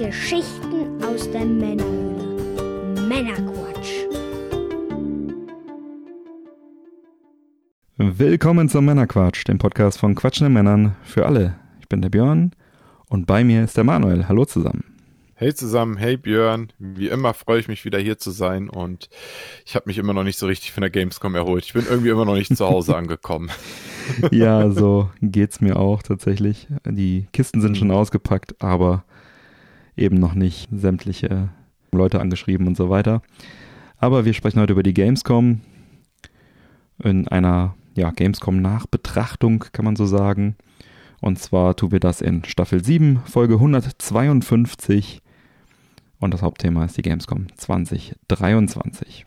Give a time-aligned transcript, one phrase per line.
[0.00, 3.02] Geschichten aus der Männerhöhle.
[3.06, 4.06] Männerquatsch.
[7.98, 11.56] Willkommen zum Männerquatsch, dem Podcast von quatschenden Männern für alle.
[11.80, 12.52] Ich bin der Björn
[13.10, 14.26] und bei mir ist der Manuel.
[14.26, 14.84] Hallo zusammen.
[15.34, 16.72] Hey zusammen, hey Björn.
[16.78, 19.10] Wie immer freue ich mich wieder hier zu sein und
[19.66, 21.66] ich habe mich immer noch nicht so richtig von der Gamescom erholt.
[21.66, 23.50] Ich bin irgendwie immer noch nicht zu Hause angekommen.
[24.30, 26.68] ja, so geht's mir auch tatsächlich.
[26.86, 29.04] Die Kisten sind schon ausgepackt, aber
[30.00, 31.50] eben noch nicht sämtliche
[31.92, 33.22] Leute angeschrieben und so weiter.
[33.98, 35.60] Aber wir sprechen heute über die Gamescom
[37.02, 40.56] in einer ja, Gamescom-Nachbetrachtung, kann man so sagen.
[41.20, 45.20] Und zwar tun wir das in Staffel 7, Folge 152.
[46.18, 49.26] Und das Hauptthema ist die Gamescom 2023.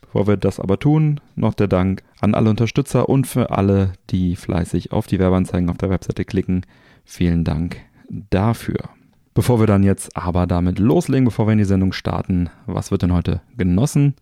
[0.00, 4.36] Bevor wir das aber tun, noch der Dank an alle Unterstützer und für alle, die
[4.36, 6.64] fleißig auf die Werbeanzeigen auf der Webseite klicken.
[7.04, 8.90] Vielen Dank dafür.
[9.34, 13.02] Bevor wir dann jetzt aber damit loslegen, bevor wir in die Sendung starten, was wird
[13.02, 14.14] denn heute genossen?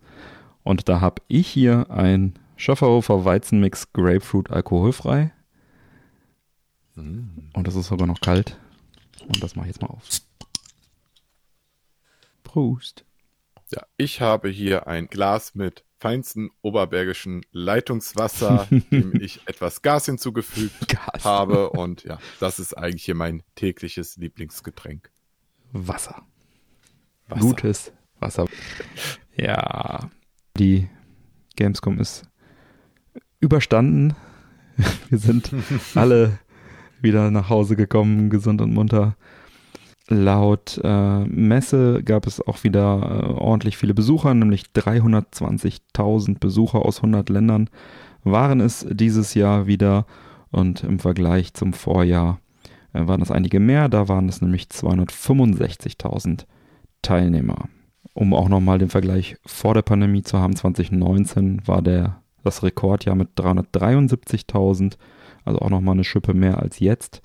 [0.63, 5.33] Und da habe ich hier ein Schöfferhofer Weizenmix Grapefruit alkoholfrei.
[6.95, 7.51] Mm.
[7.53, 8.57] Und das ist sogar noch kalt.
[9.27, 10.09] Und das mache ich jetzt mal auf.
[12.43, 13.05] Prost.
[13.71, 20.89] Ja, ich habe hier ein Glas mit feinsten oberbergischen Leitungswasser, dem ich etwas Gas hinzugefügt
[20.89, 21.25] Gas.
[21.25, 21.71] habe.
[21.71, 25.13] Und ja, das ist eigentlich hier mein tägliches Lieblingsgetränk.
[25.71, 26.27] Wasser.
[27.29, 27.41] Wasser.
[27.41, 28.47] Gutes Wasser.
[29.37, 30.11] Ja,
[30.59, 30.89] die
[31.55, 32.25] Gamescom ist
[33.39, 34.17] überstanden.
[35.09, 35.55] Wir sind
[35.95, 36.41] alle
[37.01, 39.17] wieder nach Hause gekommen, gesund und munter.
[40.13, 46.99] Laut äh, Messe gab es auch wieder äh, ordentlich viele Besucher, nämlich 320.000 Besucher aus
[46.99, 47.69] 100 Ländern
[48.25, 50.07] waren es dieses Jahr wieder
[50.51, 52.41] und im Vergleich zum Vorjahr
[52.93, 56.45] äh, waren es einige mehr, da waren es nämlich 265.000
[57.03, 57.69] Teilnehmer.
[58.15, 63.17] Um auch nochmal den Vergleich vor der Pandemie zu haben, 2019 war der, das Rekordjahr
[63.17, 64.99] mit 373.000,
[65.45, 67.23] also auch nochmal eine Schippe mehr als jetzt.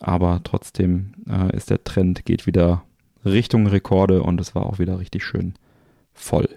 [0.00, 2.84] Aber trotzdem äh, ist der Trend, geht wieder
[3.24, 5.54] Richtung Rekorde und es war auch wieder richtig schön
[6.12, 6.48] voll.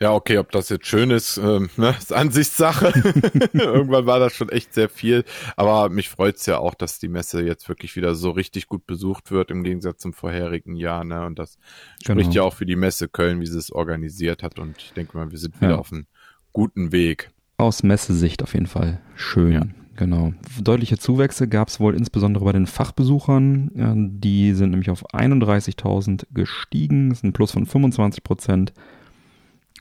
[0.00, 2.92] Ja, okay, ob das jetzt schön ist, ähm, ne, ist Ansichtssache.
[3.52, 5.24] Irgendwann war das schon echt sehr viel.
[5.56, 9.32] Aber mich freut's ja auch, dass die Messe jetzt wirklich wieder so richtig gut besucht
[9.32, 11.04] wird, im Gegensatz zum vorherigen Jahr.
[11.04, 11.26] Ne?
[11.26, 11.58] Und das
[12.04, 12.20] genau.
[12.20, 14.60] spricht ja auch für die Messe Köln, wie sie es organisiert hat.
[14.60, 15.78] Und ich denke mal, wir sind wieder ja.
[15.78, 16.06] auf einem
[16.52, 17.32] guten Weg.
[17.56, 19.52] Aus Messesicht auf jeden Fall schön.
[19.52, 19.62] Ja.
[19.98, 20.32] Genau.
[20.62, 23.72] Deutliche Zuwächse gab es wohl insbesondere bei den Fachbesuchern.
[24.20, 27.08] Die sind nämlich auf 31.000 gestiegen.
[27.08, 28.72] Das ist ein Plus von 25 Prozent.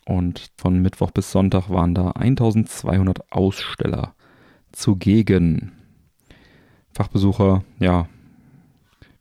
[0.05, 4.15] Und von Mittwoch bis Sonntag waren da 1200 Aussteller
[4.71, 5.73] zugegen.
[6.93, 8.07] Fachbesucher, ja,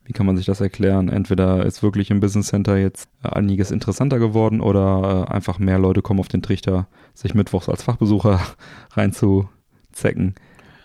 [0.03, 1.09] wie kann man sich das erklären?
[1.09, 6.01] Entweder ist wirklich im Business Center jetzt einiges interessanter geworden oder äh, einfach mehr Leute
[6.01, 8.41] kommen auf den Trichter, sich mittwochs als Fachbesucher
[8.93, 10.33] reinzuzecken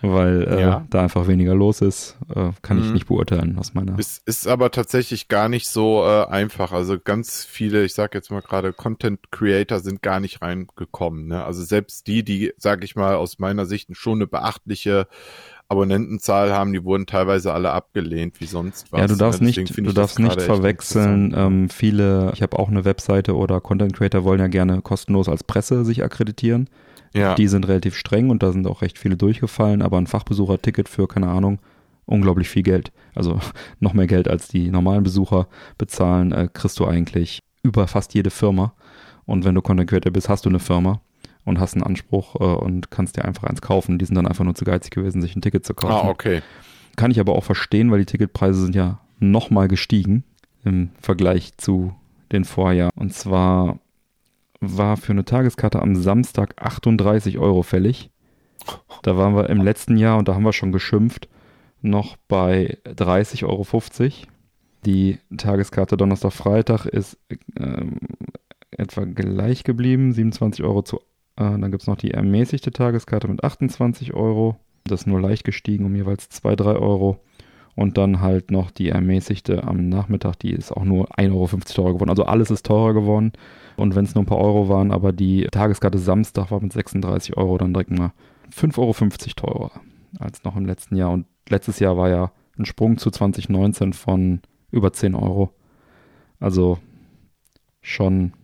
[0.03, 0.87] weil äh, ja.
[0.91, 2.85] da einfach weniger los ist, äh, kann mhm.
[2.85, 3.99] ich nicht beurteilen aus meiner.
[3.99, 6.73] Es ist aber tatsächlich gar nicht so äh, einfach.
[6.73, 11.29] Also ganz viele, ich sage jetzt mal gerade, Content Creator sind gar nicht reingekommen.
[11.29, 11.45] Ne?
[11.45, 15.07] Also selbst die, die, sage ich mal, aus meiner Sicht schon eine beachtliche
[15.69, 19.01] Abonnentenzahl haben, die wurden teilweise alle abgelehnt, wie sonst was.
[19.01, 21.33] Ja, du darfst Deswegen nicht, du darfst nicht verwechseln.
[21.35, 25.45] Ähm, viele, ich habe auch eine Webseite oder Content Creator wollen ja gerne kostenlos als
[25.45, 26.69] Presse sich akkreditieren.
[27.15, 27.35] Ja.
[27.35, 31.07] Die sind relativ streng und da sind auch recht viele durchgefallen, aber ein Fachbesucherticket für,
[31.07, 31.59] keine Ahnung,
[32.07, 33.39] unglaublich viel Geld, also
[33.81, 35.47] noch mehr Geld als die normalen Besucher
[35.79, 38.75] bezahlen, äh, kriegst du eigentlich über fast jede Firma.
[39.25, 41.01] Und wenn du Content Creator bist, hast du eine Firma
[41.45, 43.99] und hast einen Anspruch äh, und kannst dir einfach eins kaufen.
[43.99, 46.07] Die sind dann einfach nur zu geizig gewesen, sich ein Ticket zu kaufen.
[46.09, 46.43] Ah, okay.
[46.97, 50.25] Kann ich aber auch verstehen, weil die Ticketpreise sind ja nochmal gestiegen
[50.65, 51.95] im Vergleich zu
[52.33, 52.93] den Vorjahren.
[52.97, 53.79] Und zwar
[54.63, 58.11] war für eine Tageskarte am Samstag 38 Euro fällig.
[59.03, 61.29] Da waren wir im letzten Jahr, und da haben wir schon geschimpft,
[61.81, 63.67] noch bei 30,50 Euro.
[64.87, 67.19] Die Tageskarte Donnerstag, Freitag ist
[67.57, 67.85] äh,
[68.71, 70.99] etwa gleich geblieben, 27 Euro zu.
[71.37, 74.57] Äh, dann gibt es noch die ermäßigte Tageskarte mit 28 Euro.
[74.85, 77.21] Das ist nur leicht gestiegen um jeweils 2, 3 Euro.
[77.75, 81.93] Und dann halt noch die ermäßigte am Nachmittag, die ist auch nur 1,50 Euro teurer
[81.95, 82.11] geworden.
[82.11, 83.33] Also alles ist teurer geworden.
[83.77, 87.37] Und wenn es nur ein paar Euro waren, aber die Tageskarte Samstag war mit 36
[87.37, 88.13] Euro dann direkt mal
[88.55, 88.93] 5,50 Euro
[89.35, 89.71] teurer
[90.19, 91.11] als noch im letzten Jahr.
[91.11, 94.41] Und letztes Jahr war ja ein Sprung zu 2019 von
[94.71, 95.53] über 10 Euro.
[96.41, 96.79] Also
[97.81, 98.35] schon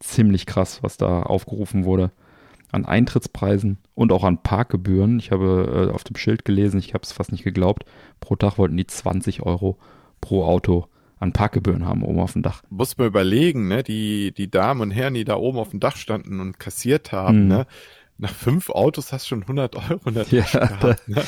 [0.00, 2.12] ziemlich krass, was da aufgerufen wurde
[2.74, 5.18] an Eintrittspreisen und auch an Parkgebühren.
[5.18, 7.84] Ich habe äh, auf dem Schild gelesen, ich habe es fast nicht geglaubt,
[8.20, 9.78] pro Tag wollten die 20 Euro
[10.20, 10.86] pro Auto
[11.18, 12.62] an Parkgebühren haben oben auf dem Dach.
[12.68, 13.82] Muss man überlegen, ne?
[13.82, 17.42] Die, die Damen und Herren, die da oben auf dem Dach standen und kassiert haben,
[17.44, 17.48] Mhm.
[17.48, 17.66] ne?
[18.18, 21.22] Nach fünf Autos hast du schon 100 Euro in der Ja, gehabt, ne?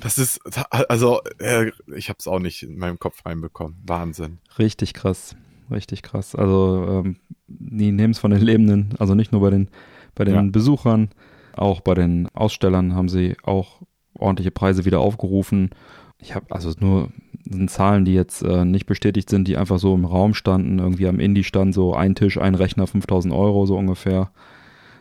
[0.00, 0.40] Das ist,
[0.70, 3.76] also, äh, ich habe es auch nicht in meinem Kopf reinbekommen.
[3.84, 4.38] Wahnsinn.
[4.58, 5.36] Richtig krass.
[5.70, 6.34] Richtig krass.
[6.34, 7.16] Also ähm,
[7.46, 9.68] die nehmen es von den Lebenden, also nicht nur bei den,
[10.14, 10.42] bei den Ja.
[10.42, 11.10] Besuchern,
[11.56, 13.82] auch bei den Ausstellern haben sie auch
[14.18, 15.70] ordentliche Preise wieder aufgerufen.
[16.18, 17.08] Ich habe also nur
[17.44, 21.08] sind Zahlen, die jetzt äh, nicht bestätigt sind, die einfach so im Raum standen, irgendwie
[21.08, 24.30] am Indie-Stand so ein Tisch, ein Rechner, 5000 Euro so ungefähr.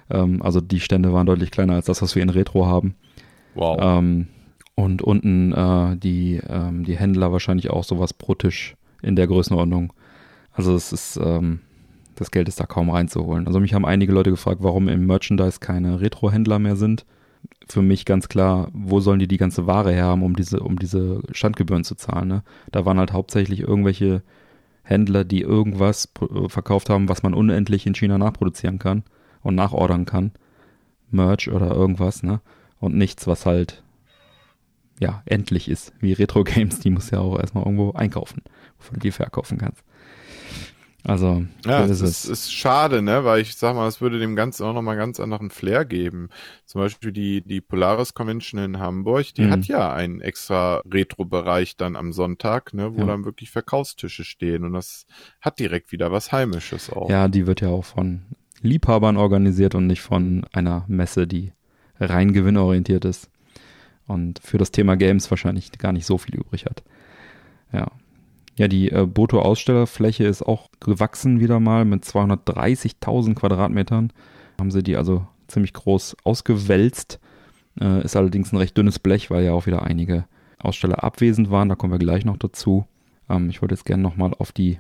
[0.10, 2.96] Ähm, also die Stände waren deutlich kleiner als das, was wir in Retro haben.
[3.54, 3.78] Wow.
[3.80, 4.28] Ähm,
[4.76, 9.94] und unten äh, die, ähm, die Händler wahrscheinlich auch sowas pro Tisch in der Größenordnung.
[10.54, 11.62] Also es ist, ähm,
[12.16, 13.48] das Geld ist da kaum reinzuholen.
[13.48, 17.06] Also mich haben einige Leute gefragt, warum im Merchandise keine Retro-Händler mehr sind.
[17.68, 20.78] Für mich ganz klar, wo sollen die die ganze Ware her haben, um diese, um
[20.78, 22.28] diese Standgebühren zu zahlen.
[22.28, 22.44] Ne?
[22.72, 24.24] Da waren halt hauptsächlich irgendwelche
[24.84, 29.04] Händler, die irgendwas pro- verkauft haben, was man unendlich in China nachproduzieren kann
[29.42, 30.32] und nachordern kann.
[31.12, 32.42] Merch oder irgendwas, ne?
[32.80, 33.84] Und nichts, was halt
[35.00, 35.94] ja endlich ist.
[36.00, 38.42] Wie Retro Games, die muss ja auch erstmal irgendwo einkaufen,
[38.78, 39.84] bevor du die verkaufen kannst.
[41.04, 42.30] Also, Ja, das ist ist, es.
[42.30, 45.50] ist schade, ne, weil ich sag mal, es würde dem Ganzen auch nochmal ganz anderen
[45.50, 46.30] Flair geben.
[46.66, 49.50] Zum Beispiel die, die Polaris Convention in Hamburg, die Mhm.
[49.52, 53.06] hat ja einen extra Retro-Bereich dann am Sonntag, ne, wo Ja.
[53.08, 55.08] dann wirklich Verkaufstische stehen und das
[55.42, 57.10] hat direkt wieder was Heimisches auch.
[57.10, 58.22] Ja, die wird ja auch von
[58.62, 61.52] Liebhabern organisiert und nicht von einer Messe, die
[62.00, 63.30] rein gewinnorientiert ist
[64.06, 66.84] und für das Thema Games wahrscheinlich gar nicht so viel übrig hat.
[67.74, 67.88] Ja.
[68.62, 74.14] Ja, die äh, Boto-Ausstellerfläche ist auch gewachsen wieder mal mit 230.000 Quadratmetern.
[74.60, 77.20] Haben sie die also ziemlich groß ausgewälzt.
[77.80, 80.26] Äh, ist allerdings ein recht dünnes Blech, weil ja auch wieder einige
[80.60, 81.70] Aussteller abwesend waren.
[81.70, 82.86] Da kommen wir gleich noch dazu.
[83.30, 84.78] Ähm, ich wollte jetzt gerne nochmal auf die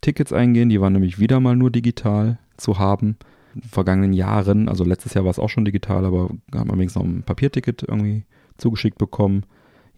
[0.00, 0.68] Tickets eingehen.
[0.68, 3.18] Die waren nämlich wieder mal nur digital zu haben.
[3.54, 6.76] In den vergangenen Jahren, also letztes Jahr war es auch schon digital, aber haben wir
[6.76, 8.24] wenigstens noch ein Papierticket irgendwie
[8.58, 9.44] zugeschickt bekommen.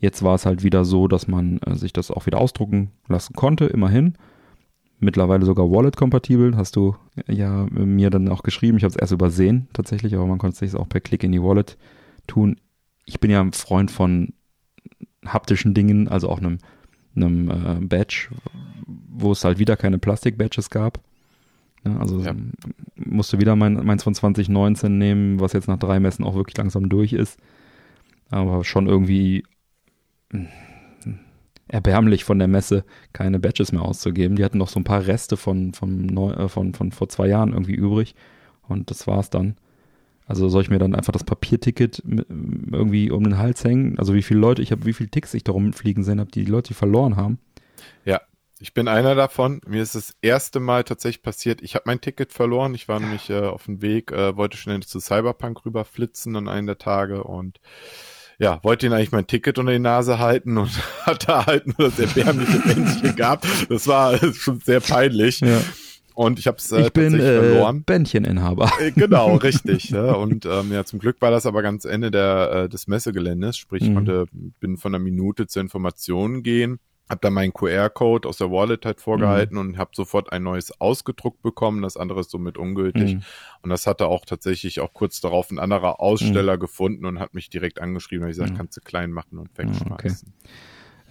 [0.00, 3.34] Jetzt war es halt wieder so, dass man äh, sich das auch wieder ausdrucken lassen
[3.34, 4.14] konnte, immerhin.
[5.00, 6.96] Mittlerweile sogar Wallet-kompatibel, hast du
[7.28, 8.78] ja mir dann auch geschrieben.
[8.78, 11.32] Ich habe es erst übersehen tatsächlich, aber man konnte es sich auch per Klick in
[11.32, 11.76] die Wallet
[12.26, 12.56] tun.
[13.06, 14.32] Ich bin ja ein Freund von
[15.24, 16.58] haptischen Dingen, also auch einem,
[17.14, 18.28] einem äh, Badge,
[18.86, 21.00] wo es halt wieder keine Plastik-Badges gab.
[21.84, 22.34] Ja, also Ja.
[22.96, 26.88] musste wieder mein, meins von 2019 nehmen, was jetzt nach drei Messen auch wirklich langsam
[26.88, 27.38] durch ist.
[28.30, 29.44] Aber schon irgendwie
[31.68, 34.36] erbärmlich von der Messe, keine Badges mehr auszugeben.
[34.36, 37.28] Die hatten noch so ein paar Reste von, von, neu, äh, von, von vor zwei
[37.28, 38.14] Jahren irgendwie übrig.
[38.66, 39.56] Und das war's dann.
[40.26, 43.98] Also soll ich mir dann einfach das Papierticket irgendwie um den Hals hängen?
[43.98, 46.44] Also wie viele Leute, ich habe, wie viele Ticks ich da rumfliegen sehen habe, die
[46.44, 47.38] die Leute die verloren haben.
[48.04, 48.20] Ja,
[48.60, 49.62] ich bin einer davon.
[49.66, 52.74] Mir ist das erste Mal tatsächlich passiert, ich habe mein Ticket verloren.
[52.74, 56.66] Ich war nämlich äh, auf dem Weg, äh, wollte schnell zu Cyberpunk rüberflitzen an einem
[56.66, 57.58] der Tage und
[58.38, 60.70] ja, wollte ihn eigentlich mein Ticket unter die Nase halten und
[61.06, 63.46] hatte halt nur das erbärmliche Bändchen gehabt.
[63.68, 65.40] Das war schon sehr peinlich.
[65.40, 65.60] Ja.
[66.14, 67.84] Und ich habe es äh, ich bin tatsächlich äh, verloren.
[67.84, 68.72] Bändcheninhaber.
[68.80, 69.90] Äh, Genau, richtig.
[69.90, 70.14] Ja.
[70.14, 73.82] Und ähm, ja, zum Glück war das aber ganz Ende der, äh, des Messegeländes, sprich,
[73.84, 73.94] ich Mhm.
[73.94, 74.24] konnte,
[74.58, 79.00] bin von einer Minute zur Information gehen, habe dann meinen QR-Code aus der Wallet halt
[79.00, 79.60] vorgehalten Mhm.
[79.60, 83.14] und habe sofort ein neues ausgedruckt bekommen, das andere ist somit ungültig.
[83.16, 83.22] Mhm.
[83.62, 87.48] Und das hatte auch tatsächlich auch kurz darauf ein anderer Aussteller gefunden und hat mich
[87.50, 88.56] direkt angeschrieben und ich gesagt, Mhm.
[88.56, 89.68] kannst du klein machen und okay.
[89.68, 90.32] wegschmeißen.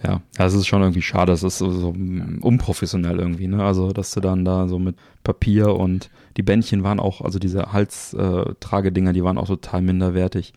[0.04, 1.32] Ja, das ist schon irgendwie schade.
[1.32, 3.64] Das ist so, so unprofessionell irgendwie, ne?
[3.64, 7.72] Also, dass du dann da so mit Papier und die Bändchen waren auch, also diese
[7.72, 10.52] Halstragedinger, die waren auch total minderwertig.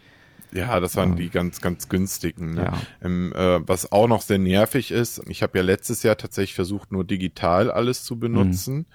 [0.53, 2.55] Ja, das waren die ganz, ganz günstigen.
[2.55, 2.63] Ne?
[2.65, 2.73] Ja.
[3.03, 6.91] Ähm, äh, was auch noch sehr nervig ist, ich habe ja letztes Jahr tatsächlich versucht,
[6.91, 8.85] nur digital alles zu benutzen.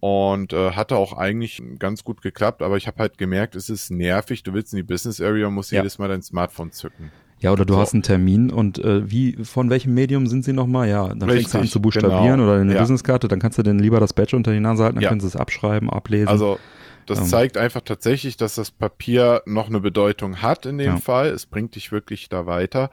[0.00, 3.90] Und äh, hatte auch eigentlich ganz gut geklappt, aber ich habe halt gemerkt, es ist
[3.90, 4.42] nervig.
[4.42, 5.80] Du willst in die Business Area und musst Ja.
[5.80, 7.10] jedes Mal dein Smartphone zücken.
[7.40, 7.80] Ja, oder du So.
[7.80, 10.88] hast einen Termin und äh, wie, von welchem Medium sind sie nochmal?
[10.90, 12.44] Ja, dann fängst du an Richtig, zu buchstabieren genau.
[12.44, 12.80] oder in eine Ja.
[12.80, 15.08] Businesskarte, dann kannst du denn lieber das Badge unter die Nase halten, dann Ja.
[15.08, 16.28] können sie es abschreiben, ablesen.
[16.28, 16.58] Also
[17.06, 17.24] das Ähm.
[17.26, 20.96] zeigt einfach tatsächlich, dass das Papier noch eine Bedeutung hat in dem Ja.
[20.98, 21.28] Fall.
[21.28, 22.90] Es bringt dich wirklich da weiter.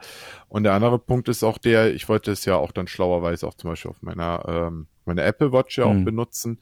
[0.48, 3.54] Und der andere Punkt ist auch der, ich wollte es ja auch dann schlauerweise auch
[3.54, 6.04] zum Beispiel auf meiner, ähm, meiner Apple Watch ja auch Mhm.
[6.04, 6.60] benutzen.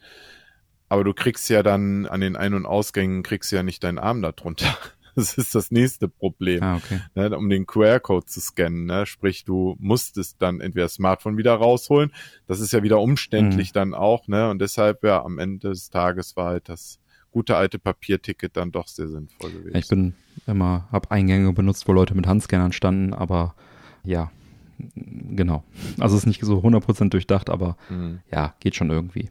[0.89, 3.99] Aber du kriegst ja dann an den Ein- und Ausgängen kriegst du ja nicht deinen
[3.99, 4.65] Arm da drunter.
[5.13, 7.01] Das ist das nächste Problem, ah, okay.
[7.15, 8.85] ne, um den QR-Code zu scannen.
[8.85, 9.05] Ne?
[9.05, 12.13] Sprich, du musstest dann entweder das Smartphone wieder rausholen.
[12.47, 14.29] Das ist ja wieder umständlich dann auch.
[14.29, 14.49] Ne?
[14.49, 16.97] Und deshalb, ja, am Ende des Tages war halt das
[17.31, 19.75] gute alte Papierticket dann doch sehr sinnvoll gewesen.
[19.77, 20.13] Ich bin
[20.47, 23.55] immer, hab Eingänge benutzt, wo Leute mit Handscannern standen, aber
[24.03, 24.31] ja,
[24.95, 25.63] genau.
[25.99, 28.19] Also es ist nicht so 100% durchdacht, aber Mhm.
[28.31, 29.29] ja, geht schon irgendwie.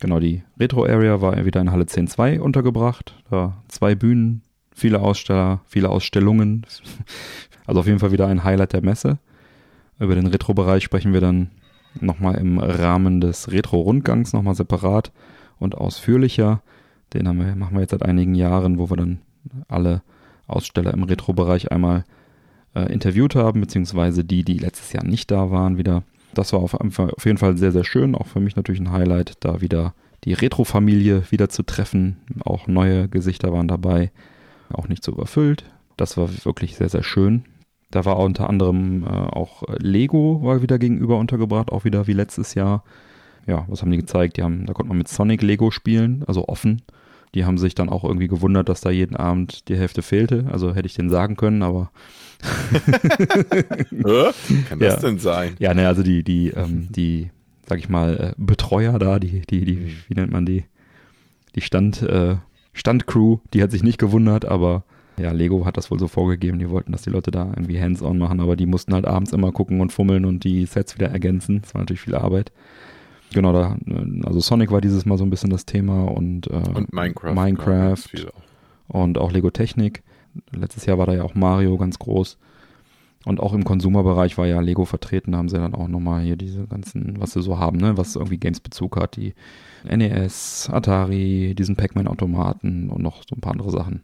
[0.00, 3.14] Genau, die Retro-Area war wieder in Halle 10.2 untergebracht.
[3.30, 4.42] Da zwei Bühnen,
[4.74, 6.66] viele Aussteller, viele Ausstellungen.
[7.64, 9.18] Also auf jeden Fall wieder ein Highlight der Messe.
[10.00, 11.52] Über den Retro-Bereich sprechen wir dann
[12.00, 15.12] nochmal im Rahmen des Retro-Rundgangs nochmal separat
[15.60, 16.60] und ausführlicher.
[17.14, 19.18] Den haben wir, machen wir jetzt seit einigen Jahren, wo wir dann
[19.68, 20.02] alle
[20.46, 22.04] Aussteller im Retro-Bereich einmal
[22.74, 26.02] äh, interviewt haben, beziehungsweise die, die letztes Jahr nicht da waren, wieder.
[26.34, 28.14] Das war auf, auf jeden Fall sehr, sehr schön.
[28.14, 32.16] Auch für mich natürlich ein Highlight, da wieder die Retro-Familie wieder zu treffen.
[32.44, 34.10] Auch neue Gesichter waren dabei,
[34.72, 35.64] auch nicht so überfüllt.
[35.96, 37.44] Das war wirklich sehr, sehr schön.
[37.90, 42.54] Da war unter anderem äh, auch Lego war wieder gegenüber untergebracht, auch wieder wie letztes
[42.54, 42.84] Jahr.
[43.46, 44.36] Ja, was haben die gezeigt?
[44.36, 46.80] Die haben, da konnte man mit Sonic Lego spielen, also offen.
[47.34, 50.46] Die haben sich dann auch irgendwie gewundert, dass da jeden Abend die Hälfte fehlte.
[50.52, 51.90] Also hätte ich denen sagen können, aber?
[54.68, 55.00] Kann das Ja.
[55.00, 55.54] denn sein?
[55.58, 57.30] ja, ne, also die, die, ähm, die,
[57.66, 60.64] sag ich mal, äh, Betreuer da, die, die, die, wie nennt man die?
[61.54, 62.36] Die Stand, äh,
[62.72, 64.84] Standcrew, die hat sich nicht gewundert, aber
[65.18, 66.58] ja, Lego hat das wohl so vorgegeben.
[66.58, 69.52] Die wollten, dass die Leute da irgendwie hands-on machen, aber die mussten halt abends immer
[69.52, 71.60] gucken und fummeln und die Sets wieder ergänzen.
[71.62, 72.50] Das war natürlich viel Arbeit.
[73.32, 73.76] Genau, da,
[74.24, 77.34] also Sonic war dieses Mal so ein bisschen das Thema und, äh, Und Minecraft.
[77.34, 78.08] Minecraft.
[78.14, 78.30] Ja,
[78.88, 80.02] und auch Lego Technik.
[80.50, 82.38] Letztes Jahr war da ja auch Mario ganz groß.
[83.24, 85.32] Und auch im Konsumerbereich war ja Lego vertreten.
[85.32, 88.16] Da haben sie dann auch nochmal hier diese ganzen, was sie so haben, ne, was
[88.16, 89.16] irgendwie Games-Bezug hat.
[89.16, 89.34] Die
[89.84, 94.02] NES, Atari, diesen Pac-Man-Automaten und noch so ein paar andere Sachen.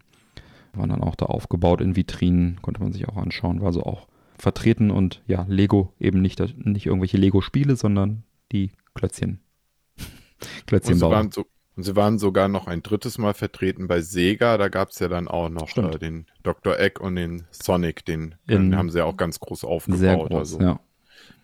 [0.74, 3.60] Waren dann auch da aufgebaut in Vitrinen, konnte man sich auch anschauen.
[3.60, 4.06] War also auch
[4.38, 9.40] vertreten und ja, Lego eben nicht, nicht irgendwelche Lego-Spiele, sondern die Klötzchen.
[9.98, 10.04] Und
[10.46, 11.10] sie, Klötzchenbauer.
[11.10, 14.56] waren so, und sie waren sogar noch ein drittes Mal vertreten bei Sega.
[14.58, 16.78] Da gab es ja dann auch noch äh, den Dr.
[16.78, 18.04] Egg und den Sonic.
[18.04, 19.98] Den, In- den haben sie ja auch ganz groß aufgebaut.
[20.00, 20.80] Sehr groß, also ja.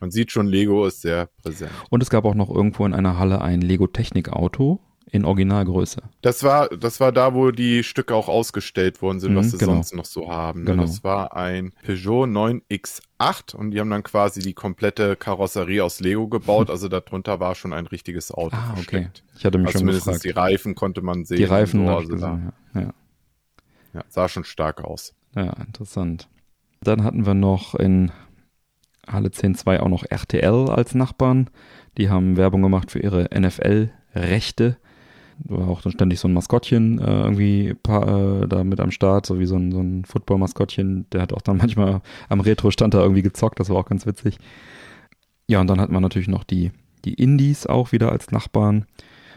[0.00, 1.70] Man sieht schon, Lego ist sehr präsent.
[1.90, 4.80] Und es gab auch noch irgendwo in einer Halle ein Lego Technik Auto
[5.14, 6.02] in Originalgröße.
[6.22, 9.58] Das war, das war da, wo die Stücke auch ausgestellt worden sind, Mhm, was sie
[9.58, 9.74] genau.
[9.74, 10.64] sonst noch so haben.
[10.64, 10.72] Ne?
[10.72, 10.82] Genau.
[10.82, 16.26] Das war ein Peugeot 9X8 und die haben dann quasi die komplette Karosserie aus Lego
[16.28, 16.68] gebaut.
[16.74, 18.82] Also darunter war schon ein richtiges Auto Ah, okay.
[18.82, 19.24] versteckt.
[19.38, 20.24] Ich hatte mich Also schon zumindest gefragt.
[20.24, 21.36] die Reifen konnte man sehen.
[21.38, 22.80] Die Reifen so, also gesehen, ja.
[22.80, 22.92] ja.
[23.94, 25.14] ja, sah schon stark aus.
[25.36, 26.28] Ja, interessant.
[26.82, 28.10] Dann hatten wir noch in
[29.06, 31.50] Halle 10.2 auch noch RTL als Nachbarn.
[31.98, 34.76] Die haben Werbung gemacht für ihre NFL-Rechte.
[35.44, 39.26] War auch dann ständig so ein Maskottchen äh, irgendwie pa äh, da mit am Start,
[39.26, 41.06] so wie so ein, so ein Football-Maskottchen.
[41.12, 44.38] Der hat auch dann manchmal am Retro-Stand da irgendwie gezockt, das war auch ganz witzig.
[45.46, 46.70] Ja, und dann hatten wir natürlich noch die,
[47.04, 48.86] die Indies auch wieder als Nachbarn.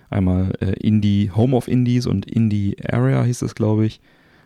[0.09, 3.99] Einmal äh, Indie, Home of Indies und Indie Area hieß es, glaube ich.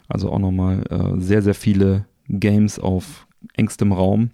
[0.07, 4.31] Also auch nochmal äh, sehr, sehr viele Games auf engstem Raum.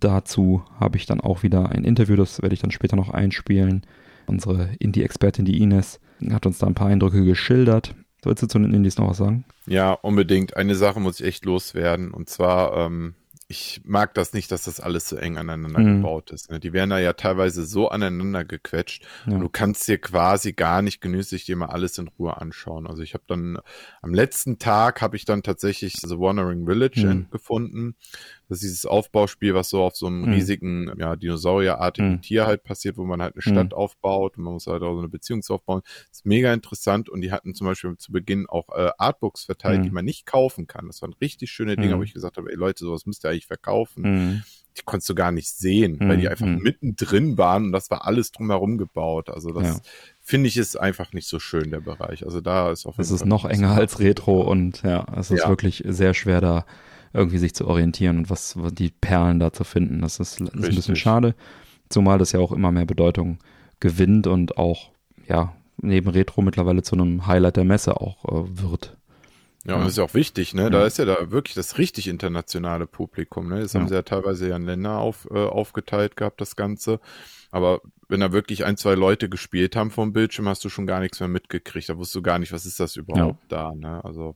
[0.00, 3.82] Dazu habe ich dann auch wieder ein Interview, das werde ich dann später noch einspielen.
[4.26, 6.00] Unsere Indie-Expertin, die Ines,
[6.32, 7.94] hat uns da ein paar Eindrücke geschildert.
[8.22, 9.44] Sollst du zu den Indies noch was sagen?
[9.66, 10.56] Ja, unbedingt.
[10.56, 12.12] Eine Sache muss ich echt loswerden.
[12.12, 13.14] Und zwar, ähm,
[13.48, 15.96] ich mag das nicht, dass das alles so eng aneinander Mhm.
[15.96, 16.50] gebaut ist.
[16.50, 16.58] Ne?
[16.60, 19.04] Die werden da ja teilweise so aneinander gequetscht.
[19.26, 19.34] Ja.
[19.34, 22.86] Und du kannst dir quasi gar nicht genüsslich dir mal alles in Ruhe anschauen.
[22.86, 23.58] Also ich habe dann
[24.00, 27.26] am letzten Tag habe ich dann tatsächlich The Wandering Village Mhm.
[27.30, 27.96] gefunden.
[28.52, 30.32] Das ist dieses Aufbauspiel, was so auf so einem Mhm.
[30.34, 32.20] riesigen, ja, Dinosaurierartigen Mhm.
[32.20, 33.50] Tier halt passiert, wo man halt eine Mhm.
[33.50, 35.80] Stadt aufbaut und man muss halt auch so eine Beziehung aufbauen.
[36.10, 39.80] Das ist mega interessant und die hatten zum Beispiel zu Beginn auch äh, Artbooks verteilt,
[39.80, 39.84] Mhm.
[39.84, 40.86] die man nicht kaufen kann.
[40.86, 42.00] Das waren richtig schöne Dinge, Mhm.
[42.00, 44.02] wo ich gesagt habe, ey Leute, sowas müsst ihr eigentlich verkaufen.
[44.02, 44.42] Mhm.
[44.76, 46.28] Die konntest du gar nicht sehen, weil die Mhm.
[46.30, 46.58] einfach Mhm.
[46.62, 49.30] mittendrin waren und das war alles drumherum gebaut.
[49.30, 49.80] Also das Ja.
[50.20, 52.24] finde ich ist einfach nicht so schön, der Bereich.
[52.26, 55.48] Also da ist auf Es ist noch enger als Retro und ja, es ist Ja.
[55.48, 56.66] wirklich sehr schwer da
[57.12, 60.00] irgendwie sich zu orientieren und was, was die Perlen da zu finden.
[60.00, 61.34] Das ist, ist ein bisschen schade,
[61.88, 63.38] zumal das ja auch immer mehr Bedeutung
[63.80, 64.90] gewinnt und auch
[65.28, 68.96] ja neben Retro mittlerweile zu einem Highlight der Messe auch äh, wird.
[69.64, 69.84] Ja, und Ja.
[69.84, 70.70] das ist ja auch wichtig, ne?
[70.70, 70.86] Da Ja.
[70.86, 73.60] ist ja da wirklich das richtig internationale Publikum, ne?
[73.60, 73.80] Das Ja.
[73.80, 76.98] haben sie ja teilweise ja in Länder auf, äh, aufgeteilt gehabt, das Ganze.
[77.50, 81.00] Aber wenn da wirklich ein, zwei Leute gespielt haben vom Bildschirm, hast du schon gar
[81.00, 81.88] nichts mehr mitgekriegt.
[81.88, 84.04] Da wusstest du gar nicht, was ist das überhaupt da, ne?
[84.04, 84.34] Also,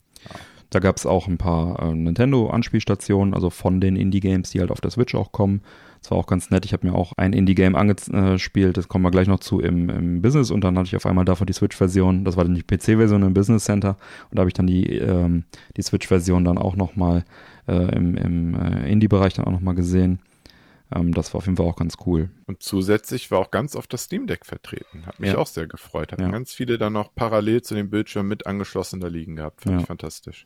[0.69, 4.81] Da gab es auch ein paar äh, Nintendo-Anspielstationen, also von den Indie-Games, die halt auf
[4.81, 5.61] der Switch auch kommen.
[6.01, 6.65] Das war auch ganz nett.
[6.65, 10.21] Ich habe mir auch ein Indie-Game angespielt, das kommen wir gleich noch zu im, im
[10.21, 12.23] Business und dann hatte ich auf einmal davon die Switch-Version.
[12.25, 13.97] Das war dann die PC-Version im Business Center
[14.29, 15.45] und da habe ich dann die, ähm,
[15.75, 17.23] die Switch-Version dann auch nochmal
[17.67, 20.19] äh, im, im äh, Indie-Bereich dann auch nochmal gesehen.
[20.93, 22.29] Ähm, das war auf jeden Fall auch ganz cool.
[22.45, 25.05] und zusätzlich war auch ganz oft das Steam Deck vertreten.
[25.05, 25.37] Hat mich Ja.
[25.37, 26.11] auch sehr gefreut.
[26.11, 26.29] Hatten Ja.
[26.29, 29.61] ganz viele dann noch parallel zu dem Bildschirm mit angeschlossen da liegen gehabt.
[29.61, 29.81] Fand Ja.
[29.81, 30.45] ich fantastisch.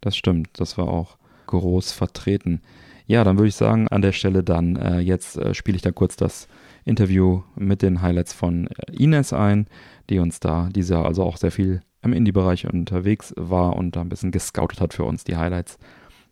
[0.00, 2.60] Das stimmt, das war auch groß vertreten.
[3.06, 5.92] Ja, dann würde ich sagen, an der Stelle dann, äh, jetzt äh, spiele ich da
[5.92, 6.46] kurz das
[6.84, 9.66] Interview mit den Highlights von äh, Ines ein,
[10.10, 14.02] die uns da, die ja also auch sehr viel im Indie-Bereich unterwegs war und da
[14.02, 15.24] ein bisschen gescoutet hat für uns.
[15.24, 15.78] Die Highlights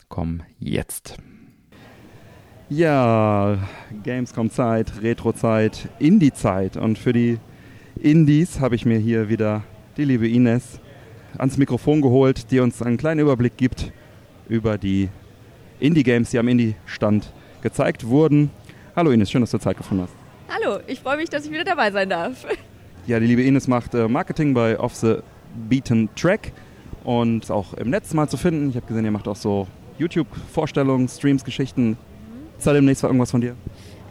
[0.08, 1.16] kommen jetzt.
[2.68, 3.58] Ja,
[4.02, 6.76] Gamescom-Zeit, Retro-Zeit, Indie-Zeit.
[6.76, 7.38] Und für die
[8.00, 9.62] Indies habe ich mir hier wieder
[9.96, 10.80] die liebe Ines
[11.38, 13.92] ans Mikrofon geholt, die uns einen kleinen Überblick gibt
[14.48, 15.08] über die
[15.80, 18.50] Indie-Games, die am Indie-Stand gezeigt wurden.
[18.94, 20.14] Hallo Ines, schön, dass du Zeit gefunden hast.
[20.48, 22.46] Hallo, ich freue mich, dass ich wieder dabei sein darf.
[23.06, 25.16] Ja, die liebe Ines macht äh, Marketing bei Off the
[25.68, 26.52] Beaten Track
[27.04, 28.70] und ist auch im Netz mal zu finden.
[28.70, 31.96] Ich habe gesehen, ihr macht auch so YouTube-Vorstellungen, Streams, Geschichten.
[32.58, 33.54] Ist da demnächst mal irgendwas von dir?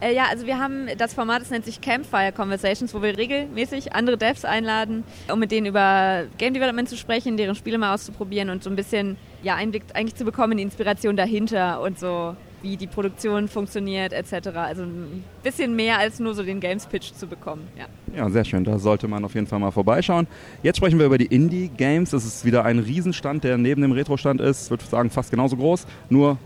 [0.01, 3.93] Äh, ja, also wir haben das Format, das nennt sich Campfire Conversations, wo wir regelmäßig
[3.93, 8.49] andere Devs einladen, um mit denen über Game Development zu sprechen, deren Spiele mal auszuprobieren
[8.49, 12.35] und so ein bisschen ja, Einblick eigentlich zu bekommen, die Inspiration dahinter und so
[12.65, 14.47] wie die Produktion funktioniert etc.
[14.55, 17.67] Also ein bisschen mehr als nur so den Games Pitch zu bekommen.
[17.77, 17.85] Ja.
[18.15, 18.63] ja, sehr schön.
[18.63, 20.25] Da sollte man auf jeden Fall mal vorbeischauen.
[20.63, 22.09] Jetzt sprechen wir über die Indie Games.
[22.09, 24.65] Das ist wieder ein Riesenstand, der neben dem Retro-Stand ist.
[24.65, 26.37] Ich würde sagen, fast genauso groß, nur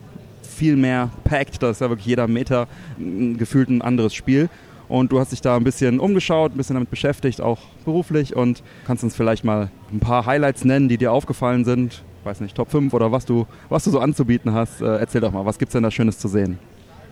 [0.59, 1.63] viel mehr packed.
[1.63, 4.49] Da ist ja wirklich jeder Meter gefühlt ein anderes Spiel.
[4.89, 8.35] Und du hast dich da ein bisschen umgeschaut, ein bisschen damit beschäftigt, auch beruflich.
[8.35, 12.55] Und kannst uns vielleicht mal ein paar Highlights nennen, die dir aufgefallen sind, weiß nicht,
[12.55, 14.81] Top 5 oder was du, was du so anzubieten hast.
[14.81, 16.59] Äh, erzähl doch mal, was gibt es denn da Schönes zu sehen?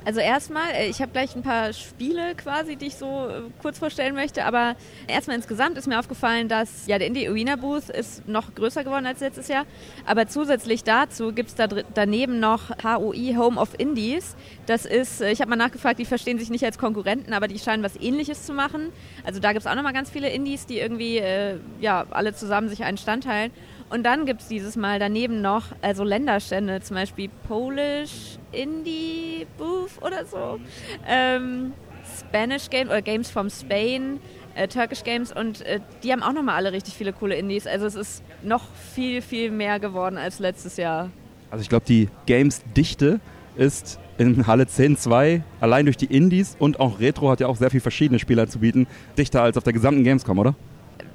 [0.07, 3.77] Also erstmal, äh, ich habe gleich ein paar Spiele quasi, die ich so äh, kurz
[3.77, 8.25] vorstellen möchte, aber erstmal insgesamt ist mir aufgefallen, dass ja der Indie Arena Booth ist
[8.25, 9.65] noch größer geworden als letztes Jahr,
[10.05, 14.37] aber zusätzlich dazu gibt es da daneben noch HOI Home of Indies.
[14.65, 17.59] Das ist, äh, ich habe mal nachgefragt, die verstehen sich nicht als Konkurrenten, aber die
[17.59, 18.93] scheinen was ähnliches zu machen.
[19.25, 22.69] Also da gibt es auch nochmal ganz viele Indies, die irgendwie äh, ja alle zusammen
[22.69, 23.51] sich einen Stand teilen.
[23.89, 30.01] Und dann gibt es dieses Mal daneben noch also Länderstände, zum Beispiel Polish Indie Booth
[30.01, 30.59] oder so,
[31.07, 31.73] ähm,
[32.19, 34.19] Spanish Games oder Games from Spain,
[34.55, 37.65] äh, Turkish Games und äh, die haben auch nochmal alle richtig viele coole Indies.
[37.65, 41.09] Also es ist noch viel, viel mehr geworden als letztes Jahr.
[41.49, 43.21] Also ich glaube, die Games-Dichte
[43.55, 47.69] ist in Halle 10.2 allein durch die Indies und auch Retro hat ja auch sehr
[47.69, 50.55] viele verschiedene Spieler zu bieten, dichter als auf der gesamten Gamescom, oder?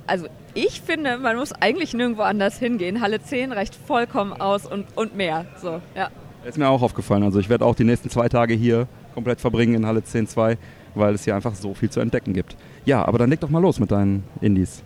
[0.07, 3.01] Also ich finde, man muss eigentlich nirgendwo anders hingehen.
[3.01, 5.47] Halle 10 reicht vollkommen aus und, und mehr.
[5.61, 6.11] So, ja.
[6.45, 7.23] Ist mir auch aufgefallen.
[7.23, 10.57] Also ich werde auch die nächsten zwei Tage hier komplett verbringen in Halle 10.2,
[10.95, 12.57] weil es hier einfach so viel zu entdecken gibt.
[12.85, 14.83] Ja, aber dann leg doch mal los mit deinen Indies.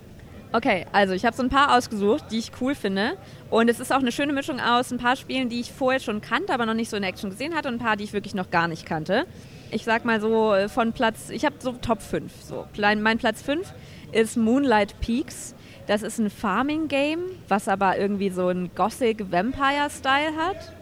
[0.52, 3.16] Okay, also ich habe so ein paar ausgesucht, die ich cool finde.
[3.50, 6.20] Und es ist auch eine schöne Mischung aus ein paar Spielen, die ich vorher schon
[6.20, 8.34] kannte, aber noch nicht so in Action gesehen hatte und ein paar, die ich wirklich
[8.34, 9.26] noch gar nicht kannte.
[9.70, 12.32] Ich sag mal so äh, von Platz, ich habe so Top 5.
[12.42, 12.66] So.
[12.78, 13.72] Mein Platz 5
[14.16, 15.54] ist Moonlight Peaks.
[15.86, 20.72] Das ist ein Farming-Game, was aber irgendwie so einen Gothic-Vampire-Style hat.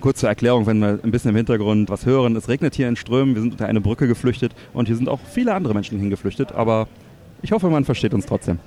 [0.00, 2.36] Kurze Erklärung, wenn wir ein bisschen im Hintergrund was hören.
[2.36, 5.20] Es regnet hier in Strömen, wir sind unter eine Brücke geflüchtet und hier sind auch
[5.20, 6.88] viele andere Menschen hingeflüchtet, aber
[7.42, 8.58] ich hoffe, man versteht uns trotzdem.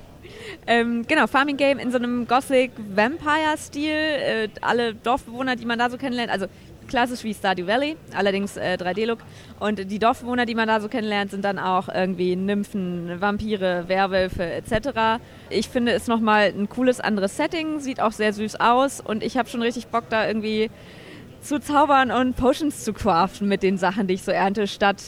[0.66, 3.90] Ähm, genau, Farming Game in so einem Gothic Vampire Stil.
[3.90, 6.46] Äh, alle Dorfbewohner, die man da so kennenlernt, also
[6.88, 9.20] klassisch wie Stardew Valley, allerdings äh, 3D-Look.
[9.60, 14.44] Und die Dorfbewohner, die man da so kennenlernt, sind dann auch irgendwie Nymphen, Vampire, Werwölfe
[14.44, 15.22] etc.
[15.50, 19.36] Ich finde es nochmal ein cooles anderes Setting, sieht auch sehr süß aus und ich
[19.36, 20.70] habe schon richtig Bock da irgendwie
[21.40, 25.02] zu zaubern und Potions zu craften mit den Sachen, die ich so ernte, statt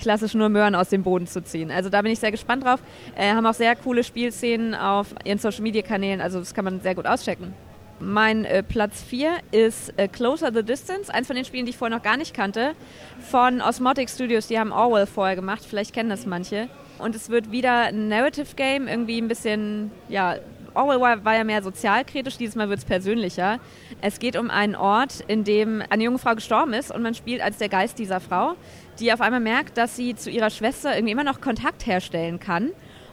[0.00, 1.70] klassisch nur Möhren aus dem Boden zu ziehen.
[1.70, 2.80] Also da bin ich sehr gespannt drauf.
[3.16, 6.80] Äh, haben auch sehr coole Spielszenen auf ihren Social Media Kanälen, also das kann man
[6.80, 7.54] sehr gut auschecken.
[8.00, 11.76] Mein äh, Platz 4 ist äh, Closer the Distance, eins von den Spielen, die ich
[11.76, 12.74] vorher noch gar nicht kannte,
[13.18, 14.46] von Osmotic Studios.
[14.46, 16.68] Die haben Orwell vorher gemacht, vielleicht kennen das manche.
[16.98, 20.36] Und es wird wieder ein Narrative Game, irgendwie ein bisschen, ja,
[20.74, 23.58] Orwell war, war ja mehr sozialkritisch, dieses Mal wird es persönlicher.
[24.00, 27.40] Es geht um einen Ort, in dem eine junge Frau gestorben ist und man spielt
[27.40, 28.54] als der Geist dieser Frau,
[29.00, 32.70] die auf einmal merkt, dass sie zu ihrer Schwester irgendwie immer noch Kontakt herstellen kann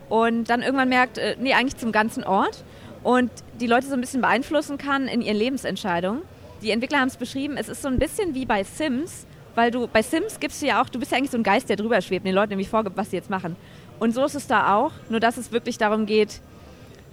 [0.10, 2.63] und dann irgendwann merkt, äh, nee, eigentlich zum ganzen Ort
[3.06, 6.24] und die Leute so ein bisschen beeinflussen kann in ihren Lebensentscheidungen.
[6.63, 9.88] Die Entwickler haben es beschrieben, es ist so ein bisschen wie bei Sims, weil du
[9.88, 12.02] bei Sims gibst du ja auch, du bist ja eigentlich so ein Geist, der drüber
[12.02, 13.56] schwebt, den Leuten nämlich vorgibt, was sie jetzt machen.
[14.00, 16.41] Und so ist es da auch, nur dass es wirklich darum geht,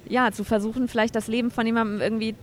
[0.09, 2.37] ja, zu versuchen, vielleicht das Leben von jemandem irgendwie,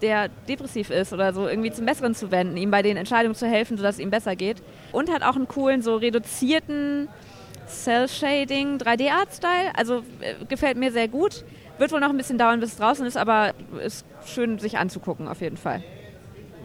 [0.00, 3.46] der depressiv ist oder so, irgendwie zum Besseren zu wenden, ihm bei den Entscheidungen zu
[3.46, 4.62] helfen, sodass es ihm besser geht.
[4.92, 7.08] Und hat auch einen coolen, so reduzierten
[7.68, 9.72] Cell-Shading 3D-Art-Style.
[9.76, 11.44] Also äh, gefällt mir sehr gut.
[11.78, 13.52] Wird wohl noch ein bisschen dauern, bis es draußen ist, aber
[13.84, 15.82] ist schön, sich anzugucken auf jeden Fall.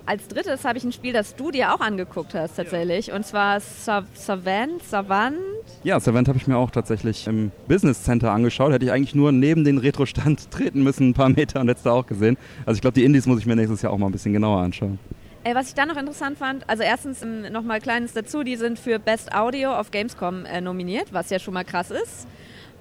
[0.05, 3.59] Als drittes habe ich ein Spiel, das du dir auch angeguckt hast tatsächlich, und zwar
[3.59, 5.37] Savant, Savant.
[5.83, 8.71] Ja, Savant habe ich mir auch tatsächlich im Business Center angeschaut.
[8.71, 11.83] Hätte ich eigentlich nur neben den Retro-Stand treten müssen, ein paar Meter, und hätte es
[11.83, 12.37] da auch gesehen.
[12.65, 14.61] Also ich glaube, die Indies muss ich mir nächstes Jahr auch mal ein bisschen genauer
[14.61, 14.97] anschauen.
[15.43, 18.77] Ey, was ich da noch interessant fand, also erstens ähm, nochmal Kleines dazu, die sind
[18.77, 22.27] für Best Audio auf Gamescom äh, nominiert, was ja schon mal krass ist.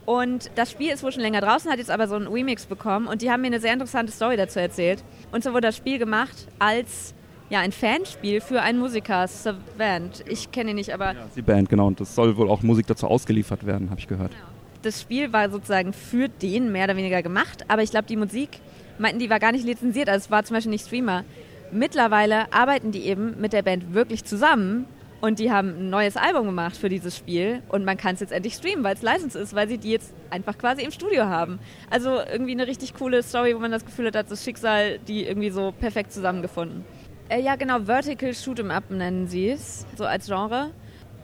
[0.08, 3.06] Und das Spiel ist wohl schon länger draußen, hat jetzt aber so einen Remix bekommen
[3.08, 5.04] und die haben mir eine sehr interessante Story dazu erzählt.
[5.32, 7.12] Und so wurde das Spiel gemacht als
[7.50, 10.24] ja, ein Fanspiel für einen Musiker, Savant.
[10.26, 11.12] Ich kenne ihn nicht, aber.
[11.12, 11.88] Ja, die Band, genau.
[11.88, 14.30] Und das soll wohl auch Musik dazu ausgeliefert werden, habe ich gehört.
[14.30, 14.44] Genau.
[14.80, 18.60] Das Spiel war sozusagen für den mehr oder weniger gemacht, aber ich glaube, die Musik,
[18.98, 20.08] meinten die, war gar nicht lizenziert.
[20.08, 21.24] Also es war zum Beispiel nicht Streamer.
[21.70, 24.86] Mittlerweile arbeiten die eben mit der Band wirklich zusammen
[25.20, 28.32] und die haben ein neues Album gemacht für dieses Spiel und man kann es jetzt
[28.32, 31.58] endlich streamen, weil es license ist, weil sie die jetzt einfach quasi im Studio haben.
[31.90, 35.24] Also irgendwie eine richtig coole Story, wo man das Gefühl hat, dass das Schicksal die
[35.24, 36.84] irgendwie so perfekt zusammengefunden.
[37.28, 40.70] Äh, ja, genau, Vertical Shoot'em Up nennen sie es, so als Genre.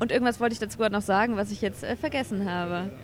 [0.01, 2.91] Und irgendwas wollte ich dazu gerade noch sagen, was ich jetzt äh, vergessen habe.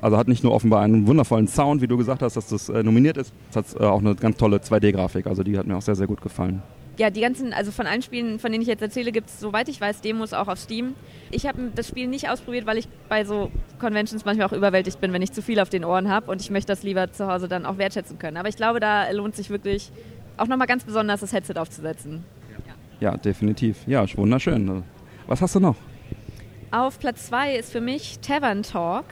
[0.00, 2.82] Also hat nicht nur offenbar einen wundervollen Sound, wie du gesagt hast, dass das äh,
[2.82, 5.26] nominiert ist, es hat äh, auch eine ganz tolle 2D-Grafik.
[5.26, 6.62] Also die hat mir auch sehr, sehr gut gefallen.
[6.96, 9.68] Ja, die ganzen, also von allen Spielen, von denen ich jetzt erzähle, gibt es, soweit
[9.68, 10.94] ich weiß, Demos auch auf Steam.
[11.30, 15.12] Ich habe das Spiel nicht ausprobiert, weil ich bei so Conventions manchmal auch überwältigt bin,
[15.12, 17.48] wenn ich zu viel auf den Ohren habe und ich möchte das lieber zu Hause
[17.48, 18.36] dann auch wertschätzen können.
[18.36, 19.90] Aber ich glaube, da lohnt sich wirklich
[20.36, 22.24] auch nochmal ganz besonders das Headset aufzusetzen.
[23.00, 23.10] Ja.
[23.10, 23.78] ja, definitiv.
[23.86, 24.84] Ja, wunderschön.
[25.26, 25.76] Was hast du noch?
[26.70, 29.04] Auf Platz 2 ist für mich Tavern Talk.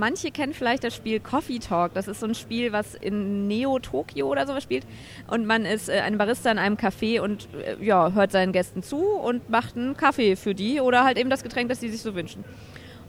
[0.00, 1.92] Manche kennen vielleicht das Spiel Coffee Talk.
[1.92, 4.86] Das ist so ein Spiel, was in Neo Tokio oder sowas spielt.
[5.28, 8.82] Und man ist äh, ein Barista in einem Café und äh, ja, hört seinen Gästen
[8.82, 12.00] zu und macht einen Kaffee für die oder halt eben das Getränk, das sie sich
[12.00, 12.44] so wünschen.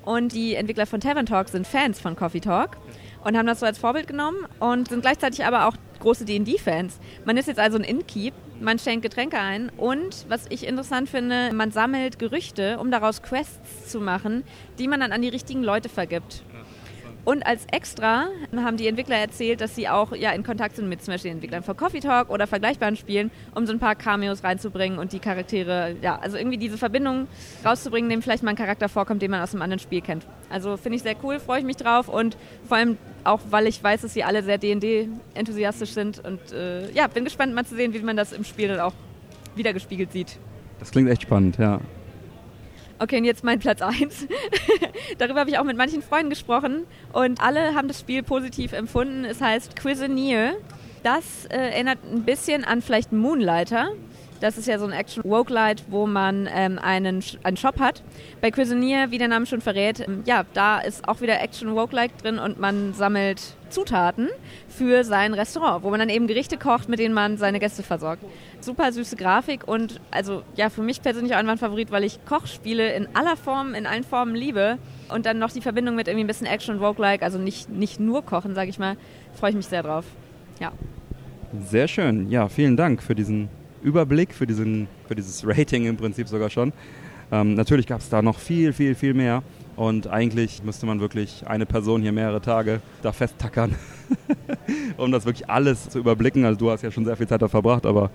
[0.04, 2.75] Und die Entwickler von Tavern Talk sind Fans von Coffee Talk
[3.23, 6.99] und haben das so als Vorbild genommen und sind gleichzeitig aber auch große D&D-Fans.
[7.23, 11.54] Man ist jetzt also ein Innkeep, man schenkt Getränke ein und, was ich interessant finde,
[11.54, 14.43] man sammelt Gerüchte, um daraus Quests zu machen,
[14.77, 16.43] die man dann an die richtigen Leute vergibt.
[17.24, 21.04] Und als Extra haben die Entwickler erzählt, dass sie auch ja, in Kontakt sind mit
[21.04, 24.44] zum Beispiel den Entwicklern von Coffee Talk oder vergleichbaren Spielen, um so ein paar Cameos
[24.44, 27.28] reinzubringen und die Charaktere, ja, also irgendwie diese Verbindung
[27.64, 30.26] rauszubringen, dem vielleicht mal ein Charakter vorkommt, den man aus einem anderen Spiel kennt.
[30.50, 33.84] Also finde ich sehr cool, freue ich mich drauf und vor allem auch, weil ich
[33.84, 37.94] weiß, dass sie alle sehr D&D-enthusiastisch sind und äh, ja, bin gespannt mal zu sehen,
[37.94, 38.94] wie man das im Spiel dann auch
[39.56, 40.40] wiedergespiegelt sieht.
[40.80, 41.80] Das klingt echt spannend, ja.
[43.02, 44.28] Okay, und jetzt mein Platz 1.
[45.18, 49.26] Darüber habe ich auch mit manchen Freunden gesprochen und alle haben das Spiel positiv empfunden.
[49.26, 50.54] Es heißt Cuisinier.
[51.02, 53.94] Das äh, erinnert ein bisschen an vielleicht Moonlighter.
[54.40, 58.04] Das ist ja so ein Action-Woke-Light, wo man ähm, einen, einen Shop hat.
[58.40, 62.38] Bei Cuisinier, wie der Name schon verrät, ähm, ja, da ist auch wieder Action-Woke-Light drin
[62.38, 64.30] und man sammelt Zutaten
[64.70, 68.24] für sein Restaurant, wo man dann eben Gerichte kocht, mit denen man seine Gäste versorgt
[68.63, 72.93] super süße Grafik und also ja, für mich persönlich auch ein Favorit, weil ich Kochspiele
[72.93, 74.78] in aller Form, in allen Formen liebe.
[75.10, 78.00] Und dann noch die Verbindung mit irgendwie ein bisschen Action und Roguelike, also nicht, nicht
[78.00, 78.95] nur kochen, sage ich mal,
[79.34, 80.06] freue ich mich sehr drauf.
[80.60, 80.71] Ja.
[81.67, 82.30] Sehr schön.
[82.30, 83.50] Ja, vielen Dank für diesen
[83.84, 86.71] Überblick, für, diesen, für dieses Rating im Prinzip sogar schon.
[87.32, 89.43] Ähm, natürlich gab es da noch viel, viel, viel mehr.
[89.76, 93.76] Und eigentlich müsste man wirklich eine Person hier mehrere Tage da festtackern,
[94.97, 96.45] um das wirklich alles zu überblicken.
[96.45, 98.12] Also du hast ja schon sehr viel Zeit da verbracht, aber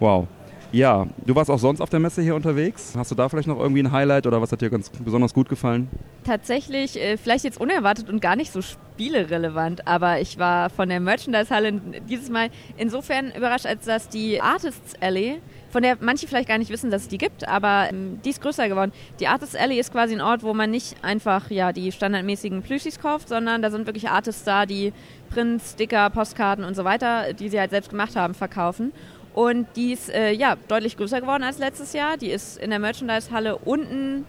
[0.00, 0.26] Wow.
[0.74, 2.94] Ja, du warst auch sonst auf der Messe hier unterwegs.
[2.96, 5.48] Hast du da vielleicht noch irgendwie ein Highlight oder was hat dir ganz besonders gut
[5.48, 5.88] gefallen?
[6.24, 10.98] Tatsächlich, äh, vielleicht jetzt unerwartet und gar nicht so spielerelevant, aber ich war von der
[10.98, 16.58] Merchandise-Halle dieses Mal insofern überrascht, als dass die Artists Alley, von der manche vielleicht gar
[16.58, 18.90] nicht wissen, dass es die gibt, aber ähm, die ist größer geworden.
[19.20, 22.98] Die Artists Alley ist quasi ein Ort, wo man nicht einfach ja, die standardmäßigen Plüschis
[22.98, 24.92] kauft, sondern da sind wirklich Artists da, die
[25.30, 28.92] Prints, Sticker, Postkarten und so weiter, die sie halt selbst gemacht haben, verkaufen.
[29.34, 32.16] Und die ist äh, ja, deutlich größer geworden als letztes Jahr.
[32.16, 34.24] Die ist in der Merchandise-Halle unten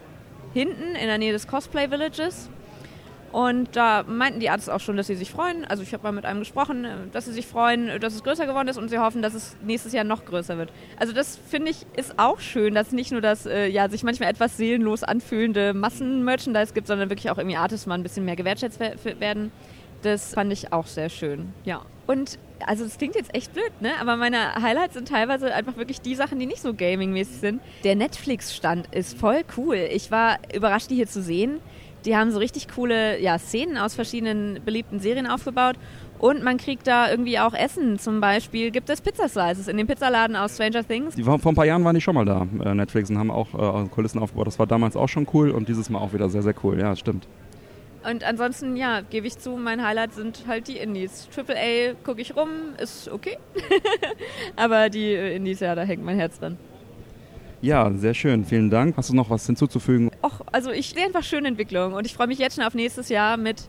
[0.52, 2.48] hinten in der Nähe des Cosplay Villages.
[3.32, 5.64] Und da meinten die Artists auch schon, dass sie sich freuen.
[5.66, 8.46] Also ich habe mal mit einem gesprochen, äh, dass sie sich freuen, dass es größer
[8.46, 10.70] geworden ist und sie hoffen, dass es nächstes Jahr noch größer wird.
[10.98, 14.30] Also das finde ich ist auch schön, dass nicht nur das äh, ja, sich manchmal
[14.30, 18.80] etwas seelenlos anfühlende Massen-Merchandise gibt, sondern wirklich auch irgendwie Artists mal ein bisschen mehr gewertschätzt
[18.80, 19.52] werden.
[20.02, 21.82] Das fand ich auch sehr schön, ja.
[22.06, 23.92] Und also es klingt jetzt echt blöd, ne?
[24.00, 27.60] Aber meine Highlights sind teilweise einfach wirklich die Sachen, die nicht so gaming-mäßig sind.
[27.84, 29.76] Der Netflix-Stand ist voll cool.
[29.76, 31.60] Ich war überrascht, die hier zu sehen.
[32.04, 35.76] Die haben so richtig coole ja, Szenen aus verschiedenen beliebten Serien aufgebaut.
[36.18, 37.98] Und man kriegt da irgendwie auch Essen.
[37.98, 41.14] Zum Beispiel gibt es Pizzaslices in dem Pizzaladen aus Stranger Things.
[41.14, 43.84] Die, vor ein paar Jahren waren die schon mal da, äh, Netflix, und haben auch
[43.84, 44.46] äh, Kulissen aufgebaut.
[44.46, 46.78] Das war damals auch schon cool und dieses Mal auch wieder sehr, sehr cool.
[46.80, 47.26] Ja, stimmt.
[48.08, 51.28] Und ansonsten, ja, gebe ich zu, mein Highlight sind halt die Indies.
[51.34, 52.48] Triple A gucke ich rum,
[52.80, 53.36] ist okay.
[54.56, 56.56] Aber die äh, Indies, ja, da hängt mein Herz dran.
[57.62, 58.44] Ja, sehr schön.
[58.44, 58.96] Vielen Dank.
[58.96, 60.12] Hast du noch was hinzuzufügen?
[60.22, 63.08] Och, also ich sehe einfach schöne Entwicklungen und ich freue mich jetzt schon auf nächstes
[63.08, 63.68] Jahr mit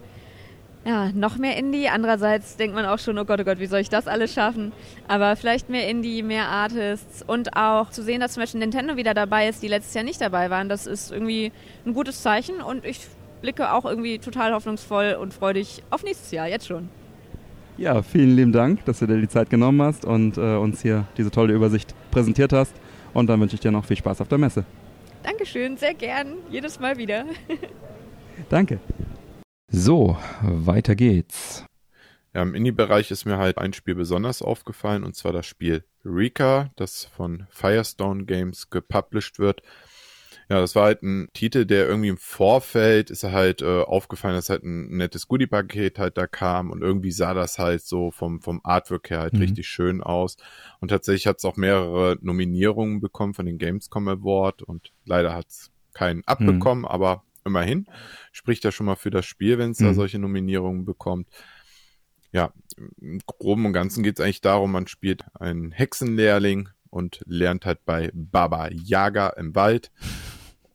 [0.86, 1.90] ja, noch mehr Indie.
[1.90, 4.72] Andererseits denkt man auch schon, oh Gott, oh Gott, wie soll ich das alles schaffen?
[5.08, 9.14] Aber vielleicht mehr Indie, mehr Artists und auch zu sehen, dass zum Beispiel Nintendo wieder
[9.14, 11.52] dabei ist, die letztes Jahr nicht dabei waren, das ist irgendwie
[11.86, 13.00] ein gutes Zeichen und ich
[13.42, 16.90] blicke auch irgendwie total hoffnungsvoll und freudig auf nächstes Jahr, jetzt schon.
[17.78, 21.06] Ja, vielen lieben Dank, dass du dir die Zeit genommen hast und äh, uns hier
[21.18, 22.74] diese tolle Übersicht präsentiert hast.
[23.14, 24.66] Und dann wünsche ich dir noch viel Spaß auf der Messe.
[25.24, 27.26] Dankeschön, sehr gern, jedes Mal wieder.
[28.50, 28.80] Danke.
[29.70, 31.66] So, weiter geht's.
[32.34, 36.70] Ja, im Indie-Bereich ist mir halt ein Spiel besonders aufgefallen, und zwar das Spiel Rika,
[36.76, 39.62] das von Firestone Games gepublished wird.
[40.50, 44.36] Ja, das war halt ein Titel, der irgendwie im Vorfeld ist er halt äh, aufgefallen,
[44.36, 48.40] dass halt ein nettes Goodie-Paket halt da kam und irgendwie sah das halt so vom,
[48.40, 49.42] vom Artwork her halt mhm.
[49.42, 50.38] richtig schön aus.
[50.80, 55.48] Und tatsächlich hat es auch mehrere Nominierungen bekommen von den Gamescom Award und leider hat
[55.50, 56.88] es keinen abbekommen, mhm.
[56.88, 57.88] aber immerhin.
[58.32, 59.86] Spricht ja schon mal für das Spiel, wenn es mhm.
[59.86, 61.28] da solche Nominierungen bekommt.
[62.32, 62.54] Ja,
[63.02, 67.84] im Groben und Ganzen geht es eigentlich darum, man spielt einen Hexenlehrling und lernt halt
[67.86, 69.92] bei Baba Yaga im Wald.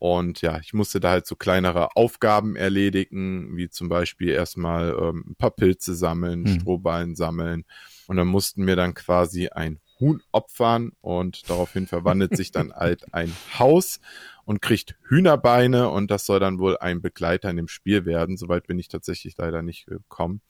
[0.02, 5.24] Und ja, ich musste da halt so kleinere Aufgaben erledigen, wie zum Beispiel erstmal ähm,
[5.28, 6.58] ein paar Pilze sammeln, mhm.
[6.58, 7.64] Strohballen sammeln.
[8.08, 13.14] Und dann mussten wir dann quasi ein Huhn opfern und daraufhin verwandelt sich dann halt
[13.14, 14.00] ein Haus
[14.44, 18.36] und kriegt Hühnerbeine und das soll dann wohl ein Begleiter in dem Spiel werden.
[18.36, 20.40] Soweit bin ich tatsächlich leider nicht gekommen.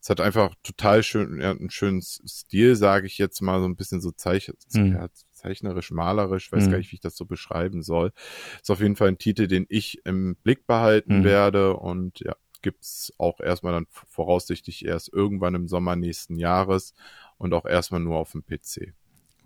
[0.00, 3.76] Es hat einfach total schön, ja, einen schönen Stil, sage ich jetzt mal, so ein
[3.76, 4.96] bisschen so zeich mhm.
[5.36, 6.70] Zeichnerisch, malerisch, weiß mhm.
[6.70, 8.12] gar nicht, wie ich das so beschreiben soll.
[8.60, 11.24] Ist auf jeden Fall ein Titel, den ich im Blick behalten mhm.
[11.24, 16.94] werde und ja, gibt's auch erstmal dann voraussichtlich erst irgendwann im Sommer nächsten Jahres
[17.38, 18.94] und auch erstmal nur auf dem PC.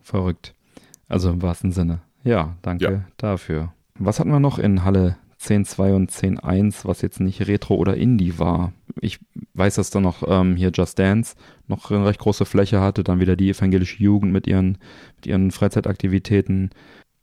[0.02, 0.54] Verrückt.
[1.08, 2.00] Also im wahrsten Sinne.
[2.24, 3.04] Ja, danke ja.
[3.16, 3.74] dafür.
[3.98, 8.38] Was hatten wir noch in Halle 10.2 und 10.1, was jetzt nicht Retro oder Indie
[8.38, 8.72] war?
[9.02, 9.18] Ich
[9.54, 11.34] weiß, dass da noch ähm, hier Just Dance
[11.66, 14.78] noch eine recht große Fläche hatte, dann wieder die evangelische Jugend mit ihren,
[15.16, 16.70] mit ihren Freizeitaktivitäten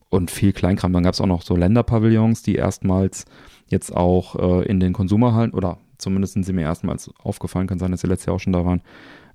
[0.09, 0.93] und viel Kleinkram.
[0.93, 3.25] Dann gab es auch noch so Länderpavillons, die erstmals
[3.67, 7.91] jetzt auch äh, in den Konsumerhallen oder zumindest sind sie mir erstmals aufgefallen, kann sein,
[7.91, 8.81] dass sie letztes Jahr auch schon da waren,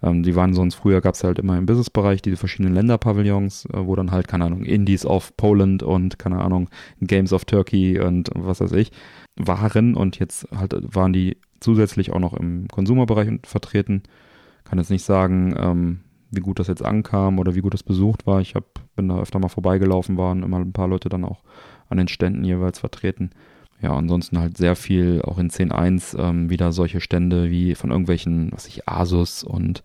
[0.02, 3.86] ähm, die waren sonst früher, gab es halt immer im Businessbereich diese verschiedenen Länderpavillons, äh,
[3.86, 6.68] wo dann halt, keine Ahnung, Indies of Poland und, keine Ahnung,
[7.00, 8.90] Games of Turkey und was weiß ich,
[9.36, 14.02] waren und jetzt halt waren die zusätzlich auch noch im Konsumerbereich vertreten.
[14.64, 18.26] Kann jetzt nicht sagen, ähm, wie gut das jetzt ankam oder wie gut das besucht
[18.26, 18.40] war.
[18.40, 18.64] Ich hab,
[18.96, 21.42] bin da öfter mal vorbeigelaufen, waren immer ein paar Leute dann auch
[21.88, 23.30] an den Ständen jeweils vertreten.
[23.82, 28.50] Ja, ansonsten halt sehr viel, auch in 10.1 ähm, wieder solche Stände wie von irgendwelchen,
[28.52, 29.82] was ich, Asus und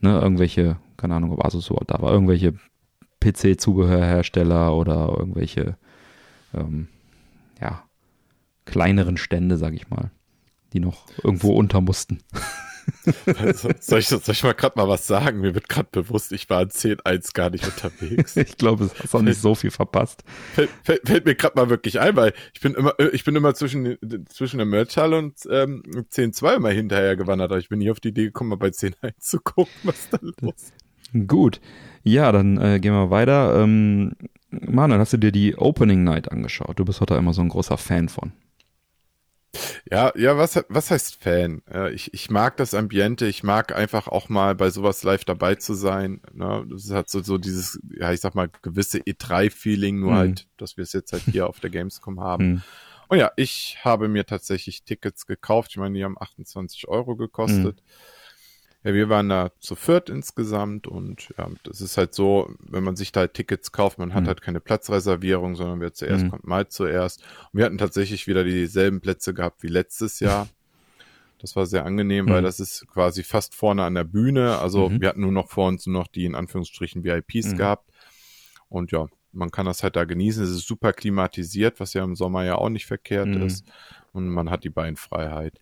[0.00, 2.54] ne, irgendwelche, keine Ahnung, ob Asus so da war, irgendwelche
[3.20, 5.76] PC-Zubehörhersteller oder irgendwelche,
[6.54, 6.88] ähm,
[7.60, 7.82] ja,
[8.64, 10.10] kleineren Stände, sag ich mal,
[10.72, 12.18] die noch irgendwo unter mussten.
[13.80, 15.40] soll, ich, soll ich mal gerade mal was sagen?
[15.40, 18.36] Mir wird gerade bewusst, ich war in 10.1 gar nicht unterwegs.
[18.36, 20.24] ich glaube, es hast auch nicht so viel verpasst.
[20.54, 23.54] Fällt, fällt, fällt mir gerade mal wirklich ein, weil ich bin immer, ich bin immer
[23.54, 28.00] zwischen, zwischen der Merchhalle und ähm, 10.2 immer hinterher gewandert, aber ich bin nie auf
[28.00, 31.28] die Idee gekommen, mal bei 10.1 zu gucken, was da los ist.
[31.28, 31.60] Gut.
[32.04, 33.62] Ja, dann äh, gehen wir weiter.
[33.62, 34.12] Ähm,
[34.50, 36.78] Manuel, hast du dir die Opening Night angeschaut?
[36.78, 38.32] Du bist heute immer so ein großer Fan von.
[39.90, 41.62] Ja, ja, was, was heißt Fan?
[41.92, 45.74] Ich, ich mag das Ambiente, ich mag einfach auch mal bei sowas live dabei zu
[45.74, 46.22] sein.
[46.32, 46.66] Ne?
[46.70, 50.16] Das hat so, so dieses, ja, ich sag mal, gewisse E3-Feeling, nur mhm.
[50.16, 52.46] halt, dass wir es jetzt halt hier auf der Gamescom haben.
[52.46, 52.62] Mhm.
[53.08, 55.72] Und ja, ich habe mir tatsächlich Tickets gekauft.
[55.72, 57.76] Ich meine, die haben 28 Euro gekostet.
[57.76, 57.92] Mhm.
[58.84, 62.96] Ja, wir waren da zu viert insgesamt und ja, das ist halt so, wenn man
[62.96, 64.28] sich da halt Tickets kauft, man hat mhm.
[64.28, 66.30] halt keine Platzreservierung, sondern wer zuerst mhm.
[66.30, 67.22] kommt, mal zuerst.
[67.52, 70.48] Und wir hatten tatsächlich wieder dieselben Plätze gehabt wie letztes Jahr.
[71.42, 72.30] Das war sehr angenehm, mhm.
[72.30, 74.58] weil das ist quasi fast vorne an der Bühne.
[74.58, 75.00] Also mhm.
[75.00, 77.56] wir hatten nur noch vor uns nur noch die in Anführungsstrichen VIPs mhm.
[77.56, 77.90] gehabt.
[78.68, 80.44] Und ja, man kann das halt da genießen.
[80.44, 83.42] Es ist super klimatisiert, was ja im Sommer ja auch nicht verkehrt mhm.
[83.42, 83.64] ist.
[84.12, 85.58] Und man hat die Beinfreiheit.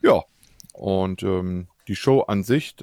[0.00, 0.22] Ja,
[0.72, 2.76] und ähm, die Show an sich,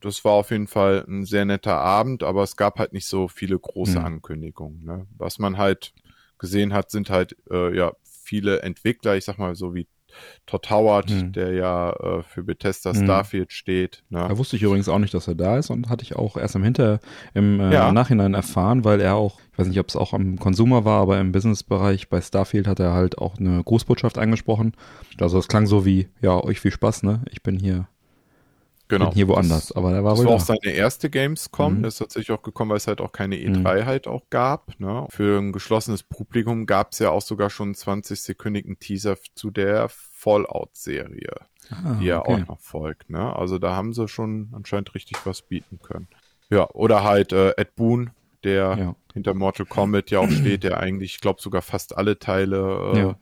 [0.00, 3.28] das war auf jeden Fall ein sehr netter Abend, aber es gab halt nicht so
[3.28, 4.04] viele große mhm.
[4.04, 4.84] Ankündigungen.
[4.84, 5.06] Ne?
[5.16, 5.92] Was man halt
[6.38, 9.88] gesehen hat, sind halt äh, ja viele Entwickler, ich sag mal so wie
[10.46, 11.32] Todd Howard, mhm.
[11.32, 13.04] der ja äh, für Bethesda mhm.
[13.04, 14.04] Starfield steht.
[14.08, 14.26] Ne?
[14.26, 16.54] Da wusste ich übrigens auch nicht, dass er da ist und hatte ich auch erst
[16.54, 17.00] im Hinter
[17.34, 17.92] im äh, ja.
[17.92, 21.20] Nachhinein erfahren, weil er auch, ich weiß nicht, ob es auch am Consumer war, aber
[21.20, 24.72] im Businessbereich bei Starfield hat er halt auch eine Grußbotschaft angesprochen.
[25.20, 27.22] Also es klang so wie, ja, euch viel Spaß, ne?
[27.30, 27.88] Ich bin hier
[28.88, 29.12] Genau.
[29.12, 30.32] Hier woanders, aber er war Das war da.
[30.36, 31.78] auch seine erste Gamescom.
[31.78, 31.82] Mhm.
[31.82, 34.80] Das ist tatsächlich auch gekommen, weil es halt auch keine E3 halt auch gab.
[34.80, 35.06] Ne?
[35.10, 39.88] Für ein geschlossenes Publikum gab es ja auch sogar schon einen 20-sekündigen Teaser zu der
[39.90, 41.32] Fallout-Serie,
[41.70, 42.42] Ah, die ja okay.
[42.42, 43.10] auch noch folgt.
[43.10, 43.34] Ne?
[43.36, 46.08] Also da haben sie schon anscheinend richtig was bieten können.
[46.50, 48.10] Ja, oder halt äh, Ed Boon,
[48.42, 48.94] der Ja.
[49.12, 52.98] hinter Mortal Kombat ja auch steht, der eigentlich, ich glaube, sogar fast alle Teile äh,
[53.00, 53.16] Ja.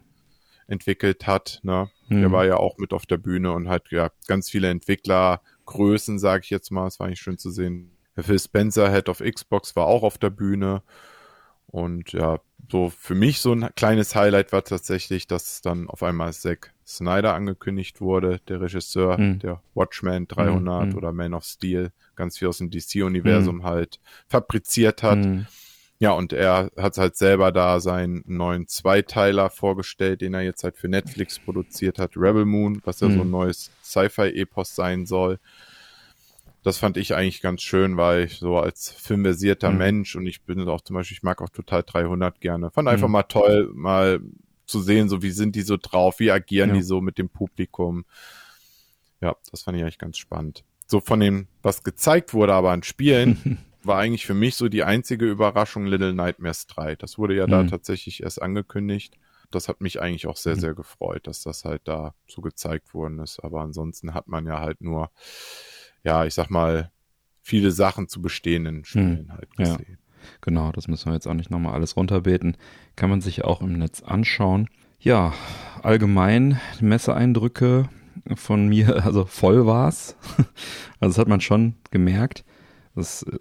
[0.68, 1.58] entwickelt hat.
[1.64, 1.90] Ne?
[2.08, 2.20] Mhm.
[2.20, 4.68] Der war ja auch mit auf der Bühne und hat ja ganz viele
[5.66, 6.86] Entwicklergrößen, sage ich jetzt mal.
[6.86, 7.90] Es war eigentlich schön zu sehen.
[8.18, 10.82] Phil Spencer, Head of Xbox, war auch auf der Bühne.
[11.66, 12.38] Und ja,
[12.70, 17.34] so für mich so ein kleines Highlight war tatsächlich, dass dann auf einmal Zack Snyder
[17.34, 19.40] angekündigt wurde, der Regisseur, Mhm.
[19.40, 20.94] der Watchmen 300 Mhm.
[20.96, 25.18] oder Man of Steel, ganz viel aus dem DC-Universum halt fabriziert hat.
[25.98, 26.04] Mhm.
[26.04, 30.76] Ja, und er hat halt selber da seinen neuen Zweiteiler vorgestellt, den er jetzt halt
[30.76, 33.30] für Netflix produziert hat, Rebel Moon, was ja so ein Mhm.
[33.32, 35.38] neues Sci-Fi-Epos sein soll.
[36.62, 39.78] Das fand ich eigentlich ganz schön, weil ich so als filmversierter Mhm.
[39.78, 42.70] Mensch und ich bin auch zum Beispiel, ich mag auch total 300 gerne.
[42.72, 43.12] Fand einfach Mhm.
[43.12, 44.20] mal toll, mal
[44.66, 46.74] zu sehen, so wie sind die so drauf, wie agieren Ja.
[46.76, 48.04] die so mit dem Publikum.
[49.20, 50.64] Ja, das fand ich eigentlich ganz spannend.
[50.88, 54.84] So von dem, was gezeigt wurde aber an Spielen, war eigentlich für mich so die
[54.84, 56.96] einzige Überraschung Little Nightmares 3.
[56.96, 57.68] Das wurde ja da Mhm.
[57.68, 59.16] tatsächlich erst angekündigt.
[59.50, 60.60] Das hat mich eigentlich auch sehr, Mhm.
[60.60, 63.40] sehr gefreut, dass das halt da so gezeigt worden ist.
[63.44, 65.10] Aber ansonsten hat man ja halt nur,
[66.02, 66.90] ja, ich sag mal,
[67.42, 69.64] viele Sachen zu bestehenden Spielen halt Mhm.
[69.64, 69.76] Ja.
[69.76, 69.98] gesehen.
[70.40, 72.56] Genau, das müssen wir jetzt auch nicht nochmal alles runterbeten.
[72.96, 74.68] Kann man sich auch im Netz anschauen.
[74.98, 75.32] Ja,
[75.82, 77.88] allgemein Messeeindrücke
[78.34, 80.16] von mir, also voll war's.
[80.98, 82.44] Also das hat man schon gemerkt.
[82.96, 83.38] Es äh,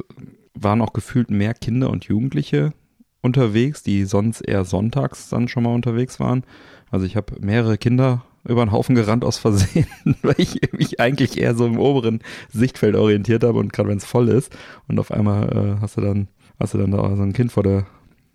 [0.54, 2.74] waren auch gefühlt mehr Kinder und Jugendliche
[3.22, 6.44] unterwegs, die sonst eher sonntags dann schon mal unterwegs waren.
[6.92, 9.88] Also ich habe mehrere Kinder über den Haufen gerannt aus Versehen,
[10.22, 14.06] weil ich mich eigentlich eher so im oberen Sichtfeld orientiert habe und gerade wenn es
[14.06, 14.56] voll ist
[14.88, 16.28] und auf einmal äh, hast du dann
[16.60, 17.88] hast du dann da so ein Kind vor der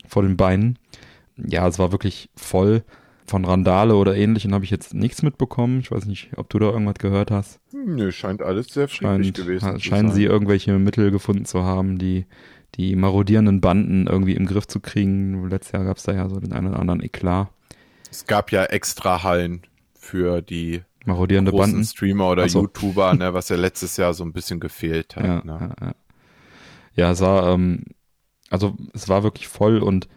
[0.06, 0.78] vor den Beinen.
[1.36, 2.82] Ja, es war wirklich voll
[3.30, 5.80] von Randale oder ähnlichem habe ich jetzt nichts mitbekommen.
[5.80, 7.60] Ich weiß nicht, ob du da irgendwas gehört hast.
[7.72, 10.16] Nö, scheint alles sehr friedlich Scheint, gewesen ha- zu scheinen sein.
[10.16, 12.26] sie irgendwelche Mittel gefunden zu haben, die
[12.74, 15.48] die marodierenden Banden irgendwie im Griff zu kriegen.
[15.48, 17.48] Letztes Jahr gab es da ja so den einen oder anderen Eklat.
[18.10, 19.62] Es gab ja extra Hallen
[19.94, 21.86] für die Marodierende großen Banden.
[21.86, 22.60] Streamer oder so.
[22.62, 25.24] YouTuber, ne, was ja letztes Jahr so ein bisschen gefehlt hat.
[25.24, 25.74] Ja, ne?
[25.80, 25.94] ja, ja.
[26.94, 27.84] ja, es war, ähm,
[28.50, 30.08] also es war wirklich voll und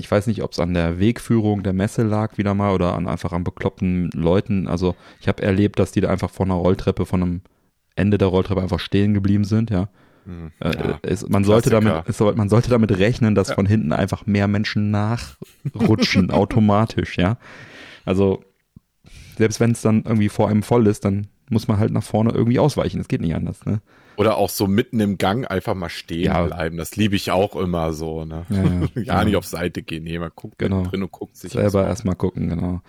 [0.00, 3.06] ich weiß nicht, ob es an der Wegführung der Messe lag wieder mal oder an
[3.06, 4.66] einfach an bekloppten Leuten.
[4.66, 7.40] Also ich habe erlebt, dass die da einfach vor einer Rolltreppe, von einem
[7.96, 9.88] Ende der Rolltreppe einfach stehen geblieben sind, ja.
[10.24, 10.98] Hm, Äh, ja.
[11.02, 14.90] es, man, sollte damit, es, man sollte damit rechnen, dass von hinten einfach mehr Menschen
[14.90, 17.38] nachrutschen, automatisch, ja.
[18.04, 18.42] Also,
[19.36, 22.30] selbst wenn es dann irgendwie vor einem voll ist, dann muss man halt nach vorne
[22.30, 23.00] irgendwie ausweichen.
[23.00, 23.80] Es geht nicht anders, ne?
[24.20, 26.42] Oder auch so mitten im Gang einfach mal stehen Ja.
[26.44, 26.76] bleiben.
[26.76, 28.26] Das liebe ich auch immer so.
[28.26, 28.44] Ne?
[28.50, 28.80] Ja, ja.
[29.04, 29.24] Gar Ja.
[29.24, 30.04] nicht auf Seite gehen.
[30.04, 30.82] Nee, man guckt Genau.
[30.82, 32.82] drin und guckt sich Selber erstmal gucken, genau.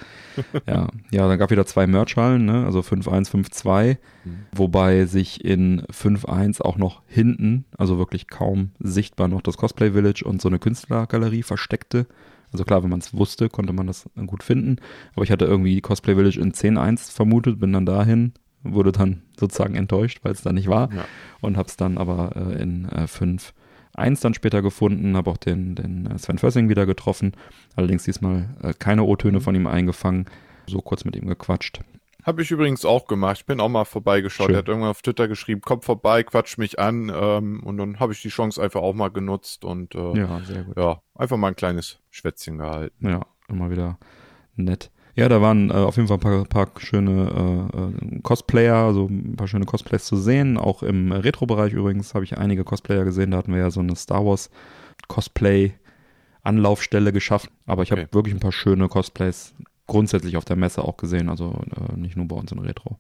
[0.68, 0.90] ja.
[1.12, 2.66] ja, dann gab wieder zwei Merchhallen, ne?
[2.66, 4.40] also 5.1, 5.2, Mhm.
[4.54, 10.24] wobei sich in 5.1 auch noch hinten, also wirklich kaum sichtbar noch das Cosplay Village
[10.26, 12.08] und so eine Künstlergalerie versteckte.
[12.52, 14.76] Also klar, wenn man es wusste, konnte man das gut finden.
[15.16, 19.76] Aber ich hatte irgendwie Cosplay Village in 10.1 vermutet, bin dann dahin, wurde dann sozusagen
[19.76, 21.06] enttäuscht, weil es da nicht war Ja.
[21.42, 25.76] und habe es dann aber äh, in äh, 5.1 dann später gefunden, habe auch den,
[25.76, 27.34] den äh, Sven Fössing wieder getroffen,
[27.76, 29.42] allerdings diesmal äh, keine O-Töne Mhm.
[29.42, 30.26] von ihm eingefangen,
[30.68, 31.82] so kurz mit ihm gequatscht.
[32.24, 33.38] Habe ich übrigens auch gemacht.
[33.40, 34.46] Ich bin auch mal vorbeigeschaut.
[34.46, 34.54] Schön.
[34.56, 37.12] Er hat irgendwann auf Twitter geschrieben, komm vorbei, quatsch mich an.
[37.12, 40.28] Ähm, und dann habe ich die Chance einfach auch mal genutzt und äh, ja.
[40.28, 40.78] Ja, sehr gut.
[41.16, 43.10] einfach mal ein kleines Schwätzchen gehalten.
[43.10, 43.98] Ja, immer wieder
[44.56, 44.92] nett.
[45.16, 49.08] Ja, da waren äh, auf jeden Fall ein paar, paar schöne äh, äh, Cosplayer, also
[49.08, 50.58] ein paar schöne Cosplays zu sehen.
[50.58, 53.32] Auch im Retro-Bereich übrigens habe ich einige Cosplayer gesehen.
[53.32, 54.50] Da hatten wir ja so eine Star Wars
[55.08, 57.50] Cosplay-Anlaufstelle geschaffen.
[57.66, 58.14] Aber ich habe Okay.
[58.14, 59.54] wirklich ein paar schöne Cosplays
[59.88, 61.30] grundsätzlich auf der Messe auch gesehen.
[61.30, 62.98] Also äh, nicht nur bei uns in Retro.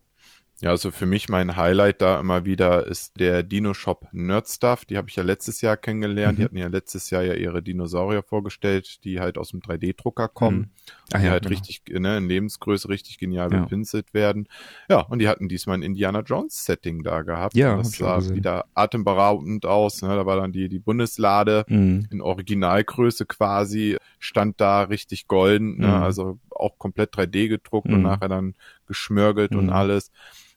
[0.61, 4.85] Ja, also für mich mein Highlight da immer wieder ist der Dino-Shop Nerd Stuff.
[4.85, 6.37] Die habe ich ja letztes Jahr kennengelernt.
[6.37, 6.45] Die Mhm.
[6.45, 10.57] hatten ja letztes Jahr ja ihre Dinosaurier vorgestellt, die halt aus dem 3D-Drucker kommen.
[10.57, 10.69] Mhm.
[11.13, 11.49] Ah die ja, halt genau.
[11.57, 13.61] richtig, ne, in Lebensgröße richtig genial Ja.
[13.61, 14.47] bepinselt werden.
[14.87, 17.55] Ja, und die hatten diesmal ein Indiana Jones Setting da gehabt.
[17.55, 18.35] Ja, das sah gesehen.
[18.35, 20.03] wieder atemberaubend aus.
[20.03, 20.09] Ne?
[20.09, 22.07] Da war dann die, die Bundeslade Mhm.
[22.11, 25.87] in Originalgröße quasi, stand da richtig golden, ne?
[25.87, 25.93] Mhm.
[25.93, 27.93] also auch komplett 3D gedruckt Mhm.
[27.95, 28.53] und nachher dann
[28.85, 29.73] geschmörgelt und Mhm.
[29.73, 30.11] alles.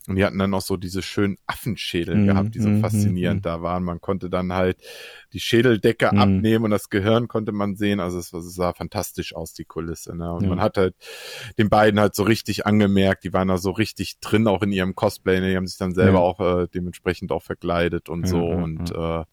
[0.07, 3.39] Und die hatten dann auch so diese schönen Affenschädel Mhm, gehabt, die so mhm, faszinierend
[3.39, 3.43] mhm.
[3.43, 3.83] da waren.
[3.85, 4.77] Man konnte dann halt
[5.33, 6.19] die Schädeldecke Mhm.
[6.19, 8.01] abnehmen und das Gehirn konnte man sehen.
[8.01, 10.15] Also es, es sah fantastisch aus, die Kulisse.
[10.15, 10.31] Ne?
[10.33, 10.49] Und Ja.
[10.51, 10.95] man hat halt
[11.57, 14.95] den beiden halt so richtig angemerkt, die waren da so richtig drin, auch in ihrem
[14.95, 15.41] Cosplay.
[15.41, 15.51] Ne?
[15.51, 16.25] Die haben sich dann selber Ja.
[16.25, 18.45] auch äh, dementsprechend auch verkleidet und Ja, so.
[18.47, 19.25] und äh,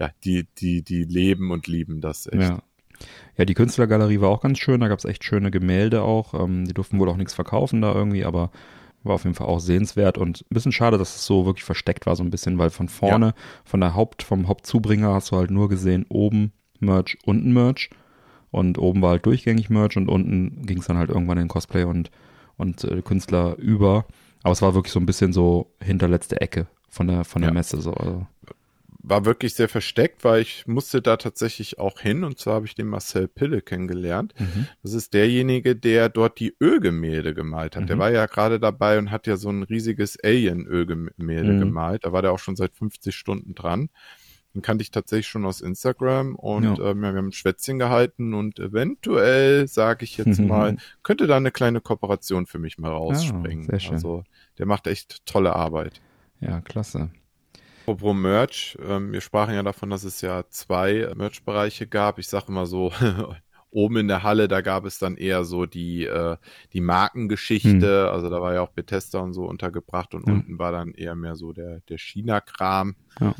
[0.00, 2.42] ja, die, die, die leben und lieben das echt.
[2.42, 2.62] Ja.
[3.36, 6.34] Ja, die Künstlergalerie war auch ganz schön, da gab es echt schöne Gemälde auch.
[6.34, 8.50] Ähm, die durften wohl auch nichts verkaufen da irgendwie, aber
[9.08, 12.06] war auf jeden Fall auch sehenswert und ein bisschen schade, dass es so wirklich versteckt
[12.06, 13.34] war, so ein bisschen, weil von vorne,
[13.64, 17.90] von der Haupt, vom Hauptzubringer hast du halt nur gesehen, oben Merch, unten Merch.
[18.50, 21.84] Und oben war halt durchgängig Merch und unten ging es dann halt irgendwann in Cosplay
[21.84, 22.10] und,
[22.56, 24.06] und äh, Künstler über.
[24.42, 27.54] Aber es war wirklich so ein bisschen so hinterletzte Ecke von der, von der Ja.
[27.54, 27.80] Messe.
[27.82, 27.92] So.
[27.92, 28.26] Also,
[29.08, 32.74] war wirklich sehr versteckt, weil ich musste da tatsächlich auch hin und zwar habe ich
[32.74, 34.34] den Marcel Pille kennengelernt.
[34.38, 34.66] mhm.
[34.82, 37.88] Das ist derjenige, der dort die Ölgemälde gemalt hat.
[37.88, 38.00] Der Mhm.
[38.00, 41.58] war ja gerade dabei und hat ja so ein riesiges Alien-Ölgemälde Mhm.
[41.60, 42.04] gemalt.
[42.04, 43.88] Da war der auch schon seit 50 Stunden dran.
[44.54, 46.74] Den kannte ich tatsächlich schon aus Instagram und Ja.
[46.74, 51.50] ja, wir haben ein Schwätzchen gehalten und eventuell, sage ich jetzt mal, könnte da eine
[51.52, 53.64] kleine Kooperation für mich mal rausspringen.
[53.66, 53.94] sehr schön.
[53.94, 54.24] Also
[54.58, 56.00] der macht echt tolle Arbeit.
[56.40, 57.10] ja, klasse.
[57.88, 62.18] Apropos Merch, ähm, wir sprachen ja davon, dass es ja zwei Merch-Bereiche gab.
[62.18, 62.92] Ich sage immer so,
[63.70, 66.36] oben in der Halle, da gab es dann eher so die, äh,
[66.74, 70.34] die Markengeschichte, also da war ja auch Bethesda und so untergebracht und Ja.
[70.34, 72.94] unten war dann eher mehr so der, der China-Kram.
[73.20, 73.34] Ja.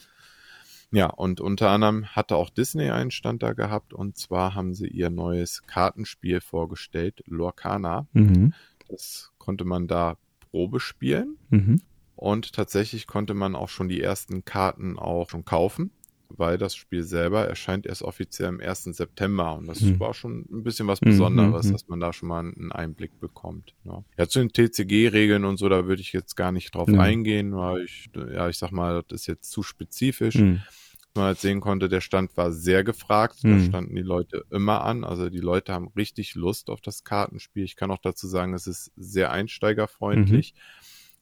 [0.90, 4.88] Ja, und unter anderem hatte auch Disney einen Stand da gehabt und zwar haben sie
[4.88, 8.06] ihr neues Kartenspiel vorgestellt, Lorcana.
[8.14, 8.54] Mhm.
[8.88, 10.16] Das konnte man da
[10.50, 11.36] Probe spielen.
[11.50, 11.82] Mhm.
[12.18, 15.92] Und tatsächlich konnte man auch schon die ersten Karten auch schon kaufen,
[16.28, 18.92] weil das Spiel selber erscheint erst offiziell am 1.
[18.92, 19.54] September.
[19.54, 20.00] Und das Hm.
[20.00, 21.72] war schon ein bisschen was Hm, Besonderes, hm, hm.
[21.74, 23.76] dass man da schon mal einen Einblick bekommt.
[23.84, 26.98] Ja, ja zu den TCG-Regeln und so, da würde ich jetzt gar nicht drauf Ja.
[26.98, 30.34] eingehen, weil ich, ja, ich sag mal, das ist jetzt zu spezifisch.
[30.34, 30.60] Mhm.
[30.66, 33.44] Was man halt sehen konnte, der Stand war sehr gefragt.
[33.44, 33.60] Da Hm.
[33.60, 35.04] standen die Leute immer an.
[35.04, 37.62] Also die Leute haben richtig Lust auf das Kartenspiel.
[37.62, 40.54] Ich kann auch dazu sagen, es ist sehr einsteigerfreundlich.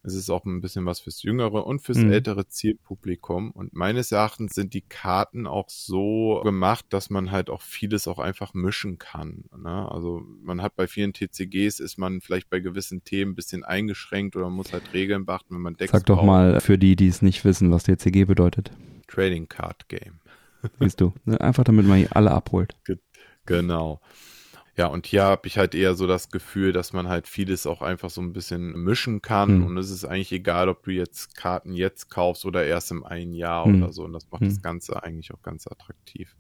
[0.06, 2.12] Es ist auch ein bisschen was fürs jüngere und fürs Mhm.
[2.12, 3.50] ältere Zielpublikum.
[3.50, 8.18] Und meines Erachtens sind die Karten auch so gemacht, dass man halt auch vieles auch
[8.20, 9.44] einfach mischen kann.
[9.56, 9.90] Ne?
[9.90, 14.36] Also man hat bei vielen TCGs ist man vielleicht bei gewissen Themen ein bisschen eingeschränkt
[14.36, 16.26] oder muss halt Regeln beachten, wenn man Decks Sag doch braucht.
[16.26, 18.70] mal für die, die es nicht wissen, was TCG bedeutet.
[19.08, 20.20] Trading Card Game.
[20.80, 21.12] Siehst du.
[21.24, 22.76] Ne, Einfach damit man alle abholt.
[23.44, 24.00] Genau.
[24.78, 27.80] Ja, und hier habe ich halt eher so das Gefühl, dass man halt vieles auch
[27.80, 29.48] einfach so ein bisschen mischen kann.
[29.60, 29.66] Hm.
[29.66, 33.32] Und es ist eigentlich egal, ob du jetzt Karten jetzt kaufst oder erst im einen
[33.32, 33.82] Jahr Hm.
[33.82, 34.04] oder so.
[34.04, 34.48] Und das macht Hm.
[34.48, 36.36] das Ganze eigentlich auch ganz attraktiv.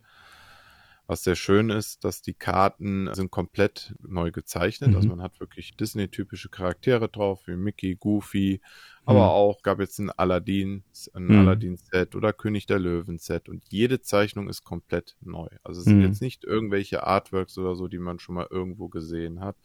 [1.08, 4.90] Was sehr schön ist, dass die Karten sind komplett neu gezeichnet.
[4.90, 4.96] Mhm.
[4.96, 8.60] Also man hat wirklich Disney-typische Charaktere drauf, wie Mickey, Goofy,
[9.04, 9.28] aber Mhm.
[9.28, 10.82] auch gab jetzt ein Aladdin,
[11.14, 11.38] ein Mhm.
[11.38, 15.46] Aladdin-Set oder König der Löwen-Set und jede Zeichnung ist komplett neu.
[15.62, 16.06] Also es sind Mhm.
[16.06, 19.56] jetzt nicht irgendwelche Artworks oder so, die man schon mal irgendwo gesehen hat.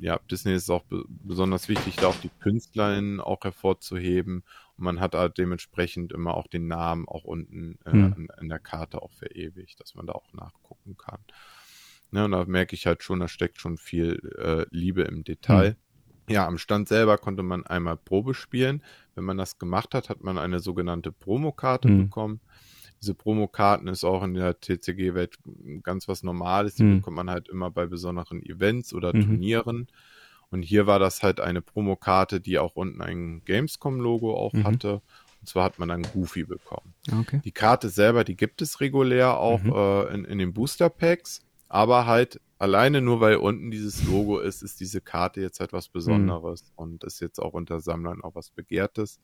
[0.00, 4.44] Ja, Disney ist auch be besonders wichtig, da auch die KünstlerInnen auch hervorzuheben.
[4.76, 8.12] Und man hat halt dementsprechend immer auch den Namen auch unten äh, Mhm.
[8.16, 11.24] in, in der Karte auch verewigt, dass man da auch nachgucken kann.
[12.10, 15.76] Ne, und da merke ich halt schon, da steckt schon viel äh, Liebe im Detail.
[16.28, 18.82] Ja, am Stand selber konnte man einmal Probe spielen.
[19.14, 22.04] Wenn man das gemacht hat, hat man eine sogenannte Promokarte Mhm.
[22.04, 22.40] bekommen.
[23.00, 25.38] Diese Promokarten ist auch in der TCG-Welt
[25.82, 26.74] ganz was Normales.
[26.76, 26.96] Die Mhm.
[26.98, 29.22] bekommt man halt immer bei besonderen Events oder Mhm.
[29.22, 29.86] Turnieren.
[30.50, 34.64] Und hier war das halt eine Promokarte, die auch unten ein Gamescom-Logo auch Mhm.
[34.64, 35.02] hatte.
[35.40, 36.94] Und zwar hat man dann Goofy bekommen.
[37.12, 37.40] Okay.
[37.44, 39.72] Die Karte selber, die gibt es regulär auch Mhm.
[39.72, 44.62] äh, in, in den Booster Packs, aber halt alleine nur weil unten dieses Logo ist,
[44.62, 48.50] ist diese Karte jetzt halt was Besonderes und ist jetzt auch unter Sammlern auch was
[48.50, 49.20] Begehrtes.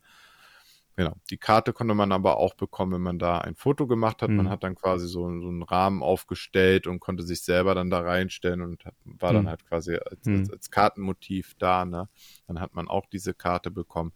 [0.96, 1.14] Genau.
[1.30, 4.28] Die Karte konnte man aber auch bekommen, wenn man da ein Foto gemacht hat.
[4.30, 4.36] Mhm.
[4.36, 8.00] Man hat dann quasi so, so einen Rahmen aufgestellt und konnte sich selber dann da
[8.00, 9.48] reinstellen und war dann Mhm.
[9.48, 10.40] halt quasi als, Mhm.
[10.40, 11.84] als, als Kartenmotiv da.
[11.86, 12.08] Ne?
[12.46, 14.12] Dann hat man auch diese Karte bekommen.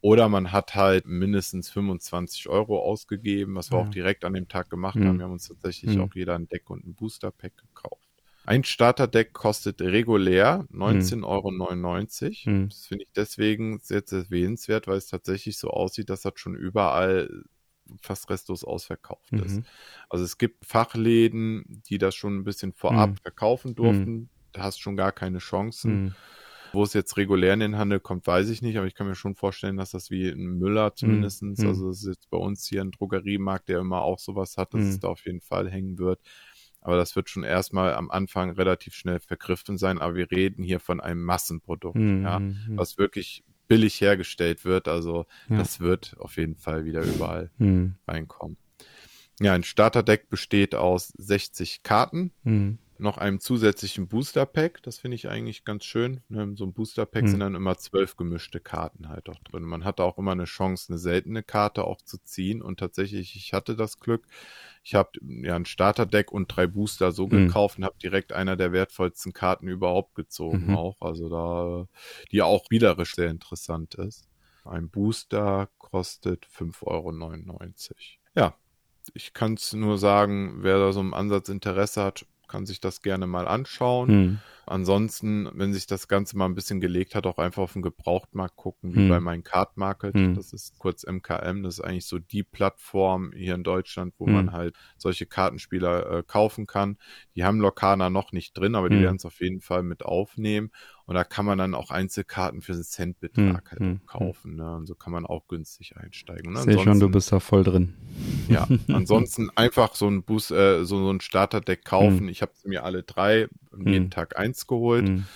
[0.00, 3.84] Oder man hat halt mindestens 25 Euro ausgegeben, was wir Ja.
[3.84, 5.06] auch direkt an dem Tag gemacht Mhm.
[5.06, 5.18] haben.
[5.18, 6.02] Wir haben uns tatsächlich Mhm.
[6.02, 7.52] auch jeder ein Deck und ein Booster-Pack.
[8.44, 12.56] Ein Starterdeck kostet regulär 19,99 Euro.
[12.56, 12.68] Mhm.
[12.68, 16.56] Das finde ich deswegen sehr, sehr erwähnenswert, weil es tatsächlich so aussieht, dass das schon
[16.56, 17.44] überall
[18.00, 19.56] fast restlos ausverkauft ist.
[19.58, 19.64] Mhm.
[20.08, 23.16] Also es gibt Fachläden, die das schon ein bisschen vorab Mhm.
[23.16, 24.28] verkaufen durften.
[24.52, 26.04] Da hast schon gar keine Chancen.
[26.04, 26.14] Mhm.
[26.74, 29.14] Wo es jetzt regulär in den Handel kommt, weiß ich nicht, aber ich kann mir
[29.14, 31.66] schon vorstellen, dass das wie ein Müller zumindestens, Mhm.
[31.68, 34.80] also es ist jetzt bei uns hier ein Drogeriemarkt, der immer auch sowas hat, dass
[34.80, 34.88] Mhm.
[34.88, 36.18] es da auf jeden Fall hängen wird.
[36.82, 40.80] Aber das wird schon erstmal am Anfang relativ schnell vergriffen sein, aber wir reden hier
[40.80, 42.22] von einem Massenprodukt, Mhm.
[42.24, 42.76] ja, Mhm.
[42.76, 44.88] was wirklich billig hergestellt wird.
[44.88, 45.58] Also Ja.
[45.58, 47.94] das wird auf jeden Fall wieder überall Hm.
[48.06, 48.56] reinkommen.
[49.40, 52.78] Ja, ein Starterdeck besteht aus 60 Karten, Hm.
[52.98, 54.82] noch einem zusätzlichen Booster Pack.
[54.82, 56.20] Das finde ich eigentlich ganz schön.
[56.28, 57.28] Ne, so einem Booster Pack Hm.
[57.30, 59.62] sind dann immer zwölf gemischte Karten halt auch drin.
[59.64, 62.60] Man hat auch immer eine Chance, eine seltene Karte auch zu ziehen.
[62.62, 64.26] Und tatsächlich, ich hatte das Glück.
[64.84, 67.52] Ich habe ja ein Starterdeck und drei Booster so Hm.
[67.52, 70.74] gekauft und habe direkt einer der wertvollsten Karten überhaupt gezogen Mhm.
[70.74, 70.96] auch.
[71.00, 71.86] Also da,
[72.32, 74.28] die auch spielerisch sehr interessant ist.
[74.64, 78.22] Ein Booster kostet 5,99 Euro.
[78.34, 78.58] Ja,
[79.14, 83.02] ich kann es nur sagen, wer da so einen Ansatz Interesse hat, kann sich das
[83.02, 84.08] gerne mal anschauen.
[84.08, 84.38] Hm.
[84.66, 88.54] Ansonsten, wenn sich das Ganze mal ein bisschen gelegt hat, auch einfach auf den Gebrauchtmarkt
[88.56, 89.08] gucken, wie Hm.
[89.08, 90.14] bei mein Card Market.
[90.14, 90.34] Hm.
[90.34, 91.62] Das ist kurz MKM.
[91.64, 94.32] Das ist eigentlich so die Plattform hier in Deutschland, wo Hm.
[94.34, 96.96] man halt solche Kartenspieler äh, kaufen kann.
[97.34, 99.02] Die haben Lokana noch nicht drin, aber die Hm.
[99.02, 100.70] werden es auf jeden Fall mit aufnehmen.
[101.12, 103.70] Und da kann man dann auch Einzelkarten für einen Centbetrag Hm.
[103.70, 104.00] halt Hm.
[104.02, 104.56] auch kaufen.
[104.56, 104.76] Ne?
[104.76, 106.56] Und so kann man auch günstig einsteigen.
[106.56, 107.92] Und Sehe schon, du bist da voll drin.
[108.48, 112.20] ja, ansonsten einfach so ein Boost, äh, so, so ein Starterdeck kaufen.
[112.20, 112.28] Hm.
[112.30, 114.10] Ich habe mir alle drei jeden Hm.
[114.10, 115.26] Tag eins geholt, Hm.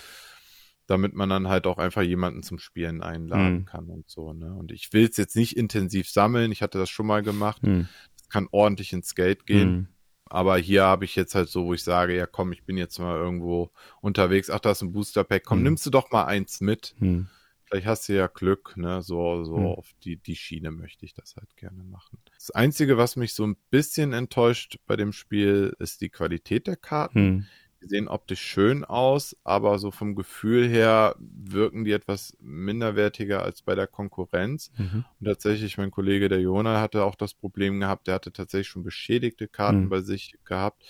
[0.87, 3.65] damit man dann halt auch einfach jemanden zum Spielen einladen Hm.
[3.65, 4.33] kann und so.
[4.33, 4.51] Ne?
[4.55, 6.51] Und ich will es jetzt nicht intensiv sammeln.
[6.51, 7.61] Ich hatte das schon mal gemacht.
[7.61, 7.87] Hm.
[8.17, 9.89] Das kann ordentlich ins Geld gehen.
[10.31, 10.37] Hm.
[10.37, 12.99] Aber hier habe ich jetzt halt so, wo ich sage, ja komm, ich bin jetzt
[12.99, 13.71] mal irgendwo
[14.01, 14.49] unterwegs.
[14.49, 15.43] Ach, da ist ein Booster Pack.
[15.45, 15.63] Komm, Hm.
[15.63, 16.95] nimmst du doch mal eins mit.
[16.99, 17.27] Hm.
[17.65, 19.01] Vielleicht hast du ja Glück, ne?
[19.01, 19.65] So, so Hm.
[19.65, 22.17] auf die, die Schiene möchte ich das halt gerne machen.
[22.35, 26.77] Das Einzige, was mich so ein bisschen enttäuscht bei dem Spiel, ist die Qualität der
[26.77, 27.47] Karten.
[27.81, 33.61] Die sehen optisch schön aus, aber so vom Gefühl her wirken die etwas minderwertiger als
[33.61, 34.71] bei der Konkurrenz.
[34.77, 35.03] Mhm.
[35.19, 38.83] Und tatsächlich, mein Kollege der Jona hatte auch das Problem gehabt, der hatte tatsächlich schon
[38.83, 39.89] beschädigte Karten Hm.
[39.89, 40.85] bei sich gehabt,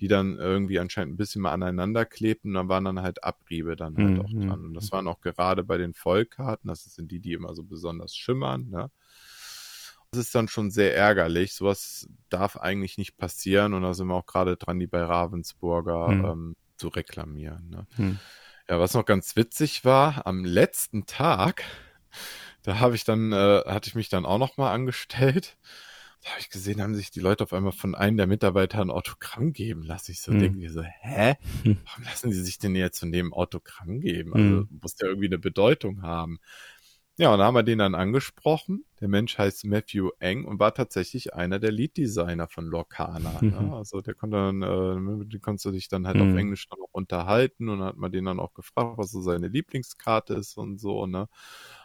[0.00, 3.76] die dann irgendwie anscheinend ein bisschen mal aneinander klebten und dann waren dann halt Abriebe
[3.76, 4.64] dann halt Hm, auch dran.
[4.64, 8.16] Und das waren auch gerade bei den Vollkarten, das sind die, die immer so besonders
[8.16, 8.90] schimmern, ne?
[10.12, 11.54] Das ist dann schon sehr ärgerlich.
[11.54, 16.08] Sowas darf eigentlich nicht passieren und da sind wir auch gerade dran, die bei Ravensburger
[16.08, 16.24] Hm.
[16.24, 17.70] ähm, zu reklamieren.
[17.70, 17.86] Ne?
[17.96, 18.18] Hm.
[18.68, 21.64] Ja, was noch ganz witzig war, am letzten Tag,
[22.62, 25.56] da habe ich dann, äh, hatte ich mich dann auch noch mal angestellt.
[26.22, 28.90] Da habe ich gesehen, haben sich die Leute auf einmal von einem der Mitarbeiter ein
[28.90, 30.12] Autogramm geben lassen.
[30.12, 30.38] Ich so Hm.
[30.38, 31.36] denke mir so, hä?
[31.86, 34.34] Warum lassen die sich denn jetzt von dem Autogramm geben?
[34.34, 34.68] Also Hm.
[34.82, 36.38] muss ja irgendwie eine Bedeutung haben.
[37.22, 38.84] Ja, und da haben wir den dann angesprochen.
[39.00, 43.40] Der Mensch heißt Matthew Eng und war tatsächlich einer der Lead-Designer von Lorcana.
[43.40, 43.50] Mhm.
[43.50, 43.76] Ne?
[43.76, 46.22] Also der konnte dann, äh, mit dem konntest du dich dann halt Mhm.
[46.22, 49.20] auf Englisch dann auch unterhalten und dann hat man den dann auch gefragt, was so
[49.22, 51.28] seine Lieblingskarte ist und so, ne?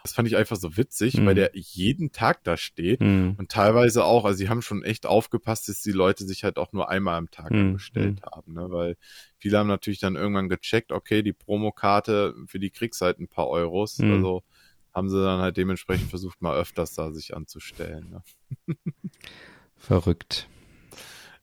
[0.01, 1.25] Das fand ich einfach so witzig, Mhm.
[1.27, 3.35] weil der jeden Tag da steht Hm.
[3.37, 6.73] und teilweise auch, also sie haben schon echt aufgepasst, dass die Leute sich halt auch
[6.73, 7.59] nur einmal am Tag Mhm.
[7.59, 8.71] angestellt haben, ne?
[8.71, 8.97] Weil
[9.37, 13.47] viele haben natürlich dann irgendwann gecheckt, okay, die Promokarte, für die kriegst halt ein paar
[13.49, 14.13] Euros, Mhm.
[14.13, 14.43] also
[14.97, 18.09] haben sie dann halt dementsprechend versucht, mal öfters da sich anzustellen.
[18.09, 18.75] Ne?
[19.77, 20.49] Verrückt.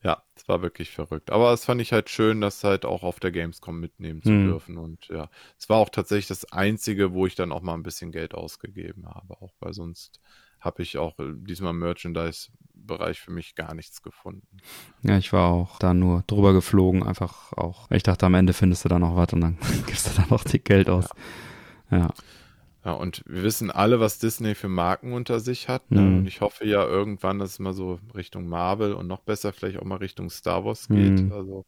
[0.03, 1.31] Ja, es war wirklich verrückt.
[1.31, 4.45] Aber es fand ich halt schön, das halt auch auf der Gamescom mitnehmen zu Hm.
[4.45, 4.77] dürfen.
[4.77, 8.11] Und ja, es war auch tatsächlich das Einzige, wo ich dann auch mal ein bisschen
[8.13, 9.41] Geld ausgegeben habe.
[9.41, 10.21] Auch weil sonst
[10.61, 14.57] habe ich auch äh, diesmal im Merchandise-Bereich für mich gar nichts gefunden.
[15.03, 17.91] Ja, ich war auch da nur drüber geflogen, einfach auch.
[17.91, 20.43] Ich dachte, am Ende findest du da noch was und dann gibst du da noch
[20.45, 21.09] die Geld aus.
[21.91, 21.99] Ja.
[21.99, 22.15] Ja,
[22.93, 25.91] und wir wissen alle, was Disney für Marken unter sich hat.
[25.91, 26.01] Ne?
[26.03, 26.19] Mhm.
[26.19, 29.79] Und ich hoffe ja irgendwann, dass es mal so Richtung Marvel und noch besser vielleicht
[29.79, 31.23] auch mal Richtung Star Wars geht.
[31.23, 31.33] Mhm.
[31.33, 31.65] Also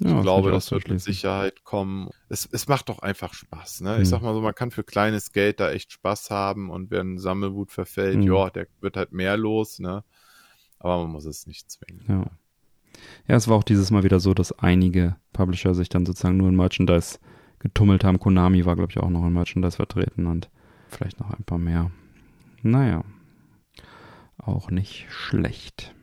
[0.00, 1.00] ja ich glaube, kann das wird mit.
[1.00, 2.10] Sicherheit kommen.
[2.28, 3.80] Es, es macht doch einfach Spaß.
[3.80, 3.96] Ne?
[3.96, 4.02] Mhm.
[4.02, 7.00] Ich sag mal so, man kann für kleines Geld da echt Spaß haben und wer
[7.00, 8.22] ein Sammelwut verfällt, Mhm.
[8.32, 9.78] ja, der wird halt mehr los.
[9.78, 10.04] Ne?
[10.78, 12.04] Aber man muss es nicht zwingen.
[12.08, 12.26] Ja.
[13.28, 16.48] Ja, es war auch dieses Mal wieder so, dass einige Publisher sich dann sozusagen nur
[16.48, 17.18] in Merchandise
[17.58, 18.18] getummelt haben.
[18.18, 20.48] Konami war, glaube ich, auch noch in Merchandise vertreten und
[20.88, 21.90] vielleicht noch ein paar mehr.
[22.62, 23.04] Naja,
[24.38, 25.94] auch nicht schlecht.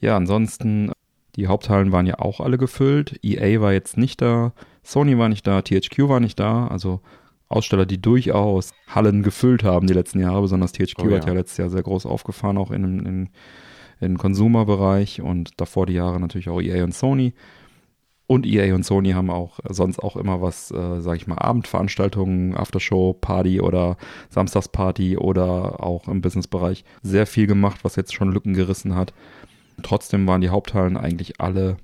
[0.00, 0.92] Ja, ansonsten,
[1.36, 3.18] die Haupthallen waren ja auch alle gefüllt.
[3.22, 6.66] EA war jetzt nicht da, Sony war nicht da, THQ war nicht da.
[6.68, 7.00] Also
[7.48, 10.42] Aussteller, die durchaus Hallen gefüllt haben die letzten Jahre.
[10.42, 11.16] Besonders THQ Oh ja.
[11.16, 13.28] hat ja letztes Jahr sehr groß aufgefahren, auch in, in,
[14.00, 17.34] im Consumer-Bereich und davor die Jahre natürlich auch EA und Sony.
[18.28, 22.56] Und EA und Sony haben auch sonst auch immer was, äh, sag ich mal, Abendveranstaltungen,
[22.56, 23.96] Aftershow, Party oder
[24.30, 29.14] Samstagsparty oder auch im Businessbereich sehr viel gemacht, was jetzt schon Lücken gerissen hat.
[29.82, 31.76] Trotzdem waren die Haupthallen eigentlich alle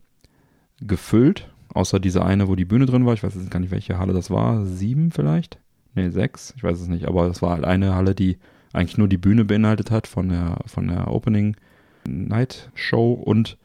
[0.81, 3.15] gefüllt, außer diese eine, wo die Bühne drin war.
[3.15, 4.65] Ich weiß jetzt gar nicht, welche Halle das war.
[4.65, 5.59] Sieben vielleicht?
[5.95, 6.55] Nee, sechs.
[6.57, 7.07] Ich weiß es nicht.
[7.07, 8.39] Aber es war halt eine Halle, die
[8.73, 11.57] eigentlich nur die Bühne beinhaltet hat von der, von der Opening
[12.05, 13.59] Night Show und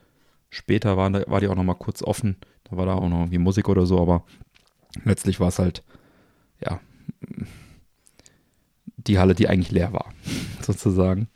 [0.49, 2.35] später war, war die auch nochmal kurz offen.
[2.69, 4.23] Da war da auch noch irgendwie Musik oder so, aber
[5.03, 5.83] letztlich war es halt,
[6.61, 6.79] ja,
[8.97, 10.13] die Halle, die eigentlich leer war,
[10.61, 11.27] sozusagen.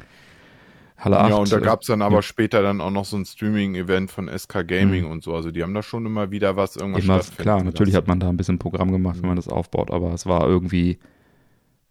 [0.97, 1.29] Halle 8.
[1.29, 2.21] Ja, und da äh, gab's dann aber ja.
[2.21, 5.33] später dann auch noch so ein Streaming-Event von SK Gaming und so.
[5.33, 8.29] Also die haben da schon immer wieder was irgendwas Immer, klar, natürlich hat man da
[8.29, 10.99] ein bisschen Programm gemacht, wenn man das aufbaut, aber es war irgendwie,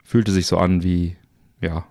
[0.04, 1.16] fühlte sich so an wie,
[1.60, 1.86] ja,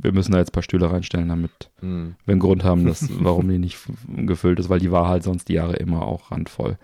[0.00, 2.16] wir müssen da jetzt ein paar Stühle reinstellen, damit Mhm.
[2.24, 3.78] wir einen Grund haben, dass, warum die nicht
[4.08, 6.78] gefüllt ist, weil die war halt sonst die Jahre immer auch randvoll.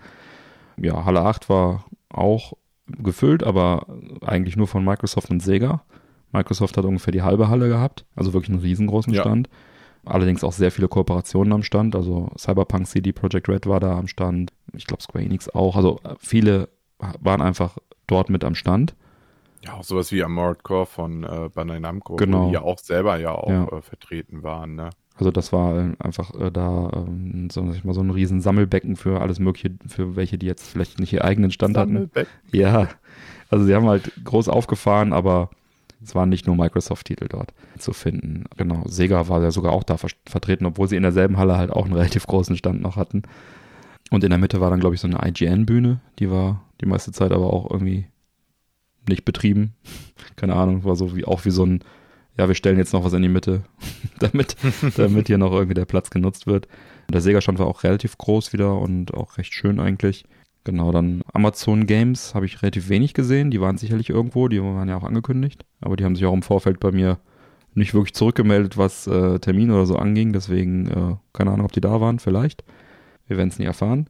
[0.77, 2.53] Ja, Halle 8 war auch
[2.87, 3.85] gefüllt, aber
[4.25, 5.83] eigentlich nur von Microsoft und Sega.
[6.31, 9.21] Microsoft hat ungefähr die halbe Halle gehabt, also wirklich einen riesengroßen Ja.
[9.21, 9.49] Stand.
[10.05, 14.07] Allerdings auch sehr viele Kooperationen am Stand, also Cyberpunk CD Projekt Red war da am
[14.07, 16.67] Stand, ich glaube Square Enix auch, also viele
[17.21, 18.95] waren einfach dort mit am Stand.
[19.63, 22.47] Ja, auch sowas wie Armored Core von äh, Bandai Namco, Genau.
[22.47, 23.63] die ja auch selber ja auch Ja.
[23.67, 24.75] Äh, vertreten waren.
[24.75, 24.89] Ne?
[25.15, 28.41] Also das war äh, einfach äh, da ähm, so, sag ich mal, so ein riesen
[28.41, 32.09] Sammelbecken für alles mögliche, für welche, die jetzt vielleicht nicht ihr eigenen Stand hatten.
[32.51, 32.89] Ja,
[33.49, 35.49] also sie haben halt groß aufgefahren, aber
[36.03, 38.43] es waren nicht nur Microsoft-Titel dort zu finden.
[38.57, 41.71] Genau, Sega war ja sogar auch da ver vertreten, obwohl sie in derselben Halle halt
[41.71, 43.21] auch einen relativ großen Stand noch hatten.
[44.11, 47.13] Und in der Mitte war dann, glaube ich, so eine IGN-Bühne, die war die meiste
[47.13, 48.07] Zeit aber auch irgendwie
[49.07, 49.73] nicht betrieben.
[50.35, 51.83] Keine Ahnung, war so wie auch wie so ein,
[52.37, 53.63] ja, wir stellen jetzt noch was in die Mitte,
[54.19, 54.55] damit,
[54.97, 56.67] damit hier noch irgendwie der Platz genutzt wird.
[57.11, 60.25] Der Sega-Stand war auch relativ groß wieder und auch recht schön eigentlich.
[60.63, 63.51] Genau, dann Amazon Games habe ich relativ wenig gesehen.
[63.51, 65.65] Die waren sicherlich irgendwo, die waren ja auch angekündigt.
[65.81, 67.19] Aber die haben sich auch im Vorfeld bei mir
[67.75, 70.31] nicht wirklich zurückgemeldet, was äh, Termin oder so anging.
[70.31, 72.63] Deswegen, äh, keine Ahnung, ob die da waren, vielleicht.
[73.27, 74.07] Wir werden es nie erfahren.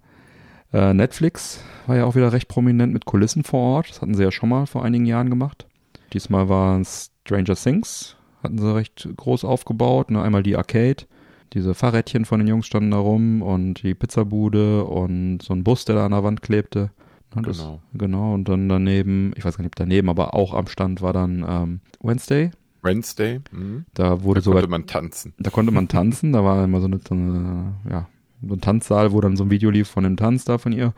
[0.73, 3.89] Äh, Netflix war ja auch wieder recht prominent mit Kulissen vor Ort.
[3.89, 5.67] Das hatten sie ja schon mal vor einigen Jahren gemacht.
[6.13, 8.15] Diesmal war es Stranger Things.
[8.41, 10.11] Hatten sie recht groß aufgebaut.
[10.11, 10.21] Ne?
[10.21, 11.05] Einmal die Arcade.
[11.53, 15.85] Diese Fahrrädchen von den Jungs standen da rum und die Pizzabude und so ein Bus,
[15.85, 16.89] der da an der Wand klebte.
[17.35, 17.79] Ne, das, Genau.
[17.93, 18.33] genau.
[18.33, 21.45] Und dann daneben, ich weiß gar nicht, ob daneben, aber auch am Stand war dann
[21.47, 22.49] ähm, Wednesday.
[22.81, 23.39] Wednesday.
[23.51, 23.85] Mhm.
[23.93, 25.33] Da wurde Da sogar konnte man tanzen.
[25.37, 28.07] da konnte man tanzen, da war immer so, eine, so, eine, ja,
[28.47, 30.93] so ein Tanzsaal, wo dann so ein Video lief von dem Tanz da von ihr,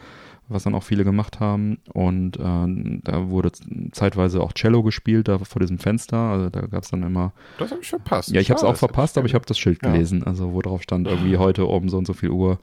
[0.48, 1.78] was dann auch viele gemacht haben.
[1.94, 3.52] Und äh, da wurde
[3.92, 6.18] zeitweise auch Cello gespielt, da vor diesem Fenster.
[6.18, 7.34] Also da gab es dann immer.
[7.58, 8.30] Das habe ich verpasst.
[8.32, 9.92] Ja, ich habe es auch verpasst, aber ich habe das Schild Ja.
[9.92, 12.60] gelesen, also wo drauf stand, irgendwie heute um so und so viel Uhr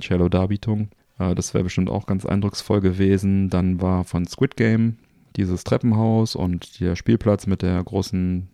[0.00, 0.88] Cello-Darbietung.
[1.18, 3.50] Äh, das wäre bestimmt auch ganz eindrucksvoll gewesen.
[3.50, 4.96] Dann war von Squid Game
[5.36, 8.48] dieses Treppenhaus und der Spielplatz mit der großen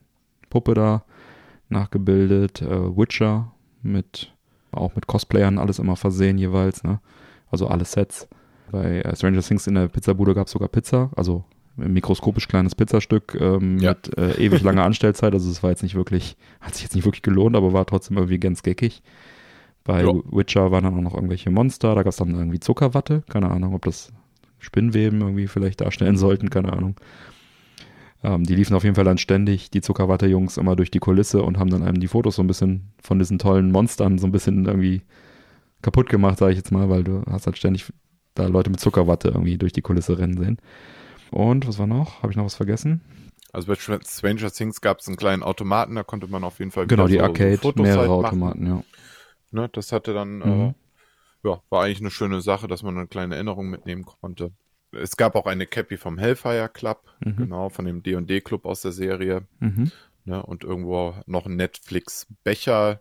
[0.50, 1.04] Puppe da
[1.68, 2.62] nachgebildet.
[2.62, 3.52] Äh, Witcher
[3.82, 4.33] mit
[4.76, 7.00] auch mit Cosplayern alles immer versehen jeweils, ne?
[7.50, 8.28] Also alle Sets.
[8.70, 11.44] Bei äh, Stranger Things in der Pizzabude gab es sogar Pizza, also
[11.76, 13.90] ein mikroskopisch kleines Pizzastück ähm, Ja.
[13.90, 15.34] mit äh, ewig langer Anstellzeit.
[15.34, 18.16] Also es war jetzt nicht wirklich, hat sich jetzt nicht wirklich gelohnt, aber war trotzdem
[18.16, 19.02] irgendwie ganz geckig.
[19.84, 20.12] Bei Ja.
[20.30, 23.74] Witcher waren dann auch noch irgendwelche Monster, da gab es dann irgendwie Zuckerwatte, keine Ahnung,
[23.74, 24.12] ob das
[24.58, 26.96] Spinnweben irgendwie vielleicht darstellen sollten, keine Ahnung.
[28.24, 31.58] Ähm, die liefen auf jeden Fall dann ständig, die Zuckerwatte-Jungs, immer durch die Kulisse und
[31.58, 34.66] haben dann einem die Fotos so ein bisschen von diesen tollen Monstern so ein bisschen
[34.66, 35.02] irgendwie
[35.82, 37.86] kaputt gemacht, sage ich jetzt mal, weil du hast halt ständig
[38.34, 40.58] da Leute mit Zuckerwatte irgendwie durch die Kulisse rennen sehen.
[41.30, 42.22] Und was war noch?
[42.22, 43.00] Habe ich noch was vergessen?
[43.52, 46.70] Also bei Str- Stranger Things gab es einen kleinen Automaten, da konnte man auf jeden
[46.72, 48.10] Fall Genau, die so, Arcade, so mehrere halt.
[48.10, 48.82] Automaten, ja.
[49.52, 50.74] Ne, das hatte dann, Mhm.
[51.44, 54.52] äh, ja, war eigentlich eine schöne Sache, dass man eine kleine Erinnerung mitnehmen konnte.
[54.94, 57.36] Es gab auch eine Cappy vom Hellfire Club, Mhm.
[57.36, 59.42] genau, von dem D&D Club aus der Serie.
[59.60, 59.90] Mhm.
[60.26, 63.00] Ne, und irgendwo noch ein Netflix-Becher.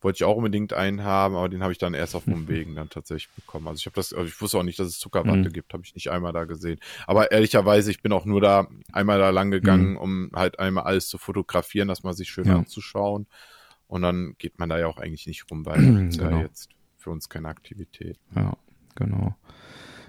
[0.00, 2.90] Wollte ich auch unbedingt einen haben, aber den habe ich dann erst auf Umwegen dann
[2.90, 3.68] tatsächlich bekommen.
[3.68, 5.52] Also ich habe das, also ich wusste auch nicht, dass es Zuckerwatte Mhm.
[5.52, 6.80] gibt, habe ich nicht einmal da gesehen.
[7.06, 11.06] Aber ehrlicherweise, ich bin auch nur da einmal da lang gegangen, um halt einmal alles
[11.06, 12.50] zu fotografieren, dass man sich schön Mhm.
[12.50, 12.56] Ja.
[12.58, 13.26] anzuschauen.
[13.86, 15.76] Und dann geht man da ja auch eigentlich nicht rum, weil
[16.18, 16.30] Genau.
[16.38, 18.18] ja jetzt für uns keine Aktivität.
[18.34, 18.56] Ja,
[18.96, 19.36] genau.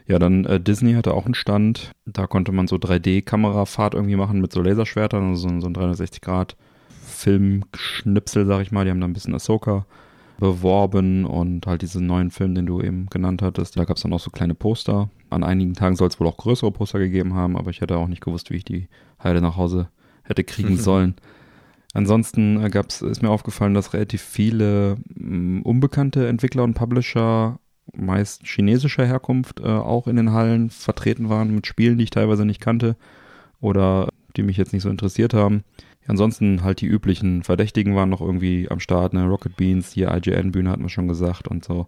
[0.06, 1.92] Ja, dann äh, Disney hatte auch einen Stand.
[2.06, 8.46] Da konnte man so 3D-Kamerafahrt irgendwie machen mit so Laserschwertern, also so, so ein 360-Grad-Filmschnipsel,
[8.46, 8.86] sag ich mal.
[8.86, 9.86] Die haben da ein bisschen Ahsoka
[10.40, 13.78] beworben und halt diesen neuen Film, den du eben genannt hattest.
[13.78, 15.10] Da gab es dann auch so kleine Poster.
[15.30, 18.08] An einigen Tagen soll es wohl auch größere Poster gegeben haben, aber ich hätte auch
[18.08, 18.88] nicht gewusst, wie ich die
[19.24, 19.88] Heide nach Hause
[20.24, 21.16] hätte kriegen sollen.
[21.94, 27.60] Ansonsten äh, gab's, ist mir aufgefallen, dass relativ viele mh, unbekannte Entwickler und Publisher,
[27.92, 32.46] meist chinesischer Herkunft, äh, auch in den Hallen vertreten waren mit Spielen, die ich teilweise
[32.46, 32.96] nicht kannte
[33.60, 35.64] oder die mich jetzt nicht so interessiert haben.
[36.08, 39.26] Ansonsten halt die üblichen Verdächtigen waren noch irgendwie am Start, ne?
[39.26, 41.88] Rocket Beans, hier IGN-Bühne hatten wir schon gesagt und so.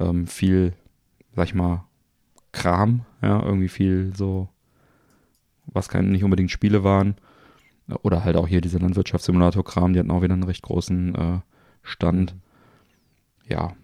[0.00, 0.72] Ähm, viel,
[1.34, 1.84] sag ich mal,
[2.52, 4.48] Kram, ja, irgendwie viel so,
[5.66, 7.16] was kein, nicht unbedingt Spiele waren.
[8.02, 11.38] Oder halt auch hier diese Landwirtschaftssimulator-Kram, die hatten auch wieder einen recht großen äh,
[11.82, 12.34] Stand.
[13.48, 13.74] Ja.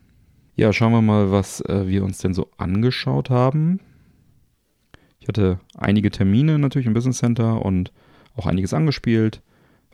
[0.55, 3.81] Ja, schauen wir mal, was äh, wir uns denn so angeschaut haben.
[5.21, 7.93] Ich hatte einige Termine natürlich im Business Center und
[8.37, 9.41] auch einiges angespielt.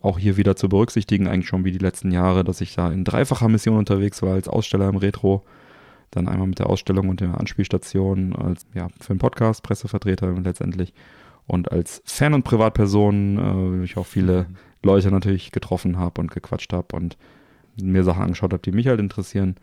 [0.01, 3.05] Auch hier wieder zu berücksichtigen, eigentlich schon wie die letzten Jahre, dass ich da in
[3.05, 5.45] dreifacher Mission unterwegs war als Aussteller im Retro.
[6.11, 10.95] Dann einmal mit der Ausstellung und der Anspielstation, als ja, für den Podcast, Pressevertreter letztendlich.
[11.47, 14.47] Und als Fan und Privatperson, äh, ich auch viele.
[14.83, 17.17] Leute natürlich getroffen habe und gequatscht habe und
[17.81, 19.57] mir Sachen angeschaut habe, die mich halt interessieren.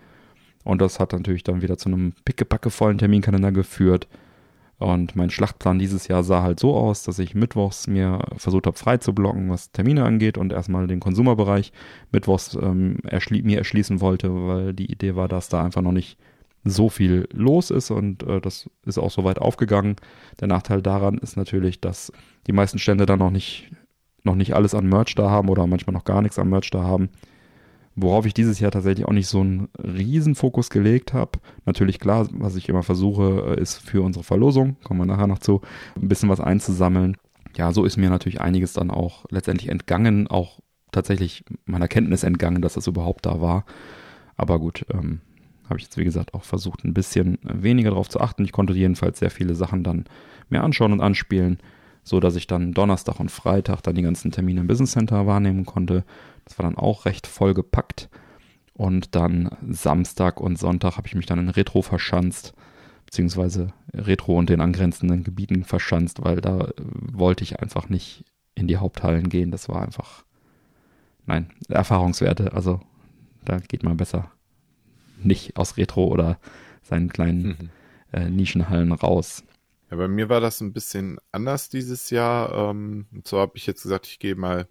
[0.65, 4.07] Und das hat natürlich dann wieder zu einem pickepackevollen Terminkalender geführt.
[4.77, 8.77] Und mein Schlachtplan dieses Jahr sah halt so aus, dass ich mittwochs mir versucht habe,
[8.77, 11.71] frei zu blocken, was Termine angeht und erstmal den Konsumerbereich
[12.11, 16.17] mittwochs ähm, erschli mir erschließen wollte, weil die Idee war, dass da einfach noch nicht
[16.65, 19.95] so viel los ist und äh, das ist auch soweit aufgegangen.
[20.41, 22.11] Der Nachteil daran ist natürlich, dass
[22.47, 23.71] die meisten Stände dann noch nicht,
[24.23, 26.83] noch nicht alles an Merch da haben oder manchmal noch gar nichts an Merch da
[26.83, 27.09] haben.
[27.97, 31.39] Worauf ich dieses Jahr tatsächlich auch nicht so einen Riesenfokus gelegt habe.
[31.65, 35.39] Natürlich klar, was ich immer versuche, äh, ist für unsere Verlosung, kommen wir nachher noch
[35.39, 35.61] zu,
[35.95, 37.15] ein bisschen was einzusammeln.
[37.55, 40.59] Ja, so ist mir natürlich einiges dann auch letztendlich entgangen, auch
[40.91, 43.65] tatsächlich meiner Kenntnis entgangen, dass das überhaupt da war.
[44.35, 45.21] Aber gut, ähm,
[45.69, 48.43] habe ich jetzt wie gesagt auch versucht, ein bisschen weniger darauf zu achten.
[48.43, 50.05] Ich konnte jedenfalls sehr viele Sachen dann
[50.49, 51.59] mir anschauen und anspielen,
[52.03, 55.65] so dass ich dann Donnerstag und Freitag dann die ganzen Termine im Business Center wahrnehmen
[55.65, 56.03] konnte
[56.45, 58.09] das war dann auch recht voll gepackt.
[58.73, 62.53] Und dann Samstag und Sonntag habe ich mich dann in Retro verschanzt,
[63.05, 68.77] beziehungsweise Retro und den angrenzenden Gebieten verschanzt, weil da wollte ich einfach nicht in die
[68.77, 69.51] Haupthallen gehen.
[69.51, 70.25] Das war einfach,
[71.25, 72.53] nein, Erfahrungswerte.
[72.53, 72.81] Also
[73.45, 74.31] da geht man besser
[75.23, 76.39] nicht aus Retro oder
[76.81, 77.69] seinen kleinen mhm.
[78.11, 79.43] äh, Nischenhallen raus.
[79.89, 82.71] Ja, bei mir war das ein bisschen anders dieses Jahr.
[82.71, 84.67] Ähm, und zwar habe ich jetzt gesagt, ich gehe mal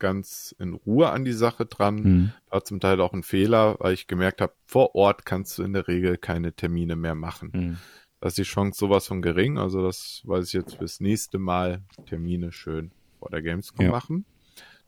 [0.00, 1.94] ganz in Ruhe an die Sache dran.
[1.94, 2.32] Mhm.
[2.48, 5.72] War zum Teil auch ein Fehler, weil ich gemerkt habe, vor Ort kannst du in
[5.72, 7.50] der Regel keine Termine mehr machen.
[7.52, 7.76] Mhm.
[8.20, 9.58] Da ist die Chance sowas von gering.
[9.58, 13.92] Also das weiß ich jetzt fürs nächste Mal Termine schön vor der Gamescom ja.
[13.92, 14.24] machen.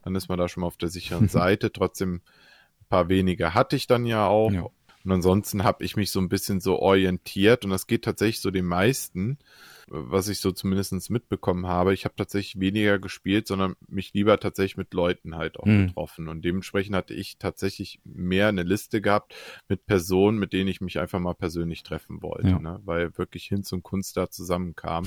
[0.03, 1.73] Dann ist man da schon mal auf der sicheren Seite.
[1.73, 4.51] Trotzdem ein paar wenige hatte ich dann ja auch.
[4.51, 4.69] Ja.
[5.05, 8.51] Und ansonsten habe ich mich so ein bisschen so orientiert und das geht tatsächlich so
[8.51, 9.39] den meisten
[9.95, 11.93] was ich so zumindest mitbekommen habe.
[11.93, 15.89] Ich habe tatsächlich weniger gespielt, sondern mich lieber tatsächlich mit Leuten halt auch mhm.
[15.89, 16.29] getroffen.
[16.29, 19.35] Und dementsprechend hatte ich tatsächlich mehr eine Liste gehabt
[19.69, 22.59] mit Personen, mit denen ich mich einfach mal persönlich treffen wollte, ja.
[22.59, 22.81] ne?
[22.85, 25.05] weil wirklich Hinz und Kunst da zusammenkam.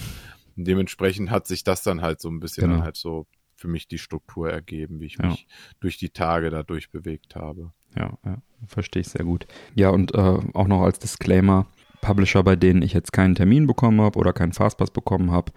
[0.56, 2.84] Und dementsprechend hat sich das dann halt so ein bisschen genau.
[2.84, 3.26] halt so
[3.56, 5.28] für mich die Struktur ergeben, wie ich ja.
[5.28, 5.48] mich
[5.80, 7.72] durch die Tage da durchbewegt habe.
[7.96, 9.48] Ja, ja verstehe ich sehr gut.
[9.74, 11.68] Ja, und äh, auch noch als Disclaimer,
[12.06, 15.51] Publisher, bei denen ich jetzt keinen Termin bekommen habe oder keinen Fastpass bekommen habe,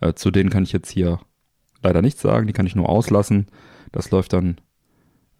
[0.00, 1.20] äh, zu denen kann ich jetzt hier
[1.82, 3.46] leider nichts sagen, die kann ich nur auslassen.
[3.90, 4.56] Das läuft dann,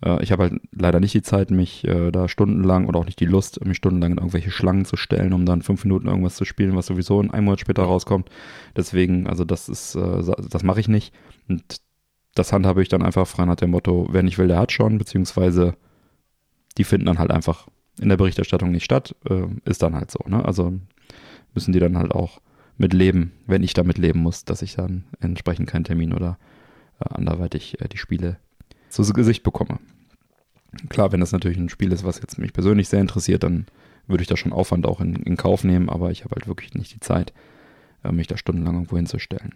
[0.05, 3.21] äh, ich habe halt leider nicht die Zeit, mich äh, da stundenlang oder auch nicht
[3.21, 6.45] die Lust, mich stundenlang in irgendwelche Schlangen zu stellen, um dann fünf Minuten irgendwas zu
[6.45, 8.31] spielen, was sowieso in einem Monat später rauskommt.
[8.77, 11.13] Deswegen, also das ist, äh, das mache ich nicht.
[11.49, 11.81] Und
[12.35, 14.99] das handhabe ich dann einfach frei nach dem Motto, wer nicht will, der hat schon,
[14.99, 15.77] beziehungsweise
[16.79, 17.69] die finden dann halt einfach
[18.01, 20.21] in der Berichterstattung nicht statt, äh, ist dann halt so.
[20.27, 20.45] Ne?
[20.45, 20.73] Also
[21.55, 22.41] müssen die dann halt auch
[22.77, 26.39] mit leben, wenn ich damit leben muss, dass ich dann entsprechend keinen Termin oder
[27.01, 28.39] äh, anderweitig äh, die Spiele
[28.89, 29.79] zu Gesicht bekomme.
[30.89, 33.67] Klar, wenn das natürlich ein Spiel ist, was jetzt mich persönlich sehr interessiert, dann
[34.07, 36.75] würde ich da schon Aufwand auch in, in Kauf nehmen, aber ich habe halt wirklich
[36.75, 37.33] nicht die Zeit,
[38.03, 39.55] äh, mich da stundenlang irgendwo hinzustellen.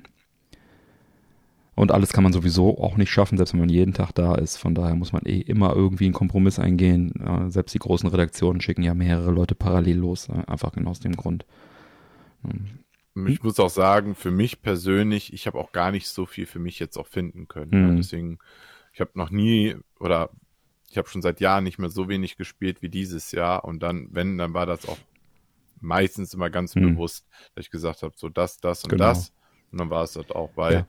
[1.78, 4.56] Und alles kann man sowieso auch nicht schaffen, selbst wenn man jeden Tag da ist.
[4.56, 7.12] Von daher muss man eh immer irgendwie einen Kompromiss eingehen.
[7.50, 11.14] Selbst die großen Redaktionen schicken ja mehrere Leute parallel los, äh, einfach genau aus dem
[11.14, 11.46] Grund.
[12.42, 13.28] Hm.
[13.28, 16.58] Ich muss auch sagen, für mich persönlich, ich habe auch gar nicht so viel für
[16.58, 17.92] mich jetzt auch finden können.
[17.92, 17.96] Mhm.
[17.96, 18.38] Deswegen,
[18.92, 20.30] ich habe noch nie oder
[20.90, 23.64] ich habe schon seit Jahren nicht mehr so wenig gespielt wie dieses Jahr.
[23.64, 24.98] Und dann, wenn, dann war das auch
[25.80, 26.94] meistens immer ganz mhm.
[26.94, 29.04] bewusst, dass ich gesagt habe, so das, das und genau.
[29.04, 29.32] das.
[29.70, 30.86] Und dann war es das auch, weil ja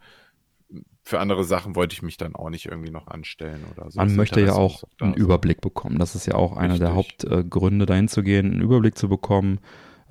[1.03, 3.99] für andere Sachen wollte ich mich dann auch nicht irgendwie noch anstellen oder so.
[3.99, 5.15] Man möchte ja auch einen.
[5.15, 5.97] Überblick bekommen.
[5.97, 6.87] Das ist ja auch einer Richtig.
[6.87, 9.59] der Hauptgründe, dahin zu gehen, einen Überblick zu bekommen,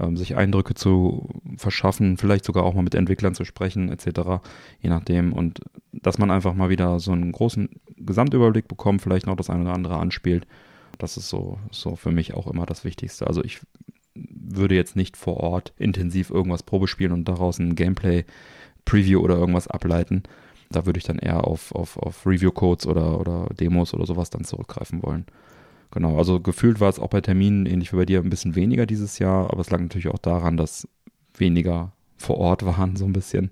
[0.01, 4.43] ähm, sich Eindrücke zu verschaffen, vielleicht sogar auch mal mit Entwicklern zu sprechen, etc.
[4.81, 5.33] Je nachdem.
[5.33, 5.61] Und
[5.93, 9.75] dass man einfach mal wieder so einen großen Gesamtüberblick bekommt, vielleicht noch das eine oder
[9.75, 10.47] andere anspielt.
[10.99, 13.29] Das ist so, so für mich auch immer das Wichtigste.
[13.29, 13.61] Also ich
[14.15, 18.25] würde jetzt nicht vor Ort intensiv irgendwas Probe spielen und daraus ein Gameplay
[18.85, 20.23] Preview oder irgendwas ableiten,
[20.71, 24.45] da würde ich dann eher auf, auf, auf Review-Codes oder, oder Demos oder sowas dann
[24.45, 25.25] zurückgreifen wollen.
[25.91, 28.85] Genau, also gefühlt war es auch bei Terminen ähnlich wie bei dir ein bisschen weniger
[28.85, 30.87] dieses Jahr, aber es lag natürlich auch daran, dass
[31.35, 33.51] weniger vor Ort waren, so ein bisschen.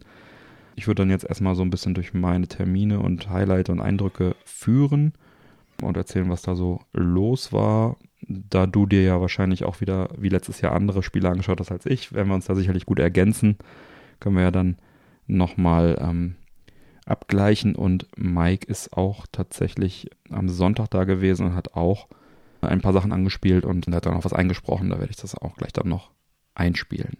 [0.74, 4.36] Ich würde dann jetzt erstmal so ein bisschen durch meine Termine und Highlights und Eindrücke
[4.44, 5.14] führen
[5.82, 7.96] und erzählen, was da so los war.
[8.28, 11.86] Da du dir ja wahrscheinlich auch wieder wie letztes Jahr andere Spiele angeschaut hast als
[11.86, 13.56] ich, werden wir uns da sicherlich gut ergänzen.
[14.20, 14.76] Können wir ja dann
[15.26, 16.34] nochmal ähm,
[17.06, 17.74] abgleichen.
[17.74, 22.08] Und Mike ist auch tatsächlich am Sonntag da gewesen und hat auch
[22.60, 24.90] ein paar Sachen angespielt und hat dann auch was eingesprochen.
[24.90, 26.10] Da werde ich das auch gleich dann noch
[26.54, 27.16] einspielen.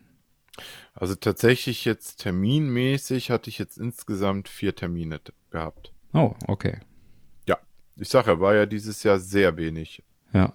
[0.94, 5.20] Also tatsächlich jetzt terminmäßig hatte ich jetzt insgesamt vier Termine
[5.50, 5.92] gehabt.
[6.14, 6.78] Oh, okay.
[7.46, 7.58] Ja,
[7.96, 10.02] ich sage, er war ja dieses Jahr sehr wenig.
[10.32, 10.52] Ja.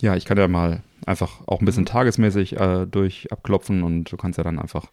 [0.00, 4.16] Ja, ich kann ja mal einfach auch ein bisschen tagesmäßig äh, durch abklopfen und du
[4.16, 4.86] kannst ja dann einfach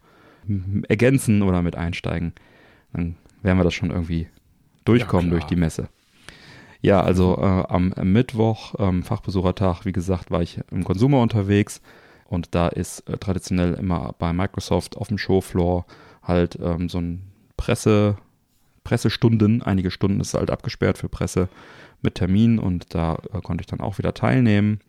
[0.87, 2.33] ergänzen oder mit einsteigen.
[2.95, 4.27] Dann werden wir das schon irgendwie
[4.85, 5.89] durchkommen ja, durch die Messe.
[6.81, 11.81] Ja, also äh, am Mittwoch, ähm, Fachbesuchertag, wie gesagt, war ich im Konsumer unterwegs
[12.25, 15.85] und da ist äh, traditionell immer bei Microsoft auf dem Showfloor
[16.23, 17.23] halt ähm, so ein
[17.57, 18.17] Presse,
[18.83, 21.49] Pressestunden, einige Stunden ist halt abgesperrt für Presse
[22.01, 24.79] mit Termin und da äh, konnte ich dann auch wieder teilnehmen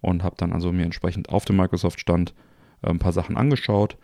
[0.00, 2.34] und habe dann also mir entsprechend auf dem Microsoft-Stand
[2.82, 3.96] äh, ein paar Sachen angeschaut.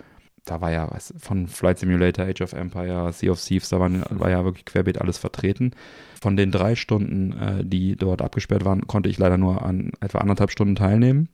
[0.44, 4.02] Da war ja was von Flight Simulator, Age of Empire, Sea of Thieves, da waren,
[4.10, 5.72] war ja wirklich querbeet alles vertreten.
[6.20, 10.18] Von den drei Stunden, äh, die dort abgesperrt waren, konnte ich leider nur an etwa
[10.18, 11.28] anderthalb Stunden teilnehmen.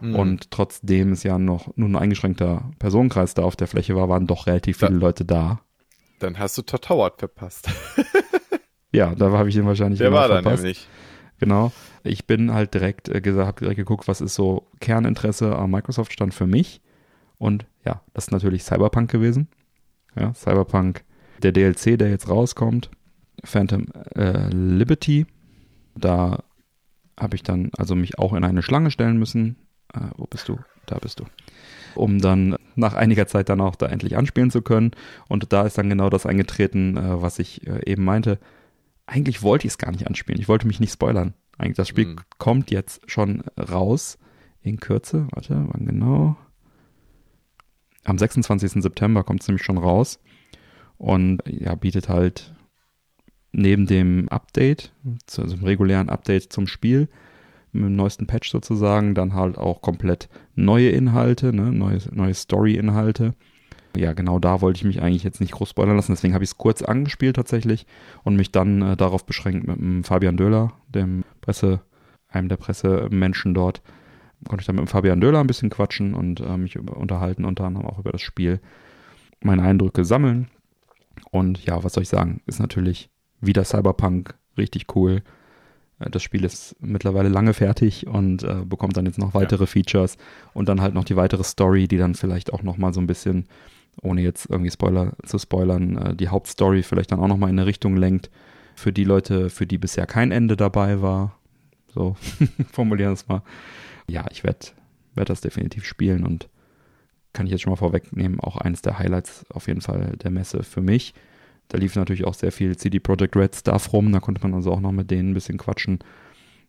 [0.00, 0.14] Mhm.
[0.14, 4.26] Und trotzdem es ja noch nur ein eingeschränkter Personenkreis da auf der Fläche war, waren
[4.26, 5.60] doch relativ viele da, Leute da.
[6.20, 7.68] Dann hast du Howard verpasst.
[8.92, 10.46] ja, da habe ich ihn wahrscheinlich Der war verpasst.
[10.46, 10.88] dann nämlich.
[11.38, 11.72] Genau.
[12.04, 16.34] Ich bin halt direkt äh, gesagt, habe direkt geguckt, was ist so Kerninteresse am Microsoft-Stand
[16.34, 16.80] für mich.
[17.38, 19.48] Und ja, das ist natürlich Cyberpunk gewesen.
[20.16, 21.04] Ja, Cyberpunk,
[21.42, 22.90] der DLC, der jetzt rauskommt,
[23.42, 25.26] Phantom äh, Liberty.
[25.96, 26.42] Da
[27.18, 29.56] habe ich dann also mich auch in eine Schlange stellen müssen.
[29.92, 30.58] Äh, wo bist du?
[30.86, 31.24] Da bist du.
[31.94, 34.92] Um dann nach einiger Zeit dann auch da endlich anspielen zu können.
[35.28, 38.38] Und da ist dann genau das eingetreten, äh, was ich äh, eben meinte.
[39.06, 40.40] Eigentlich wollte ich es gar nicht anspielen.
[40.40, 41.34] Ich wollte mich nicht spoilern.
[41.58, 42.16] Eigentlich das Spiel mhm.
[42.38, 44.18] kommt jetzt schon raus
[44.62, 45.28] in Kürze.
[45.30, 46.36] Warte, wann genau?
[48.04, 48.82] Am 26.
[48.82, 50.20] September kommt es nämlich schon raus
[50.98, 52.54] und ja, bietet halt
[53.52, 54.92] neben dem Update,
[55.36, 57.08] also dem regulären Update zum Spiel,
[57.72, 63.34] mit dem neuesten Patch sozusagen, dann halt auch komplett neue Inhalte, ne, neue, neue Story-Inhalte.
[63.96, 66.50] Ja, genau da wollte ich mich eigentlich jetzt nicht groß spoilern lassen, deswegen habe ich
[66.50, 67.86] es kurz angespielt tatsächlich
[68.24, 71.80] und mich dann äh, darauf beschränkt mit dem Fabian Döhler, dem Presse,
[72.28, 73.82] einem der Pressemenschen dort.
[74.48, 77.86] Konnte ich dann mit Fabian Döhler ein bisschen quatschen und äh, mich unterhalten, unter anderem
[77.86, 78.60] auch über das Spiel,
[79.40, 80.48] meine Eindrücke sammeln.
[81.30, 85.22] Und ja, was soll ich sagen, ist natürlich wieder Cyberpunk richtig cool.
[85.98, 89.66] Äh, das Spiel ist mittlerweile lange fertig und äh, bekommt dann jetzt noch weitere ja.
[89.66, 90.16] Features
[90.52, 93.06] und dann halt noch die weitere Story, die dann vielleicht auch noch mal so ein
[93.06, 93.46] bisschen,
[94.02, 97.58] ohne jetzt irgendwie Spoiler zu spoilern, äh, die Hauptstory vielleicht dann auch noch mal in
[97.58, 98.30] eine Richtung lenkt
[98.74, 101.38] für die Leute, für die bisher kein Ende dabei war.
[101.92, 102.16] So
[102.72, 103.42] formulieren wir es mal.
[104.06, 104.66] Ja, ich werde
[105.14, 106.48] werd das definitiv spielen und
[107.32, 110.62] kann ich jetzt schon mal vorwegnehmen, auch eines der Highlights auf jeden Fall der Messe
[110.62, 111.14] für mich.
[111.68, 114.72] Da lief natürlich auch sehr viel CD Projekt Red Stuff rum, da konnte man also
[114.72, 115.98] auch noch mit denen ein bisschen quatschen.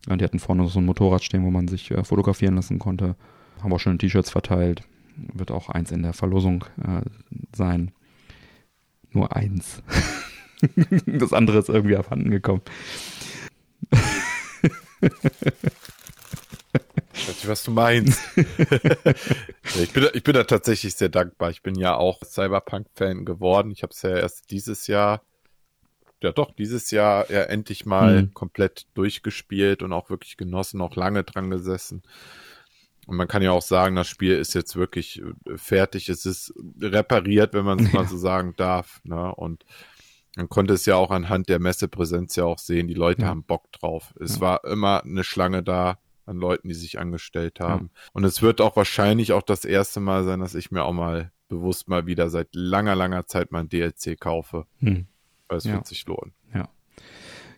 [0.08, 3.16] Ja, die hatten vorne so ein Motorrad stehen, wo man sich äh, fotografieren lassen konnte.
[3.62, 4.84] Haben auch schon T-Shirts verteilt.
[5.34, 7.02] Wird auch eins in der Verlosung äh,
[7.56, 7.92] sein.
[9.12, 9.82] Nur eins.
[11.06, 12.62] das andere ist irgendwie abhanden gekommen.
[17.18, 18.22] Ich weiß nicht, was du meinst.
[18.36, 21.49] ich, bin, ich bin da tatsächlich sehr dankbar.
[21.49, 23.72] Ich bin ja auch Cyberpunk-Fan geworden.
[23.72, 25.22] Ich habe es ja erst dieses Jahr,
[26.22, 28.34] ja doch, dieses Jahr ja endlich mal mhm.
[28.34, 32.03] komplett durchgespielt und auch wirklich genossen, auch lange dran gesessen.
[33.07, 36.09] Und man kann ja auch sagen, das Spiel ist jetzt wirklich äh, fertig.
[36.09, 38.99] Es ist repariert, wenn man es mal so sagen darf.
[39.03, 39.34] Ne?
[39.36, 39.66] Und
[40.36, 42.88] man konnte es ja auch anhand der Messepräsenz ja auch sehen.
[42.88, 43.28] Die Leute ja.
[43.30, 44.13] haben Bock drauf.
[44.20, 44.41] Es ja.
[44.41, 47.91] war immer eine Schlange da an Leuten, die sich angestellt haben.
[47.93, 48.01] Ja.
[48.13, 51.32] Und es wird auch wahrscheinlich auch das erste Mal sein, dass ich mir auch mal
[51.47, 54.65] bewusst mal wieder seit langer, langer Zeit mein DLC kaufe.
[54.80, 55.05] Hm.
[55.47, 55.73] Weil es ja.
[55.73, 56.34] wird sich lohnen.
[56.53, 56.69] Ja.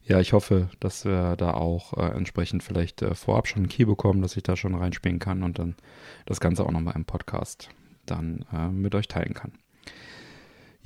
[0.03, 3.83] Ja, ich hoffe, dass wir da auch äh, entsprechend vielleicht äh, vorab schon einen Key
[3.83, 5.75] bekommen, dass ich da schon reinspielen kann und dann
[6.25, 7.69] das Ganze auch nochmal im Podcast
[8.05, 9.51] dann äh, mit euch teilen kann.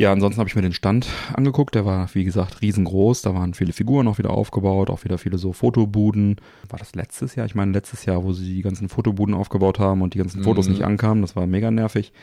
[0.02, 1.76] Ja, ansonsten habe ich mir den Stand angeguckt.
[1.76, 3.22] Der war, wie gesagt, riesengroß.
[3.22, 6.38] Da waren viele Figuren auch wieder aufgebaut, auch wieder viele so Fotobuden.
[6.70, 7.46] War das letztes Jahr?
[7.46, 10.66] Ich meine, letztes Jahr, wo sie die ganzen Fotobuden aufgebaut haben und die ganzen Fotos
[10.66, 10.72] mhm.
[10.72, 11.22] nicht ankamen.
[11.22, 12.14] Das war mega nervig.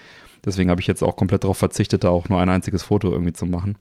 [0.45, 3.33] Deswegen habe ich jetzt auch komplett darauf verzichtet, da auch nur ein einziges Foto irgendwie
[3.33, 3.79] zu machen.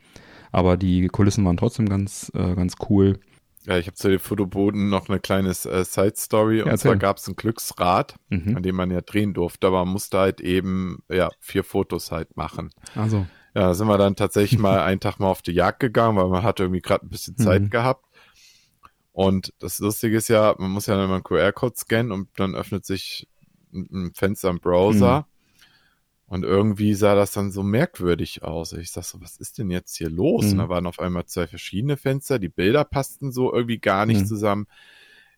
[0.52, 3.18] Aber die Kulissen waren trotzdem ganz, äh, ganz cool.
[3.66, 6.62] Ja, ich habe zu den Fotoboden noch eine kleine äh, Side-Story.
[6.62, 8.58] Und ja, zwar gab es ein Glücksrad, mhm.
[8.58, 12.38] an dem man ja drehen durfte, aber man musste halt eben ja vier Fotos halt
[12.38, 12.70] machen.
[12.94, 13.26] Also.
[13.58, 16.44] Ja, sind wir dann tatsächlich mal einen Tag mal auf die Jagd gegangen, weil man
[16.44, 17.70] hatte irgendwie gerade ein bisschen Zeit mhm.
[17.72, 18.06] gehabt.
[19.14, 22.54] Und das Lustige ist ja, man muss ja dann mal einen QR-Code scannen und dann
[22.54, 23.28] öffnet sich
[23.74, 25.22] ein Fenster im Browser.
[25.22, 25.26] Mhm.
[26.28, 28.74] Und irgendwie sah das dann so merkwürdig aus.
[28.74, 30.46] Ich sag so, was ist denn jetzt hier los?
[30.46, 30.52] Mhm.
[30.52, 32.38] Und da waren auf einmal zwei verschiedene Fenster.
[32.38, 34.26] Die Bilder passten so irgendwie gar nicht mhm.
[34.28, 34.68] zusammen.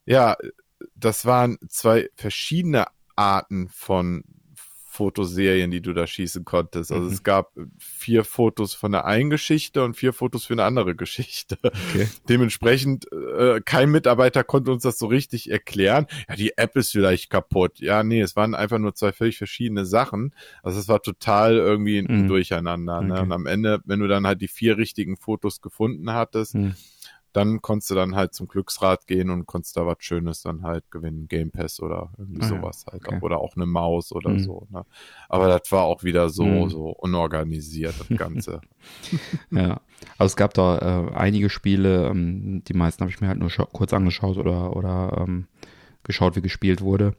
[0.06, 0.36] Ja,
[0.94, 4.26] das waren zwei verschiedene Arten von
[5.00, 6.92] Fotoserien, die du da schießen konntest.
[6.92, 7.14] Also mhm.
[7.14, 11.58] es gab vier Fotos von der einen Geschichte und vier Fotos für eine andere Geschichte.
[11.64, 12.10] Okay.
[12.28, 16.06] Dementsprechend, äh, kein Mitarbeiter konnte uns das so richtig erklären.
[16.28, 17.80] Ja, die App ist vielleicht kaputt.
[17.80, 20.34] Ja, nee, es waren einfach nur zwei völlig verschiedene Sachen.
[20.64, 22.28] Also es war total irgendwie ein mhm.
[22.28, 23.00] Durcheinander.
[23.00, 23.14] Ne?
[23.14, 23.22] Okay.
[23.22, 26.76] Und am Ende, wenn du dann halt die vier richtigen Fotos gefunden hattest, mhm
[27.34, 30.90] dann konntest du dann halt zum Glücksrad gehen und konntest da was Schönes dann halt
[30.90, 33.08] gewinnen, Game Pass oder irgendwie ah, sowas halt.
[33.08, 33.20] Okay.
[33.22, 34.40] Oder auch eine Maus oder mhm.
[34.40, 34.68] so.
[34.70, 34.84] Ne?
[35.28, 36.70] Aber das war auch wieder so, mhm.
[36.70, 38.62] so unorganisiert, das Ganze.
[39.52, 39.80] ja,
[40.18, 40.78] also es gab da
[41.10, 45.24] äh, einige Spiele, ähm, die meisten habe ich mir halt nur kurz angeschaut oder, oder
[45.28, 45.48] ähm,
[46.04, 47.16] geschaut, wie gespielt wurde.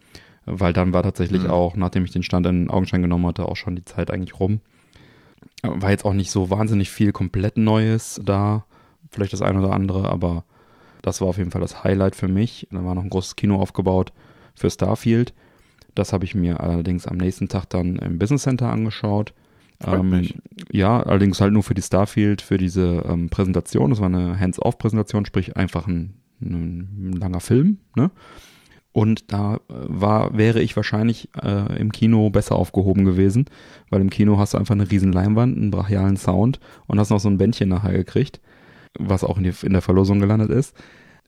[0.46, 1.50] Weil dann war tatsächlich mhm.
[1.50, 4.60] auch, nachdem ich den Stand in Augenschein genommen hatte, auch schon die Zeit eigentlich rum.
[5.62, 8.64] War jetzt auch nicht so wahnsinnig viel komplett Neues da
[9.10, 10.44] vielleicht das eine oder andere, aber
[11.02, 12.68] das war auf jeden Fall das Highlight für mich.
[12.70, 14.12] Da war noch ein großes Kino aufgebaut
[14.54, 15.32] für Starfield.
[15.94, 19.32] Das habe ich mir allerdings am nächsten Tag dann im Business Center angeschaut.
[19.84, 20.28] Ähm,
[20.70, 23.90] ja, allerdings halt nur für die Starfield, für diese ähm, Präsentation.
[23.90, 27.78] Das war eine Hands-off-Präsentation, sprich einfach ein, ein, langer Film.
[27.96, 28.10] Ne?
[28.92, 33.46] Und da äh, war, wäre ich wahrscheinlich äh, im Kino besser aufgehoben gewesen,
[33.88, 37.20] weil im Kino hast du einfach eine riesen Leinwand, einen brachialen Sound und hast noch
[37.20, 38.40] so ein Bändchen nachher gekriegt
[38.98, 40.76] was auch in, die, in der Verlosung gelandet ist.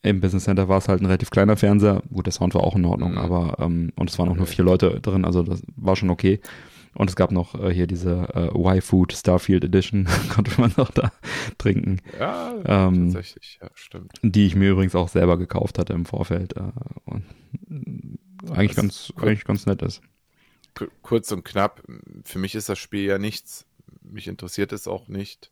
[0.02, 2.02] Im Business Center war es halt ein relativ kleiner Fernseher.
[2.12, 3.18] Gut, der Sound war auch in Ordnung, mhm.
[3.18, 6.40] aber ähm, und es waren auch nur vier Leute drin, also das war schon okay.
[6.94, 11.12] Und es gap noch äh, hier diese äh, Y-Food Starfield Edition, konnte man noch da
[11.56, 12.00] trinken.
[12.18, 14.12] Ja, ähm, tatsächlich, ja, stimmt.
[14.22, 16.54] Die ich mir übrigens auch selber gekauft hatte im Vorfeld.
[16.56, 16.72] Äh,
[17.06, 17.24] und
[18.50, 20.02] eigentlich ganz, eigentlich ganz nett ist.
[21.02, 21.82] Kurz und knapp,
[22.24, 23.66] für mich ist das Spiel ja nichts.
[24.02, 25.50] Mich interessiert es auch nicht.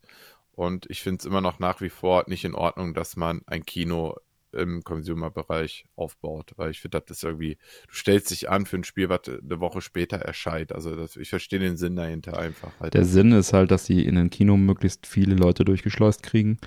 [0.60, 3.64] Und ich finde es immer noch nach wie vor nicht in Ordnung, dass man ein
[3.64, 4.16] Kino
[4.52, 7.56] im Consumer-Bereich aufbaut, weil ich finde, das ist irgendwie,
[7.88, 10.72] du stellst dich an für ein Spiel, was eine Woche später erscheint.
[10.72, 12.72] Also das, ich verstehe den Sinn dahinter einfach.
[12.78, 12.92] Halt.
[12.92, 16.58] Der Sinn ist halt, dass sie in ein Kino möglichst viele Leute durchgeschleust kriegen.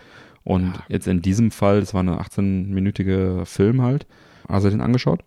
[0.44, 0.84] Und ja.
[0.88, 4.08] jetzt in diesem Fall, das war eine 18-minütige Film halt.
[4.50, 5.24] Hast du den angeschaut?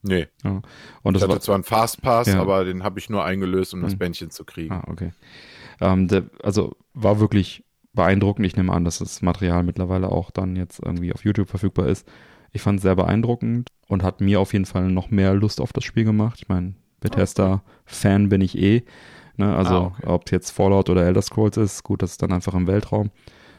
[0.00, 0.26] Nee.
[0.42, 0.62] Ja.
[1.02, 2.40] Und das ich hatte war, zwar einen Fastpass, ja.
[2.40, 3.88] aber den habe ich nur eingelöst, um hm.
[3.88, 4.72] das Bändchen zu kriegen.
[4.72, 5.12] Ah, okay.
[5.82, 8.46] Ähm, der, also war wirklich beeindruckend.
[8.46, 12.08] Ich nehme an, dass das Material mittlerweile auch dann jetzt irgendwie auf YouTube verfügbar ist.
[12.52, 15.72] Ich fand es sehr beeindruckend und hat mir auf jeden Fall noch mehr Lust auf
[15.72, 16.38] das Spiel gemacht.
[16.40, 18.84] Ich meine, Bethesda-Fan bin ich eh.
[19.36, 19.54] Ne?
[19.54, 20.06] Also ah, okay.
[20.06, 23.10] ob es jetzt Fallout oder Elder Scrolls ist, gut, das ist dann einfach im Weltraum.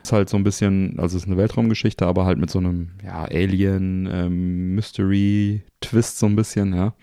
[0.04, 2.92] Ist halt so ein bisschen, also es ist eine Weltraumgeschichte, aber halt mit so einem
[3.04, 6.94] ja, Alien ähm, Mystery Twist so ein bisschen, ja.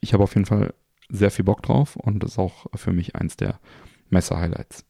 [0.00, 0.74] Ich habe auf jeden Fall
[1.08, 3.60] sehr viel Bock drauf und das ist auch für mich eins der
[4.10, 4.84] Messe-Highlights.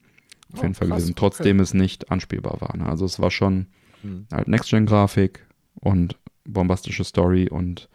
[0.52, 1.14] Auf oh, jeden Fall krass, gewesen.
[1.16, 1.62] Trotzdem okay.
[1.62, 2.76] es nicht anspielbar war.
[2.76, 2.86] Ne?
[2.86, 3.66] Also es war schon
[4.02, 4.26] hm.
[4.32, 7.88] halt Next-Gen-Grafik und bombastische Story und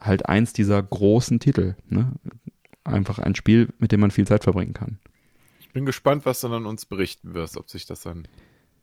[0.00, 1.76] halt eins dieser großen Titel.
[1.88, 2.12] Ne?
[2.84, 4.98] Einfach ein Spiel, mit dem man viel Zeit verbringen kann.
[5.60, 8.26] Ich bin gespannt, was du dann uns berichten wirst, ob sich das dann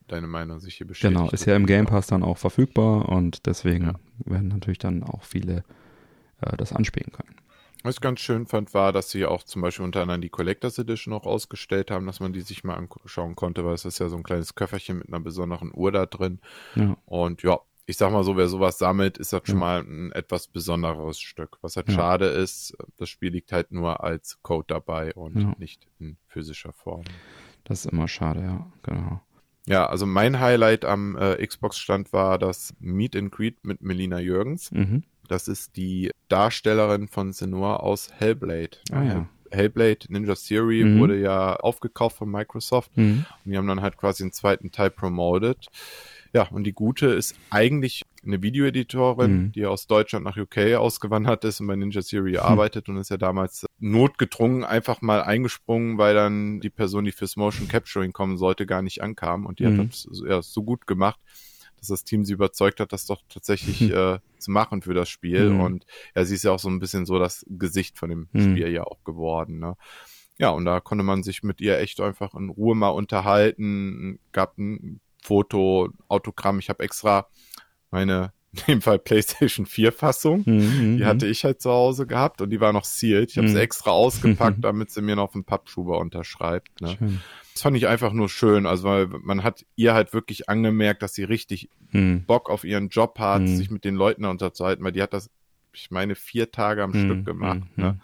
[0.07, 1.17] deine Meinung sich hier bestätigt.
[1.17, 3.93] Genau, ist ja im Game Pass dann auch verfügbar und deswegen ja.
[4.25, 5.63] werden natürlich dann auch viele
[6.41, 7.35] äh, das anspielen können.
[7.85, 10.79] Was ich ganz schön fand, war, dass sie auch zum Beispiel unter anderem die Collectors
[10.79, 14.09] Edition auch ausgestellt haben, dass man die sich mal anschauen konnte, weil es ist ja
[14.09, 16.39] so ein kleines Köfferchen mit einer besonderen Uhr da drin.
[16.73, 16.97] Ja.
[17.05, 19.51] Und ja, ich sag mal so, wer sowas sammelt, ist das ja.
[19.51, 21.59] schon mal ein etwas besonderes Stück.
[21.61, 21.93] Was halt ja.
[21.93, 27.03] schade ist, das Spiel liegt halt nur als Code dabei und nicht in physischer Form.
[27.65, 29.21] Das ist immer schade, ja, genau.
[29.67, 34.71] Ja, also mein Highlight am äh, Xbox-Stand war das Meet and Greet mit Melina Jürgens.
[34.71, 35.03] Mhm.
[35.27, 38.77] Das ist die Darstellerin von Senua aus Hellblade.
[38.91, 39.29] Ah, ja.
[39.51, 40.99] Hellblade Ninja Theory mhm.
[40.99, 43.25] wurde ja aufgekauft von Microsoft mhm.
[43.43, 45.67] und die haben dann halt quasi einen zweiten Teil promoted.
[46.33, 49.51] Ja, und die gute ist eigentlich eine Videoeditorin, mhm.
[49.53, 52.41] die aus Deutschland nach UK ausgewandert ist und bei Ninja Theory hm.
[52.41, 57.37] arbeitet und ist ja damals notgedrungen einfach mal eingesprungen, weil dann die Person, die fürs
[57.37, 59.89] Motion Capturing kommen sollte, gar nicht ankam und die hat hm.
[59.89, 61.19] das ja, so gut gemacht,
[61.89, 63.91] dass das Team sie überzeugt hat, das doch tatsächlich hm.
[63.91, 65.51] äh, zu machen für das Spiel.
[65.51, 65.59] Mhm.
[65.59, 68.41] Und ja, sie ist ja auch so ein bisschen so das Gesicht von dem mhm.
[68.41, 69.59] Spiel ja auch geworden.
[69.59, 69.75] Ne?
[70.37, 74.19] Ja, und da konnte man sich mit ihr echt einfach in Ruhe mal unterhalten.
[74.31, 76.59] Gab ein Foto, Autogramm.
[76.59, 77.27] Ich habe extra
[77.91, 78.33] meine
[78.67, 80.43] in dem Fall PlayStation 4 Fassung.
[80.45, 81.05] Mhm, die mhm.
[81.05, 83.31] hatte ich halt zu Hause gehabt und die war noch sealed.
[83.31, 83.53] Ich habe mhm.
[83.53, 86.81] sie extra ausgepackt, damit sie mir noch einen Pappschuber unterschreibt.
[86.81, 86.97] Ne?
[87.53, 88.65] Das fand ich einfach nur schön.
[88.65, 92.25] Also weil man hat ihr halt wirklich angemerkt, dass sie richtig mhm.
[92.25, 93.55] Bock auf ihren Job hat, mhm.
[93.55, 95.29] sich mit den Leuten unterzuhalten, weil die hat das,
[95.73, 97.61] ich meine, vier Tage am Stück gemacht.
[97.75, 97.99] Ne?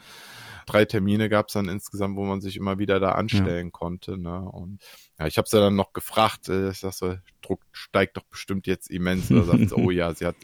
[0.71, 3.71] Drei Termine gab es dann insgesamt, wo man sich immer wieder da anstellen ja.
[3.71, 4.17] konnte.
[4.17, 4.41] Ne?
[4.41, 4.81] Und
[5.19, 8.67] ja, ich habe sie dann noch gefragt, äh, ich sag so, Druck steigt doch bestimmt
[8.67, 9.29] jetzt immens.
[9.31, 10.35] Oder sagt sie, oh ja, sie hat,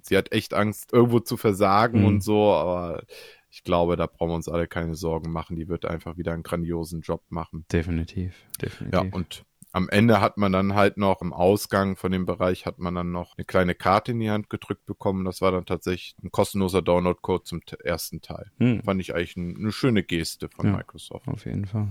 [0.00, 2.06] sie hat echt Angst, irgendwo zu versagen mhm.
[2.06, 3.02] und so, aber
[3.50, 5.56] ich glaube, da brauchen wir uns alle keine Sorgen machen.
[5.56, 7.66] Die wird einfach wieder einen grandiosen Job machen.
[7.70, 8.92] Definitiv, definitiv.
[8.92, 9.44] Ja, und
[9.74, 13.10] am Ende hat man dann halt noch im Ausgang von dem Bereich hat man dann
[13.10, 15.24] noch eine kleine Karte in die Hand gedrückt bekommen.
[15.24, 18.52] Das war dann tatsächlich ein kostenloser Download-Code zum ersten Teil.
[18.58, 18.84] Hm.
[18.84, 21.26] Fand ich eigentlich ein, eine schöne Geste von ja, Microsoft.
[21.26, 21.88] Auf jeden Fall.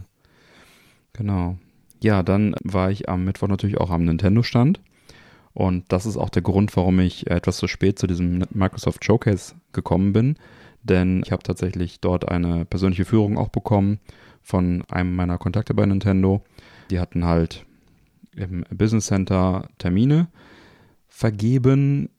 [1.12, 1.58] Genau.
[2.02, 4.80] Ja, dann war ich am Mittwoch natürlich auch am Nintendo-Stand.
[5.52, 9.56] Und das ist auch der Grund, warum ich etwas zu spät zu diesem Microsoft Showcase
[9.74, 10.38] gekommen bin.
[10.84, 14.00] Denn ich habe tatsächlich dort eine persönliche Führung auch bekommen
[14.42, 16.46] von einem meiner Kontakte bei Nintendo.
[16.90, 17.66] Die hatten halt
[18.36, 20.28] im Business Center Termine
[21.08, 22.10] vergeben,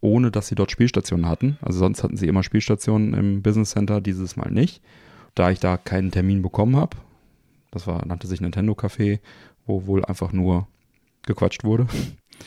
[0.00, 1.58] ohne dass sie dort Spielstationen hatten.
[1.60, 4.82] Also sonst hatten sie immer Spielstationen im Business Center, dieses Mal nicht.
[5.34, 6.96] Da ich da keinen Termin bekommen habe,
[7.70, 9.20] das war, nannte sich Nintendo Café,
[9.66, 10.66] wo wohl einfach nur
[11.22, 11.86] gequatscht wurde,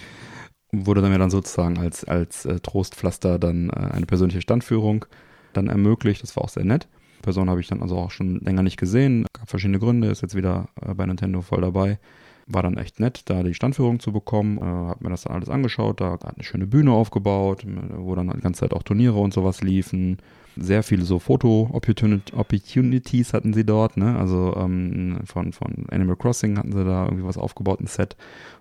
[0.72, 5.06] wurde dann mir dann sozusagen als, als äh, Trostpflaster dann äh, eine persönliche Standführung
[5.54, 6.22] dann ermöglicht.
[6.22, 6.88] Das war auch sehr nett.
[7.22, 9.26] Person habe ich dann also auch schon länger nicht gesehen.
[9.34, 12.00] Gab verschiedene Gründe, ist jetzt wieder äh, bei Nintendo voll dabei.
[12.48, 14.60] War dann echt nett, da die Standführung zu bekommen.
[14.60, 16.00] Äh, hab mir das dann alles angeschaut.
[16.00, 17.66] Da hat eine schöne Bühne aufgebaut,
[17.98, 20.18] wo dann die ganze Zeit auch Turniere und sowas liefen.
[20.56, 24.18] Sehr viele so Foto-Opportunities hatten sie dort, ne?
[24.18, 28.16] Also ähm, von, von Animal Crossing hatten sie da irgendwie was aufgebaut, ein Set,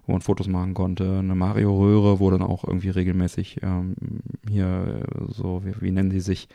[0.06, 1.18] wo man Fotos machen konnte.
[1.18, 3.94] Eine Mario-Röhre, wo dann auch irgendwie regelmäßig ähm,
[4.48, 6.48] hier so, wie, wie nennen die sich,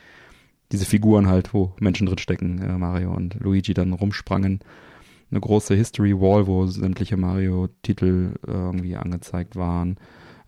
[0.71, 4.59] diese Figuren halt, wo Menschen drinstecken, äh, Mario und Luigi dann rumsprangen
[5.31, 9.97] eine große History Wall, wo sämtliche Mario-Titel äh, irgendwie angezeigt waren.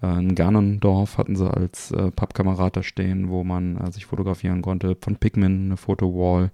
[0.01, 4.61] Äh, in Ganondorf hatten sie als äh, Pappkamerad da stehen, wo man äh, sich fotografieren
[4.61, 4.97] konnte.
[4.99, 6.51] Von Pikmin eine Foto-Wall.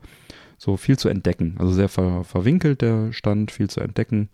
[0.57, 1.55] So viel zu entdecken.
[1.59, 4.29] Also sehr ver verwinkelt der Stand, viel zu entdecken.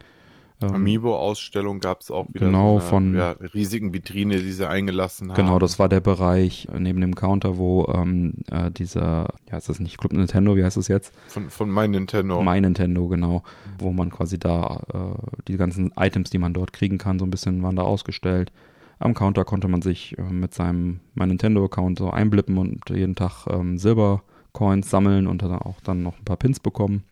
[0.63, 2.45] Ähm, Amiibo-Ausstellung gab es auch wieder.
[2.45, 5.35] Genau, so eine, von ja, riesigen Vitrine, die sie eingelassen haben.
[5.35, 9.79] Genau, das war der Bereich neben dem Counter, wo ähm, äh, dieser, ja, ist das
[9.79, 11.13] nicht Club Nintendo, wie heißt das jetzt?
[11.27, 12.41] Von, von My Nintendo.
[12.41, 13.43] My Nintendo, genau.
[13.79, 17.31] Wo man quasi da äh, die ganzen Items, die man dort kriegen kann, so ein
[17.31, 18.51] bisschen waren da ausgestellt.
[18.99, 23.47] Am Counter konnte man sich äh, mit seinem My Nintendo-Account so einblippen und jeden Tag
[23.49, 27.03] ähm, Silbercoins sammeln und dann auch dann noch ein paar Pins bekommen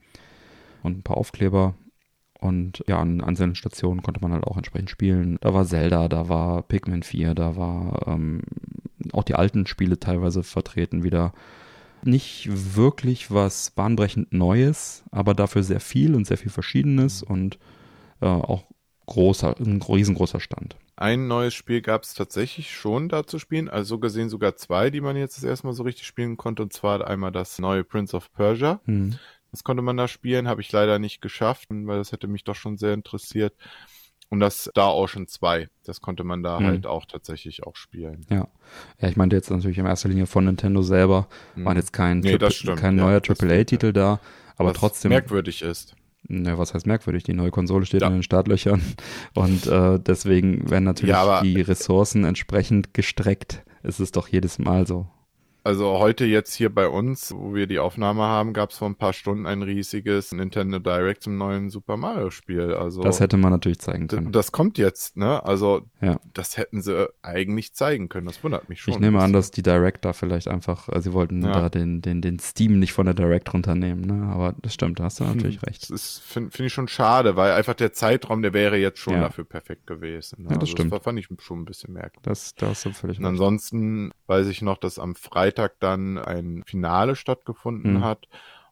[0.83, 1.73] und ein paar Aufkleber.
[2.41, 5.37] Und ja, an einzelnen Stationen konnte man halt auch entsprechend spielen.
[5.41, 8.41] Da war Zelda, da war Pikmin 4, da war ähm,
[9.13, 11.33] auch die alten Spiele teilweise vertreten wieder.
[12.03, 17.59] Nicht wirklich was bahnbrechend Neues, aber dafür sehr viel und sehr viel Verschiedenes und
[18.21, 18.63] äh, auch
[19.05, 20.77] großer, ein riesengroßer Stand.
[20.95, 24.89] Ein neues Spiel gab es tatsächlich schon da zu spielen, also so gesehen sogar zwei,
[24.89, 27.83] die man jetzt das erste Mal so richtig spielen konnte, und zwar einmal das neue
[27.83, 28.81] Prince of Persia.
[28.85, 29.19] Hm.
[29.51, 32.55] Das konnte man da spielen, habe ich leider nicht geschafft, weil das hätte mich doch
[32.55, 33.53] schon sehr interessiert.
[34.29, 36.65] Und das Star Ocean 2, das konnte man da mhm.
[36.65, 38.25] halt auch tatsächlich auch spielen.
[38.29, 38.47] Ja.
[38.99, 41.65] Ja, ich meinte jetzt natürlich in erster Linie von Nintendo selber, mhm.
[41.65, 44.21] waren jetzt kein, nee, Triple, kein ja, neuer AAA-Titel da,
[44.55, 45.09] aber was trotzdem.
[45.09, 45.95] merkwürdig ist.
[46.29, 47.23] Ne, was heißt merkwürdig?
[47.23, 48.07] Die neue Konsole steht ja.
[48.07, 48.81] in den Startlöchern
[49.33, 53.65] und äh, deswegen werden natürlich ja, die Ressourcen entsprechend gestreckt.
[53.83, 55.07] Es ist doch jedes Mal so.
[55.63, 58.95] Also heute jetzt hier bei uns, wo wir die Aufnahme haben, gab es vor ein
[58.95, 62.73] paar Stunden ein riesiges Nintendo Direct zum neuen Super Mario Spiel.
[62.73, 64.31] Also das hätte man natürlich zeigen können.
[64.31, 65.45] Das kommt jetzt, ne?
[65.45, 66.19] Also ja.
[66.33, 68.25] das hätten sie eigentlich zeigen können.
[68.25, 68.95] Das wundert mich schon.
[68.95, 71.51] Ich nehme an, dass die Direct da vielleicht einfach, also sie wollten ja.
[71.51, 74.31] da den, den, den Steam nicht von der Direct runternehmen, ne?
[74.33, 75.65] Aber das stimmt, da hast du natürlich hm.
[75.67, 75.91] recht.
[75.91, 79.21] Das finde find ich schon schade, weil einfach der Zeitraum, der wäre jetzt schon ja.
[79.21, 80.43] dafür perfekt gewesen.
[80.43, 80.49] Ne?
[80.49, 80.91] Ja, das also stimmt.
[80.91, 82.23] Das fand ich schon ein bisschen merkwürdig.
[82.23, 83.19] Das, da hast du völlig.
[83.19, 88.03] Und ansonsten weiß ich noch, dass am Freitag Freitag dann ein Finale stattgefunden mhm.
[88.03, 88.27] hat.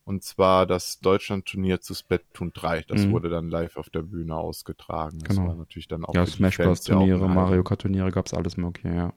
[0.05, 2.85] Und zwar das Deutschland-Turnier zu Splatoon 3.
[2.87, 3.11] Das mhm.
[3.11, 5.19] wurde dann live auf der Bühne ausgetragen.
[5.19, 5.49] Das genau.
[5.49, 6.15] war natürlich dann auch.
[6.15, 6.81] Ja, Smash Bros.
[6.81, 9.13] Turniere, Mario Kart Turniere gab es alles mögliche, ja.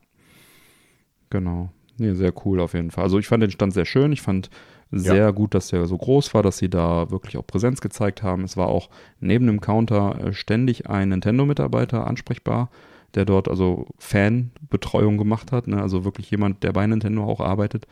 [1.31, 1.71] Genau.
[1.97, 3.05] Nee, sehr cool auf jeden Fall.
[3.05, 4.11] Also ich fand den Stand sehr schön.
[4.11, 4.51] Ich fand
[4.91, 5.31] sehr ja.
[5.31, 8.43] gut, dass der so groß war, dass sie da wirklich auch Präsenz gezeigt haben.
[8.43, 8.89] Es war auch
[9.19, 12.69] neben dem Counter äh, ständig ein Nintendo-Mitarbeiter ansprechbar
[13.15, 15.67] der dort also Fanbetreuung gemacht hat.
[15.67, 15.81] Ne?
[15.81, 17.87] Also wirklich jemand, der bei Nintendo auch arbeitet.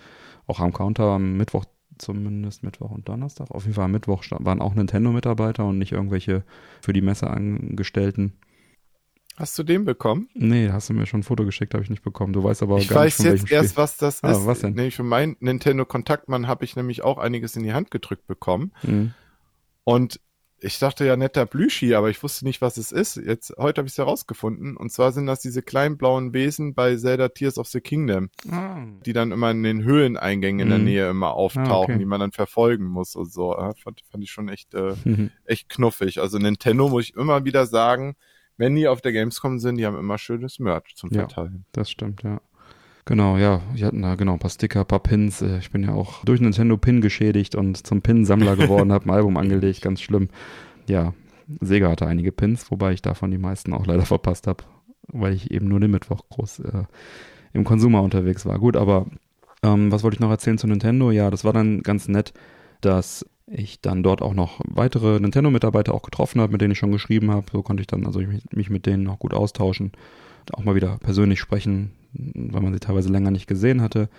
[0.47, 1.65] Auch am Counter am Mittwoch
[1.97, 3.51] zumindest Mittwoch und Donnerstag.
[3.51, 6.43] Auf jeden Fall am Mittwoch waren auch Nintendo-Mitarbeiter und nicht irgendwelche
[6.81, 8.33] für die Messe Angestellten.
[9.37, 10.29] Hast du den bekommen?
[10.33, 12.33] Nee, hast du mir schon ein Foto geschickt, habe ich nicht bekommen.
[12.33, 14.45] Du weißt aber ich gar nicht, Ich weiß jetzt erst, was das ah, ist.
[14.45, 14.73] Was denn?
[14.73, 18.71] Nee, für meinen Nintendo Kontaktmann habe ich nämlich auch einiges in die Hand gedrückt bekommen.
[18.83, 19.13] Mhm.
[19.83, 20.19] Und
[20.63, 23.15] ich dachte ja netter Plüschi, aber ich wusste nicht, was es ist.
[23.15, 24.77] Jetzt, heute habe ich es herausgefunden.
[24.77, 28.85] Und zwar sind das diese kleinen blauen Wesen bei Zelda Tears of the Kingdom, ah.
[29.05, 30.85] die dann immer in den Höhleneingängen in der mhm.
[30.85, 31.97] Nähe immer auftauchen, ah, okay.
[31.97, 33.53] die man dann verfolgen muss und so.
[33.53, 35.31] Ja, fand, fand ich schon echt, äh, mhm.
[35.45, 36.19] echt knuffig.
[36.19, 38.15] Also Nintendo muss ich immer wieder sagen,
[38.57, 41.65] wenn die auf der Gamescom sind, die haben immer schönes Merch zum Verteilen.
[41.65, 42.39] Ja, das stimmt, ja.
[43.05, 45.41] Genau, ja, wir hatten da genau ein paar Sticker, ein paar Pins.
[45.41, 49.11] Äh, ich bin ja auch durch Nintendo Pin geschädigt und zum Pin-Sammler geworden, habe ein
[49.11, 50.29] Album angelegt, ganz schlimm.
[50.87, 51.13] Ja,
[51.59, 54.63] Sega hatte einige Pins, wobei ich davon die meisten auch leider verpasst habe,
[55.07, 56.83] weil ich eben nur den Mittwoch groß äh,
[57.53, 58.59] im Konsumer unterwegs war.
[58.59, 59.07] Gut, aber
[59.63, 61.11] ähm, was wollte ich noch erzählen zu Nintendo?
[61.11, 62.33] Ja, das war dann ganz nett,
[62.81, 66.91] dass ich dann dort auch noch weitere Nintendo-Mitarbeiter auch getroffen habe, mit denen ich schon
[66.91, 67.47] geschrieben habe.
[67.51, 69.91] So konnte ich dann also mich, mich mit denen auch gut austauschen,
[70.53, 74.09] auch mal wieder persönlich sprechen, weil man sie teilweise länger nicht gesehen hatte.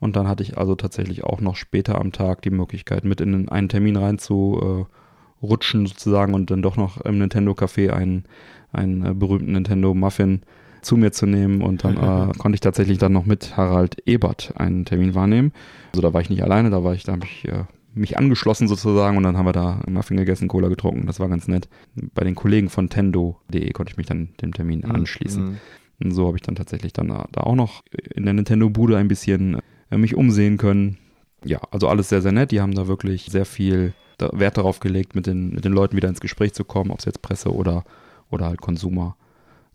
[0.00, 3.48] Und dann hatte ich also tatsächlich auch noch später am Tag die Möglichkeit, mit in
[3.48, 8.24] einen Termin reinzurutschen sozusagen und dann doch noch im Nintendo Café einen,
[8.72, 10.42] einen äh, berühmten Nintendo Muffin
[10.82, 14.52] zu mir zu nehmen und dann äh, konnte ich tatsächlich dann noch mit Harald Ebert
[14.56, 15.52] einen Termin wahrnehmen.
[15.92, 18.68] Also da war ich nicht alleine, da war ich, da habe ich äh, mich angeschlossen
[18.68, 21.06] sozusagen und dann haben wir da Muffin gegessen, Cola getrunken.
[21.06, 21.68] Das war ganz nett.
[22.14, 24.92] Bei den Kollegen von Tendo.de konnte ich mich dann dem Termin mhm.
[24.92, 25.44] anschließen.
[25.44, 25.56] Mhm.
[26.02, 27.82] Und so habe ich dann tatsächlich dann da auch noch
[28.14, 29.60] in der Nintendo-Bude ein bisschen
[29.90, 30.98] äh, mich umsehen können.
[31.44, 32.50] Ja, also alles sehr, sehr nett.
[32.50, 36.08] Die haben da wirklich sehr viel Wert darauf gelegt, mit den, mit den Leuten wieder
[36.08, 37.84] ins Gespräch zu kommen, ob es jetzt Presse oder,
[38.30, 39.16] oder halt Konsumer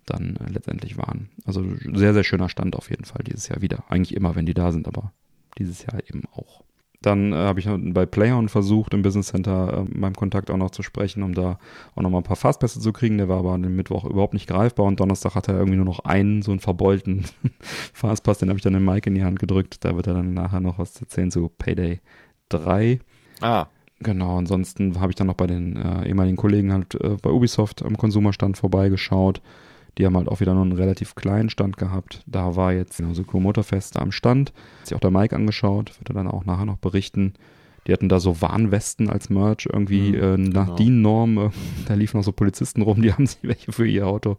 [0.05, 1.29] dann äh, letztendlich waren.
[1.45, 1.63] Also
[1.93, 3.83] sehr, sehr schöner Stand auf jeden Fall dieses Jahr wieder.
[3.89, 5.13] Eigentlich immer, wenn die da sind, aber
[5.57, 6.63] dieses Jahr eben auch.
[7.03, 10.71] Dann äh, habe ich bei Playon versucht, im Business Center äh, meinem Kontakt auch noch
[10.71, 11.59] zu sprechen, um da
[11.95, 13.17] auch noch mal ein paar Fastpässe zu kriegen.
[13.17, 15.85] Der war aber an dem Mittwoch überhaupt nicht greifbar und Donnerstag hat er irgendwie nur
[15.85, 17.25] noch einen, so einen verbeulten
[17.93, 18.39] Fastpass.
[18.39, 19.83] Den habe ich dann dem Mike in die Hand gedrückt.
[19.85, 21.99] Da wird er dann nachher noch was erzählen zu Payday
[22.49, 22.99] 3.
[23.41, 23.67] Ah.
[23.99, 27.83] Genau, ansonsten habe ich dann noch bei den äh, ehemaligen Kollegen halt äh, bei Ubisoft
[27.83, 29.41] am Konsumerstand vorbeigeschaut.
[29.97, 32.23] Die haben halt auch wieder nur einen relativ kleinen Stand gehabt.
[32.25, 34.53] Da war jetzt genau, so Motorfest am Stand.
[34.79, 37.33] Hat sich auch der Mike angeschaut, wird er dann auch nachher noch berichten.
[37.87, 40.75] Die hatten da so Warnwesten als Merch, irgendwie mhm, äh, nach genau.
[40.75, 41.37] DIN-Norm.
[41.37, 41.49] Äh,
[41.87, 44.37] da liefen noch so Polizisten rum, die haben sich welche für ihr Auto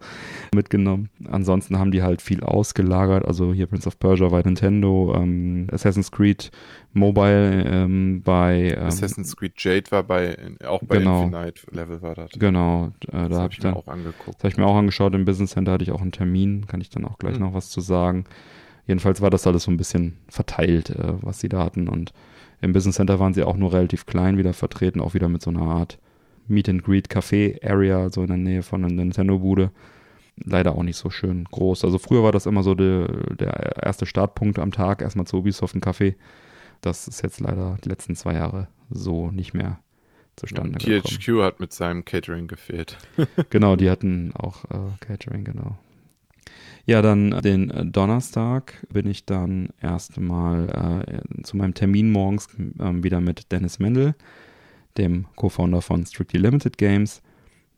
[0.54, 1.10] mitgenommen.
[1.30, 3.24] Ansonsten haben die halt viel ausgelagert.
[3.24, 6.50] Also hier Prince of Persia bei Nintendo, ähm, Assassin's Creed
[6.94, 12.14] Mobile ähm, bei ähm, Assassin's Creed Jade war bei auch bei genau, Infinite Level war
[12.14, 12.30] das.
[12.32, 14.36] Genau, äh, da habe ich, ich dann auch angeguckt.
[14.38, 15.14] Das habe ich mir auch angeschaut.
[15.14, 17.46] Im Business Center hatte ich auch einen Termin, kann ich dann auch gleich mhm.
[17.46, 18.24] noch was zu sagen.
[18.86, 22.12] Jedenfalls war das alles so ein bisschen verteilt, äh, was sie da hatten und
[22.60, 25.51] im Business Center waren sie auch nur relativ klein wieder vertreten, auch wieder mit so
[25.51, 25.98] einer Art
[26.47, 29.70] Meet and Greet Café Area, so in der Nähe von der Nintendo-Bude.
[30.36, 31.85] Leider auch nicht so schön groß.
[31.85, 33.06] Also früher war das immer so de,
[33.36, 36.14] der erste Startpunkt am Tag, erstmal zu Ubisoft ein Café.
[36.81, 39.78] Das ist jetzt leider die letzten zwei Jahre so nicht mehr
[40.36, 41.02] zustande gekommen.
[41.02, 42.98] THQ hat mit seinem Catering gefehlt.
[43.51, 45.78] genau, die hatten auch äh, Catering, genau.
[46.86, 52.48] Ja, dann den äh, Donnerstag bin ich dann erstmal äh, zu meinem Termin morgens
[52.78, 54.15] äh, wieder mit Dennis Mendel,
[54.98, 57.23] dem Co-Founder von Strictly Limited Games.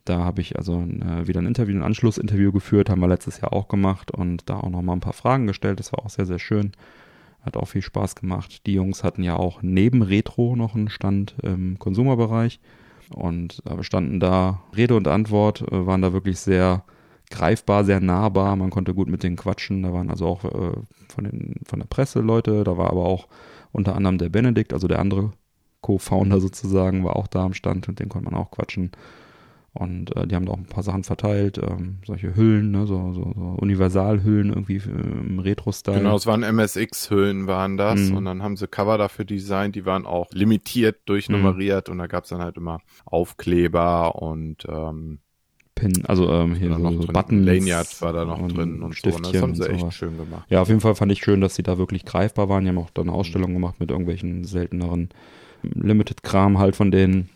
[0.03, 3.53] Da habe ich also äh, wieder ein Interview, ein Anschlussinterview geführt, haben wir letztes Jahr
[3.53, 5.79] auch gemacht und da auch nochmal ein paar Fragen gestellt.
[5.79, 6.73] Das war auch sehr, sehr schön.
[7.43, 8.65] Hat auch viel Spaß gemacht.
[8.65, 12.59] Die Jungs hatten ja auch neben Retro noch einen Stand im Konsumerbereich
[13.09, 16.83] und äh, standen da Rede und Antwort, äh, waren da wirklich sehr
[17.29, 18.55] greifbar, sehr nahbar.
[18.55, 19.83] Man konnte gut mit denen quatschen.
[19.83, 20.77] Da waren also auch äh,
[21.09, 22.63] von, den, von der Presse Leute.
[22.63, 23.27] Da war aber auch
[23.71, 25.31] unter anderem der Benedikt, also der andere
[25.81, 27.87] Co-Founder sozusagen, war auch da am Stand.
[27.87, 28.91] und den konnte man auch quatschen.
[29.73, 33.13] Und äh, die haben da auch ein paar Sachen verteilt, ähm, solche Hüllen, ne, so,
[33.13, 35.99] so, so Universalhüllen irgendwie im Retro-Style.
[35.99, 38.09] Genau, es waren MSX-Hüllen, waren das.
[38.09, 38.17] Mhm.
[38.17, 41.91] Und dann haben sie Cover dafür designt, die waren auch limitiert durchnummeriert mhm.
[41.91, 45.19] und da gab es dann halt immer Aufkleber und ähm,
[45.77, 47.45] Pin, also ähm, hier so, so Buttons.
[47.45, 49.09] Lanyard war da noch und drin und so.
[49.09, 49.31] Und ne?
[49.31, 49.91] das haben sie echt so.
[49.91, 50.45] schön gemacht.
[50.49, 52.63] Ja, auf jeden Fall fand ich schön, dass sie da wirklich greifbar waren.
[52.63, 55.09] Die haben auch da eine Ausstellung gemacht mit irgendwelchen selteneren
[55.63, 57.29] Limited-Kram halt von denen.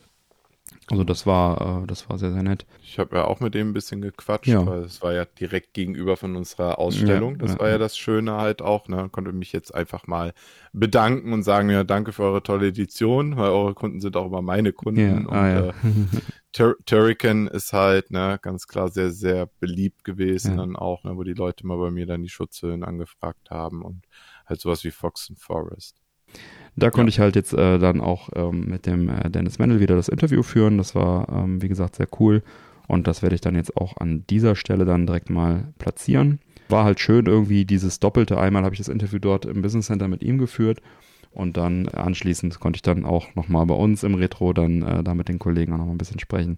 [0.91, 2.65] Also das war, äh, das war sehr, sehr nett.
[2.83, 4.65] Ich habe ja auch mit dem ein bisschen gequatscht, ja.
[4.65, 7.33] weil es war ja direkt gegenüber von unserer Ausstellung.
[7.33, 8.89] Ja, das ja, war ja, das Schöne halt auch.
[8.89, 9.07] Ne?
[9.09, 10.33] Konnte mich jetzt einfach mal
[10.73, 14.41] bedanken und sagen, ja, danke für eure tolle Edition, weil eure Kunden sind auch immer
[14.41, 15.27] meine Kunden.
[15.27, 15.73] und ah, äh,
[16.51, 21.23] Tur Turrican ist halt, ne, ganz klar sehr, sehr beliebt gewesen dann auch, ne, wo
[21.23, 24.03] die Leute mal bei mir dann die Schutzhüllen angefragt haben und
[24.45, 26.01] halt sowas wie Fox and Forest.
[26.75, 27.15] Da konnte ja.
[27.15, 30.41] ich halt jetzt äh, dann auch ähm, mit dem äh, Dennis Mendel wieder das Interview
[30.41, 30.77] führen.
[30.77, 32.43] Das war, ähm, wie gesagt, sehr cool.
[32.87, 36.39] Und das werde ich dann jetzt auch an dieser Stelle dann direkt mal platzieren.
[36.69, 38.39] War halt schön irgendwie dieses Doppelte.
[38.39, 40.81] Einmal habe ich das Interview dort im Business Center mit ihm geführt
[41.31, 45.13] Und dann anschließend konnte ich dann auch nochmal bei uns im Retro dann äh, da
[45.13, 46.57] mit den Kollegen auch nochmal ein bisschen sprechen.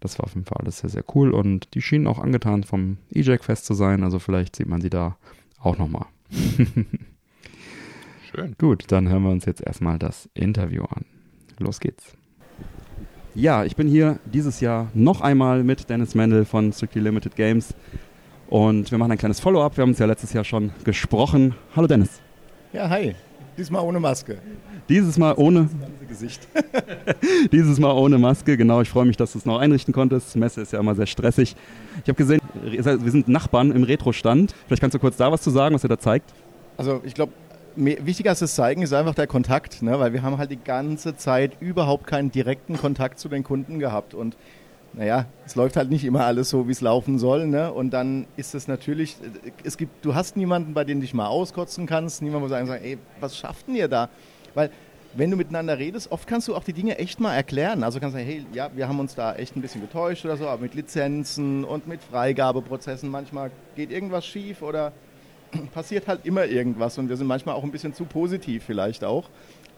[0.00, 2.96] Das war auf jeden Fall alles sehr, sehr cool und die schienen auch angetan vom
[3.12, 4.02] E-Jack-Fest zu sein.
[4.02, 5.16] Also vielleicht sieht man sie da
[5.58, 6.06] auch nochmal.
[8.32, 8.54] Schön.
[8.58, 11.04] Gut, dann hören wir uns jetzt erstmal das Interview an.
[11.58, 12.12] Los geht's.
[13.34, 17.74] Ja, ich bin hier dieses Jahr noch einmal mit Dennis Mendel von Strictly Limited Games
[18.48, 19.76] und wir machen ein kleines Follow-up.
[19.76, 21.56] Wir haben uns ja letztes Jahr schon gesprochen.
[21.74, 22.20] Hallo Dennis.
[22.72, 23.16] Ja, hi.
[23.58, 24.38] Diesmal ohne Maske.
[24.88, 25.68] Dieses Mal ohne
[26.08, 26.46] Gesicht.
[27.52, 28.80] Dieses Mal ohne Maske, genau.
[28.80, 30.36] Ich freue mich, dass du es noch einrichten konntest.
[30.36, 31.56] Die Messe ist ja immer sehr stressig.
[32.04, 34.54] Ich habe gesehen, wir sind Nachbarn im Retro-Stand.
[34.66, 36.32] Vielleicht kannst du kurz da was zu sagen, was er da zeigt.
[36.76, 37.32] Also ich glaube,
[37.84, 39.98] wichtiger als das Zeigen ist einfach der Kontakt, ne?
[39.98, 44.14] weil wir haben halt die ganze Zeit überhaupt keinen direkten Kontakt zu den Kunden gehabt
[44.14, 44.36] und
[44.92, 47.46] naja, es läuft halt nicht immer alles so, wie es laufen soll.
[47.46, 47.72] Ne?
[47.72, 49.16] Und dann ist es natürlich,
[49.62, 52.68] es gibt, du hast niemanden, bei dem du dich mal auskotzen kannst, niemand, wo sagen,
[52.68, 54.08] ey, was schafft denn ihr da?
[54.54, 54.70] Weil
[55.14, 57.82] wenn du miteinander redest, oft kannst du auch die Dinge echt mal erklären.
[57.82, 60.36] Also kannst du sagen, hey, ja, wir haben uns da echt ein bisschen getäuscht oder
[60.36, 64.92] so, aber mit Lizenzen und mit Freigabeprozessen manchmal geht irgendwas schief oder
[65.74, 69.28] passiert halt immer irgendwas und wir sind manchmal auch ein bisschen zu positiv vielleicht auch.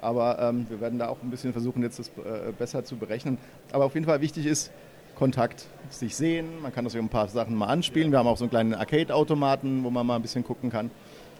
[0.00, 3.38] Aber ähm, wir werden da auch ein bisschen versuchen, jetzt das äh, besser zu berechnen.
[3.70, 4.72] Aber auf jeden Fall wichtig ist,
[5.14, 6.46] Kontakt sich sehen.
[6.62, 8.10] Man kann das ein paar Sachen mal anspielen.
[8.10, 10.90] Wir haben auch so einen kleinen Arcade-Automaten, wo man mal ein bisschen gucken kann.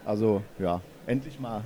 [0.05, 1.65] Also ja, endlich mal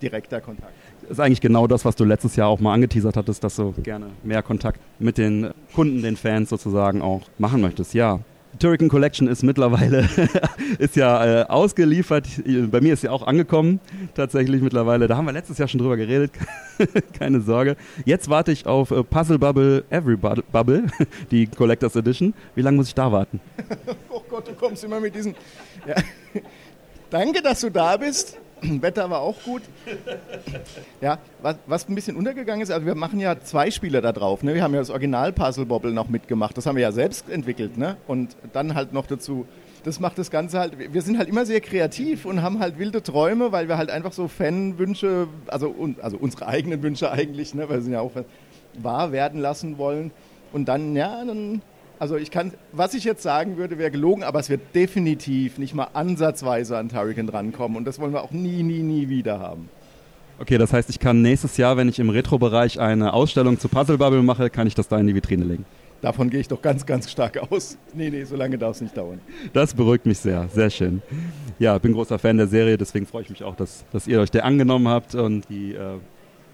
[0.00, 0.72] direkter Kontakt.
[1.02, 3.72] Das ist eigentlich genau das, was du letztes Jahr auch mal angeteasert hattest, dass du
[3.72, 7.94] gerne mehr Kontakt mit den Kunden, den Fans sozusagen auch machen möchtest.
[7.94, 8.20] Ja,
[8.58, 10.08] Turrican Collection ist mittlerweile
[10.78, 12.26] ist ja äh, ausgeliefert.
[12.70, 13.80] Bei mir ist sie auch angekommen,
[14.14, 15.06] tatsächlich mittlerweile.
[15.06, 16.32] Da haben wir letztes Jahr schon drüber geredet.
[17.18, 17.76] Keine Sorge.
[18.04, 20.84] Jetzt warte ich auf äh, Puzzle Bubble Every Bubble,
[21.30, 22.34] die Collectors Edition.
[22.54, 23.40] Wie lange muss ich da warten?
[24.10, 25.34] oh Gott, du kommst immer mit diesen.
[25.86, 25.94] Ja.
[27.10, 28.38] Danke, dass du da bist.
[28.82, 29.62] Wetter war auch gut.
[31.00, 34.42] Ja, was, was, ein bisschen untergegangen ist, also wir machen ja zwei Spiele da drauf.
[34.42, 34.54] Ne?
[34.54, 36.56] Wir haben ja das Original Puzzle Bobble noch mitgemacht.
[36.56, 37.78] Das haben wir ja selbst entwickelt.
[37.78, 37.96] Ne?
[38.06, 39.46] Und dann halt noch dazu,
[39.84, 43.02] das macht das Ganze halt, wir sind halt immer sehr kreativ und haben halt wilde
[43.02, 47.68] Träume, weil wir halt einfach so Fanwünsche, also, also unsere eigenen Wünsche eigentlich, ne?
[47.68, 48.12] weil wir sind ja auch
[48.74, 50.10] wahr werden lassen wollen.
[50.52, 51.62] Und dann, ja, dann
[51.98, 55.74] also ich kann, was ich jetzt sagen würde, wäre gelogen, aber es wird definitiv nicht
[55.74, 59.68] mal ansatzweise an Turrican drankommen und das wollen wir auch nie, nie, nie wieder haben.
[60.40, 63.98] Okay, das heißt, ich kann nächstes Jahr, wenn ich im Retro-Bereich eine Ausstellung zu Puzzle
[63.98, 65.64] Bubble mache, kann ich das da in die Vitrine legen.
[66.00, 67.76] Davon gehe ich doch ganz, ganz stark aus.
[67.92, 69.20] Nee, nee, so lange darf es nicht dauern.
[69.52, 71.02] Das beruhigt mich sehr, sehr schön.
[71.58, 74.30] Ja, bin großer Fan der Serie, deswegen freue ich mich auch, dass, dass ihr euch
[74.30, 75.96] der angenommen habt und die äh,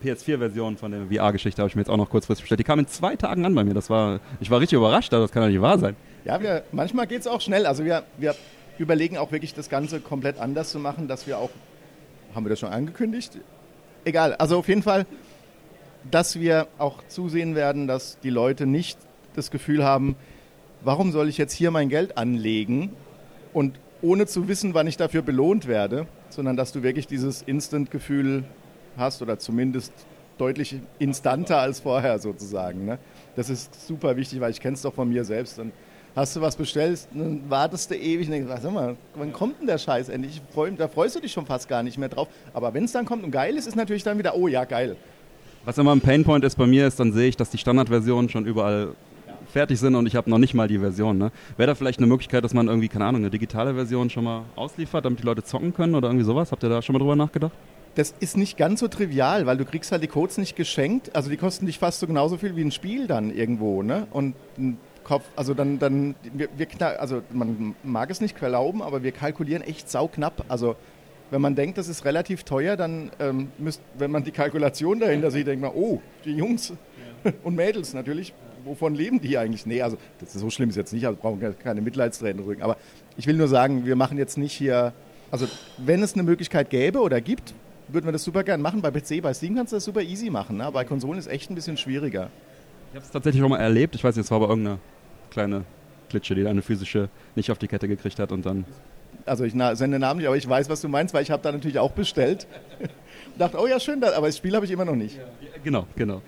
[0.05, 2.61] PS4-Version von der VR-Geschichte habe ich mir jetzt auch noch kurzfristig bestellt.
[2.61, 3.75] Die kam in zwei Tagen an bei mir.
[3.75, 5.97] Das war, ich war richtig überrascht, das kann doch nicht wahr sein.
[6.25, 7.67] Ja, wir, manchmal geht es auch schnell.
[7.67, 8.35] Also wir, wir
[8.79, 11.51] überlegen auch wirklich das Ganze komplett anders zu machen, dass wir auch,
[12.35, 13.39] haben wir das schon angekündigt?
[14.05, 15.07] Egal, also auf jeden Fall,
[16.11, 18.99] dass wir auch zusehen werden, dass die Leute nicht
[19.35, 20.17] das Gefühl haben,
[20.83, 22.91] warum soll ich jetzt hier mein Geld anlegen
[23.53, 28.45] und ohne zu wissen, wann ich dafür belohnt werde, sondern dass du wirklich dieses Instant-Gefühl
[28.97, 29.93] hast oder zumindest
[30.39, 32.85] deutlich instanter als vorher sozusagen.
[32.85, 32.99] Ne?
[33.37, 35.59] Das ist super wichtig, weil ich kenne es doch von mir selbst.
[35.59, 35.73] Dann
[36.17, 39.67] hast du was bestellt, dann wartest du ewig und denkst, sag mal, wann kommt denn
[39.67, 40.41] der Scheiß endlich?
[40.53, 42.29] Freu, da freust du dich schon fast gar nicht mehr drauf.
[42.53, 44.97] Aber wenn es dann kommt und geil ist, ist natürlich dann wieder, oh ja, geil.
[45.65, 48.45] Was immer ein Painpoint ist bei mir, ist, dann sehe ich, dass die Standardversionen schon
[48.45, 48.95] überall
[49.51, 51.17] fertig sind und ich habe noch nicht mal die Version.
[51.17, 51.31] Ne?
[51.57, 54.43] Wäre da vielleicht eine Möglichkeit, dass man irgendwie, keine Ahnung, eine digitale Version schon mal
[54.57, 56.53] ausliefert, damit die Leute zocken können oder irgendwie sowas?
[56.53, 57.53] Habt ihr da schon mal drüber nachgedacht?
[57.95, 61.15] Das ist nicht ganz so trivial, weil du kriegst halt die Codes nicht geschenkt.
[61.15, 64.07] Also die kosten dich fast so genauso viel wie ein Spiel dann irgendwo, ne?
[64.11, 69.03] Und ein Kopf, also dann, dann wir, wir also man mag es nicht glauben, aber
[69.03, 70.45] wir kalkulieren echt sauknapp.
[70.49, 70.77] Also
[71.31, 75.31] wenn man denkt, das ist relativ teuer, dann ähm, müsst, wenn man die Kalkulation dahinter
[75.31, 76.73] sieht, denkt man, oh, die Jungs
[77.25, 77.33] ja.
[77.45, 78.35] und Mädels natürlich,
[78.65, 79.67] wovon leben die eigentlich?
[79.67, 82.63] Nee, also das ist so schlimm ist jetzt nicht, also brauchen keine Mitleidstränen drücken.
[82.63, 82.77] Aber
[83.17, 84.93] ich will nur sagen, wir machen jetzt nicht hier,
[85.31, 85.47] also
[85.79, 87.55] wenn es eine Möglichkeit gäbe oder gibt,
[87.89, 88.83] würden wir das super gern machen.
[88.83, 90.57] Bei PC, bei Steam kannst du das super easy machen.
[90.57, 90.71] Ne?
[90.73, 92.31] Bei Konsolen ist es echt ein bisschen schwieriger.
[92.91, 93.95] Ich habe es tatsächlich schon mal erlebt.
[93.95, 94.79] Ich weiß nicht, es war aber irgendeine
[95.31, 95.65] kleine
[96.09, 98.65] Klitsche, die eine physische nicht auf die Kette gekriegt hat und dann.
[99.27, 101.51] Also ich sende Namen nicht, aber ich weiß, was du meinst, weil ich habe da
[101.51, 102.47] natürlich auch bestellt.
[103.39, 105.17] dachte, oh ja, schön, aber das Spiel habe ich immer noch nicht.
[105.17, 105.25] Ja,
[105.63, 106.23] genau, genau.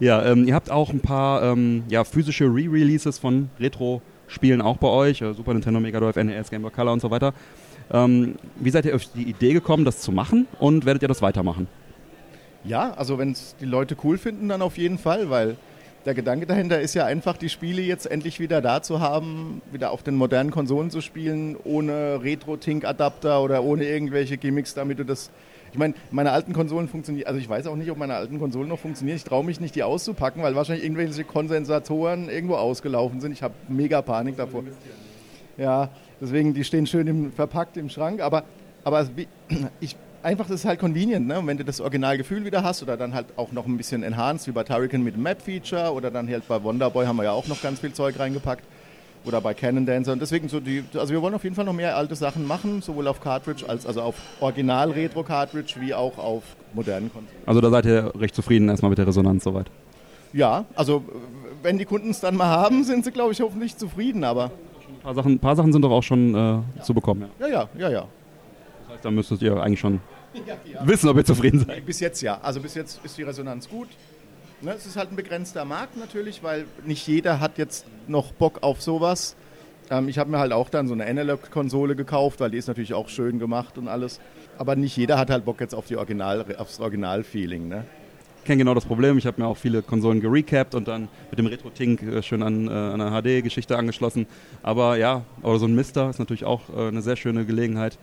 [0.00, 4.88] Ja, ähm, ihr habt auch ein paar ähm, ja, physische Re-Releases von Retro-Spielen auch bei
[4.88, 5.18] euch.
[5.18, 7.34] Super Nintendo, Mega Drive, NES, Game Boy Color und so weiter.
[7.92, 11.20] Ähm, wie seid ihr auf die Idee gekommen, das zu machen und werdet ihr das
[11.20, 11.68] weitermachen?
[12.64, 15.56] Ja, also wenn es die Leute cool finden, dann auf jeden Fall, weil
[16.04, 19.90] der Gedanke dahinter ist ja einfach, die Spiele jetzt endlich wieder da zu haben, wieder
[19.90, 25.30] auf den modernen Konsolen zu spielen, ohne Retro-Tink-Adapter oder ohne irgendwelche Gimmicks, damit du das
[25.72, 28.68] Ich meine, meine alten Konsolen funktionieren, also ich weiß auch nicht, ob meine alten Konsolen
[28.68, 29.16] noch funktionieren.
[29.16, 33.32] Ich traue mich nicht, die auszupacken, weil wahrscheinlich irgendwelche Konsensatoren irgendwo ausgelaufen sind.
[33.32, 34.64] Ich habe mega Panik davor.
[35.56, 35.88] Ja,
[36.22, 38.20] deswegen, die stehen schön im, verpackt im Schrank.
[38.20, 38.44] Aber,
[38.84, 39.06] aber
[39.80, 41.38] ich, einfach, das ist halt convenient, ne?
[41.38, 44.46] Und wenn du das Originalgefühl wieder hast oder dann halt auch noch ein bisschen enhanced,
[44.46, 47.48] wie bei Turrican mit dem Map-Feature oder dann halt bei Wonderboy haben wir ja auch
[47.48, 48.64] noch ganz viel Zeug reingepackt
[49.24, 50.12] oder bei Canon Dancer.
[50.12, 52.82] Und deswegen so die, also wir wollen auf jeden Fall noch mehr alte Sachen machen,
[52.82, 56.42] sowohl auf Cartridge als also auf Original-Retro-Cartridge wie auch auf
[56.72, 57.36] modernen Konsolen.
[57.46, 59.70] Also da seid ihr recht zufrieden erstmal mit der Resonanz soweit?
[60.32, 61.04] Ja, also
[61.62, 64.50] wenn die Kunden es dann mal haben, sind sie, glaube ich, hoffentlich zufrieden, aber.
[65.02, 67.28] Ein paar Sachen, paar Sachen sind doch auch schon äh, zu bekommen.
[67.40, 67.48] Ja.
[67.48, 68.08] ja, ja, ja, ja.
[68.82, 70.00] Das heißt, da müsstet ihr eigentlich schon
[70.46, 70.86] ja, ja.
[70.86, 71.84] wissen, ob ihr zufrieden seid.
[71.84, 72.38] Bis jetzt ja.
[72.40, 73.88] Also bis jetzt ist die Resonanz gut.
[74.60, 78.62] Ne, es ist halt ein begrenzter Markt natürlich, weil nicht jeder hat jetzt noch Bock
[78.62, 79.34] auf sowas.
[79.90, 82.94] Ähm, ich habe mir halt auch dann so eine Analog-Konsole gekauft, weil die ist natürlich
[82.94, 84.20] auch schön gemacht und alles.
[84.58, 87.66] Aber nicht jeder hat halt Bock jetzt auf die Original, aufs Original-Feeling.
[87.66, 87.84] Ne?
[88.44, 89.18] Kenne genau das Problem.
[89.18, 92.68] Ich habe mir auch viele Konsolen gerecapt und dann mit dem Retro-Tink äh, schön an,
[92.68, 94.26] äh, an eine HD-Geschichte angeschlossen.
[94.62, 97.98] Aber ja, aber so ein Mister ist natürlich auch äh, eine sehr schöne Gelegenheit.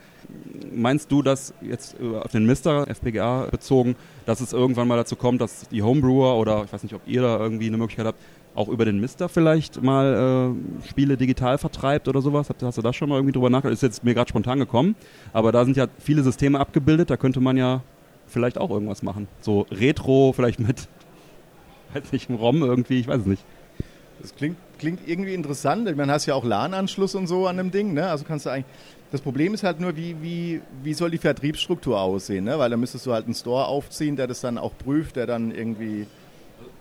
[0.73, 3.95] Meinst du, dass jetzt äh, auf den Mister FPGA bezogen,
[4.25, 7.21] dass es irgendwann mal dazu kommt, dass die Homebrewer oder ich weiß nicht, ob ihr
[7.21, 8.19] da irgendwie eine Möglichkeit habt,
[8.55, 12.49] auch über den Mister vielleicht mal äh, Spiele digital vertreibt oder sowas?
[12.61, 13.73] Hast du da schon mal irgendwie drüber nachgedacht?
[13.73, 14.95] Ist jetzt mir gerade spontan gekommen,
[15.33, 17.81] aber da sind ja viele Systeme abgebildet, da könnte man ja
[18.29, 19.27] vielleicht auch irgendwas machen.
[19.41, 20.87] So Retro, vielleicht mit,
[21.93, 23.43] weiß nicht, einem ROM irgendwie, ich weiß es nicht.
[24.21, 25.87] Das klingt, klingt irgendwie interessant.
[25.87, 28.09] Ich meine, hast ja auch LAN-Anschluss und so an dem Ding, ne?
[28.09, 28.65] Also kannst du eigentlich.
[29.11, 32.59] Das Problem ist halt nur, wie, wie, wie soll die Vertriebsstruktur aussehen, ne?
[32.59, 35.51] Weil da müsstest du halt einen Store aufziehen, der das dann auch prüft, der dann
[35.51, 36.05] irgendwie.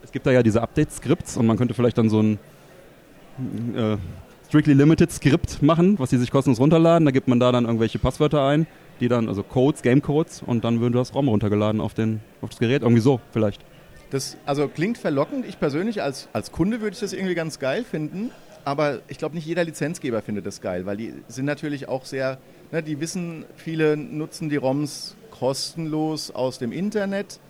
[0.02, 2.38] Es gibt da ja diese Update-Skripts und man könnte vielleicht dann so ein
[3.74, 3.96] äh,
[4.48, 7.04] Strictly Limited Skript machen, was die sich kostenlos runterladen.
[7.04, 8.66] Da gibt man da dann irgendwelche Passwörter ein
[9.00, 12.58] die dann, also Codes, Game-Codes und dann würde das ROM runtergeladen auf, den, auf das
[12.58, 12.82] Gerät.
[12.82, 13.62] Irgendwie so vielleicht.
[14.10, 15.46] Das also klingt verlockend.
[15.46, 18.30] Ich persönlich als, als Kunde würde ich das irgendwie ganz geil finden.
[18.64, 22.38] Aber ich glaube, nicht jeder Lizenzgeber findet das geil, weil die sind natürlich auch sehr,
[22.70, 27.40] ne, die wissen, viele nutzen die ROMs kostenlos aus dem Internet.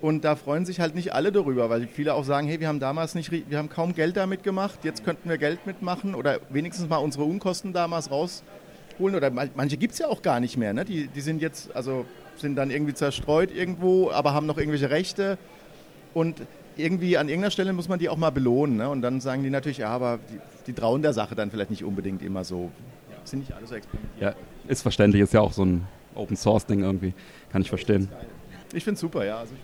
[0.00, 2.78] Und da freuen sich halt nicht alle darüber, weil viele auch sagen, hey, wir haben
[2.78, 6.88] damals nicht, wir haben kaum Geld damit gemacht, jetzt könnten wir Geld mitmachen oder wenigstens
[6.88, 8.44] mal unsere Unkosten damals raus
[8.98, 9.14] holen.
[9.14, 10.72] Oder manche gibt es ja auch gar nicht mehr.
[10.72, 10.84] Ne?
[10.84, 12.04] Die, die sind jetzt, also
[12.36, 15.38] sind dann irgendwie zerstreut irgendwo, aber haben noch irgendwelche Rechte.
[16.14, 16.42] Und
[16.76, 18.76] irgendwie an irgendeiner Stelle muss man die auch mal belohnen.
[18.76, 18.88] Ne?
[18.88, 20.38] Und dann sagen die natürlich, ja, aber die,
[20.68, 22.70] die trauen der Sache dann vielleicht nicht unbedingt immer so.
[23.24, 24.22] Sind nicht alle so experimentiert.
[24.22, 24.34] Ja,
[24.68, 27.12] ist verständlich, ist ja auch so ein Open Source Ding irgendwie.
[27.52, 28.08] Kann ich verstehen.
[28.72, 29.38] Ich finde es super, ja.
[29.38, 29.60] Also ich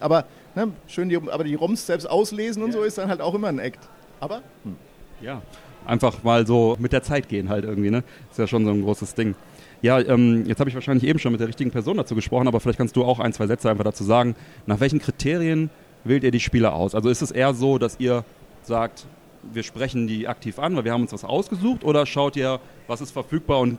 [0.00, 2.78] aber ne, schön, die, aber die ROMs selbst auslesen und ja.
[2.78, 3.88] so ist dann halt auch immer ein Act.
[4.20, 4.42] Aber?
[4.64, 4.76] Hm.
[5.20, 5.42] Ja,
[5.88, 8.04] einfach mal so mit der Zeit gehen halt irgendwie, ne?
[8.30, 9.34] Ist ja schon so ein großes Ding.
[9.80, 12.60] Ja, ähm, jetzt habe ich wahrscheinlich eben schon mit der richtigen Person dazu gesprochen, aber
[12.60, 14.34] vielleicht kannst du auch ein, zwei Sätze einfach dazu sagen.
[14.66, 15.70] Nach welchen Kriterien
[16.04, 16.94] wählt ihr die Spieler aus?
[16.94, 18.24] Also ist es eher so, dass ihr
[18.62, 19.06] sagt,
[19.52, 23.00] wir sprechen die aktiv an, weil wir haben uns was ausgesucht, oder schaut ihr, was
[23.00, 23.78] ist verfügbar und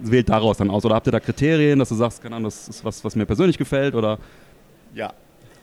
[0.00, 0.84] wählt daraus dann aus?
[0.84, 3.26] Oder habt ihr da Kriterien, dass du sagst, keine Ahnung, das ist was, was mir
[3.26, 3.94] persönlich gefällt?
[3.94, 4.18] Oder?
[4.94, 5.12] Ja,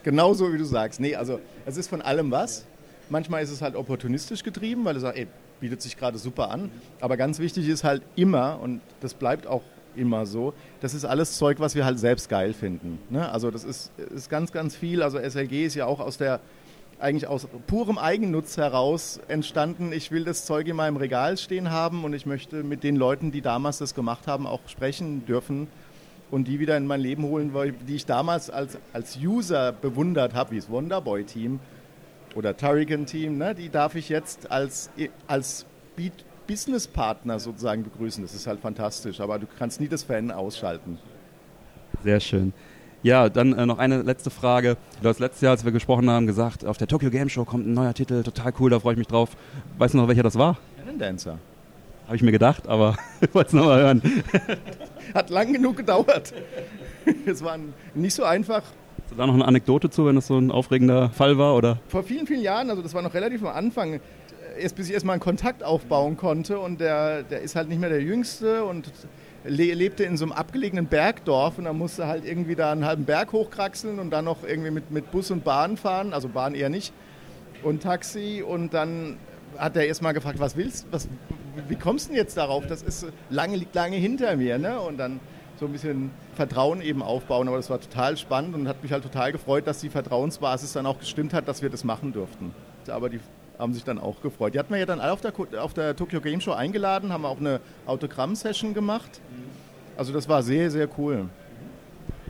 [0.03, 0.99] genauso wie du sagst.
[0.99, 2.65] Nee, also es ist von allem was.
[3.09, 5.27] Manchmal ist es halt opportunistisch getrieben, weil du sagst, ey,
[5.61, 6.69] bietet sich gerade super an.
[6.99, 9.61] Aber ganz wichtig ist halt immer, und das bleibt auch
[9.95, 12.99] immer so, das ist alles Zeug, was wir halt selbst geil finden.
[13.09, 13.29] Ne?
[13.31, 15.01] Also das ist, ist ganz, ganz viel.
[15.01, 16.41] Also SLG ist ja auch aus der
[16.99, 19.91] eigentlich aus purem Eigennutz heraus entstanden.
[19.91, 23.31] Ich will das Zeug in meinem Regal stehen haben und ich möchte mit den Leuten,
[23.31, 25.67] die damals das gemacht haben, auch sprechen dürfen
[26.29, 27.51] und die wieder in mein Leben holen,
[27.87, 31.59] die ich damals als, als User bewundert habe, wie das Wonderboy-Team
[32.35, 34.89] oder Turrican Team, ne, die darf ich jetzt als,
[35.27, 35.65] als
[36.47, 38.23] Business-Partner sozusagen begrüßen.
[38.23, 40.97] Das ist halt fantastisch, aber du kannst nie das Fan ausschalten.
[42.03, 42.53] Sehr schön.
[43.03, 44.77] Ja, dann äh, noch eine letzte Frage.
[45.01, 47.67] Du hast letztes Jahr, als wir gesprochen haben, gesagt, auf der Tokyo Game Show kommt
[47.67, 49.29] ein neuer Titel, total cool, da freue ich mich drauf.
[49.77, 50.57] Weißt du noch, welcher das war?
[50.77, 51.39] Cannon Dancer.
[52.05, 54.23] Habe ich mir gedacht, aber ich wollte es nochmal hören.
[55.13, 56.33] Hat lang genug gedauert.
[57.25, 57.57] Es war
[57.95, 58.61] nicht so einfach,
[59.11, 61.55] Du da noch eine Anekdote zu, wenn das so ein aufregender Fall war?
[61.55, 61.79] Oder?
[61.89, 63.99] Vor vielen, vielen Jahren, also das war noch relativ am Anfang,
[64.57, 67.89] erst bis ich erstmal einen Kontakt aufbauen konnte und der, der ist halt nicht mehr
[67.89, 68.89] der Jüngste und
[69.43, 73.03] le lebte in so einem abgelegenen Bergdorf und dann musste halt irgendwie da einen halben
[73.03, 76.69] Berg hochkraxeln und dann noch irgendwie mit, mit Bus und Bahn fahren, also Bahn eher
[76.69, 76.93] nicht
[77.63, 79.17] und Taxi und dann
[79.57, 80.97] hat er erstmal gefragt, was willst du,
[81.67, 82.65] wie kommst du denn jetzt darauf?
[82.65, 84.79] Das ist lange, liegt lange hinter mir, ne?
[84.79, 85.19] Und dann
[85.61, 87.47] so ein bisschen Vertrauen eben aufbauen.
[87.47, 90.87] Aber das war total spannend und hat mich halt total gefreut, dass die Vertrauensbasis dann
[90.87, 92.51] auch gestimmt hat, dass wir das machen durften.
[92.87, 93.19] Aber die
[93.59, 94.55] haben sich dann auch gefreut.
[94.55, 95.33] Die hatten wir ja dann alle auf der,
[95.63, 99.21] auf der Tokyo Game Show eingeladen, haben auch eine Autogramm-Session gemacht.
[99.95, 101.29] Also das war sehr, sehr cool.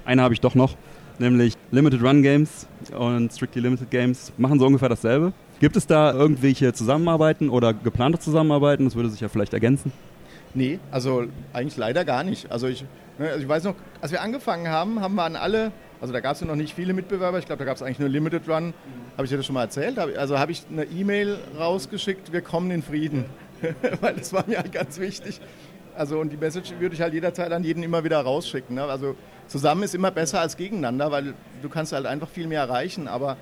[0.04, 0.76] Eine habe ich doch noch,
[1.18, 2.68] nämlich Limited Run Games
[2.98, 5.32] und Strictly Limited Games machen so ungefähr dasselbe.
[5.62, 8.84] Gibt es da irgendwelche Zusammenarbeiten oder geplante Zusammenarbeiten?
[8.84, 9.94] Das würde sich ja vielleicht ergänzen.
[10.54, 12.52] Nee, also eigentlich leider gar nicht.
[12.52, 12.84] Also ich,
[13.30, 16.36] also ich weiß noch, als wir angefangen haben, haben wir an alle, also da gab
[16.36, 18.74] es ja noch nicht viele Mitbewerber, ich glaube, da gab es eigentlich nur Limited Run.
[19.14, 20.00] Habe ich dir das schon mal erzählt?
[20.00, 23.26] Also habe ich eine E-Mail rausgeschickt, wir kommen in Frieden.
[24.02, 25.40] Weil das war mir halt ganz wichtig.
[25.96, 28.76] Also und die Message würde ich halt jederzeit an jeden immer wieder rausschicken.
[28.76, 28.84] Ne?
[28.84, 29.16] Also
[29.48, 33.08] zusammen ist immer besser als gegeneinander, weil du kannst halt einfach viel mehr erreichen.
[33.08, 33.38] Aber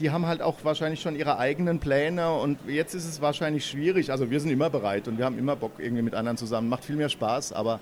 [0.00, 4.10] die haben halt auch wahrscheinlich schon ihre eigenen Pläne und jetzt ist es wahrscheinlich schwierig.
[4.10, 6.68] Also wir sind immer bereit und wir haben immer Bock irgendwie mit anderen zusammen.
[6.68, 7.80] Macht viel mehr Spaß, aber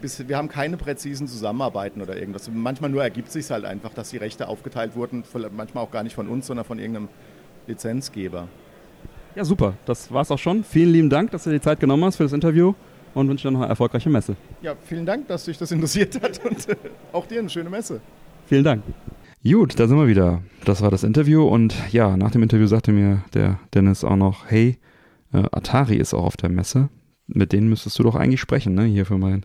[0.00, 2.50] bis, wir haben keine präzisen Zusammenarbeiten oder irgendwas.
[2.52, 5.24] Manchmal nur ergibt sich halt einfach, dass die Rechte aufgeteilt wurden,
[5.56, 7.08] manchmal auch gar nicht von uns, sondern von irgendeinem
[7.66, 8.48] Lizenzgeber.
[9.34, 9.74] Ja, super.
[9.86, 10.64] Das war's auch schon.
[10.64, 12.74] Vielen lieben Dank, dass du dir die Zeit genommen hast für das Interview
[13.14, 14.36] und wünsche dir noch eine erfolgreiche Messe.
[14.62, 16.76] Ja, vielen Dank, dass dich das interessiert hat und äh,
[17.12, 18.00] auch dir eine schöne Messe.
[18.46, 18.82] Vielen Dank.
[19.44, 20.42] Gut, da sind wir wieder.
[20.64, 24.46] Das war das Interview und ja, nach dem Interview sagte mir der Dennis auch noch,
[24.48, 24.78] hey,
[25.32, 26.88] äh, Atari ist auch auf der Messe.
[27.28, 28.84] Mit denen müsstest du doch eigentlich sprechen, ne?
[28.84, 29.44] Hier für mein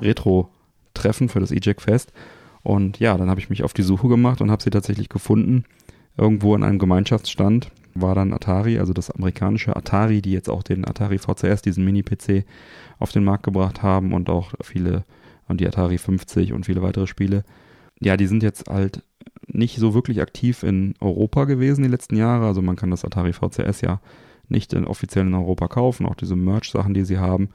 [0.00, 2.12] Retro-Treffen für das EJAC Fest.
[2.62, 5.64] Und ja, dann habe ich mich auf die Suche gemacht und habe sie tatsächlich gefunden.
[6.16, 10.86] Irgendwo in einem Gemeinschaftsstand war dann Atari, also das amerikanische Atari, die jetzt auch den
[10.86, 12.44] Atari VCS, diesen Mini-PC,
[12.98, 15.04] auf den Markt gebracht haben und auch viele,
[15.48, 17.44] und die Atari 50 und viele weitere Spiele.
[18.00, 19.02] Ja, die sind jetzt halt
[19.46, 22.46] nicht so wirklich aktiv in Europa gewesen die letzten Jahre.
[22.46, 24.00] Also man kann das Atari VCS ja
[24.48, 27.50] nicht in, offiziell in Europa kaufen, auch diese Merch-Sachen, die sie haben.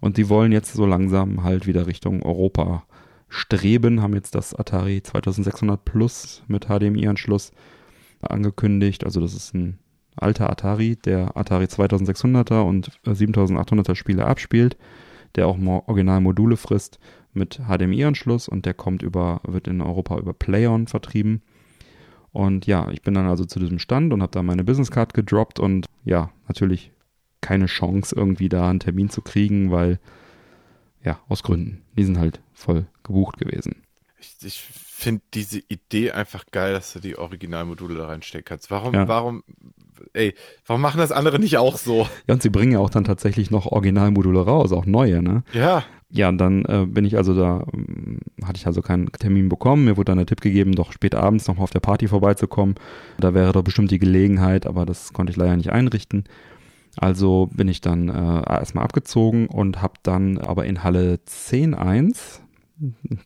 [0.00, 2.84] Und die wollen jetzt so langsam halt wieder Richtung Europa
[3.28, 7.52] streben, haben jetzt das Atari 2600 Plus mit HDMI-Anschluss
[8.20, 9.04] angekündigt.
[9.04, 9.78] Also das ist ein
[10.16, 14.76] alter Atari, der Atari 2600er und 7800er Spiele abspielt,
[15.36, 16.98] der auch Originalmodule frisst
[17.32, 21.42] mit HDMI-Anschluss und der kommt über, wird in Europa über PlayOn vertrieben.
[22.32, 25.58] Und ja, ich bin dann also zu diesem Stand und habe da meine Businesscard gedroppt
[25.60, 26.92] und ja, natürlich
[27.40, 29.98] keine Chance irgendwie da einen Termin zu kriegen, weil
[31.04, 31.82] ja, aus Gründen.
[31.96, 33.82] Die sind halt voll gebucht gewesen.
[34.18, 38.70] Ich, ich finde diese Idee einfach geil, dass du die Originalmodule da reinstecken kannst.
[38.70, 39.08] Warum, ja.
[39.08, 39.42] warum,
[40.12, 40.34] ey,
[40.66, 42.06] warum machen das andere nicht auch so?
[42.26, 45.42] Ja, und sie bringen ja auch dann tatsächlich noch Originalmodule raus, auch neue, ne?
[45.52, 45.84] Ja.
[46.12, 49.84] Ja, und dann äh, bin ich also da, ähm, hatte ich also keinen Termin bekommen.
[49.84, 52.74] Mir wurde dann der Tipp gegeben, doch spät abends nochmal auf der Party vorbeizukommen.
[53.18, 56.24] Da wäre doch bestimmt die Gelegenheit, aber das konnte ich leider nicht einrichten.
[56.96, 62.40] Also bin ich dann äh, erstmal abgezogen und habe dann aber in Halle 10.1,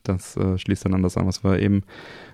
[0.03, 1.81] das äh, schließt dann an das an, was wir eben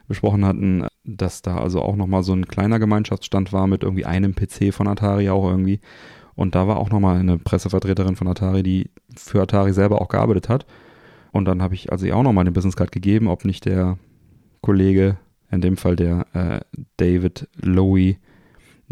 [0.08, 4.36] besprochen hatten, dass da also auch nochmal so ein kleiner Gemeinschaftsstand war mit irgendwie einem
[4.36, 5.80] PC von Atari auch irgendwie.
[6.36, 10.50] Und da war auch nochmal eine Pressevertreterin von Atari, die für Atari selber auch gearbeitet
[10.50, 10.66] hat.
[11.32, 13.98] Und dann habe ich also ihr auch nochmal den Business Card gegeben, ob nicht der
[14.62, 15.18] Kollege,
[15.50, 16.60] in dem Fall der äh,
[16.98, 18.18] David Lowy,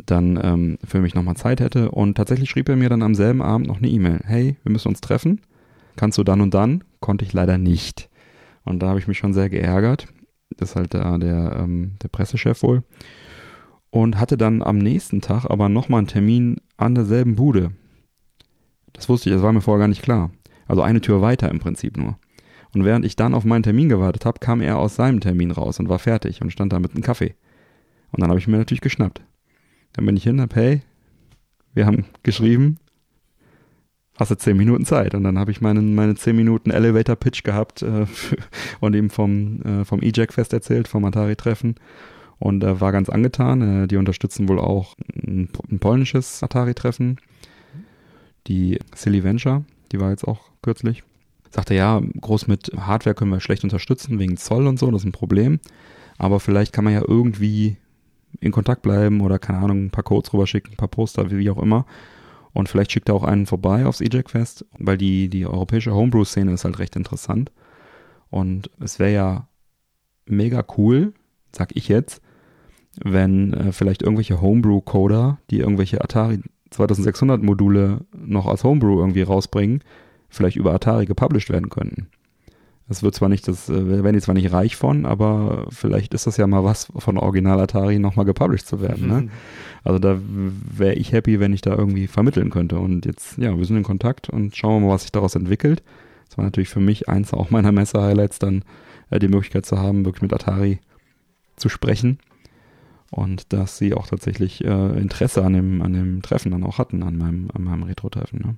[0.05, 1.91] dann ähm, für mich nochmal Zeit hätte.
[1.91, 4.19] Und tatsächlich schrieb er mir dann am selben Abend noch eine E-Mail.
[4.23, 5.41] Hey, wir müssen uns treffen.
[5.95, 6.83] Kannst du dann und dann?
[6.99, 8.09] Konnte ich leider nicht.
[8.63, 10.07] Und da habe ich mich schon sehr geärgert.
[10.57, 12.83] Das ist halt der, der, ähm, der Pressechef wohl.
[13.89, 17.71] Und hatte dann am nächsten Tag aber nochmal einen Termin an derselben Bude.
[18.93, 20.31] Das wusste ich, das war mir vorher gar nicht klar.
[20.67, 22.17] Also eine Tür weiter im Prinzip nur.
[22.73, 25.79] Und während ich dann auf meinen Termin gewartet habe, kam er aus seinem Termin raus
[25.79, 27.35] und war fertig und stand da mit einem Kaffee.
[28.11, 29.21] Und dann habe ich mir natürlich geschnappt.
[29.93, 30.81] Dann bin ich hin, hab, hey,
[31.73, 32.77] wir haben geschrieben,
[34.19, 35.15] hast du zehn Minuten Zeit.
[35.15, 38.05] Und dann habe ich meinen, meine zehn Minuten Elevator Pitch gehabt äh,
[38.79, 41.75] und ihm vom, äh, vom E-Jack Fest erzählt, vom Atari-Treffen.
[42.37, 43.83] Und äh, war ganz angetan.
[43.83, 44.95] Äh, die unterstützen wohl auch
[45.25, 47.17] ein, ein polnisches Atari-Treffen.
[48.47, 51.03] Die Silly Venture, die war jetzt auch kürzlich.
[51.51, 55.07] Sagte, ja, groß mit Hardware können wir schlecht unterstützen, wegen Zoll und so, das ist
[55.07, 55.59] ein Problem.
[56.17, 57.77] Aber vielleicht kann man ja irgendwie
[58.39, 61.61] in Kontakt bleiben oder, keine Ahnung, ein paar Codes rüberschicken, ein paar Poster, wie auch
[61.61, 61.85] immer.
[62.53, 66.51] Und vielleicht schickt er auch einen vorbei aufs EJAC Fest, weil die, die europäische Homebrew-Szene
[66.53, 67.51] ist halt recht interessant.
[68.29, 69.47] Und es wäre ja
[70.25, 71.13] mega cool,
[71.55, 72.21] sag ich jetzt,
[73.03, 76.39] wenn äh, vielleicht irgendwelche Homebrew-Coder, die irgendwelche Atari
[76.71, 79.83] 2600 Module noch als Homebrew irgendwie rausbringen,
[80.29, 82.09] vielleicht über Atari gepublished werden könnten.
[82.89, 86.25] Das wird zwar nicht, das äh, werden die zwar nicht reich von, aber vielleicht ist
[86.25, 89.07] das ja mal was von Original Atari nochmal gepublished zu werden.
[89.07, 89.29] Ne?
[89.81, 92.77] Also da wäre ich happy, wenn ich da irgendwie vermitteln könnte.
[92.79, 95.83] Und jetzt, ja, wir sind in Kontakt und schauen wir mal, was sich daraus entwickelt.
[96.27, 98.65] Das war natürlich für mich eins auch meiner Messe-Highlights, dann
[99.09, 100.79] äh, die Möglichkeit zu haben, wirklich mit Atari
[101.55, 102.19] zu sprechen.
[103.09, 107.01] Und dass sie auch tatsächlich äh, Interesse an dem, an dem Treffen dann auch hatten,
[107.01, 108.39] an meinem, an meinem Retro-Treffen.
[108.39, 108.55] Ne?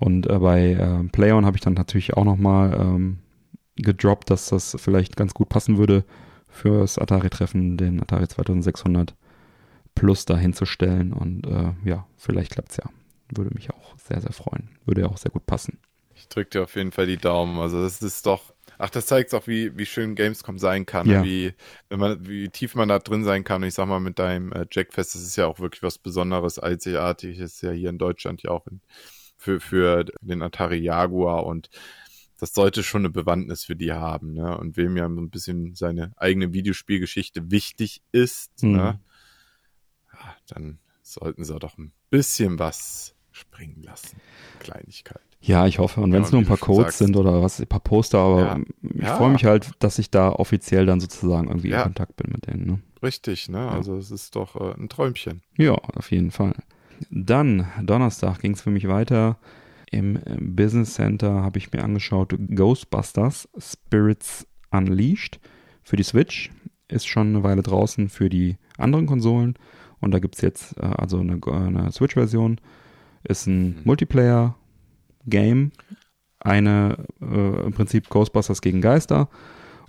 [0.00, 3.18] Und äh, bei äh, PlayOn habe ich dann natürlich auch nochmal ähm,
[3.76, 6.04] gedroppt, dass das vielleicht ganz gut passen würde
[6.48, 9.14] fürs Atari-Treffen, den Atari 2600
[9.94, 11.12] Plus dahinzustellen.
[11.12, 12.84] Und äh, ja, vielleicht klappt es ja.
[13.34, 14.70] Würde mich auch sehr, sehr freuen.
[14.86, 15.78] Würde ja auch sehr gut passen.
[16.14, 17.58] Ich drücke dir auf jeden Fall die Daumen.
[17.58, 21.22] Also das ist doch, ach, das zeigt auch, wie, wie schön Gamescom sein kann, ja.
[21.22, 21.52] wie,
[21.90, 23.60] man, wie tief man da drin sein kann.
[23.60, 26.58] Und ich sag mal, mit deinem äh, Jackfest, das ist ja auch wirklich was Besonderes,
[26.58, 28.80] einzigartiges, ja hier in Deutschland ja auch in,
[29.40, 31.70] für, für den Atari Jaguar und
[32.38, 34.56] das sollte schon eine Bewandtnis für die haben, ne?
[34.56, 38.72] Und wem ja so ein bisschen seine eigene Videospielgeschichte wichtig ist, mhm.
[38.72, 39.00] ne?
[40.12, 44.20] Ja, dann sollten sie doch ein bisschen was springen lassen.
[44.58, 45.20] Kleinigkeit.
[45.40, 46.02] Ja, ich hoffe.
[46.02, 46.98] Und wenn es nur ein paar Codes sagst.
[46.98, 48.60] sind oder was, ein paar Poster, aber ja.
[48.82, 49.16] ich ja.
[49.16, 51.78] freue mich halt, dass ich da offiziell dann sozusagen irgendwie ja.
[51.78, 52.66] in Kontakt bin mit denen.
[52.66, 52.80] Ne?
[53.02, 53.70] Richtig, ne?
[53.70, 55.42] Also es ist doch äh, ein Träumchen.
[55.56, 56.54] Ja, auf jeden Fall.
[57.10, 59.38] Dann, Donnerstag ging es für mich weiter.
[59.90, 65.40] Im Business Center habe ich mir angeschaut Ghostbusters Spirits Unleashed
[65.82, 66.50] für die Switch.
[66.88, 69.54] Ist schon eine Weile draußen für die anderen Konsolen.
[70.00, 72.60] Und da gibt es jetzt äh, also eine, eine Switch-Version.
[73.24, 73.80] Ist ein mhm.
[73.84, 75.72] Multiplayer-Game.
[76.38, 79.28] Eine äh, im Prinzip Ghostbusters gegen Geister.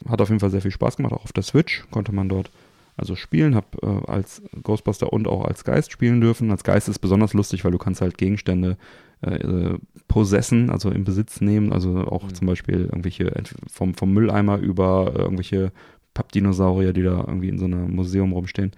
[0.08, 2.52] Hat auf jeden Fall sehr viel Spaß gemacht, auch auf der Switch konnte man dort
[2.98, 6.52] also spielen, habe äh, als Ghostbuster und auch als Geist spielen dürfen.
[6.52, 8.78] Als Geist ist besonders lustig, weil du kannst halt Gegenstände
[9.22, 9.78] äh,
[10.08, 12.34] possessen, also in Besitz nehmen, also auch mhm.
[12.34, 13.32] zum Beispiel irgendwelche
[13.68, 15.72] vom, vom Mülleimer über irgendwelche
[16.14, 18.72] Pappdinosaurier, die da irgendwie in so einem Museum rumstehen.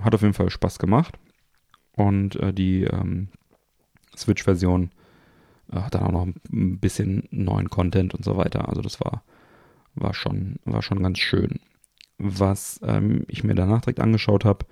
[0.00, 1.18] Hat auf jeden Fall Spaß gemacht.
[1.96, 3.28] Und äh, die ähm,
[4.16, 4.90] Switch-Version
[5.72, 8.68] äh, hat dann auch noch ein bisschen neuen Content und so weiter.
[8.68, 9.22] Also das war,
[9.94, 11.60] war, schon, war schon ganz schön.
[12.18, 14.66] Was ähm, ich mir danach direkt angeschaut habe,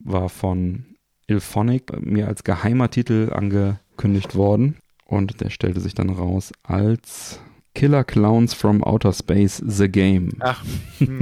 [0.00, 0.84] war von
[1.26, 4.76] Ilphonic mir als geheimer Titel angekündigt worden.
[5.06, 7.40] Und der stellte sich dann raus als
[7.74, 10.30] Killer Clowns from Outer Space The Game.
[10.40, 10.64] Ach,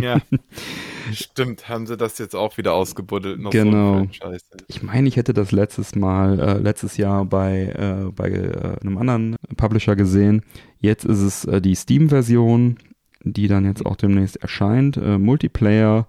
[0.01, 0.21] ja.
[1.13, 3.41] Stimmt, haben sie das jetzt auch wieder ausgebuddelt.
[3.41, 4.07] Noch genau.
[4.23, 8.77] So ich meine, ich hätte das letztes Mal, äh, letztes Jahr bei, äh, bei äh,
[8.81, 10.43] einem anderen Publisher gesehen.
[10.79, 12.77] Jetzt ist es äh, die Steam-Version
[13.25, 14.97] die dann jetzt auch demnächst erscheint.
[14.97, 16.07] Äh, Multiplayer,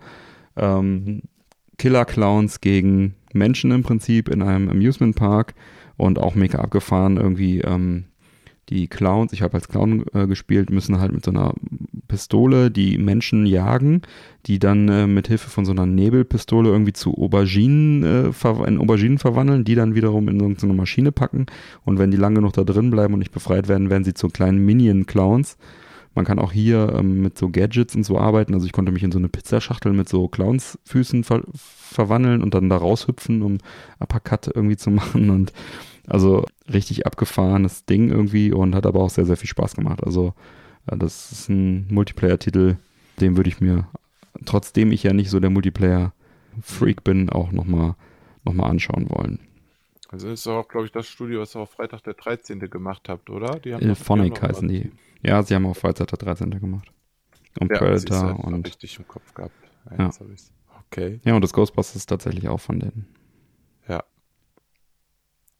[0.55, 1.23] ähm,
[1.77, 5.53] Killer Clowns gegen Menschen im Prinzip in einem Amusement Park
[5.97, 7.61] und auch mega abgefahren irgendwie.
[7.61, 8.05] Ähm,
[8.69, 11.53] die Clowns, ich habe als Clown äh, gespielt, müssen halt mit so einer
[12.07, 14.03] Pistole die Menschen jagen,
[14.45, 19.17] die dann äh, mit Hilfe von so einer Nebelpistole irgendwie zu Auberginen, äh, in Auberginen
[19.17, 21.45] verwandeln, die dann wiederum in so eine Maschine packen
[21.83, 24.29] und wenn die lange genug da drin bleiben und nicht befreit werden, werden sie zu
[24.29, 25.57] kleinen Minion-Clowns
[26.15, 28.53] man kann auch hier ähm, mit so Gadgets und so arbeiten.
[28.53, 32.69] Also ich konnte mich in so eine Pizzaschachtel mit so Clownsfüßen ver verwandeln und dann
[32.69, 33.59] da raushüpfen, um
[33.99, 35.29] Uppercut irgendwie zu machen.
[35.29, 35.53] Und
[36.07, 40.03] also richtig abgefahrenes Ding irgendwie und hat aber auch sehr, sehr viel Spaß gemacht.
[40.03, 40.33] Also
[40.87, 42.77] äh, das ist ein Multiplayer-Titel,
[43.19, 43.87] den würde ich mir,
[44.45, 47.95] trotzdem ich ja nicht so der Multiplayer-Freak bin, auch nochmal
[48.45, 49.39] noch mal anschauen wollen.
[50.09, 52.59] Also ist auch, glaube ich, das Studio, was ihr auch Freitag der 13.
[52.59, 53.59] gemacht habt, oder?
[53.59, 54.91] Die haben Ilphonic heißen die.
[55.23, 56.49] Ja, sie haben auch der 13.
[56.59, 56.91] gemacht.
[57.59, 58.67] Und ja, Predator halt und.
[58.67, 59.53] richtig im Kopf gehabt.
[59.91, 60.11] Ja, ja.
[60.91, 61.19] Okay.
[61.23, 63.07] Ja, und das Ghostbusters ist tatsächlich auch von denen.
[63.87, 64.03] Ja.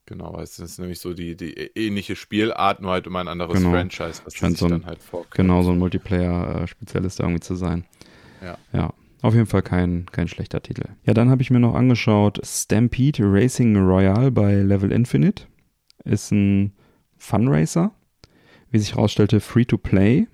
[0.06, 3.72] Genau, es ist nämlich so die, die ähnliche Spielart, nur halt immer ein anderes genau.
[3.72, 5.36] Franchise, was Scheint so ein, dann halt vorkommt.
[5.36, 7.86] Genau, so ein Multiplayer-Spezialist irgendwie zu sein.
[8.42, 8.58] Ja.
[8.74, 8.94] Ja.
[9.22, 10.84] Auf jeden Fall kein, kein schlechter Titel.
[11.06, 15.46] Ja, dann habe ich mir noch angeschaut Stampede Racing Royale bei Level Infinite.
[16.04, 16.74] Ist ein
[17.18, 17.96] Funracer
[18.74, 20.28] wie sich herausstellte, free to play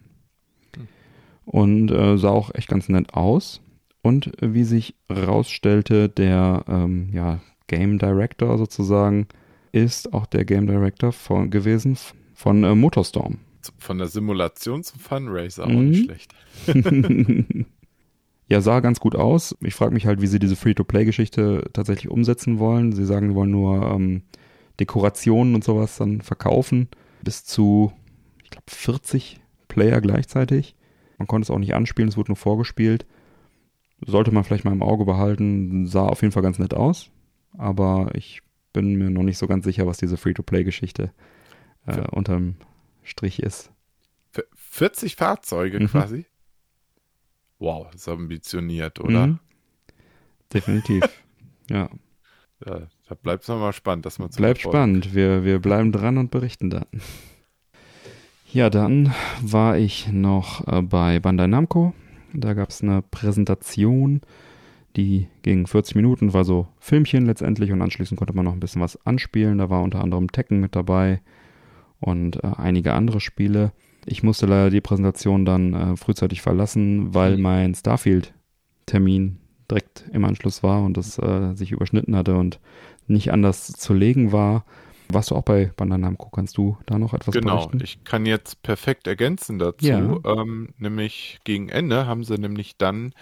[1.44, 3.61] und äh, sah auch echt ganz nett aus.
[4.02, 9.28] Und wie sich herausstellte, der ähm, ja, Game Director sozusagen
[9.74, 11.98] ist auch der Game Director von, gewesen
[12.34, 13.40] von äh, Motorstorm.
[13.78, 15.90] Von der Simulation zum Funracer, auch mhm.
[15.90, 16.34] nicht schlecht.
[18.48, 19.53] ja, sah ganz gut aus.
[19.60, 22.94] Ich frage mich halt, wie sie diese Free-to-Play-Geschichte tatsächlich umsetzen wollen.
[22.94, 24.22] Sie sagen, sie wollen nur ähm,
[24.80, 26.88] Dekorationen und sowas dann verkaufen.
[27.22, 27.91] Bis zu
[28.50, 30.76] ich glaube, 40 Player gleichzeitig.
[31.18, 33.06] Man konnte es auch nicht anspielen, es wurde nur vorgespielt.
[34.06, 35.86] Sollte man vielleicht mal im Auge behalten.
[35.86, 37.12] Sah auf jeden Fall ganz nett aus.
[37.58, 38.42] Aber ich
[38.74, 41.12] bin mir noch nicht so ganz sicher, was diese Free-to-Play-Geschichte
[41.86, 42.56] äh, unterm
[43.04, 43.72] Strich ist.
[44.56, 45.88] 40 Fahrzeuge mhm.
[45.88, 46.26] quasi?
[47.58, 49.28] Wow, das ist ambitioniert, oder?
[49.28, 49.40] Mhm.
[50.54, 51.04] Definitiv.
[51.70, 51.90] ja.
[52.66, 52.88] ja.
[53.08, 55.14] Da bleibt es nochmal spannend, dass man Bleibt spannend.
[55.14, 56.86] Wir, wir bleiben dran und berichten dann.
[58.52, 59.14] Ja, dann
[59.44, 61.94] war ich noch äh, bei Bandai Namco.
[62.34, 64.22] Da gab es eine Präsentation,
[64.96, 68.82] die ging 40 Minuten, war so Filmchen letztendlich und anschließend konnte man noch ein bisschen
[68.82, 69.60] was anspielen.
[69.60, 71.22] Da war unter anderem Tekken mit dabei
[72.00, 73.72] und äh, einige andere Spiele.
[74.06, 77.44] Ich musste leider die Präsentation dann äh, frühzeitig verlassen, weil mhm.
[77.44, 79.38] mein Starfield-Termin
[79.70, 82.60] direkt im Anschluss war und das äh, sich überschnitten hatte und
[83.06, 84.66] nicht anders zu legen war.
[85.11, 86.30] Warst du auch bei Bandai Namco?
[86.30, 87.80] Kannst du da noch etwas genau, berichten?
[87.80, 89.88] Genau, ich kann jetzt perfekt ergänzen dazu.
[89.88, 90.19] Ja.
[90.23, 93.14] Ähm, nämlich gegen Ende haben sie nämlich dann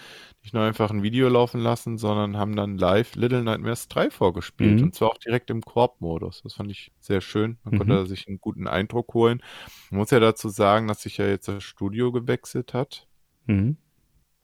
[0.42, 4.78] nicht nur einfach ein Video laufen lassen, sondern haben dann live Little Nightmares 3 vorgespielt.
[4.78, 4.82] Mhm.
[4.84, 6.42] Und zwar auch direkt im Koop-Modus.
[6.42, 7.56] Das fand ich sehr schön.
[7.64, 7.78] Man mhm.
[7.78, 9.42] konnte sich einen guten Eindruck holen.
[9.90, 13.06] Man muss ja dazu sagen, dass sich ja jetzt das Studio gewechselt hat.
[13.46, 13.78] Mhm.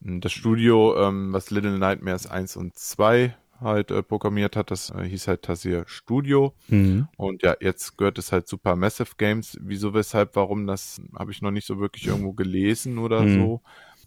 [0.00, 4.70] Das Studio, ähm, was Little Nightmares 1 und 2 halt äh, programmiert hat.
[4.70, 6.54] Das äh, hieß halt Tassir Studio.
[6.68, 7.08] Mhm.
[7.16, 9.58] Und ja, jetzt gehört es halt Super Massive Games.
[9.60, 13.34] Wieso, weshalb, warum, das habe ich noch nicht so wirklich irgendwo gelesen oder mhm.
[13.34, 13.62] so.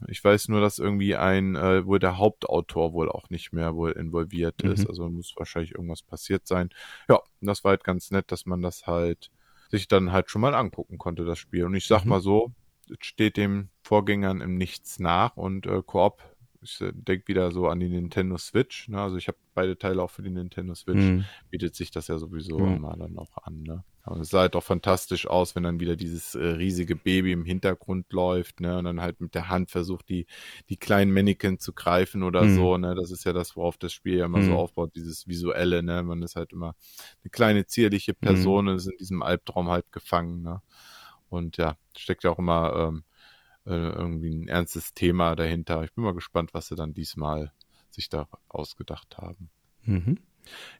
[0.07, 3.91] Ich weiß nur, dass irgendwie ein, äh, wohl der Hauptautor wohl auch nicht mehr wohl
[3.91, 4.71] involviert mhm.
[4.71, 4.87] ist.
[4.87, 6.69] Also muss wahrscheinlich irgendwas passiert sein.
[7.09, 9.31] Ja, das war halt ganz nett, dass man das halt
[9.69, 11.65] sich dann halt schon mal angucken konnte, das Spiel.
[11.65, 12.09] Und ich sag mhm.
[12.09, 12.51] mal so,
[12.99, 16.21] steht dem Vorgängern im Nichts nach und äh, Koop
[16.61, 18.87] ich äh, denke wieder so an die Nintendo Switch.
[18.87, 19.01] Ne?
[19.01, 20.97] Also ich habe beide Teile auch für die Nintendo Switch.
[20.97, 21.25] Mhm.
[21.49, 22.75] Bietet sich das ja sowieso mhm.
[22.77, 23.63] immer dann auch an.
[23.63, 23.83] Ne?
[24.07, 27.43] Aber es sah halt auch fantastisch aus, wenn dann wieder dieses äh, riesige Baby im
[27.43, 28.77] Hintergrund läuft, ne?
[28.77, 30.27] Und dann halt mit der Hand versucht, die,
[30.69, 32.55] die kleinen Mannequin zu greifen oder mhm.
[32.55, 32.95] so, ne?
[32.95, 34.57] Das ist ja das, worauf das Spiel ja immer so mhm.
[34.57, 36.03] aufbaut, dieses Visuelle, ne?
[36.03, 36.73] Man ist halt immer
[37.21, 38.25] eine kleine zierliche mhm.
[38.25, 40.61] Person und ist in diesem Albtraum halt gefangen, ne?
[41.27, 43.03] Und ja, steckt ja auch immer ähm,
[43.67, 45.83] äh, irgendwie ein ernstes Thema dahinter.
[45.83, 47.51] Ich bin mal gespannt, was sie dann diesmal
[47.91, 49.49] sich da ausgedacht haben.
[49.83, 50.19] Mhm.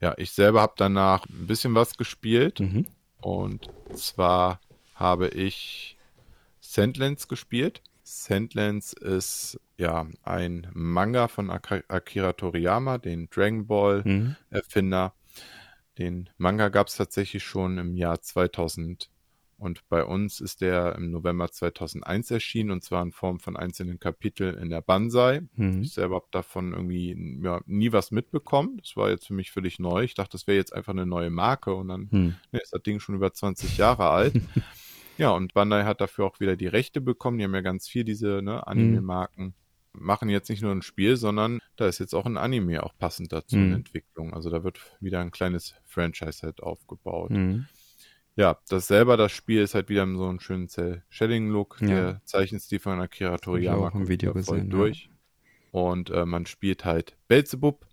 [0.01, 2.59] Ja, ich selber habe danach ein bisschen was gespielt.
[2.59, 2.85] Mhm.
[3.21, 4.61] Und zwar
[4.95, 5.97] habe ich
[6.59, 7.81] Sandlands gespielt.
[8.03, 14.35] Sandlands ist ja ein Manga von Akira Toriyama, den Dragon Ball mhm.
[14.49, 15.13] Erfinder.
[15.97, 19.09] Den Manga gab es tatsächlich schon im Jahr 2000
[19.59, 23.99] und bei uns ist der im November 2001 erschienen und zwar in Form von einzelnen
[23.99, 25.41] Kapiteln in der Banzai.
[25.55, 25.81] Mhm.
[25.81, 28.77] Ich selber habe davon irgendwie ja, nie was mitbekommen.
[28.77, 30.03] Das war jetzt für mich völlig neu.
[30.03, 32.35] Ich dachte, das wäre jetzt einfach eine neue Marke und dann mhm.
[32.51, 34.35] ne, ist das Ding schon über 20 Jahre alt.
[35.17, 37.39] ja, und Bandai hat dafür auch wieder die Rechte bekommen.
[37.39, 39.43] Die haben ja ganz viel diese ne, Anime-Marken.
[39.43, 39.53] Mhm.
[39.99, 43.33] Machen jetzt nicht nur ein Spiel, sondern da ist jetzt auch ein Anime auch passend
[43.33, 43.73] dazu in mhm.
[43.73, 44.35] Entwicklung.
[44.35, 47.31] Also da wird wieder ein kleines Franchise halt aufgebaut.
[47.31, 47.65] Mhm.
[48.37, 51.81] Ja, das selber, das Spiel ist halt wieder so einen schönen Cell-Shading-Look.
[51.81, 51.87] Ja.
[51.87, 55.09] Der Zeichenstil von Akira Toriyama auch im Video voll gesehen, durch.
[55.71, 55.81] Ja.
[55.81, 57.87] Und äh, man spielt halt Belzebub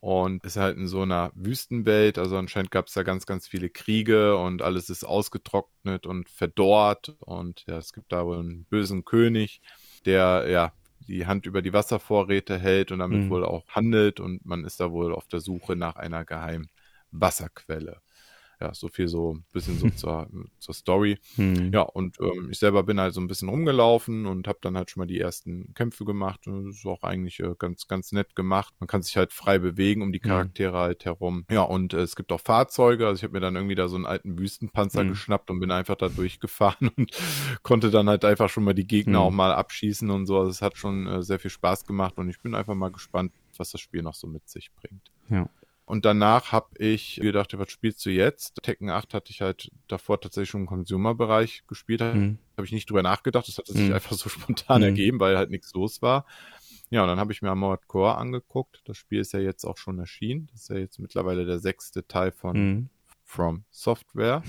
[0.00, 2.16] und ist halt in so einer Wüstenwelt.
[2.16, 7.14] Also anscheinend gab es da ganz, ganz viele Kriege und alles ist ausgetrocknet und verdorrt.
[7.20, 9.60] Und ja, es gibt da wohl einen bösen König,
[10.06, 10.72] der ja
[11.06, 13.30] die Hand über die Wasservorräte hält und damit mhm.
[13.30, 14.18] wohl auch handelt.
[14.18, 16.70] Und man ist da wohl auf der Suche nach einer geheimen
[17.10, 18.00] Wasserquelle
[18.60, 20.28] ja, so viel so ein bisschen so zur,
[20.58, 21.18] zur Story.
[21.36, 21.72] Hm.
[21.72, 24.90] Ja, und ähm, ich selber bin halt so ein bisschen rumgelaufen und habe dann halt
[24.90, 26.46] schon mal die ersten Kämpfe gemacht.
[26.46, 28.74] Und das ist auch eigentlich äh, ganz, ganz nett gemacht.
[28.80, 30.28] Man kann sich halt frei bewegen um die hm.
[30.28, 30.78] Charaktere hm.
[30.78, 31.44] halt herum.
[31.50, 33.06] Ja, und äh, es gibt auch Fahrzeuge.
[33.06, 35.10] Also ich habe mir dann irgendwie da so einen alten Wüstenpanzer hm.
[35.10, 37.12] geschnappt und bin einfach da durchgefahren und
[37.62, 39.26] konnte dann halt einfach schon mal die Gegner hm.
[39.26, 40.38] auch mal abschießen und so.
[40.38, 43.32] Also es hat schon äh, sehr viel Spaß gemacht und ich bin einfach mal gespannt,
[43.56, 45.10] was das Spiel noch so mit sich bringt.
[45.28, 45.48] Ja.
[45.88, 48.62] Und danach habe ich gedacht, was spielst du jetzt?
[48.62, 52.02] Tekken 8 hatte ich halt davor tatsächlich schon im Consumer-Bereich gespielt.
[52.02, 52.36] Mhm.
[52.58, 53.48] Habe ich nicht drüber nachgedacht.
[53.48, 53.94] Das hat sich mhm.
[53.94, 54.88] einfach so spontan mhm.
[54.88, 56.26] ergeben, weil halt nichts los war.
[56.90, 58.82] Ja, und dann habe ich mir Armored Core angeguckt.
[58.84, 60.48] Das Spiel ist ja jetzt auch schon erschienen.
[60.52, 62.88] Das ist ja jetzt mittlerweile der sechste Teil von mhm.
[63.24, 64.42] From Software.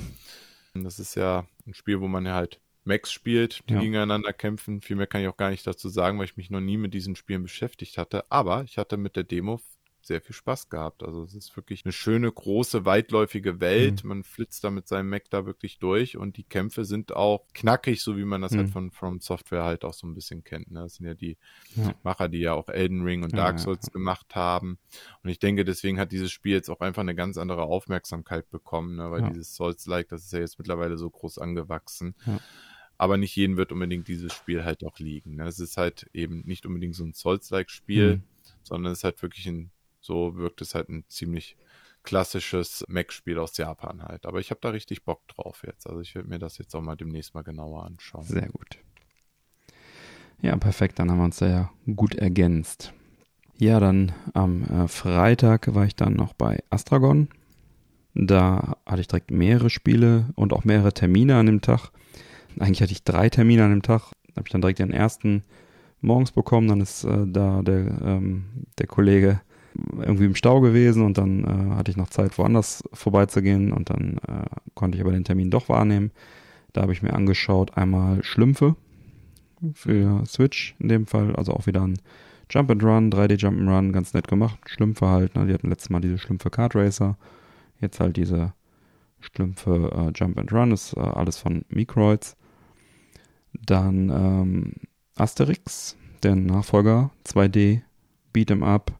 [0.74, 3.80] Und das ist ja ein Spiel, wo man ja halt Max spielt, die ja.
[3.80, 4.82] gegeneinander kämpfen.
[4.82, 6.94] Viel mehr kann ich auch gar nicht dazu sagen, weil ich mich noch nie mit
[6.94, 8.30] diesen Spielen beschäftigt hatte.
[8.30, 9.62] Aber ich hatte mit der Demo
[10.10, 11.04] sehr viel Spaß gehabt.
[11.04, 14.04] Also es ist wirklich eine schöne, große, weitläufige Welt.
[14.04, 14.10] Mhm.
[14.10, 18.02] Man flitzt da mit seinem Mac da wirklich durch und die Kämpfe sind auch knackig,
[18.02, 18.66] so wie man das halt mhm.
[18.66, 20.72] halt von From Software halt auch so ein bisschen kennt.
[20.72, 20.82] Ne?
[20.82, 21.38] Das sind ja die
[21.76, 21.94] ja.
[22.04, 24.80] Macher, die ja auch Elden Ring und Dark Souls ja, gemacht haben.
[25.24, 28.98] Und ich denke, deswegen hat dieses Spiel jetzt auch einfach eine ganz andere Aufmerksamkeit bekommen,
[28.98, 29.12] ne?
[29.12, 32.16] weil dieses Souls-like, das ist ja jetzt mittlerweile so groß angewachsen
[33.00, 35.36] aber nicht jeden wird unbedingt dieses Spiel halt auch liegen.
[35.36, 35.48] Ne?
[35.48, 38.24] Es ist halt eben nicht unbedingt so ein Souls-like-Spiel, mhm.
[38.62, 39.72] sondern es ist halt wirklich ein
[40.10, 41.56] so wirkt es halt ein ziemlich
[42.02, 44.26] klassisches Mac-Spiel aus Japan halt.
[44.26, 45.86] Aber ich habe da richtig Bock drauf jetzt.
[45.88, 48.24] Also ich werde mir das jetzt auch mal demnächst mal genauer anschauen.
[48.24, 48.80] Sehr gut.
[50.42, 50.98] Ja, perfekt.
[50.98, 52.92] Dann haben wir uns ja gut ergänzt.
[53.58, 57.28] Ja, dann am äh, Freitag war ich dann noch bei Astragon.
[58.16, 61.92] Da hatte ich direkt mehrere Spiele und auch mehrere Termine an dem Tag.
[62.58, 64.14] Eigentlich hatte ich drei Termine an dem Tag.
[64.30, 65.44] Da habe ich dann direkt den ersten
[66.02, 66.70] morgens bekommen.
[66.70, 69.42] Dann ist äh, da der, ähm, der Kollege
[69.98, 74.18] irgendwie im Stau gewesen und dann äh, hatte ich noch Zeit, woanders vorbeizugehen und dann
[74.28, 76.12] äh, konnte ich aber den Termin doch wahrnehmen.
[76.74, 78.76] Da habe ich mir angeschaut einmal Schlümpfe
[79.74, 82.00] für Switch in dem Fall, also auch wieder ein
[82.50, 84.58] Jump and Run, 3D Jump and Run, ganz nett gemacht.
[84.66, 85.46] Schlümpfe halt, ne?
[85.46, 87.18] die hatten letztes Mal diese Schlümpfe Kart Racer,
[87.80, 88.54] jetzt halt diese
[89.20, 92.36] Schlümpfe äh, Jump and Run, ist äh, alles von Microids.
[93.54, 94.74] Dann ähm,
[95.16, 97.82] Asterix, der Nachfolger 2D
[98.34, 98.99] Beat'em Up,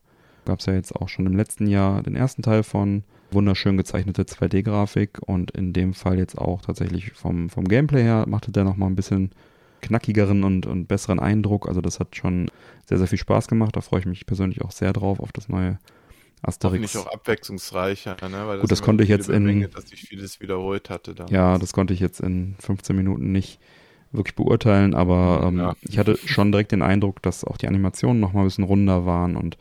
[0.50, 4.24] gab es ja jetzt auch schon im letzten Jahr den ersten Teil von wunderschön gezeichnete
[4.24, 8.90] 2D-Grafik und in dem Fall jetzt auch tatsächlich vom, vom Gameplay her machte der nochmal
[8.90, 9.32] ein bisschen
[9.82, 11.68] knackigeren und, und besseren Eindruck.
[11.68, 12.50] Also das hat schon
[12.88, 13.76] sehr, sehr viel Spaß gemacht.
[13.76, 15.78] Da freue ich mich persönlich auch sehr drauf auf das neue
[16.42, 16.96] Asterix.
[16.96, 18.48] Hoffentlich auch abwechslungsreicher, ne?
[18.48, 19.44] Weil das Gut, das konnte ich jetzt in.
[19.44, 21.14] Menge, dass sich vieles wiederholt hatte.
[21.14, 21.32] Damals.
[21.32, 23.60] Ja, das konnte ich jetzt in 15 Minuten nicht
[24.12, 25.76] wirklich beurteilen, aber ähm, ja.
[25.82, 29.36] ich hatte schon direkt den Eindruck, dass auch die Animationen nochmal ein bisschen runder waren
[29.36, 29.58] und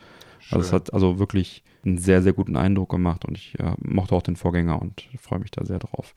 [0.51, 4.15] also es hat also wirklich einen sehr, sehr guten Eindruck gemacht und ich äh, mochte
[4.15, 6.15] auch den Vorgänger und freue mich da sehr drauf.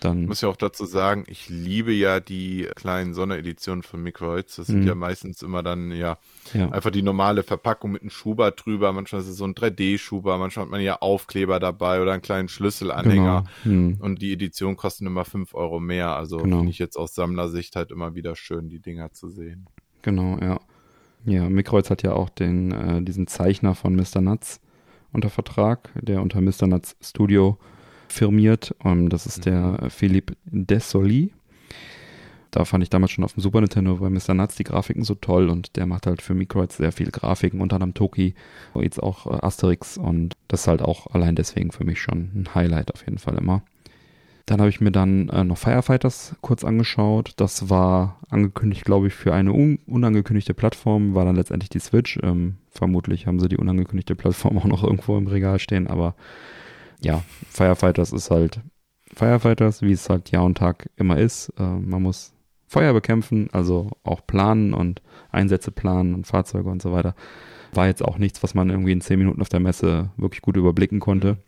[0.00, 4.56] Dann ich muss ja auch dazu sagen, ich liebe ja die kleinen Sondereditionen von Microids.
[4.56, 4.86] Das sind mhm.
[4.86, 6.18] ja meistens immer dann ja,
[6.52, 8.92] ja, einfach die normale Verpackung mit einem Schuber drüber.
[8.92, 12.48] Manchmal ist es so ein 3D-Schuber, manchmal hat man ja Aufkleber dabei oder einen kleinen
[12.48, 13.44] Schlüsselanhänger.
[13.64, 13.76] Genau.
[13.76, 13.96] Mhm.
[14.00, 16.14] Und die Edition kosten immer fünf Euro mehr.
[16.14, 16.58] Also genau.
[16.58, 19.66] finde ich jetzt aus Sammlersicht halt immer wieder schön, die Dinger zu sehen.
[20.02, 20.60] Genau, ja.
[21.26, 24.20] Ja, Microids hat ja auch den, äh, diesen Zeichner von Mr.
[24.20, 24.60] Nuts
[25.12, 26.68] unter Vertrag, der unter Mr.
[26.68, 27.58] Nuts Studio
[28.08, 28.74] firmiert.
[28.82, 29.90] Um, ähm, das ist der mhm.
[29.90, 31.32] Philippe Dessoli.
[32.52, 34.34] Da fand ich damals schon auf dem Super Nintendo bei Mr.
[34.34, 37.76] Nuts die Grafiken so toll und der macht halt für Microids sehr viel Grafiken, unter
[37.76, 38.34] anderem Toki,
[38.74, 42.54] jetzt auch äh, Asterix und das ist halt auch allein deswegen für mich schon ein
[42.54, 43.62] Highlight auf jeden Fall immer.
[44.46, 47.32] Dann habe ich mir dann äh, noch Firefighters kurz angeschaut.
[47.36, 52.18] Das war angekündigt, glaube ich, für eine un unangekündigte Plattform, war dann letztendlich die Switch.
[52.22, 56.14] Ähm, vermutlich haben sie die unangekündigte Plattform auch noch irgendwo im Regal stehen, aber
[57.00, 58.60] ja, Firefighters ist halt
[59.14, 61.52] Firefighters, wie es halt Jahr und Tag immer ist.
[61.58, 62.32] Äh, man muss
[62.68, 67.14] Feuer bekämpfen, also auch planen und Einsätze planen und Fahrzeuge und so weiter.
[67.72, 70.56] War jetzt auch nichts, was man irgendwie in zehn Minuten auf der Messe wirklich gut
[70.56, 71.38] überblicken konnte.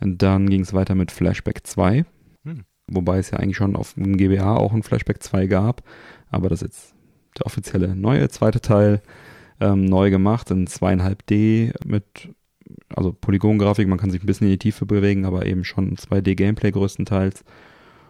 [0.00, 2.04] Dann ging es weiter mit Flashback 2,
[2.44, 2.64] hm.
[2.88, 5.82] wobei es ja eigentlich schon auf dem GBA auch ein Flashback 2 gab,
[6.30, 6.94] aber das ist jetzt
[7.38, 9.02] der offizielle neue zweite Teil,
[9.60, 12.30] ähm, neu gemacht in zweieinhalb D mit
[12.94, 16.72] also Polygongrafik, man kann sich ein bisschen in die Tiefe bewegen, aber eben schon 2D-Gameplay
[16.72, 17.44] größtenteils.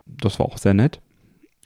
[0.07, 1.01] Das war auch sehr nett.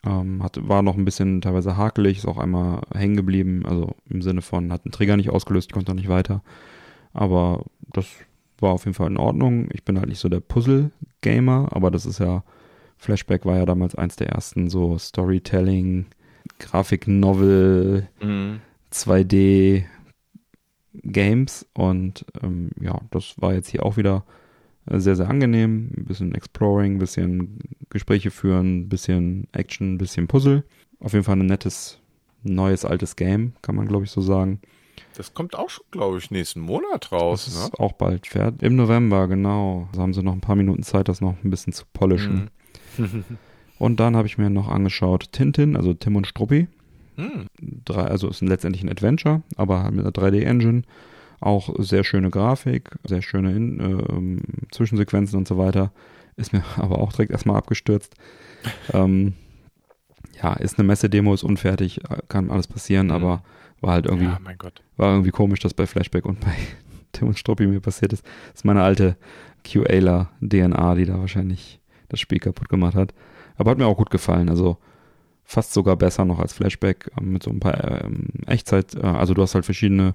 [0.05, 4.23] Ähm, hat, war noch ein bisschen teilweise hakelig, ist auch einmal hängen geblieben, also im
[4.23, 6.43] Sinne von, hat einen Trigger nicht ausgelöst, konnte auch nicht weiter.
[7.13, 8.07] Aber das
[8.61, 9.69] war auf jeden Fall in Ordnung.
[9.73, 12.45] Ich bin halt nicht so der Puzzle-Gamer, aber das ist ja,
[12.99, 16.07] Flashback war ja damals eins der ersten so Storytelling,
[16.59, 18.61] Grafik-Novel, mhm.
[18.93, 19.85] 2D
[20.95, 24.25] Games und ähm, ja, das war jetzt hier auch wieder
[24.87, 25.91] sehr, sehr angenehm.
[25.97, 27.59] Ein bisschen Exploring, ein bisschen
[27.91, 30.65] Gespräche führen, ein bisschen Action, ein bisschen Puzzle.
[30.99, 31.99] Auf jeden Fall ein nettes,
[32.43, 34.61] neues, altes Game, kann man glaube ich so sagen.
[35.17, 37.45] Das kommt auch schon, glaube ich, nächsten Monat raus.
[37.45, 37.79] Das ist ne?
[37.79, 38.63] auch bald fertig.
[38.63, 39.89] Im November, genau.
[39.93, 42.51] Da haben sie noch ein paar Minuten Zeit, das noch ein bisschen zu polischen.
[42.97, 43.25] Mhm.
[43.79, 46.69] und dann habe ich mir noch angeschaut Tintin, also Tim und Struppi.
[47.17, 47.47] Mhm.
[47.85, 50.83] Drei, also ist letztendlich ein Adventure, aber halt mit einer 3D-Engine.
[51.41, 55.93] Auch sehr schöne Grafik, sehr schöne In äh, Zwischensequenzen und so weiter.
[56.37, 58.15] Ist mir aber auch direkt erstmal abgestürzt.
[58.93, 59.35] ähm,
[60.43, 63.13] ja, ist eine Messe-Demo, ist unfertig, kann alles passieren, mhm.
[63.13, 63.43] aber
[63.81, 64.39] war halt irgendwie, ja,
[64.97, 66.55] war irgendwie komisch, dass bei Flashback und bei
[67.13, 68.25] Tim und Struppi mir passiert ist.
[68.25, 69.17] Das ist meine alte
[69.65, 73.15] QA-DNA, die da wahrscheinlich das Spiel kaputt gemacht hat.
[73.57, 74.49] Aber hat mir auch gut gefallen.
[74.49, 74.79] Also
[75.45, 78.95] fast sogar besser noch als Flashback ähm, mit so ein paar ähm, Echtzeit.
[78.95, 80.15] Äh, also du hast halt verschiedene,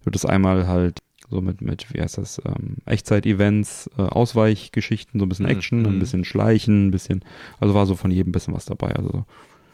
[0.00, 5.26] du hattest einmal halt so mit, mit wie heißt das, ähm, Echtzeit-Events, äh, Ausweichgeschichten, so
[5.26, 5.86] ein bisschen mhm, Action, mhm.
[5.86, 7.24] ein bisschen Schleichen, ein bisschen,
[7.60, 8.96] also war so von jedem ein bisschen was dabei.
[8.96, 9.24] Also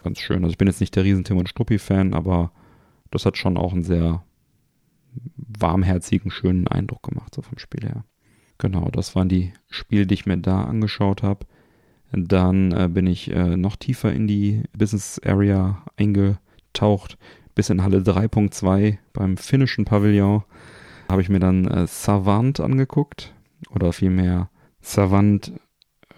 [0.04, 0.42] ganz schön.
[0.42, 2.50] Also ich bin jetzt nicht der riesen Tim und Struppi-Fan, aber
[3.10, 4.24] das hat schon auch einen sehr
[5.36, 8.04] warmherzigen, schönen Eindruck gemacht, so vom Spiel her.
[8.58, 11.46] Genau, das waren die Spiele, die ich mir da angeschaut habe.
[12.12, 17.18] Dann äh, bin ich äh, noch tiefer in die Business Area eingetaucht,
[17.54, 20.44] bis in Halle 3.2 beim finnischen Pavillon.
[21.08, 23.34] Habe ich mir dann äh, Savant angeguckt
[23.70, 24.50] oder vielmehr
[24.80, 25.52] Savant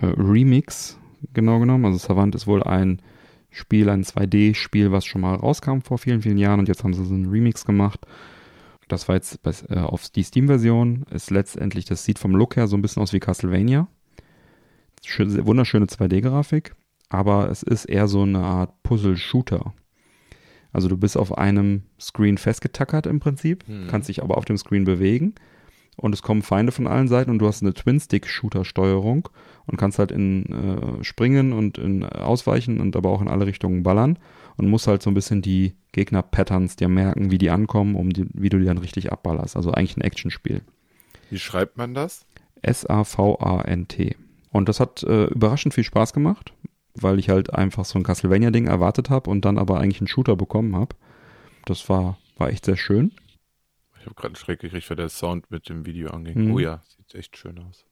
[0.00, 0.98] äh, Remix
[1.32, 1.86] genau genommen.
[1.86, 3.02] Also Savant ist wohl ein
[3.50, 7.04] Spiel, ein 2D-Spiel, was schon mal rauskam vor vielen, vielen Jahren und jetzt haben sie
[7.04, 8.06] so einen Remix gemacht.
[8.88, 11.04] Das war jetzt bei, äh, auf die Steam-Version.
[11.10, 13.88] Ist letztendlich, das sieht vom Look her so ein bisschen aus wie Castlevania.
[15.04, 16.74] Schön, wunderschöne 2D-Grafik,
[17.08, 19.72] aber es ist eher so eine Art Puzzle-Shooter.
[20.72, 23.86] Also du bist auf einem Screen festgetackert im Prinzip, hm.
[23.88, 25.34] kannst dich aber auf dem Screen bewegen
[25.96, 29.28] und es kommen Feinde von allen Seiten und du hast eine Twin-Stick-Shooter-Steuerung
[29.68, 33.82] und kannst halt in äh, springen und in ausweichen und aber auch in alle Richtungen
[33.82, 34.18] ballern
[34.56, 38.26] und musst halt so ein bisschen die Gegner-Patterns dir merken, wie die ankommen, um die,
[38.32, 39.56] wie du die dann richtig abballerst.
[39.56, 40.62] Also eigentlich ein Actionspiel.
[41.30, 42.26] Wie schreibt man das?
[42.62, 44.16] S-A-V-A-N-T.
[44.50, 46.52] Und das hat äh, überraschend viel Spaß gemacht,
[46.94, 50.36] weil ich halt einfach so ein Castlevania-Ding erwartet habe und dann aber eigentlich einen Shooter
[50.36, 50.96] bekommen habe.
[51.66, 53.12] Das war, war echt sehr schön.
[54.00, 56.46] Ich habe gerade einen Schreck gekriegt, weil der Sound mit dem Video anging.
[56.46, 56.54] Mhm.
[56.54, 57.84] Oh ja, sieht echt schön aus.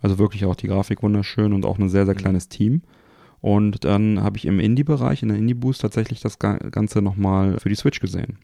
[0.00, 2.18] Also wirklich auch die Grafik wunderschön und auch ein sehr, sehr mhm.
[2.18, 2.82] kleines Team.
[3.40, 7.74] Und dann habe ich im Indie-Bereich, in der Indie-Boost, tatsächlich das Ganze nochmal für die
[7.74, 8.38] Switch gesehen.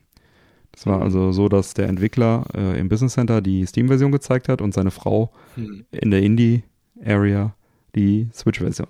[0.73, 1.03] Das war mhm.
[1.03, 4.91] also so, dass der Entwickler äh, im Business Center die Steam-Version gezeigt hat und seine
[4.91, 5.85] Frau mhm.
[5.91, 7.55] in der Indie-Area
[7.95, 8.89] die Switch-Version.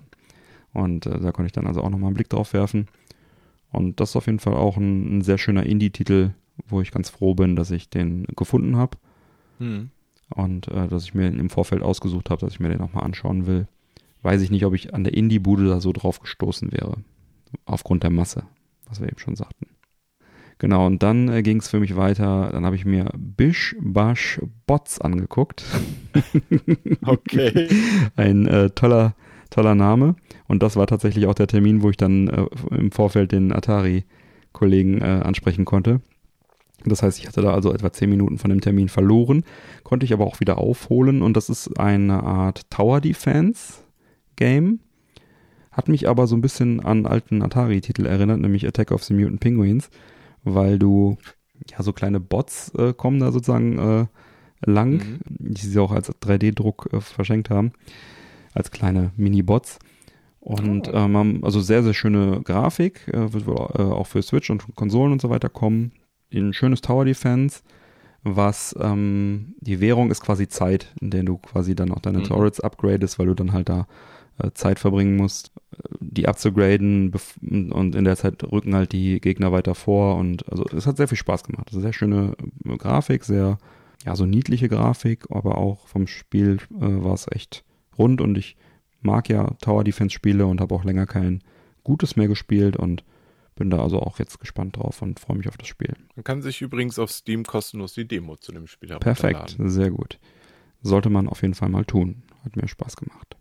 [0.73, 2.87] Und äh, da konnte ich dann also auch nochmal einen Blick drauf werfen.
[3.71, 6.31] Und das ist auf jeden Fall auch ein, ein sehr schöner Indie-Titel,
[6.67, 8.97] wo ich ganz froh bin, dass ich den gefunden habe.
[9.59, 9.89] Mhm.
[10.35, 13.45] Und äh, dass ich mir im Vorfeld ausgesucht habe, dass ich mir den nochmal anschauen
[13.45, 13.67] will.
[14.21, 16.97] Weiß ich nicht, ob ich an der Indie-Bude da so drauf gestoßen wäre.
[17.65, 18.43] Aufgrund der Masse,
[18.87, 19.67] was wir eben schon sagten.
[20.61, 22.49] Genau, und dann äh, ging es für mich weiter.
[22.51, 25.65] Dann habe ich mir Bish Bash Bots angeguckt.
[27.05, 27.67] okay.
[28.15, 29.15] Ein äh, toller,
[29.49, 30.15] toller Name.
[30.47, 32.45] Und das war tatsächlich auch der Termin, wo ich dann äh,
[32.75, 35.99] im Vorfeld den Atari-Kollegen äh, ansprechen konnte.
[36.85, 39.43] Das heißt, ich hatte da also etwa zehn Minuten von dem Termin verloren,
[39.83, 41.21] konnte ich aber auch wieder aufholen.
[41.21, 43.83] Und das ist eine Art Tower Defense
[44.35, 44.79] Game.
[45.71, 49.39] Hat mich aber so ein bisschen an alten Atari-Titel erinnert, nämlich Attack of the Mutant
[49.39, 49.89] Penguins
[50.43, 51.17] weil du,
[51.69, 54.05] ja, so kleine Bots äh, kommen da sozusagen äh,
[54.65, 55.19] lang, mhm.
[55.27, 57.71] die sie auch als 3D-Druck äh, verschenkt haben,
[58.53, 59.79] als kleine Mini-Bots.
[60.39, 60.95] Und oh.
[60.95, 65.11] ähm, also sehr, sehr schöne Grafik, äh, wird wohl äh, auch für Switch und Konsolen
[65.11, 65.91] und so weiter kommen.
[66.33, 67.61] Ein schönes Tower Defense,
[68.23, 72.23] was ähm, die Währung ist quasi Zeit, in der du quasi dann auch deine mhm.
[72.25, 73.87] Turrets upgradest, weil du dann halt da
[74.37, 75.51] äh, Zeit verbringen musst,
[75.99, 80.85] die abzugraden und in der Zeit rücken halt die Gegner weiter vor und also es
[80.85, 81.67] hat sehr viel Spaß gemacht.
[81.67, 82.35] Also sehr schöne
[82.65, 83.57] äh, Grafik, sehr,
[84.05, 87.63] ja, so niedliche Grafik, aber auch vom Spiel äh, war es echt
[87.97, 88.55] rund und ich
[89.01, 91.41] mag ja Tower Defense Spiele und habe auch länger kein
[91.83, 93.03] gutes mehr gespielt und
[93.61, 95.93] bin da also auch jetzt gespannt drauf und freue mich auf das Spiel.
[96.15, 99.01] Man kann sich übrigens auf Steam kostenlos die Demo zu dem Spiel haben.
[99.01, 100.17] Perfekt, sehr gut.
[100.81, 102.23] Sollte man auf jeden Fall mal tun.
[102.43, 103.37] Hat mir Spaß gemacht.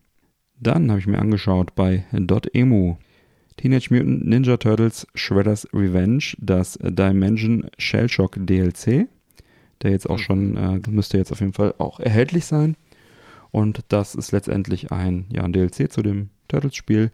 [0.59, 2.97] Dann habe ich mir angeschaut bei .emu
[3.57, 9.09] Teenage Mutant Ninja Turtles Shredder's Revenge, das Dimension Shellshock DLC,
[9.81, 10.23] der jetzt auch mhm.
[10.23, 12.77] schon, äh, müsste jetzt auf jeden Fall auch erhältlich sein.
[13.53, 17.11] Und das ist letztendlich ein, ja, ein DLC zu dem Turtles-Spiel,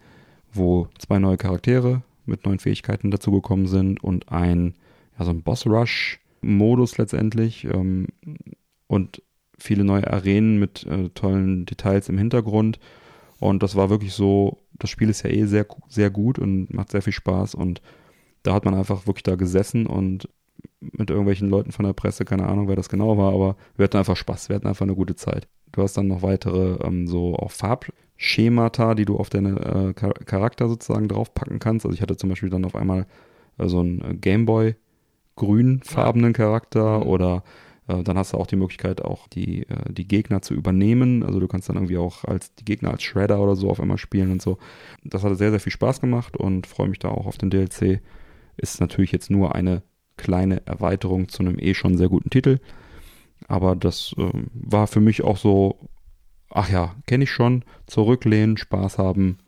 [0.53, 4.75] wo zwei neue Charaktere mit neuen Fähigkeiten dazugekommen sind und ein,
[5.19, 8.09] ja, so ein Boss-Rush-Modus letztendlich ähm,
[8.87, 9.23] und
[9.59, 12.79] viele neue Arenen mit äh, tollen Details im Hintergrund
[13.39, 16.91] und das war wirklich so, das Spiel ist ja eh sehr, sehr gut und macht
[16.91, 17.55] sehr viel Spaß.
[17.55, 17.83] Und
[18.43, 20.29] da hat man einfach wirklich da gesessen und
[20.81, 23.97] mit irgendwelchen Leuten von der Presse, keine Ahnung, wer das genau war, aber wir hatten
[23.97, 25.49] einfach Spaß, wir hatten einfach eine gute Zeit.
[25.73, 27.51] Du hast dann noch weitere ähm, so auch
[28.17, 31.85] Farbschemata, die du auf deine äh, Charakter sozusagen draufpacken kannst.
[31.85, 33.07] Also ich hatte zum Beispiel dann auf einmal
[33.59, 34.75] äh, so einen äh, Gameboy
[35.37, 37.07] grünfarbenen Charakter mhm.
[37.07, 37.45] oder
[37.89, 41.23] äh, dann hast du auch die Möglichkeit, auch die, äh, die Gegner zu übernehmen.
[41.23, 43.99] Also du kannst dann irgendwie auch als die Gegner als Shredder oder so auf einmal
[43.99, 44.59] spielen und so.
[45.05, 48.01] Das hat sehr, sehr viel Spaß gemacht und freue mich da auch auf den DLC.
[48.57, 49.83] Ist natürlich jetzt nur eine
[50.17, 52.59] kleine Erweiterung zu einem eh schon sehr guten Titel.
[53.49, 55.79] Aber das äh, war für mich auch so,
[56.57, 59.39] ach ja, kenne ich schon, zurücklehnen, Spaß haben,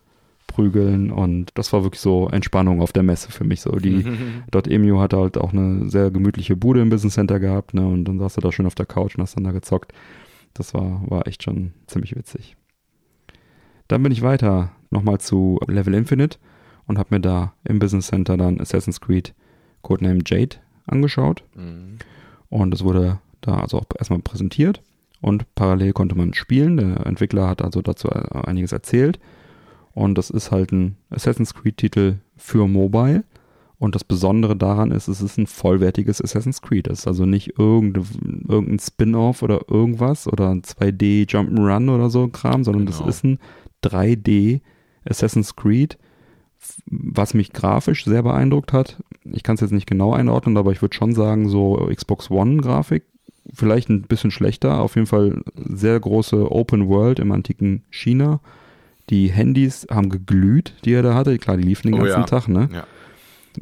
[0.47, 3.61] prügeln und das war wirklich so Entspannung auf der Messe für mich.
[3.63, 4.05] So die
[4.69, 7.87] .emu hat halt auch eine sehr gemütliche Bude im Business Center gehabt, ne?
[7.87, 9.93] Und dann saß du da schön auf der Couch und hast dann da gezockt.
[10.55, 12.57] Das war, war echt schon ziemlich witzig.
[13.89, 16.39] Dann bin ich weiter nochmal zu Level Infinite
[16.87, 19.35] und habe mir da im Business Center dann Assassin's Creed
[19.83, 20.57] Codename Jade
[20.87, 21.43] angeschaut.
[21.55, 21.99] Mhm.
[22.51, 24.83] Und es wurde da also auch erstmal präsentiert
[25.21, 26.77] und parallel konnte man spielen.
[26.77, 29.19] Der Entwickler hat also dazu einiges erzählt.
[29.95, 33.25] Und das ist halt ein Assassin's Creed-Titel für Mobile.
[33.79, 36.89] Und das Besondere daran ist, es ist ein vollwertiges Assassin's Creed.
[36.89, 42.27] Es ist also nicht irgendein, irgendein Spin-off oder irgendwas oder ein 2D Jump'n'Run oder so
[42.29, 42.99] Kram, sondern genau.
[42.99, 43.39] das ist ein
[43.85, 44.61] 3D
[45.05, 45.97] Assassin's Creed,
[46.87, 49.01] was mich grafisch sehr beeindruckt hat.
[49.25, 53.05] Ich kann es jetzt nicht genau einordnen, aber ich würde schon sagen, so Xbox One-Grafik,
[53.53, 54.81] vielleicht ein bisschen schlechter.
[54.81, 58.41] Auf jeden Fall sehr große Open World im antiken China
[59.11, 61.39] die Handys haben geglüht, die er da hatte.
[61.39, 62.27] Klar, die liefen den oh ganzen ja.
[62.27, 62.69] Tag, ne?
[62.73, 62.87] Ja.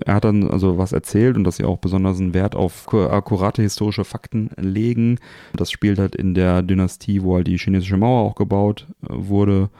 [0.04, 3.62] er hat dann also was erzählt und dass sie auch besonders einen Wert auf akkurate
[3.62, 5.18] historische Fakten legen.
[5.54, 9.70] Das spielt halt in der Dynastie, wo halt die chinesische Mauer auch gebaut äh, wurde.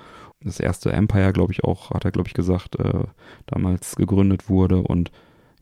[0.43, 3.05] Das erste Empire, glaube ich, auch, hat er, glaube ich, gesagt, äh,
[3.47, 4.77] damals gegründet wurde.
[4.79, 5.11] Und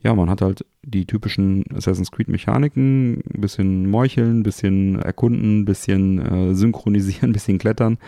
[0.05, 5.60] ja, man hat halt die typischen Assassin's Creed Mechaniken, ein bisschen meucheln, ein bisschen erkunden,
[5.60, 7.98] ein bisschen äh, synchronisieren, ein bisschen klettern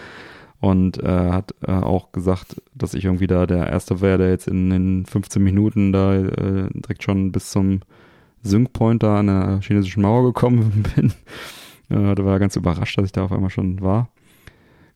[0.60, 4.46] und äh, hat äh, auch gesagt, dass ich irgendwie da der Erste wäre, der jetzt
[4.46, 7.80] in den 15 Minuten da äh, direkt schon bis zum
[8.42, 11.12] Sync-Point da an der chinesischen Mauer gekommen bin.
[11.88, 14.08] äh, da war er ganz überrascht, dass ich da auf einmal schon war.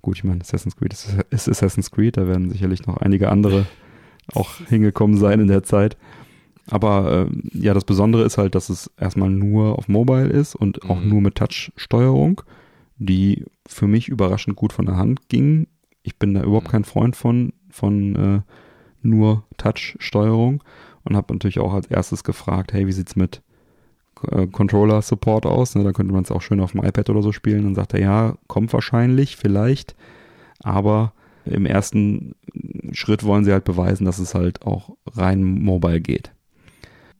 [0.02, 3.66] Gut, ich meine, Assassin's Creed ist, ist Assassin's Creed, da werden sicherlich noch einige andere
[4.34, 5.96] auch hingekommen sein in der Zeit.
[6.70, 10.88] Aber äh, ja, das Besondere ist halt, dass es erstmal nur auf Mobile ist und
[10.88, 11.08] auch mhm.
[11.08, 12.42] nur mit Touch-Steuerung
[13.00, 15.66] die für mich überraschend gut von der Hand ging.
[16.02, 16.72] Ich bin da überhaupt mhm.
[16.72, 18.40] kein Freund von, von äh,
[19.02, 20.62] nur Touch-Steuerung
[21.04, 23.42] und habe natürlich auch als erstes gefragt, hey, wie sieht's mit
[24.30, 25.74] äh, Controller-Support aus?
[25.74, 27.64] Ne, da könnte man es auch schön auf dem iPad oder so spielen.
[27.64, 29.96] Dann sagt er, ja, kommt wahrscheinlich, vielleicht,
[30.62, 31.14] aber
[31.46, 32.34] im ersten
[32.92, 36.32] Schritt wollen sie halt beweisen, dass es halt auch rein mobile geht.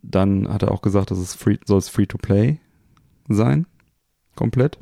[0.03, 2.59] Dann hat er auch gesagt, dass es free, soll es Free-to-Play
[3.29, 3.67] sein,
[4.35, 4.79] komplett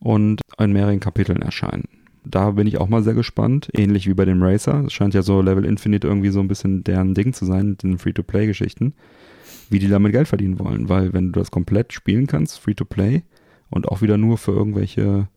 [0.00, 1.88] und in mehreren Kapiteln erscheinen.
[2.24, 4.84] Da bin ich auch mal sehr gespannt, ähnlich wie bei dem Racer.
[4.86, 7.82] Es scheint ja so Level Infinite irgendwie so ein bisschen deren Ding zu sein mit
[7.84, 8.94] den Free-to-Play-Geschichten,
[9.70, 10.88] wie die damit Geld verdienen wollen.
[10.88, 13.22] Weil wenn du das komplett spielen kannst, Free-to-Play,
[13.70, 15.28] und auch wieder nur für irgendwelche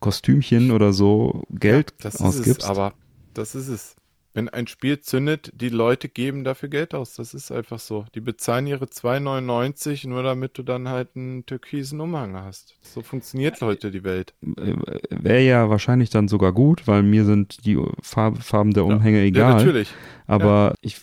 [0.00, 2.48] Kostümchen oder so Geld ja, das ausgibst.
[2.48, 2.94] Ist es, aber
[3.34, 3.96] das ist es.
[4.38, 7.14] Wenn ein Spiel zündet, die Leute geben dafür Geld aus.
[7.14, 8.04] Das ist einfach so.
[8.14, 12.76] Die bezahlen ihre 2,99 nur damit du dann halt einen türkisen Umhang hast.
[12.82, 14.34] So funktioniert heute die Welt.
[14.56, 14.74] Äh,
[15.10, 19.50] Wäre ja wahrscheinlich dann sogar gut, weil mir sind die Farben der Umhänge ja, egal.
[19.50, 19.88] Ja, natürlich.
[20.28, 20.74] Aber ja.
[20.82, 21.00] ich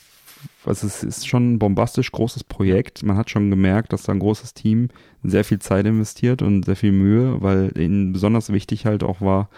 [0.63, 3.03] also es ist schon ein bombastisch großes Projekt.
[3.03, 4.87] Man hat schon gemerkt, dass da ein großes Team
[5.23, 9.49] sehr viel Zeit investiert und sehr viel Mühe, weil ihnen besonders wichtig halt auch war,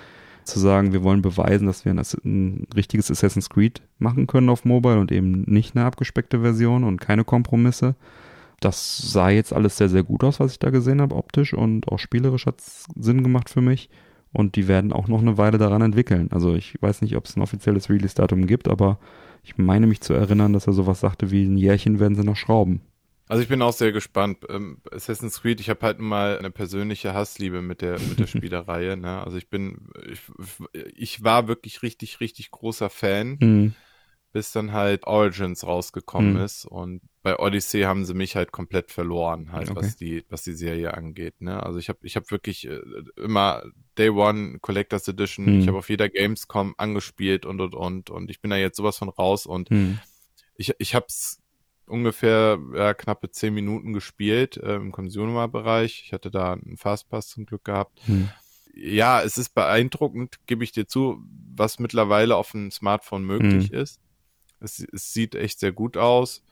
[0.48, 4.65] zu sagen, wir wollen beweisen, dass wir ein, ein, richtiges Assassin's Creed machen können auf
[4.65, 7.95] Mobile und eben nicht eine abgespeckte Version und keine Kompromisse.
[8.60, 11.88] Das sah jetzt alles sehr, sehr gut aus, was ich da gesehen habe, optisch und
[11.90, 13.90] auch spielerisch hat es Sinn gemacht für mich.
[14.34, 16.30] Und die werden auch noch eine Weile daran entwickeln.
[16.32, 18.99] Also ich weiß nicht, ob es ein offizielles Release-Datum gibt, aber
[19.44, 22.36] ich meine mich zu erinnern, dass er sowas sagte wie ein Jährchen werden sie noch
[22.36, 22.82] schrauben.
[23.28, 24.40] Also ich bin auch sehr gespannt.
[24.49, 28.95] Ähm, Assassin's Creed, ich habe halt mal eine persönliche Hassliebe mit der mit der Spielereihe.
[28.95, 29.22] Ne?
[29.24, 30.22] Also ich bin, ich,
[30.95, 33.74] ich war wirklich richtig, richtig großer Fan, mhm.
[34.32, 36.41] bis dann halt Origins rausgekommen mhm.
[36.41, 39.80] ist und bei Odyssey haben sie mich halt komplett verloren, halt okay.
[39.80, 41.41] was die was die Serie angeht.
[41.41, 41.62] Ne?
[41.62, 42.80] Also ich habe ich habe wirklich äh,
[43.18, 43.64] immer
[43.98, 45.45] Day One Collectors Edition.
[45.45, 45.60] Mhm.
[45.60, 48.98] Ich habe auf jeder Gamescom angespielt und und und und ich bin da jetzt sowas
[48.98, 49.99] von raus und mhm.
[50.56, 51.41] ich ich habe es
[51.88, 56.03] ungefähr ja, knappe zehn Minuten gespielt äh, im Consumer-Bereich.
[56.05, 57.99] Ich hatte da einen Fastpass zum Glück gehabt.
[58.05, 58.30] Hm.
[58.73, 61.23] Ja, es ist beeindruckend, gebe ich dir zu,
[61.55, 63.80] was mittlerweile auf dem Smartphone möglich hm.
[63.80, 63.99] ist.
[64.59, 66.43] Es, es, sieht echt sehr gut aus.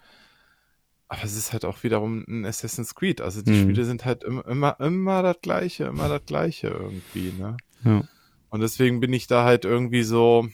[1.08, 3.22] Aber es ist halt auch wiederum ein Assassin's Creed.
[3.22, 3.62] Also die hm.
[3.62, 7.58] Spiele sind halt immer, immer, immer das Gleiche, immer das Gleiche irgendwie, ne?
[7.84, 8.04] Ja.
[8.50, 10.48] Und deswegen bin ich da halt irgendwie so,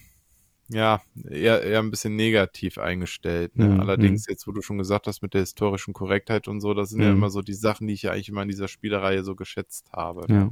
[0.72, 3.58] ja, eher, eher ein bisschen negativ eingestellt.
[3.58, 3.70] Ne?
[3.70, 3.80] Mhm.
[3.80, 7.00] Allerdings, jetzt, wo du schon gesagt hast, mit der historischen Korrektheit und so, das sind
[7.00, 7.06] mhm.
[7.06, 9.92] ja immer so die Sachen, die ich ja eigentlich immer in dieser Spielerei so geschätzt
[9.94, 10.32] habe.
[10.32, 10.36] Ne?
[10.36, 10.50] Ja.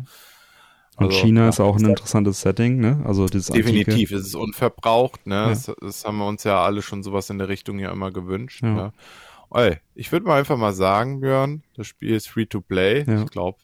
[0.98, 3.02] Und also, China ist auch ein interessantes Setting, ne?
[3.06, 4.16] Also das Definitiv, Antike.
[4.16, 5.36] es ist unverbraucht, ne?
[5.36, 5.50] Ja.
[5.50, 8.62] Das, das, haben wir uns ja alle schon sowas in der Richtung ja immer gewünscht.
[8.64, 8.74] Ja.
[8.74, 8.94] Ne?
[9.52, 13.06] Ey, ich würde mal einfach mal sagen, Björn, das Spiel ist free to play.
[13.08, 13.24] Ja.
[13.24, 13.60] Ich glaube,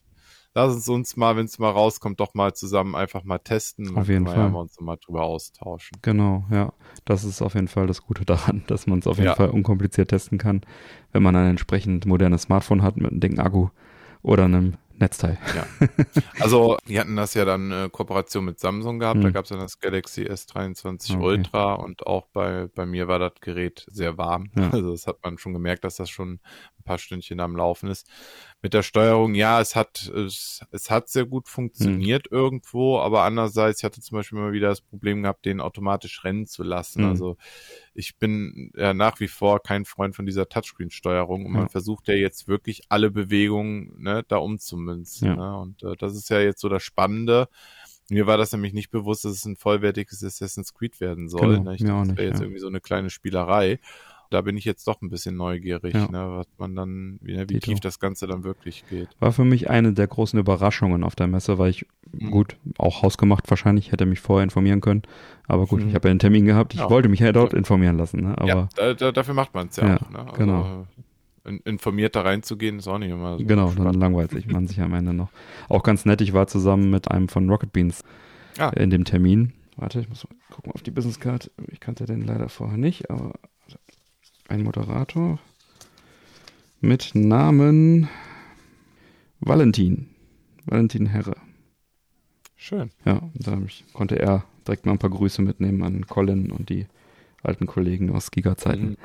[0.56, 3.96] lass uns uns mal, wenn es mal rauskommt, doch mal zusammen einfach mal testen.
[3.96, 4.38] Auf jeden Fall.
[4.38, 5.98] Ja wir uns mal drüber austauschen.
[6.02, 6.74] Genau, ja.
[7.04, 9.36] Das ist auf jeden Fall das Gute daran, dass man es auf jeden ja.
[9.36, 10.62] Fall unkompliziert testen kann,
[11.12, 13.70] wenn man ein entsprechend modernes Smartphone hat mit einem dicken Akku
[14.24, 15.38] oder einem Netzteil.
[15.56, 15.66] Ja.
[16.40, 19.18] Also, wir hatten das ja dann äh, Kooperation mit Samsung gehabt.
[19.18, 19.24] Hm.
[19.24, 21.24] Da gab es dann das Galaxy S23 okay.
[21.24, 24.52] Ultra und auch bei, bei mir war das Gerät sehr warm.
[24.56, 24.70] Ja.
[24.70, 26.40] Also, das hat man schon gemerkt, dass das schon
[26.80, 28.08] ein paar Stündchen am Laufen ist.
[28.66, 32.36] Mit der Steuerung, ja, es hat, es, es hat sehr gut funktioniert hm.
[32.36, 36.48] irgendwo, aber andererseits, ich hatte zum Beispiel immer wieder das Problem gehabt, den automatisch rennen
[36.48, 37.04] zu lassen.
[37.04, 37.10] Hm.
[37.10, 37.38] Also,
[37.94, 42.16] ich bin ja nach wie vor kein Freund von dieser Touchscreen-Steuerung und man versucht ja
[42.16, 45.28] jetzt wirklich alle Bewegungen ne, da umzumünzen.
[45.28, 45.36] Ja.
[45.36, 45.58] Ne?
[45.60, 47.50] Und äh, das ist ja jetzt so das Spannende.
[48.10, 51.58] Mir war das nämlich nicht bewusst, dass es ein vollwertiges Assassin's Creed werden soll.
[51.58, 51.76] Genau, ne?
[51.76, 52.46] Ich dachte, das wäre jetzt ja.
[52.46, 53.80] irgendwie so eine kleine Spielerei.
[54.36, 56.08] Da bin ich jetzt doch ein bisschen neugierig, Ja.
[56.12, 59.08] ne, was man dann, wie, ne, wie tief das Ganze dann wirklich geht.
[59.20, 62.32] War für mich eine der großen Überraschungen auf der Messe, weil ich, Mhm.
[62.32, 65.04] gut, auch hausgemacht wahrscheinlich, hätte mich vorher informieren können.
[65.48, 65.90] Aber gut, Mhm.
[65.90, 66.74] ich habe ja einen Termin gehabt.
[66.74, 66.90] Ich Ja.
[66.90, 68.22] wollte mich ja dort informieren lassen.
[68.22, 68.38] Ne?
[68.38, 70.10] Aber ja, da, da, dafür macht man es ja, Ja, auch.
[70.10, 70.20] Ne?
[70.20, 70.88] Also, genau.
[71.46, 73.96] in- Informiert da reinzugehen, ist auch nicht immer so genau, dann spannend.
[73.98, 75.30] langweilt sich man sich am Ende noch.
[75.70, 78.04] Auch ganz nett, ich war zusammen mit einem von Rocket Beans
[78.58, 78.70] Ah.
[78.70, 79.54] in dem Termin.
[79.78, 81.52] Warte, ich muss mal gucken auf die Business Card.
[81.70, 83.34] Ich kannte den leider vorher nicht, aber
[84.48, 85.40] ein Moderator
[86.82, 88.10] mit Namen
[89.40, 90.08] Valentin.
[90.66, 91.36] Valentin Herre.
[92.56, 92.90] Schön.
[93.06, 96.88] Ja, da ich, konnte er direkt mal ein paar Grüße mitnehmen an Colin und die
[97.44, 98.90] alten Kollegen aus Giga-Zeiten.
[98.90, 98.98] Mhm.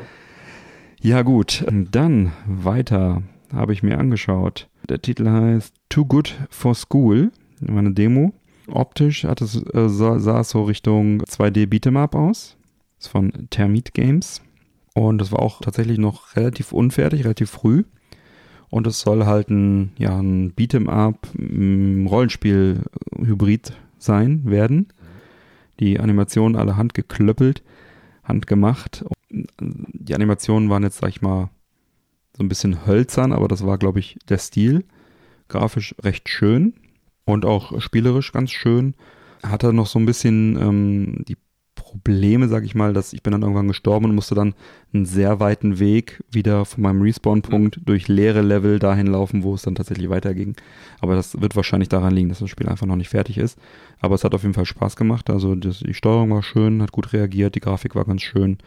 [1.02, 3.22] Ja gut, dann weiter
[3.52, 4.68] habe ich mir angeschaut.
[4.88, 8.32] Der Titel heißt Too Good for School, war eine Demo.
[8.68, 12.56] Optisch hat es, äh, sah, sah es so Richtung 2D Beat'em Up aus.
[12.98, 14.42] Ist von Termit Games.
[14.94, 17.84] Und das war auch tatsächlich noch relativ unfertig, relativ früh.
[18.70, 22.82] Und es soll halt ein, ja, ein Beat'em Up m, Rollenspiel
[23.18, 24.88] Hybrid sein werden.
[25.80, 27.62] Die Animationen alle handgeklöppelt,
[28.22, 29.04] handgemacht.
[29.28, 31.50] Die Animationen waren jetzt, sag ich mal,
[32.36, 34.84] so ein bisschen hölzern, aber das war, glaube ich, der Stil.
[35.48, 36.74] Grafisch recht schön
[37.24, 38.94] und auch spielerisch ganz schön.
[39.42, 41.36] Hatte noch so ein bisschen ähm, die
[41.90, 44.54] Probleme, sag ich mal, dass ich bin dann irgendwann gestorben und musste dann
[44.94, 49.62] einen sehr weiten Weg wieder von meinem Respawn-Punkt durch leere Level dahin laufen, wo es
[49.62, 50.54] dann tatsächlich weiterging.
[51.00, 53.58] Aber das wird wahrscheinlich daran liegen, dass das Spiel einfach noch nicht fertig ist.
[53.98, 55.30] Aber es hat auf jeden Fall Spaß gemacht.
[55.30, 58.58] Also die Steuerung war schön, hat gut reagiert, die Grafik war ganz schön.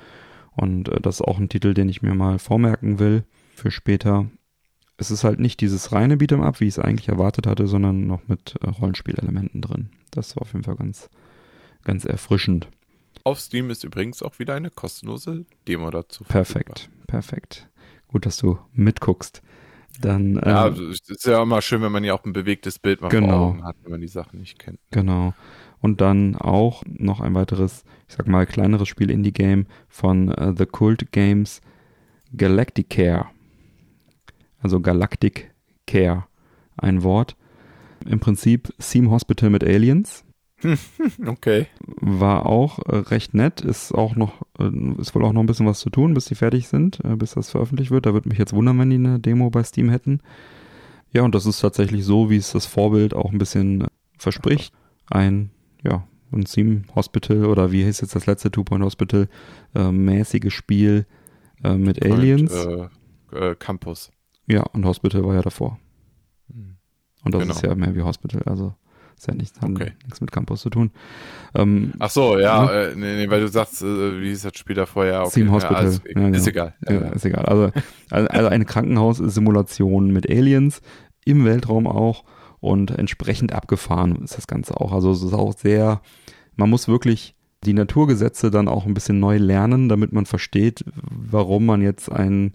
[0.52, 3.24] Und äh, das ist auch ein Titel, den ich mir mal vormerken will
[3.56, 4.26] für später.
[4.98, 8.06] Es ist halt nicht dieses reine Beat'em Up, wie ich es eigentlich erwartet hatte, sondern
[8.06, 9.92] noch mit äh, Rollenspielelementen drin.
[10.12, 11.10] Das war auf jeden Fall ganz,
[11.86, 12.68] ganz erfrischend.
[13.24, 16.24] Auf Steam ist übrigens auch wieder eine kostenlose Demo dazu.
[16.26, 17.70] Perfekt, perfekt.
[18.08, 19.42] Gut, dass du mitguckst.
[20.02, 20.36] Dann.
[20.36, 23.02] Ja, äh, also es ist ja immer schön, wenn man ja auch ein bewegtes Bild
[23.02, 23.56] mal Genau.
[23.64, 24.80] hat, wenn man die Sachen nicht kennt.
[24.92, 25.34] Genau.
[25.80, 30.66] Und dann auch noch ein weiteres, ich sag mal, kleineres Spiel Indie-Game von äh, The
[30.66, 31.62] Cult Games
[32.36, 33.28] Galacticare.
[34.60, 35.52] Also Galactic
[35.88, 36.26] Care,
[36.78, 37.36] ein Wort.
[38.06, 40.24] Im Prinzip Theme Hospital mit Aliens.
[41.26, 41.68] Okay.
[41.86, 44.70] War auch äh, recht nett, ist auch noch, äh,
[45.00, 47.32] ist wohl auch noch ein bisschen was zu tun, bis die fertig sind, äh, bis
[47.34, 48.06] das veröffentlicht wird.
[48.06, 50.22] Da würde mich jetzt wundern, wenn die eine Demo bei Steam hätten.
[51.12, 53.86] Ja, und das ist tatsächlich so, wie es das Vorbild auch ein bisschen
[54.18, 54.74] verspricht.
[55.10, 55.52] Ein,
[55.84, 59.28] ja, ein Steam Hospital oder wie hieß jetzt das letzte Two Point Hospital,
[59.76, 61.06] äh, mäßiges Spiel
[61.64, 62.52] äh, mit Aliens.
[62.54, 62.90] Und,
[63.34, 64.12] äh, äh, Campus.
[64.48, 65.78] ja, und Hospital war ja davor.
[66.52, 66.78] Hm.
[67.24, 67.54] Und das Genau.
[67.54, 68.74] ist ja mehr wie Hospital, also
[69.24, 69.94] ist ja nichts, hat Okay.
[70.04, 70.92] nichts mit Campus zu tun.
[71.56, 72.72] Ähm, Ach so, ja, Ne?
[72.72, 75.06] äh, nee, nee, weil du sagst, äh, wie hieß das Spiel davor?
[75.06, 75.32] Ja, okay.
[75.36, 75.76] Theme Hospital.
[75.76, 76.48] Ja, alles, Ja, ist genau.
[76.48, 76.74] egal.
[76.88, 77.46] Ja, Ja, ist egal.
[77.46, 77.72] Also,
[78.10, 80.82] also also eine Krankenhaussimulation mit Aliens
[81.26, 82.26] im Weltraum auch
[82.60, 84.92] und entsprechend abgefahren ist das Ganze auch.
[84.92, 86.02] Also es ist auch sehr,
[86.56, 87.36] man muss wirklich
[87.66, 92.54] die Naturgesetze dann auch ein bisschen neu lernen, damit man versteht, warum man jetzt ein,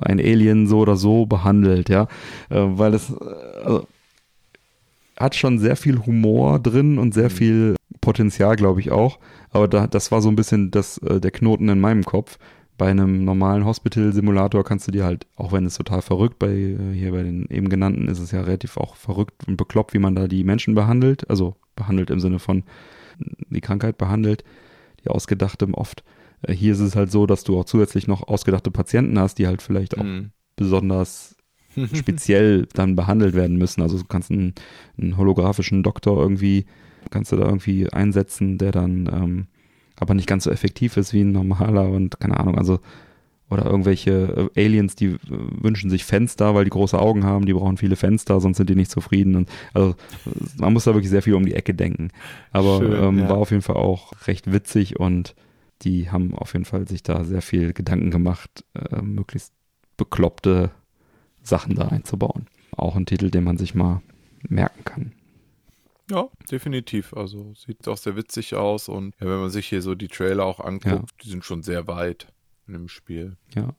[0.00, 2.08] ein Alien so oder so behandelt, ja.
[2.50, 3.14] Äh, weil es äh,
[3.64, 3.86] also,
[5.18, 7.30] hat schon sehr viel Humor drin und sehr Mhm.
[7.30, 9.18] viel Potenzial, glaube ich auch.
[9.50, 12.38] Aber da, das war so ein bisschen das, äh, der Knoten in meinem Kopf.
[12.76, 16.76] Bei einem normalen Hospital-Simulator kannst du dir halt, auch wenn es total verrückt, bei äh,
[16.94, 20.14] hier bei den eben genannten ist es ja relativ auch verrückt und bekloppt, wie man
[20.14, 21.28] da die Menschen behandelt.
[21.28, 22.62] Also behandelt im Sinne von
[23.50, 24.44] die Krankheit behandelt,
[25.04, 26.04] die ausgedachte oft.
[26.42, 29.48] Äh, Hier ist es halt so, dass du auch zusätzlich noch ausgedachte Patienten hast, die
[29.48, 30.30] halt vielleicht auch Mhm.
[30.54, 31.34] besonders
[31.94, 33.82] speziell dann behandelt werden müssen.
[33.82, 34.54] Also du kannst einen,
[35.00, 36.66] einen holographischen Doktor irgendwie,
[37.10, 39.46] kannst du da irgendwie einsetzen, der dann ähm,
[40.00, 42.78] aber nicht ganz so effektiv ist wie ein normaler und keine Ahnung, also
[43.50, 47.54] oder irgendwelche äh, Aliens, die äh, wünschen sich Fenster, weil die große Augen haben, die
[47.54, 49.36] brauchen viele Fenster, sonst sind die nicht zufrieden.
[49.36, 49.94] Und also
[50.58, 52.10] man muss da wirklich sehr viel um die Ecke denken.
[52.52, 53.28] Aber Schön, ähm, ja.
[53.30, 55.34] war auf jeden Fall auch recht witzig und
[55.82, 59.52] die haben auf jeden Fall sich da sehr viel Gedanken gemacht, äh, möglichst
[59.96, 60.70] bekloppte
[61.48, 62.46] Sachen da einzubauen.
[62.76, 64.02] Auch ein Titel, den man sich mal
[64.48, 65.12] merken kann.
[66.10, 67.12] Ja, definitiv.
[67.14, 70.44] Also sieht auch sehr witzig aus und ja, wenn man sich hier so die Trailer
[70.46, 71.16] auch anguckt, Ja.
[71.22, 72.28] die sind schon sehr weit
[72.66, 73.36] in dem Spiel.
[73.54, 73.74] Ja.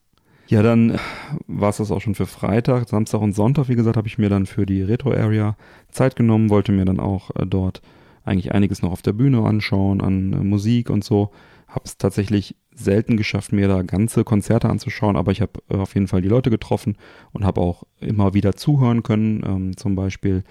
[0.48, 1.00] Ja, dann
[1.46, 2.90] war es das auch schon für Freitag.
[2.90, 5.56] Samstag und Sonntag, wie gesagt, habe ich mir dann für die Retro-Area
[5.92, 7.82] Zeit genommen, wollte mir dann auch äh, dort
[8.24, 11.32] eigentlich einiges noch auf der Bühne anschauen, an äh, Musik und so.
[11.68, 15.94] Habe es tatsächlich selten geschafft, mir da ganze Konzerte anzuschauen, aber ich habe äh, auf
[15.94, 16.98] jeden Fall die Leute getroffen
[17.32, 19.44] und habe auch immer wieder zuhören können.
[19.46, 20.44] Ähm, zum Beispiel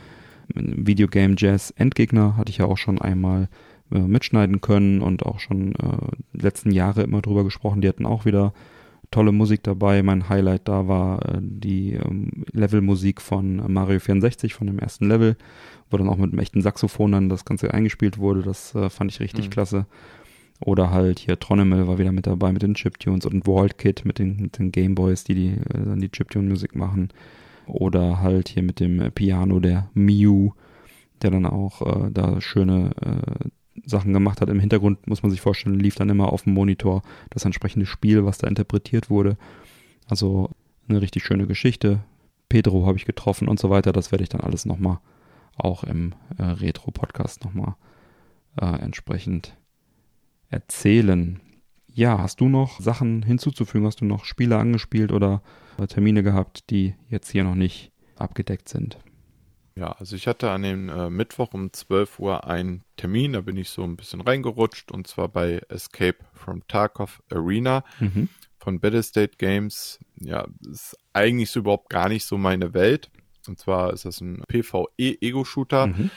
[0.55, 3.49] im Videogame Jazz Endgegner hatte ich ja auch schon einmal
[3.93, 7.81] äh, mitschneiden können und auch schon äh, letzten Jahre immer drüber gesprochen.
[7.81, 8.53] Die hatten auch wieder
[9.11, 10.03] tolle Musik dabei.
[10.03, 15.37] Mein Highlight da war äh, die ähm, Levelmusik von Mario 64, von dem ersten Level,
[15.91, 18.43] wo dann auch mit einem echten Saxophon dann das Ganze eingespielt wurde.
[18.43, 19.51] Das äh, fand ich richtig mhm.
[19.51, 19.87] klasse.
[20.60, 24.18] Oder halt hier Tronemel war wieder mit dabei mit den Chiptunes und World Kid mit
[24.18, 27.10] den, mit den Gameboys, die, die äh, dann die Chiptune-Musik machen.
[27.66, 30.52] Oder halt hier mit dem Piano der Miu,
[31.22, 33.48] der dann auch äh, da schöne äh,
[33.85, 34.48] Sachen gemacht hat.
[34.48, 38.24] Im Hintergrund muss man sich vorstellen, lief dann immer auf dem Monitor das entsprechende Spiel,
[38.24, 39.36] was da interpretiert wurde.
[40.09, 40.51] Also
[40.89, 42.01] eine richtig schöne Geschichte.
[42.48, 43.93] Pedro habe ich getroffen und so weiter.
[43.93, 44.98] Das werde ich dann alles nochmal
[45.56, 47.74] auch im äh, Retro-Podcast nochmal
[48.60, 49.56] äh, entsprechend
[50.49, 51.41] erzählen.
[51.87, 53.87] Ja, hast du noch Sachen hinzuzufügen?
[53.87, 55.43] Hast du noch Spiele angespielt oder
[55.89, 58.99] Termine gehabt, die jetzt hier noch nicht abgedeckt sind?
[59.79, 63.57] Ja, also ich hatte an dem äh, Mittwoch um 12 Uhr einen Termin, da bin
[63.57, 68.29] ich so ein bisschen reingerutscht und zwar bei Escape from Tarkov Arena mhm.
[68.59, 70.01] von Battle State Games.
[70.16, 73.09] Ja, ist eigentlich so überhaupt gar nicht so meine Welt.
[73.47, 76.11] Und zwar ist das ein PvE-Ego-Shooter mhm.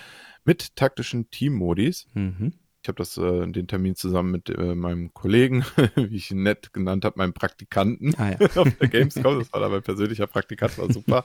[0.44, 2.08] mit taktischen Team-Modis.
[2.16, 2.54] Mhm.
[2.84, 5.64] Ich habe das äh, den Termin zusammen mit äh, meinem Kollegen,
[5.96, 8.48] wie ich ihn nett genannt habe, meinem Praktikanten ah, ja.
[8.56, 9.40] auf der Gamescom.
[9.40, 11.24] Das war da mein persönlicher Praktikant, war super.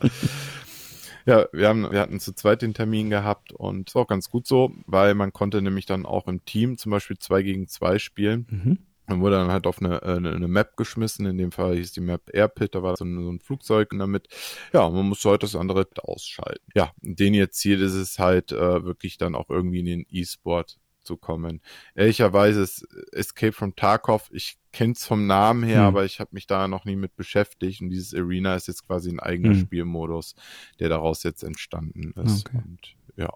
[1.27, 4.29] ja, wir haben, wir hatten zu zweit den Termin gehabt und es war auch ganz
[4.29, 7.99] gut so, weil man konnte nämlich dann auch im Team zum Beispiel zwei gegen zwei
[7.99, 8.47] spielen.
[8.51, 8.79] Mhm.
[9.09, 11.93] Man wurde dann halt auf eine, äh, eine, eine Map geschmissen, in dem Fall hieß
[11.93, 14.29] die Map Airpit, da war so ein, so ein Flugzeug damit.
[14.75, 16.65] Ja, man musste heute das andere ausschalten.
[16.75, 20.79] Ja, den ihr Ziel ist es halt äh, wirklich dann auch irgendwie in den E-Sport
[21.07, 21.61] zu kommen.
[21.95, 25.87] Ehrlicherweise ist Escape from Tarkov, ich kenne es vom Namen her, hm.
[25.87, 29.11] aber ich habe mich da noch nie mit beschäftigt und dieses Arena ist jetzt quasi
[29.11, 29.61] ein eigener hm.
[29.61, 30.35] Spielmodus,
[30.81, 32.49] der daraus jetzt entstanden ist.
[32.49, 32.59] Okay.
[32.65, 33.31] Und ja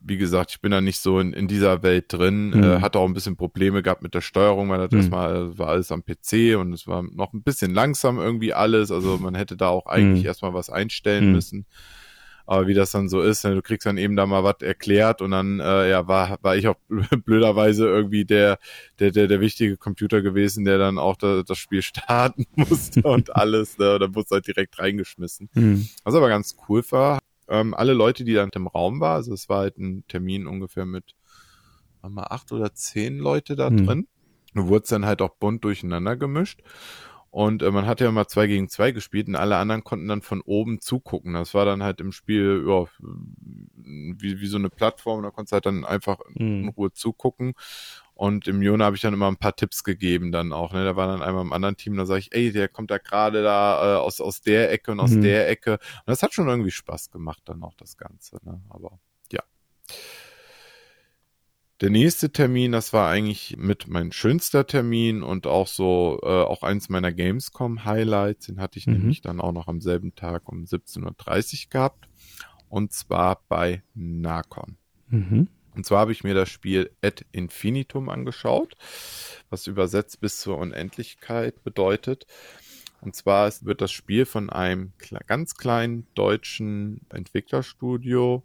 [0.00, 2.62] wie gesagt, ich bin da nicht so in, in dieser Welt drin, mhm.
[2.62, 4.98] äh, hatte auch ein bisschen Probleme gehabt mit der Steuerung, weil das mhm.
[4.98, 9.18] erstmal war alles am PC und es war noch ein bisschen langsam irgendwie alles, also
[9.18, 10.28] man hätte da auch eigentlich mhm.
[10.28, 11.32] erstmal was einstellen mhm.
[11.32, 11.66] müssen.
[12.46, 15.20] Aber wie das dann so ist, ne, du kriegst dann eben da mal was erklärt
[15.20, 16.76] und dann äh, ja war war ich auch
[17.24, 18.58] blöderweise irgendwie der
[18.98, 23.34] der der der wichtige Computer gewesen, der dann auch da, das Spiel starten musste und
[23.34, 25.50] alles, ne, dann wurde halt direkt reingeschmissen.
[25.54, 25.88] Mhm.
[26.04, 27.18] Was aber ganz cool war,
[27.48, 30.86] ähm, alle Leute, die dann im Raum waren, also es war halt ein Termin ungefähr
[30.86, 31.14] mit
[32.08, 33.86] mal acht oder zehn Leute da mhm.
[33.86, 34.08] drin.
[34.54, 36.62] Du wurdest dann halt auch bunt durcheinander gemischt.
[37.30, 40.22] Und äh, man hat ja mal zwei gegen zwei gespielt und alle anderen konnten dann
[40.22, 41.34] von oben zugucken.
[41.34, 42.86] Das war dann halt im Spiel ja,
[43.76, 46.64] wie, wie so eine Plattform, da konntest du halt dann einfach mhm.
[46.64, 47.54] in Ruhe zugucken.
[48.14, 50.72] Und im Jona habe ich dann immer ein paar Tipps gegeben dann auch.
[50.72, 50.86] Ne?
[50.86, 53.42] Da war dann einmal im anderen Team, da sage ich, ey, der kommt da gerade
[53.42, 55.20] da äh, aus, aus der Ecke und aus mhm.
[55.20, 55.72] der Ecke.
[55.72, 58.38] Und das hat schon irgendwie Spaß gemacht dann auch das Ganze.
[58.42, 58.62] Ne?
[58.70, 58.98] Aber
[59.30, 59.42] ja.
[61.82, 66.62] Der nächste Termin, das war eigentlich mit mein schönster Termin und auch so, äh, auch
[66.62, 68.46] eins meiner Gamescom-Highlights.
[68.46, 68.94] Den hatte ich mhm.
[68.94, 71.04] nämlich dann auch noch am selben Tag um 17.30
[71.64, 72.08] Uhr gehabt.
[72.70, 74.78] Und zwar bei Narcon.
[75.08, 75.48] Mhm.
[75.74, 78.76] Und zwar habe ich mir das Spiel Ad Infinitum angeschaut,
[79.50, 82.26] was übersetzt bis zur Unendlichkeit bedeutet.
[83.02, 84.94] Und zwar wird das Spiel von einem
[85.26, 88.42] ganz kleinen deutschen Entwicklerstudio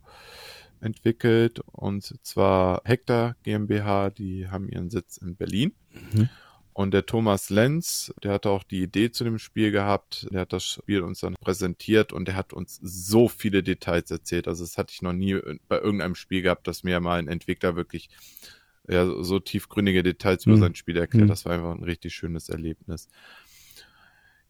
[0.82, 5.74] entwickelt und zwar Hector GmbH, die haben ihren Sitz in Berlin.
[6.14, 6.30] Mhm.
[6.74, 10.54] Und der Thomas Lenz, der hatte auch die Idee zu dem Spiel gehabt, der hat
[10.54, 14.48] das Spiel uns dann präsentiert und der hat uns so viele Details erzählt.
[14.48, 15.38] Also das hatte ich noch nie
[15.68, 18.10] bei irgendeinem Spiel gehabt, dass mir mal ein Entwickler wirklich
[18.88, 20.54] ja, so tiefgründige Details mhm.
[20.54, 21.26] über sein Spiel erklärt.
[21.26, 21.30] Mhm.
[21.30, 23.10] Das war einfach ein richtig schönes Erlebnis.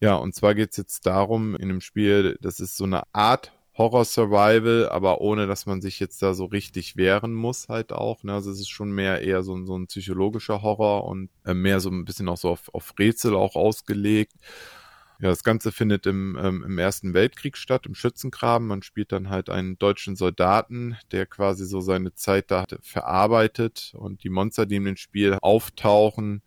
[0.00, 4.88] Ja, und zwar geht's jetzt darum, in dem Spiel, das ist so eine Art Horror-Survival,
[4.90, 8.22] aber ohne, dass man sich jetzt da so richtig wehren muss halt auch.
[8.22, 8.34] Ne?
[8.34, 11.88] Also es ist schon mehr eher so, so ein psychologischer Horror und äh, mehr so
[11.88, 14.34] ein bisschen auch so auf, auf Rätsel auch ausgelegt.
[15.20, 18.66] Ja, das Ganze findet im, ähm, im Ersten Weltkrieg statt, im Schützengraben.
[18.66, 24.24] Man spielt dann halt einen deutschen Soldaten, der quasi so seine Zeit da verarbeitet und
[24.24, 26.42] die Monster, die in dem Spiel auftauchen,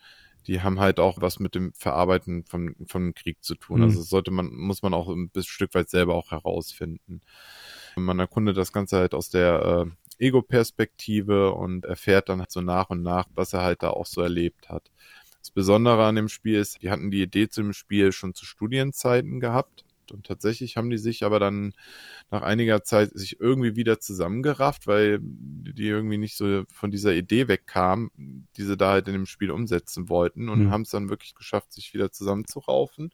[0.47, 3.79] die haben halt auch was mit dem Verarbeiten von, von Krieg zu tun.
[3.79, 3.83] Mhm.
[3.85, 7.21] Also sollte man, muss man auch ein Stück weit selber auch herausfinden.
[7.95, 9.87] Man erkundet das Ganze halt aus der
[10.19, 14.05] äh, Ego-Perspektive und erfährt dann halt so nach und nach, was er halt da auch
[14.05, 14.91] so erlebt hat.
[15.39, 18.45] Das Besondere an dem Spiel ist, die hatten die Idee zu dem Spiel schon zu
[18.45, 21.73] Studienzeiten gehabt und tatsächlich haben die sich aber dann
[22.31, 27.47] nach einiger Zeit sich irgendwie wieder zusammengerafft, weil die irgendwie nicht so von dieser Idee
[27.47, 30.71] wegkamen, die sie da halt in dem Spiel umsetzen wollten und mhm.
[30.71, 33.11] haben es dann wirklich geschafft, sich wieder zusammenzuraufen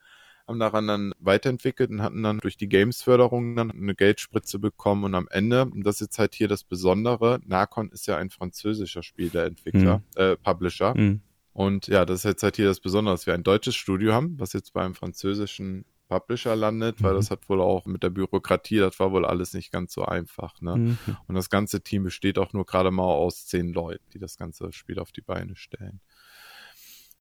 [0.48, 5.16] haben daran dann weiterentwickelt und hatten dann durch die Games-Förderung dann eine Geldspritze bekommen und
[5.16, 9.04] am Ende, und das ist jetzt halt hier das Besondere, Narcon ist ja ein französischer
[9.04, 10.22] Spiel, der Entwickler, mhm.
[10.22, 10.96] äh, Publisher.
[10.96, 11.22] Mhm.
[11.54, 14.40] Und ja, das ist jetzt halt hier das Besondere, dass wir ein deutsches Studio haben,
[14.40, 17.06] was jetzt beim französischen Publisher landet, mhm.
[17.06, 20.04] weil das hat wohl auch mit der Bürokratie, das war wohl alles nicht ganz so
[20.04, 20.60] einfach.
[20.60, 20.76] Ne?
[20.76, 20.98] Mhm.
[21.28, 24.74] Und das ganze Team besteht auch nur gerade mal aus zehn Leuten, die das ganze
[24.74, 26.02] Spiel auf die Beine stellen.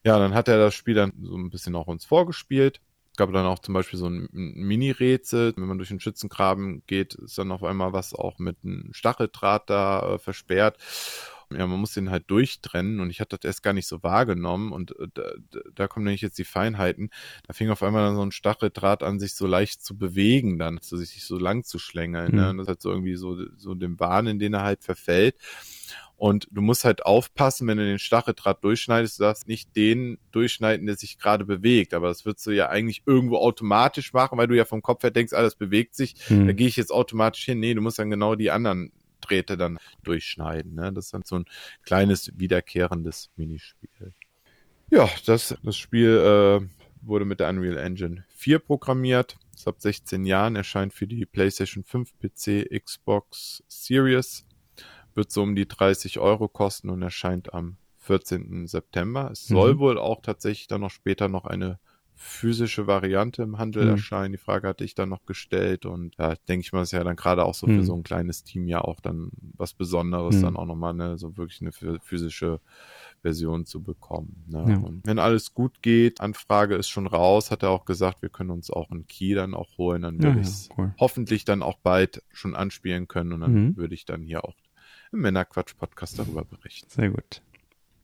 [0.05, 2.81] Ja, dann hat er das Spiel dann so ein bisschen auch uns vorgespielt.
[3.13, 5.53] Es gab dann auch zum Beispiel so ein Mini-Rätsel.
[5.57, 9.71] Wenn man durch den Schützengraben geht, ist dann auf einmal was auch mit einem Stacheldraht
[9.71, 10.79] da äh, versperrt
[11.53, 14.73] ja, man muss den halt durchtrennen und ich hatte das erst gar nicht so wahrgenommen
[14.73, 15.23] und äh, da,
[15.75, 17.11] da kommen nämlich jetzt die Feinheiten.
[17.47, 20.79] Da fing auf einmal dann so ein Stacheldraht an, sich so leicht zu bewegen, dann
[20.81, 22.33] so sich so lang zu schlängeln.
[22.33, 22.39] Mhm.
[22.39, 22.51] Ne?
[22.51, 25.37] Und das hat so irgendwie so, so den Bahn, in den er halt verfällt.
[26.21, 30.85] Und du musst halt aufpassen, wenn du den Stacheldraht durchschneidest, du darfst nicht den durchschneiden,
[30.85, 31.95] der sich gerade bewegt.
[31.95, 35.11] Aber das würdest du ja eigentlich irgendwo automatisch machen, weil du ja vom Kopf her
[35.11, 36.17] denkst, alles bewegt sich.
[36.29, 36.47] Mhm.
[36.47, 37.59] Da gehe ich jetzt automatisch hin.
[37.59, 40.75] Nee, du musst dann genau die anderen Drähte dann durchschneiden.
[40.75, 40.93] Ne?
[40.93, 41.45] Das ist dann so ein
[41.85, 44.13] kleines wiederkehrendes Minispiel.
[44.91, 49.39] Ja, das, das Spiel äh, wurde mit der Unreal Engine 4 programmiert.
[49.55, 54.47] Ist ab 16 Jahren, erscheint für die PlayStation 5, PC, Xbox Series.
[55.15, 58.67] Wird so um die 30 Euro kosten und erscheint am 14.
[58.67, 59.31] September.
[59.31, 59.79] Es soll mhm.
[59.79, 61.79] wohl auch tatsächlich dann noch später noch eine
[62.23, 63.91] physische Variante im Handel mhm.
[63.93, 64.33] erscheinen.
[64.33, 67.17] Die Frage hatte ich dann noch gestellt und ja, denke ich mal, ist ja dann
[67.17, 67.79] gerade auch so mhm.
[67.79, 70.43] für so ein kleines Team ja auch dann was Besonderes, mhm.
[70.43, 72.61] dann auch nochmal eine, so wirklich eine physische
[73.23, 74.45] Version zu bekommen.
[74.49, 74.65] Ne?
[74.69, 74.77] Ja.
[74.77, 78.51] Und wenn alles gut geht, Anfrage ist schon raus, hat er auch gesagt, wir können
[78.51, 80.95] uns auch einen Key dann auch holen, dann würde ja, ich es ja, cool.
[81.01, 83.77] hoffentlich dann auch bald schon anspielen können und dann mhm.
[83.79, 84.55] würde ich dann hier auch
[85.11, 86.91] im Männerquatsch-Podcast darüber berichten.
[86.91, 87.41] Sehr gut.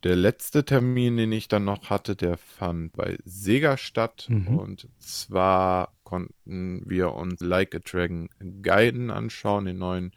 [0.02, 4.26] Der letzte Termin, den ich dann noch hatte, der fand bei Sega statt.
[4.28, 4.58] Mhm.
[4.58, 8.28] Und zwar konnten wir uns Like a Dragon
[8.62, 10.12] Gaiden anschauen, den neuen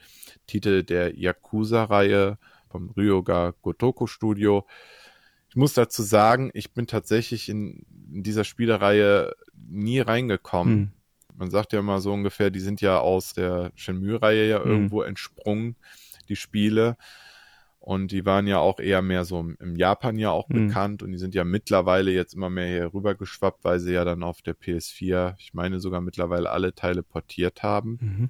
[0.46, 2.38] Titel der Yakuza-Reihe
[2.70, 4.66] vom Ryoga Gotoku Studio.
[5.50, 9.34] Ich muss dazu sagen, ich bin tatsächlich in, in dieser Spielereihe
[9.68, 10.78] nie reingekommen.
[10.78, 10.92] Mhm.
[11.36, 14.72] Man sagt ja immer so ungefähr, die sind ja aus der Shenmue-Reihe ja mhm.
[14.72, 15.76] irgendwo entsprungen,
[16.28, 16.98] die Spiele.
[17.80, 20.68] Und die waren ja auch eher mehr so im Japan ja auch mhm.
[20.68, 24.04] bekannt und die sind ja mittlerweile jetzt immer mehr hier rüber geschwappt, weil sie ja
[24.04, 27.98] dann auf der PS4, ich meine sogar mittlerweile alle Teile portiert haben.
[28.02, 28.30] Mhm.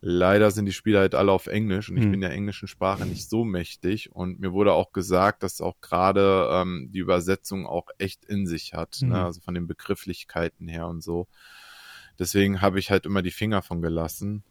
[0.00, 2.12] Leider sind die Spiele halt alle auf Englisch und ich mhm.
[2.12, 6.48] bin der englischen Sprache nicht so mächtig und mir wurde auch gesagt, dass auch gerade
[6.50, 9.08] ähm, die Übersetzung auch echt in sich hat, ne?
[9.08, 9.14] Mhm.
[9.14, 11.26] also von den Begrifflichkeiten her und so.
[12.18, 14.44] Deswegen habe ich halt immer die Finger von gelassen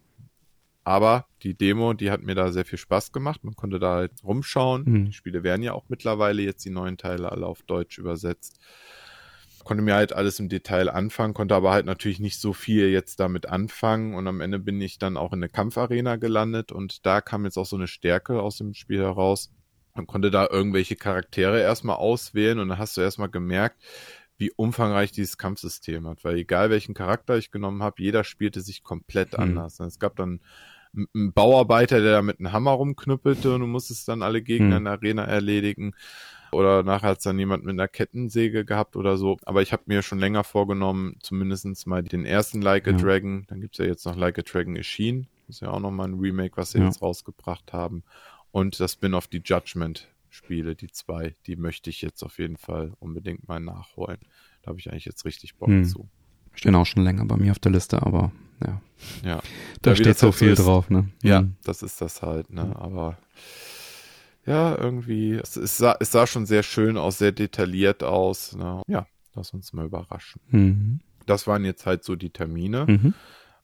[0.87, 3.43] aber die Demo, die hat mir da sehr viel Spaß gemacht.
[3.43, 4.83] Man konnte da halt rumschauen.
[4.85, 5.05] Mhm.
[5.07, 8.61] Die Spiele werden ja auch mittlerweile jetzt die neuen Teile alle auf Deutsch übersetzt.
[9.65, 13.19] Konnte mir halt alles im Detail anfangen, konnte aber halt natürlich nicht so viel jetzt
[13.19, 14.15] damit anfangen.
[14.15, 17.57] Und am Ende bin ich dann auch in eine Kampfarena gelandet und da kam jetzt
[17.57, 19.51] auch so eine Stärke aus dem Spiel heraus.
[19.93, 23.83] Man konnte da irgendwelche Charaktere erstmal auswählen und dann hast du erstmal gemerkt,
[24.37, 28.83] wie umfangreich dieses Kampfsystem hat, weil egal welchen Charakter ich genommen habe, jeder spielte sich
[28.83, 29.43] komplett mhm.
[29.43, 29.81] anders.
[29.81, 30.39] Es gab dann
[31.13, 34.77] ein Bauarbeiter, der da mit einem Hammer rumknüppelte und du musstest dann alle Gegner hm.
[34.77, 35.93] in der Arena erledigen.
[36.51, 39.37] Oder nachher hat es dann jemand mit einer Kettensäge gehabt oder so.
[39.43, 42.97] Aber ich habe mir schon länger vorgenommen, zumindestens mal den ersten Like a ja.
[42.97, 45.27] Dragon, dann gibt's ja jetzt noch Like a Dragon erschienen.
[45.45, 46.85] Das ist ja auch nochmal ein Remake, was sie ja.
[46.85, 48.03] jetzt rausgebracht haben.
[48.51, 52.93] Und das Spin-off die Judgment Spiele, die zwei, die möchte ich jetzt auf jeden Fall
[52.99, 54.19] unbedingt mal nachholen.
[54.61, 55.85] Da habe ich eigentlich jetzt richtig Bock hm.
[55.85, 56.09] zu.
[56.57, 58.31] Stehen auch schon länger bei mir auf der Liste, aber
[58.65, 58.81] ja.
[59.23, 59.41] Ja.
[59.83, 61.09] Da, steht so viel ist, drauf, ne?
[61.21, 61.55] Ja, mhm.
[61.63, 62.75] das ist das halt, ne?
[62.75, 63.17] Aber
[64.47, 68.55] ja, irgendwie, es, es, sah, es sah schon sehr schön aus, sehr detailliert aus.
[68.55, 68.81] Ne?
[68.87, 69.05] Ja,
[69.35, 70.41] lass uns mal überraschen.
[70.49, 70.99] Mhm.
[71.25, 72.85] Das waren jetzt halt so die Termine.
[72.87, 73.13] Mhm.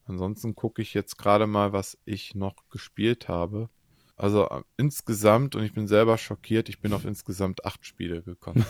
[0.06, 3.70] Ansonsten gucke ich jetzt gerade mal, was ich noch gespielt habe.
[4.16, 8.64] Also äh, insgesamt, und ich bin selber schockiert, ich bin auf insgesamt acht Spiele gekommen.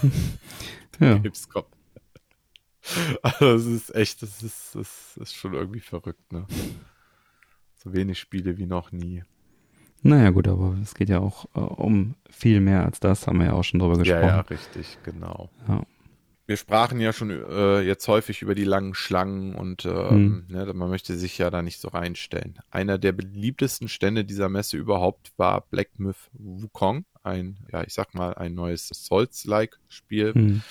[1.00, 1.20] ja.
[3.22, 6.46] Also es ist echt, das ist, das ist schon irgendwie verrückt, ne?
[7.76, 9.22] So wenig Spiele wie noch nie.
[10.02, 13.46] Naja, gut, aber es geht ja auch äh, um viel mehr als das, haben wir
[13.46, 14.22] ja auch schon drüber gesprochen.
[14.22, 15.50] Ja, ja, richtig, genau.
[15.66, 15.82] Ja.
[16.46, 20.44] Wir sprachen ja schon äh, jetzt häufig über die langen Schlangen und äh, hm.
[20.48, 22.58] ne, man möchte sich ja da nicht so reinstellen.
[22.70, 28.14] Einer der beliebtesten Stände dieser Messe überhaupt war Black Myth Wukong, ein, ja, ich sag
[28.14, 30.34] mal, ein neues Souls-like-Spiel.
[30.34, 30.62] Hm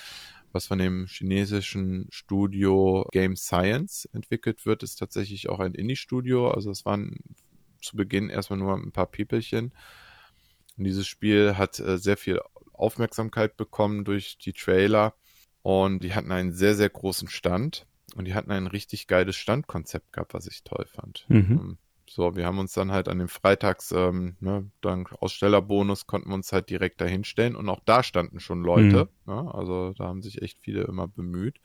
[0.54, 6.50] was von dem chinesischen Studio Game Science entwickelt wird, ist tatsächlich auch ein Indie-Studio.
[6.50, 7.18] Also es waren
[7.82, 9.72] zu Beginn erstmal nur ein paar Piepelchen.
[10.76, 12.40] Und dieses Spiel hat äh, sehr viel
[12.72, 15.14] Aufmerksamkeit bekommen durch die Trailer.
[15.62, 17.86] Und die hatten einen sehr, sehr großen Stand.
[18.16, 21.26] Und die hatten ein richtig geiles Standkonzept gehabt, was ich toll fand.
[21.28, 21.78] Mhm.
[22.14, 26.36] So, wir haben uns dann halt an den Freitags, ähm, ne, dank Ausstellerbonus konnten wir
[26.36, 29.08] uns halt direkt dahinstellen und auch da standen schon Leute.
[29.26, 29.34] Mhm.
[29.34, 31.58] Ne, also da haben sich echt viele immer bemüht.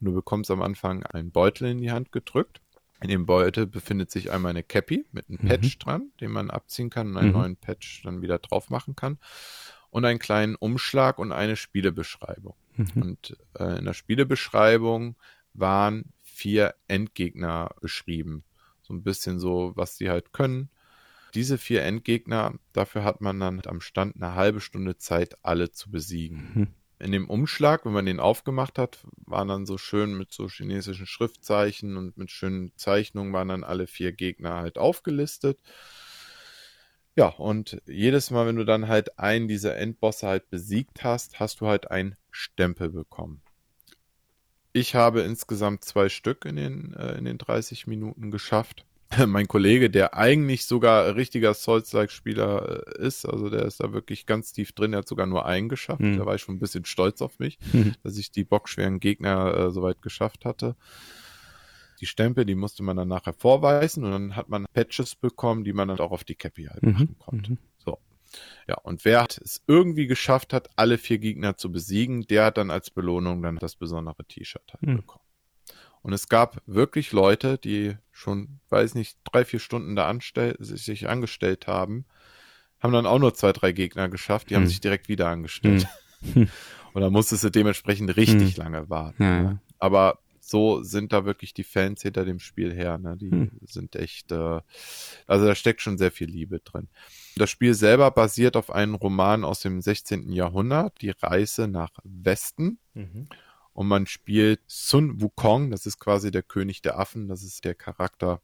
[0.00, 2.60] Und du bekommst am Anfang einen Beutel in die Hand gedrückt.
[3.00, 5.78] In dem Beutel befindet sich einmal eine Cappy mit einem Patch mhm.
[5.78, 7.38] dran, den man abziehen kann und einen mhm.
[7.38, 9.16] neuen Patch dann wieder drauf machen kann.
[9.88, 12.54] Und einen kleinen Umschlag und eine Spielebeschreibung.
[12.76, 13.00] Mhm.
[13.00, 15.16] Und äh, in der Spielebeschreibung
[15.54, 18.44] waren vier Endgegner beschrieben.
[18.84, 20.68] So ein bisschen so, was sie halt können.
[21.34, 25.90] Diese vier Endgegner, dafür hat man dann am Stand eine halbe Stunde Zeit, alle zu
[25.90, 26.52] besiegen.
[26.54, 26.68] Mhm.
[27.00, 31.06] In dem Umschlag, wenn man den aufgemacht hat, waren dann so schön mit so chinesischen
[31.06, 35.60] Schriftzeichen und mit schönen Zeichnungen waren dann alle vier Gegner halt aufgelistet.
[37.16, 41.60] Ja, und jedes Mal, wenn du dann halt einen dieser Endbosse halt besiegt hast, hast
[41.60, 43.43] du halt einen Stempel bekommen.
[44.76, 48.84] Ich habe insgesamt zwei Stück in den, äh, in den 30 Minuten geschafft.
[49.26, 54.52] mein Kollege, der eigentlich sogar richtiger Souls-like-Spieler äh, ist, also der ist da wirklich ganz
[54.52, 56.00] tief drin, der hat sogar nur einen geschafft.
[56.00, 56.18] Mhm.
[56.18, 57.94] Da war ich schon ein bisschen stolz auf mich, mhm.
[58.02, 60.74] dass ich die bockschweren Gegner äh, soweit geschafft hatte.
[62.00, 65.72] Die Stempel, die musste man dann nachher vorweisen und dann hat man Patches bekommen, die
[65.72, 66.92] man dann auch auf die Cappy halt mhm.
[66.92, 67.52] machen konnte.
[67.52, 67.58] Mhm.
[68.66, 72.70] Ja, und wer es irgendwie geschafft hat, alle vier Gegner zu besiegen, der hat dann
[72.70, 74.96] als Belohnung dann das besondere T-Shirt halt mhm.
[74.96, 75.24] bekommen.
[76.02, 81.08] Und es gab wirklich Leute, die schon, weiß nicht, drei, vier Stunden da anstell sich
[81.08, 82.04] angestellt haben,
[82.78, 84.56] haben dann auch nur zwei, drei Gegner geschafft, die mhm.
[84.56, 84.68] haben hm.
[84.68, 85.86] sich direkt wieder angestellt.
[86.20, 86.48] Mhm.
[86.92, 88.62] Und da musstest du dementsprechend richtig hm.
[88.62, 89.22] lange warten.
[89.22, 89.58] Ja, ja.
[89.78, 92.98] Aber so sind da wirklich die Fans hinter dem Spiel her.
[92.98, 93.16] Ne?
[93.16, 93.50] Die hm.
[93.62, 94.60] sind echt, äh,
[95.26, 96.88] also da steckt schon sehr viel Liebe drin.
[97.36, 100.32] Das Spiel selber basiert auf einem Roman aus dem 16.
[100.32, 102.78] Jahrhundert, Die Reise nach Westen.
[102.94, 103.28] Mhm.
[103.72, 107.74] Und man spielt Sun Wukong, das ist quasi der König der Affen, das ist der
[107.74, 108.40] Charakter,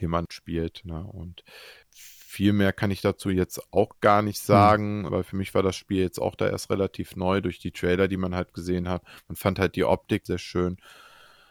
[0.00, 0.84] den man spielt.
[0.84, 1.02] Ne?
[1.04, 1.42] Und
[1.90, 5.10] viel mehr kann ich dazu jetzt auch gar nicht sagen, mhm.
[5.10, 8.06] weil für mich war das Spiel jetzt auch da erst relativ neu durch die Trailer,
[8.06, 9.02] die man halt gesehen hat.
[9.26, 10.76] Man fand halt die Optik sehr schön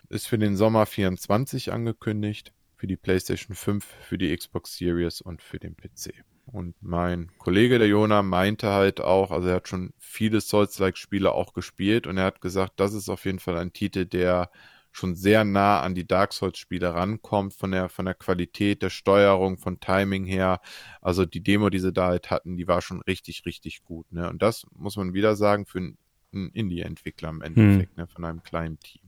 [0.09, 5.41] ist für den Sommer 24 angekündigt, für die PlayStation 5, für die Xbox Series und
[5.41, 6.23] für den PC.
[6.51, 11.53] Und mein Kollege, der Jona, meinte halt auch, also er hat schon viele Souls-like-Spiele auch
[11.53, 14.49] gespielt und er hat gesagt, das ist auf jeden Fall ein Titel, der
[14.91, 19.57] schon sehr nah an die Dark Souls-Spiele rankommt, von der, von der Qualität der Steuerung,
[19.57, 20.59] von Timing her.
[21.01, 24.11] Also die Demo, die sie da halt hatten, die war schon richtig, richtig gut.
[24.11, 24.29] Ne?
[24.29, 25.97] Und das muss man wieder sagen für einen
[26.31, 28.03] Indie-Entwickler im Endeffekt, hm.
[28.03, 28.07] ne?
[28.07, 29.03] von einem kleinen Team.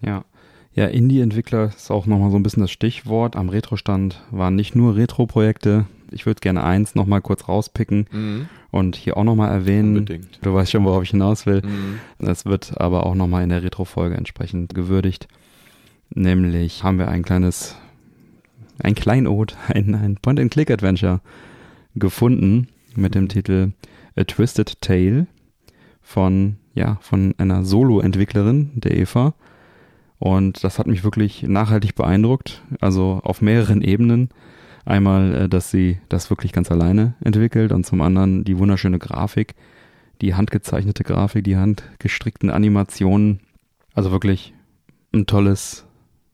[0.00, 0.24] Ja.
[0.72, 3.34] Ja, Indie-Entwickler ist auch nochmal so ein bisschen das Stichwort.
[3.34, 5.86] Am Retro-Stand waren nicht nur Retro-Projekte.
[6.12, 8.48] Ich würde gerne eins nochmal kurz rauspicken mhm.
[8.70, 9.98] und hier auch nochmal erwähnen.
[9.98, 10.38] Unbedingt.
[10.42, 11.62] Du weißt schon, worauf ich hinaus will.
[11.62, 12.00] Mhm.
[12.18, 15.28] Das wird aber auch nochmal in der Retro-Folge entsprechend gewürdigt.
[16.10, 17.76] Nämlich haben wir ein kleines,
[18.82, 21.20] ein Kleinod, ein, ein Point-and-Click-Adventure
[21.94, 23.72] gefunden mit dem Titel
[24.16, 25.26] A Twisted Tale
[26.02, 29.34] von, ja, von einer Solo-Entwicklerin, der Eva.
[30.18, 34.28] Und das hat mich wirklich nachhaltig beeindruckt, also auf mehreren Ebenen.
[34.84, 39.54] Einmal, äh, dass sie das wirklich ganz alleine entwickelt und zum anderen die wunderschöne Grafik,
[40.20, 43.40] die handgezeichnete Grafik, die handgestrickten Animationen.
[43.94, 44.54] Also wirklich
[45.12, 45.86] ein tolles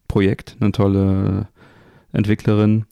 [0.08, 1.48] Projekt, eine tolle
[2.12, 2.86] Entwicklerin.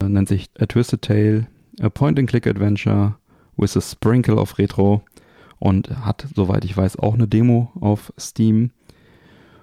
[0.00, 1.46] Äh, nennt sich A Twisted Tale,
[1.80, 3.16] a Point-and-Click-Adventure
[3.56, 5.02] with a Sprinkle of Retro
[5.58, 8.70] und hat, soweit ich weiß, auch eine Demo auf Steam.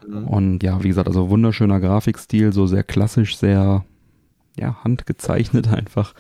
[0.08, 0.28] Mhm.
[0.28, 3.86] Und ja, wie gesagt, also wunderschöner Grafikstil, so sehr klassisch, sehr
[4.58, 6.14] ja, handgezeichnet einfach.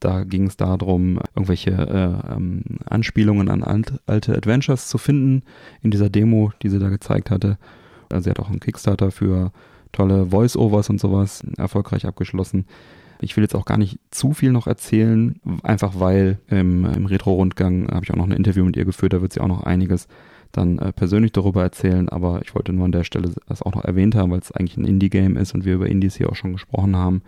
[0.00, 5.42] Da ging es darum, irgendwelche äh, ähm, Anspielungen an alt, alte Adventures zu finden
[5.82, 7.56] in dieser Demo, die sie da gezeigt hatte.
[8.10, 9.50] Also sie hat auch einen Kickstarter für
[9.92, 12.66] tolle Voice-Overs und sowas erfolgreich abgeschlossen.
[13.20, 17.88] Ich will jetzt auch gar nicht zu viel noch erzählen, einfach weil im, im Retro-Rundgang
[17.88, 20.08] habe ich auch noch ein Interview mit ihr geführt, da wird sie auch noch einiges
[20.52, 23.84] dann äh, persönlich darüber erzählen, aber ich wollte nur an der Stelle das auch noch
[23.84, 26.52] erwähnt haben, weil es eigentlich ein Indie-Game ist und wir über Indies hier auch schon
[26.52, 27.22] gesprochen haben.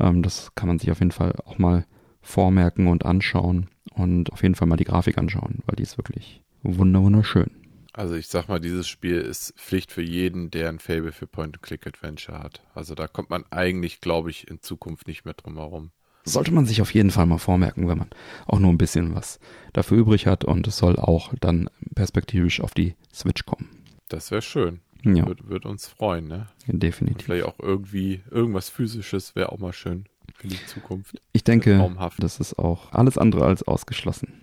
[0.00, 1.86] Ähm, das kann man sich auf jeden Fall auch mal
[2.20, 6.42] vormerken und anschauen und auf jeden Fall mal die Grafik anschauen, weil die ist wirklich
[6.62, 7.50] wunderschön.
[7.92, 12.38] Also ich sag mal, dieses Spiel ist Pflicht für jeden, der ein Fable für Point-and-Click-Adventure
[12.38, 12.62] hat.
[12.74, 15.90] Also da kommt man eigentlich, glaube ich, in Zukunft nicht mehr drum herum
[16.28, 18.10] sollte man sich auf jeden Fall mal vormerken, wenn man
[18.46, 19.38] auch nur ein bisschen was
[19.72, 23.68] dafür übrig hat und es soll auch dann perspektivisch auf die Switch kommen.
[24.08, 24.80] Das wäre schön.
[25.16, 25.26] Ja.
[25.26, 26.46] Würde würd uns freuen, ne?
[26.66, 27.16] definitiv.
[27.16, 30.04] Und vielleicht auch irgendwie irgendwas physisches wäre auch mal schön
[30.34, 31.20] für die Zukunft.
[31.32, 34.34] Ich denke, das ist auch alles andere als ausgeschlossen.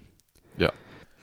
[0.57, 0.71] Ja.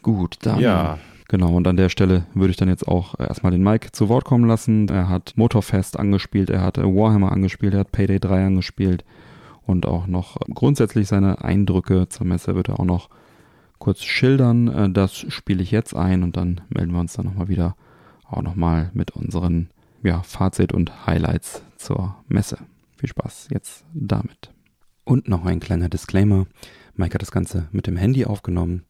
[0.03, 0.61] Gut, dann.
[0.61, 0.99] Ja.
[1.29, 4.27] Genau, und an der Stelle würde ich dann jetzt auch erstmal den Mike zu Wort
[4.27, 4.89] kommen lassen.
[4.89, 9.03] Er hat Motorfest angespielt, er hat Warhammer angespielt, er hat Payday 3 angespielt
[9.65, 13.09] und auch noch grundsätzlich seine Eindrücke zur Messe wird er auch noch
[13.79, 14.69] kurz schildern.
[14.69, 17.77] Äh, das spiele ich jetzt ein und dann melden wir uns dann nochmal wieder
[18.33, 19.71] auch nochmal mit unseren
[20.03, 22.59] ja, Fazit und Highlights zur Messe.
[22.97, 24.53] Viel Spaß jetzt damit.
[25.05, 26.47] Und noch ein kleiner Disclaimer.
[26.95, 28.85] Mike hat das Ganze mit dem Handy aufgenommen,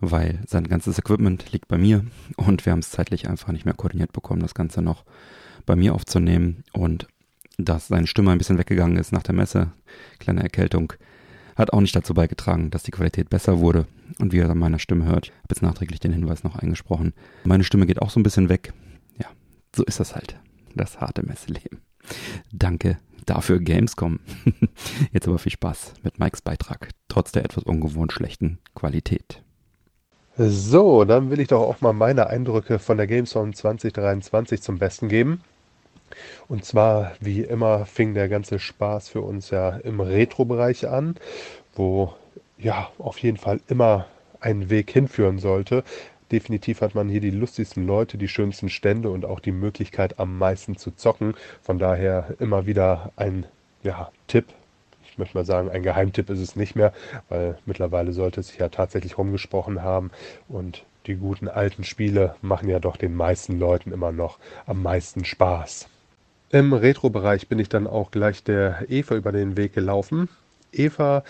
[0.00, 2.04] weil sein ganzes Equipment liegt bei mir
[2.36, 5.04] und wir haben es zeitlich einfach nicht mehr koordiniert bekommen, das Ganze noch
[5.66, 7.06] bei mir aufzunehmen und
[7.58, 9.72] dass seine Stimme ein bisschen weggegangen ist nach der Messe,
[10.18, 10.94] kleine Erkältung,
[11.60, 13.86] hat auch nicht dazu beigetragen, dass die Qualität besser wurde
[14.18, 17.12] und wie ihr an meiner Stimme hört, habe jetzt nachträglich den Hinweis noch eingesprochen.
[17.44, 18.72] Meine Stimme geht auch so ein bisschen weg.
[19.18, 19.26] Ja,
[19.74, 20.36] so ist das halt.
[20.74, 21.80] Das harte Messeleben.
[22.52, 24.20] Danke dafür Gamescom.
[25.12, 29.42] Jetzt aber viel Spaß mit Mikes Beitrag, trotz der etwas ungewohnt schlechten Qualität.
[30.36, 35.08] So, dann will ich doch auch mal meine Eindrücke von der Gamescom 2023 zum Besten
[35.08, 35.42] geben.
[36.48, 41.16] Und zwar, wie immer, fing der ganze Spaß für uns ja im Retro-Bereich an,
[41.74, 42.14] wo
[42.58, 44.06] ja auf jeden Fall immer
[44.40, 45.84] ein Weg hinführen sollte.
[46.32, 50.38] Definitiv hat man hier die lustigsten Leute, die schönsten Stände und auch die Möglichkeit am
[50.38, 51.34] meisten zu zocken.
[51.60, 53.46] Von daher immer wieder ein
[53.82, 54.46] ja, Tipp.
[55.10, 56.92] Ich möchte mal sagen, ein Geheimtipp ist es nicht mehr,
[57.28, 60.10] weil mittlerweile sollte es sich ja tatsächlich rumgesprochen haben
[60.48, 65.24] und die guten alten Spiele machen ja doch den meisten Leuten immer noch am meisten
[65.24, 65.88] Spaß.
[66.52, 70.28] Im Retro-Bereich bin ich dann auch gleich der Eva über den Weg gelaufen.
[70.72, 71.22] Eva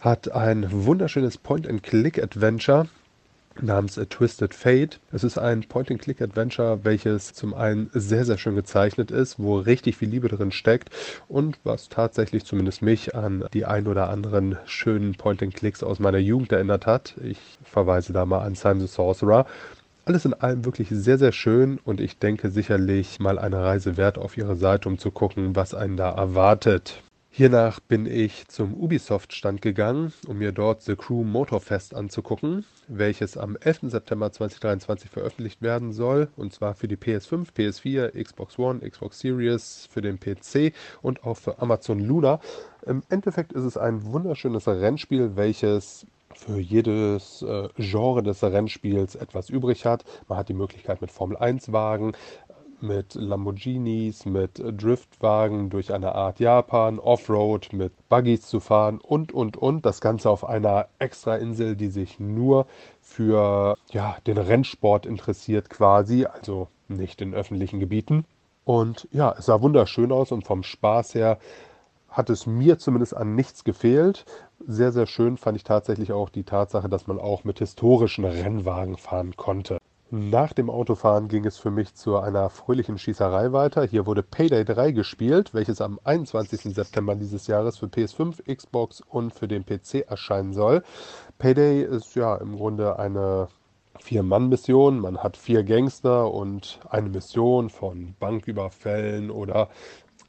[0.00, 2.86] hat ein wunderschönes Point-and-Click-Adventure
[3.58, 5.00] namens A Twisted Fate.
[5.12, 10.10] Es ist ein Point-and-Click-Adventure, welches zum einen sehr, sehr schön gezeichnet ist, wo richtig viel
[10.10, 10.90] Liebe drin steckt
[11.26, 16.52] und was tatsächlich zumindest mich an die ein oder anderen schönen Point-and-Clicks aus meiner Jugend
[16.52, 17.14] erinnert hat.
[17.24, 19.46] Ich verweise da mal an Simon the Sorcerer.
[20.08, 24.18] Alles in allem wirklich sehr, sehr schön und ich denke sicherlich mal eine Reise wert
[24.18, 27.02] auf ihre Seite, um zu gucken, was einen da erwartet.
[27.28, 33.56] Hiernach bin ich zum Ubisoft-Stand gegangen, um mir dort The Crew Motorfest anzugucken, welches am
[33.56, 33.90] 11.
[33.90, 39.88] September 2023 veröffentlicht werden soll, und zwar für die PS5, PS4, Xbox One, Xbox Series,
[39.90, 40.72] für den PC
[41.02, 42.38] und auch für Amazon Luna.
[42.86, 46.06] Im Endeffekt ist es ein wunderschönes Rennspiel, welches
[46.36, 50.04] für jedes äh, Genre des Rennspiels etwas übrig hat.
[50.28, 52.12] Man hat die Möglichkeit mit Formel 1 Wagen,
[52.80, 59.56] mit Lamborghinis, mit Driftwagen durch eine Art Japan, Offroad mit Buggies zu fahren und, und,
[59.56, 59.86] und.
[59.86, 62.66] Das Ganze auf einer Extrainsel, die sich nur
[63.00, 68.24] für ja, den Rennsport interessiert quasi, also nicht in öffentlichen Gebieten.
[68.64, 71.38] Und ja, es sah wunderschön aus und vom Spaß her
[72.08, 74.24] hat es mir zumindest an nichts gefehlt.
[74.64, 78.96] Sehr, sehr schön fand ich tatsächlich auch die Tatsache, dass man auch mit historischen Rennwagen
[78.96, 79.78] fahren konnte.
[80.10, 83.84] Nach dem Autofahren ging es für mich zu einer fröhlichen Schießerei weiter.
[83.84, 86.74] Hier wurde Payday 3 gespielt, welches am 21.
[86.74, 90.84] September dieses Jahres für PS5, Xbox und für den PC erscheinen soll.
[91.38, 93.48] Payday ist ja im Grunde eine
[93.98, 95.00] Vier-Mann-Mission.
[95.00, 99.68] Man hat vier Gangster und eine Mission von Banküberfällen oder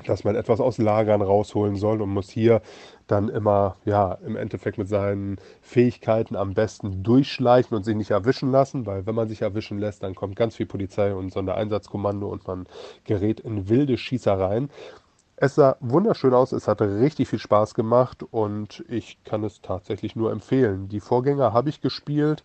[0.05, 2.61] dass man etwas aus Lagern rausholen soll und muss hier
[3.07, 8.51] dann immer, ja, im Endeffekt mit seinen Fähigkeiten am besten durchschleichen und sich nicht erwischen
[8.51, 12.47] lassen, weil wenn man sich erwischen lässt, dann kommt ganz viel Polizei und Sondereinsatzkommando und
[12.47, 12.67] man
[13.05, 14.69] gerät in wilde Schießereien.
[15.35, 20.15] Es sah wunderschön aus, es hat richtig viel Spaß gemacht und ich kann es tatsächlich
[20.15, 20.89] nur empfehlen.
[20.89, 22.43] Die Vorgänger habe ich gespielt,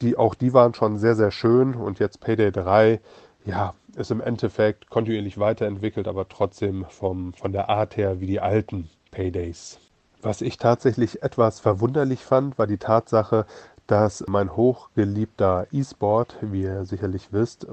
[0.00, 3.00] die, auch die waren schon sehr, sehr schön und jetzt Payday 3
[3.44, 8.40] ja, ist im Endeffekt kontinuierlich weiterentwickelt, aber trotzdem vom, von der Art her wie die
[8.40, 9.78] alten Paydays.
[10.22, 13.44] Was ich tatsächlich etwas verwunderlich fand, war die Tatsache,
[13.86, 17.68] dass mein hochgeliebter E-Sport, wie ihr sicherlich wisst, äh,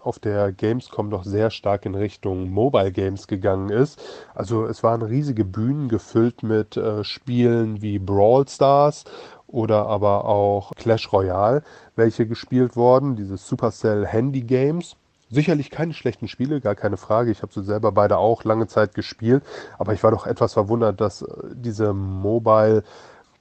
[0.00, 4.00] auf der Gamescom doch sehr stark in Richtung Mobile Games gegangen ist.
[4.34, 9.04] Also es waren riesige Bühnen gefüllt mit äh, Spielen wie Brawl Stars
[9.46, 11.62] oder aber auch Clash Royale,
[11.96, 14.96] welche gespielt wurden, diese Supercell Handy Games.
[15.32, 17.30] Sicherlich keine schlechten Spiele, gar keine Frage.
[17.30, 19.42] Ich habe sie selber beide auch lange Zeit gespielt,
[19.78, 22.84] aber ich war doch etwas verwundert, dass äh, diese Mobile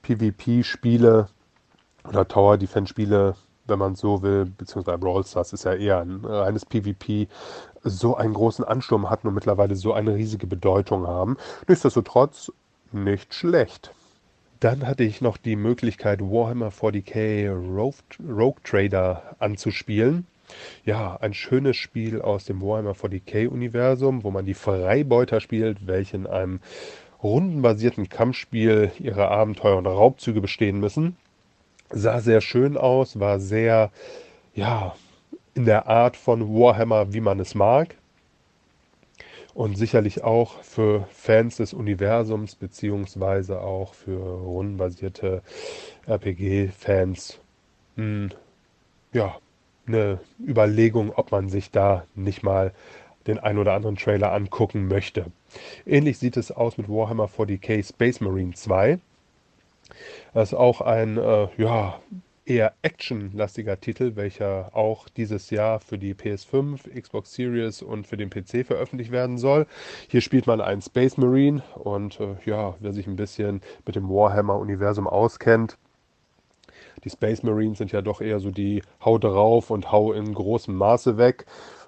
[0.02, 1.28] PvP-Spiele
[2.08, 3.36] oder Tower Defense Spiele,
[3.68, 7.28] wenn man so will, beziehungsweise Brawl Stars ist ja eher ein reines PvP,
[7.84, 11.36] so einen großen Ansturm hatten und mittlerweile so eine riesige Bedeutung haben.
[11.68, 12.54] Nichtsdestotrotz
[12.94, 13.92] nicht schlecht.
[14.62, 17.96] Dann hatte ich noch die Möglichkeit, Warhammer 40k Rogue,
[18.26, 20.26] Rogue Trader anzuspielen.
[20.86, 26.28] Ja, ein schönes Spiel aus dem Warhammer 40k-Universum, wo man die Freibeuter spielt, welche in
[26.28, 26.60] einem
[27.24, 31.16] rundenbasierten Kampfspiel ihre Abenteuer und Raubzüge bestehen müssen.
[31.90, 33.92] Sah sehr schön aus, war sehr,
[34.56, 34.96] ja,
[35.54, 37.96] in der Art von Warhammer, wie man es mag.
[39.54, 45.42] und sicherlich auch für Fans des Universums beziehungsweise auch für rundenbasierte
[46.08, 47.40] RPG-Fans
[47.96, 48.30] hm,
[49.14, 49.36] ja,
[49.94, 52.74] eine Überlegung, ob man sich da nicht mal
[53.28, 55.28] den ein oder anderen Trailer angucken möchte.
[55.86, 59.00] Ähnlich sieht es aus mit Warhammer 40k Space Marine 2.
[60.34, 62.00] Das ist auch ein äh, ja,
[62.46, 68.30] eher actionlastiger Titel, welcher auch dieses Jahr für die PS5, Xbox Series und für den
[68.30, 69.68] PC veröffentlicht werden soll.
[70.08, 74.10] Hier spielt man einen Space Marine und äh, ja, wer sich ein bisschen mit dem
[74.10, 75.78] Warhammer-Universum auskennt,
[77.04, 80.76] die Space Marines sind ja doch eher so die Hau drauf und Hau in großem
[80.76, 81.46] Maße weg.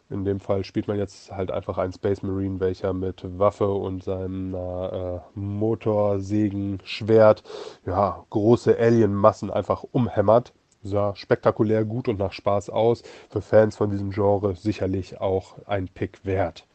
[0.10, 4.04] In dem Fall spielt man jetzt halt einfach einen Space Marine, welcher mit Waffe und
[4.04, 7.44] seinem äh, Motorsägen-Schwert
[7.86, 10.54] ja, große Alien-Massen einfach umhämmert.
[10.84, 13.04] Sah spektakulär gut und nach Spaß aus.
[13.30, 16.68] Für Fans von diesem Genre sicherlich auch ein Pick wert.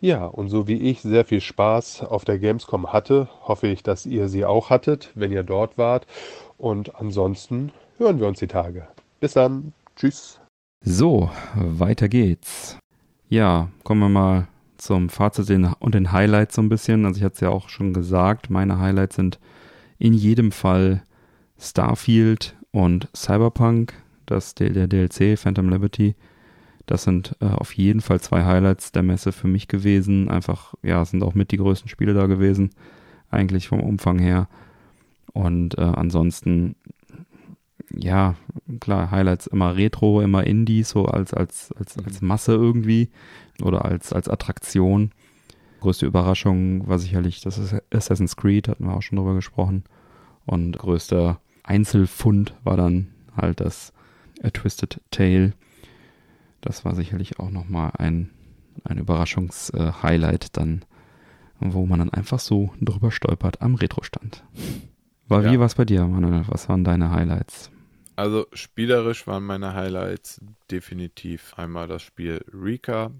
[0.00, 4.06] Ja, und so wie ich sehr viel Spaß auf der Gamescom hatte, hoffe ich, dass
[4.06, 6.06] ihr sie auch hattet, wenn ihr dort wart.
[6.58, 8.86] Und ansonsten hören wir uns die Tage.
[9.20, 9.72] Bis dann.
[9.96, 10.40] Tschüss.
[10.84, 12.78] So, weiter geht's.
[13.28, 17.06] Ja, kommen wir mal zum Fazit und den Highlights so ein bisschen.
[17.06, 19.38] Also ich hatte es ja auch schon gesagt, meine Highlights sind
[19.98, 21.02] in jedem Fall
[21.58, 23.94] Starfield und Cyberpunk,
[24.26, 26.14] das der DLC Phantom Liberty.
[26.84, 30.28] Das sind äh, auf jeden Fall zwei Highlights der Messe für mich gewesen.
[30.28, 32.70] Einfach, ja, sind auch mit die größten Spiele da gewesen,
[33.30, 34.48] eigentlich vom Umfang her.
[35.32, 36.76] Und äh, ansonsten
[37.94, 38.34] ja,
[38.80, 43.10] klar, Highlights immer Retro, immer Indie, so als, als, als, als Masse irgendwie
[43.62, 45.10] oder als, als Attraktion.
[45.80, 49.84] Größte Überraschung war sicherlich das ist Assassin's Creed, hatten wir auch schon drüber gesprochen.
[50.46, 53.92] Und größter Einzelfund war dann halt das
[54.42, 55.52] A Twisted Tale.
[56.60, 58.30] Das war sicherlich auch nochmal ein,
[58.84, 60.84] ein Überraschungshighlight dann,
[61.60, 64.44] wo man dann einfach so drüber stolpert am Retro-Stand.
[65.28, 65.44] War.
[65.44, 66.44] Wie war es bei dir, Manuel?
[66.48, 67.70] Was waren deine Highlights?
[68.16, 73.10] Also spielerisch waren meine Highlights definitiv einmal das Spiel Rika,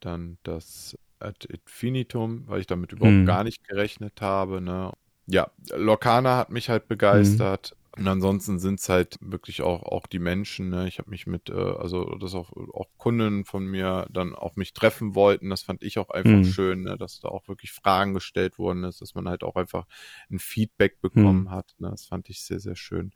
[0.00, 3.26] dann das Ad Infinitum, weil ich damit überhaupt hm.
[3.26, 4.60] gar nicht gerechnet habe.
[4.60, 4.92] Ne?
[5.26, 7.70] Ja, Locana hat mich halt begeistert.
[7.70, 7.83] Hm.
[7.96, 10.70] Und ansonsten sind es halt wirklich auch, auch die Menschen.
[10.70, 10.88] Ne?
[10.88, 14.72] Ich habe mich mit, äh, also dass auch, auch Kunden von mir dann auch mich
[14.72, 15.50] treffen wollten.
[15.50, 16.44] Das fand ich auch einfach mhm.
[16.44, 16.96] schön, ne?
[16.96, 19.86] dass da auch wirklich Fragen gestellt worden ist, dass man halt auch einfach
[20.30, 21.50] ein Feedback bekommen mhm.
[21.50, 21.74] hat.
[21.78, 21.90] Ne?
[21.90, 23.12] Das fand ich sehr, sehr schön.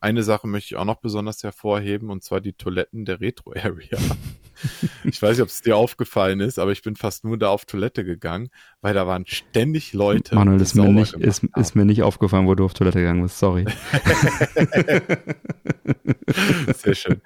[0.00, 3.98] Eine Sache möchte ich auch noch besonders hervorheben, und zwar die Toiletten der Retro-Area.
[5.04, 7.64] ich weiß nicht, ob es dir aufgefallen ist, aber ich bin fast nur da auf
[7.64, 10.34] Toilette gegangen, weil da waren ständig Leute.
[10.34, 13.38] Manuel, ist mir, nicht, ist, ist mir nicht aufgefallen, wo du auf Toilette gegangen bist,
[13.38, 13.64] sorry.
[16.76, 17.20] Sehr schön.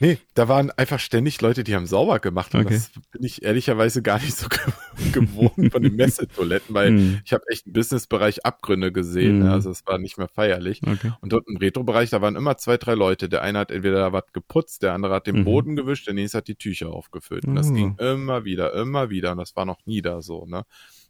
[0.00, 2.54] Nee, da waren einfach ständig Leute, die haben sauber gemacht.
[2.54, 2.74] Und okay.
[2.74, 4.48] das bin ich ehrlicherweise gar nicht so
[5.12, 7.20] gewohnt von den Messetoiletten, weil mm.
[7.22, 9.40] ich habe echt im Businessbereich Abgründe gesehen.
[9.40, 9.50] Mm.
[9.50, 10.80] Also es war nicht mehr feierlich.
[10.82, 11.12] Okay.
[11.20, 13.28] Und dort im Retro-Bereich, da waren immer zwei, drei Leute.
[13.28, 15.44] Der eine hat entweder was geputzt, der andere hat den mhm.
[15.44, 17.44] Boden gewischt, der nächste hat die Tücher aufgefüllt.
[17.44, 17.74] Und das oh.
[17.74, 19.32] ging immer wieder, immer wieder.
[19.32, 20.46] Und das war noch nie da so.
[20.46, 20.64] Ne?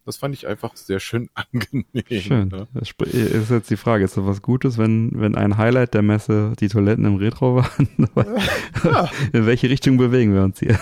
[0.05, 1.85] Das fand ich einfach sehr schön angenehm.
[2.21, 2.47] Schön.
[2.49, 2.67] Ne?
[2.73, 6.53] Das ist jetzt die Frage, ist das was Gutes, wenn, wenn ein Highlight der Messe
[6.59, 8.09] die Toiletten im Retro waren?
[8.83, 9.11] ja.
[9.33, 10.79] In welche Richtung bewegen wir uns hier?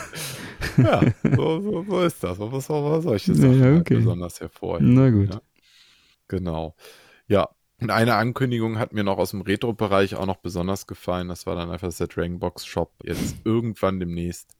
[0.78, 1.02] ja,
[1.36, 2.38] so, so, so ist das.
[2.38, 3.96] Man muss auch mal solche Sachen ja, okay.
[3.96, 4.94] besonders hervorheben.
[4.94, 5.34] Na gut.
[5.34, 5.42] Ja?
[6.28, 6.76] Genau.
[7.28, 7.50] Ja,
[7.82, 11.30] und eine Ankündigung hat mir noch aus dem Retro-Bereich auch noch besonders gefallen.
[11.30, 14.59] Das war dann einfach der Dragon Box Shop jetzt irgendwann demnächst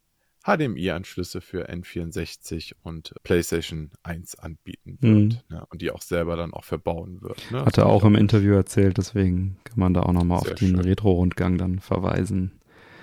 [0.58, 5.14] HDMI-Anschlüsse für N64 und PlayStation 1 anbieten wird.
[5.14, 5.40] Mhm.
[5.50, 5.66] Ne?
[5.70, 7.40] Und die auch selber dann auch verbauen wird.
[7.52, 7.66] Ne?
[7.66, 11.58] Hat er auch im Interview erzählt, deswegen kann man da auch nochmal auf den Retro-Rundgang
[11.58, 12.60] dann verweisen.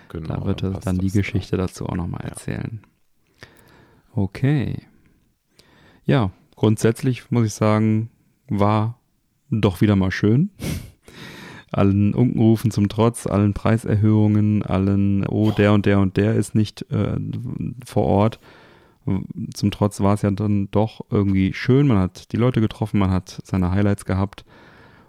[0.09, 1.67] Genau, da wird er dann, dann die Geschichte da.
[1.67, 2.31] dazu auch nochmal ja.
[2.31, 2.81] erzählen.
[4.15, 4.83] Okay.
[6.05, 8.11] Ja, grundsätzlich muss ich sagen,
[8.49, 9.01] war
[9.51, 10.51] doch wieder mal schön
[11.73, 16.91] allen Unkenrufen zum Trotz, allen Preiserhöhungen, allen, oh, der und der und der ist nicht
[16.91, 17.17] äh,
[17.85, 18.39] vor Ort.
[19.55, 21.87] Zum Trotz war es ja dann doch irgendwie schön.
[21.87, 24.45] Man hat die Leute getroffen, man hat seine Highlights gehabt.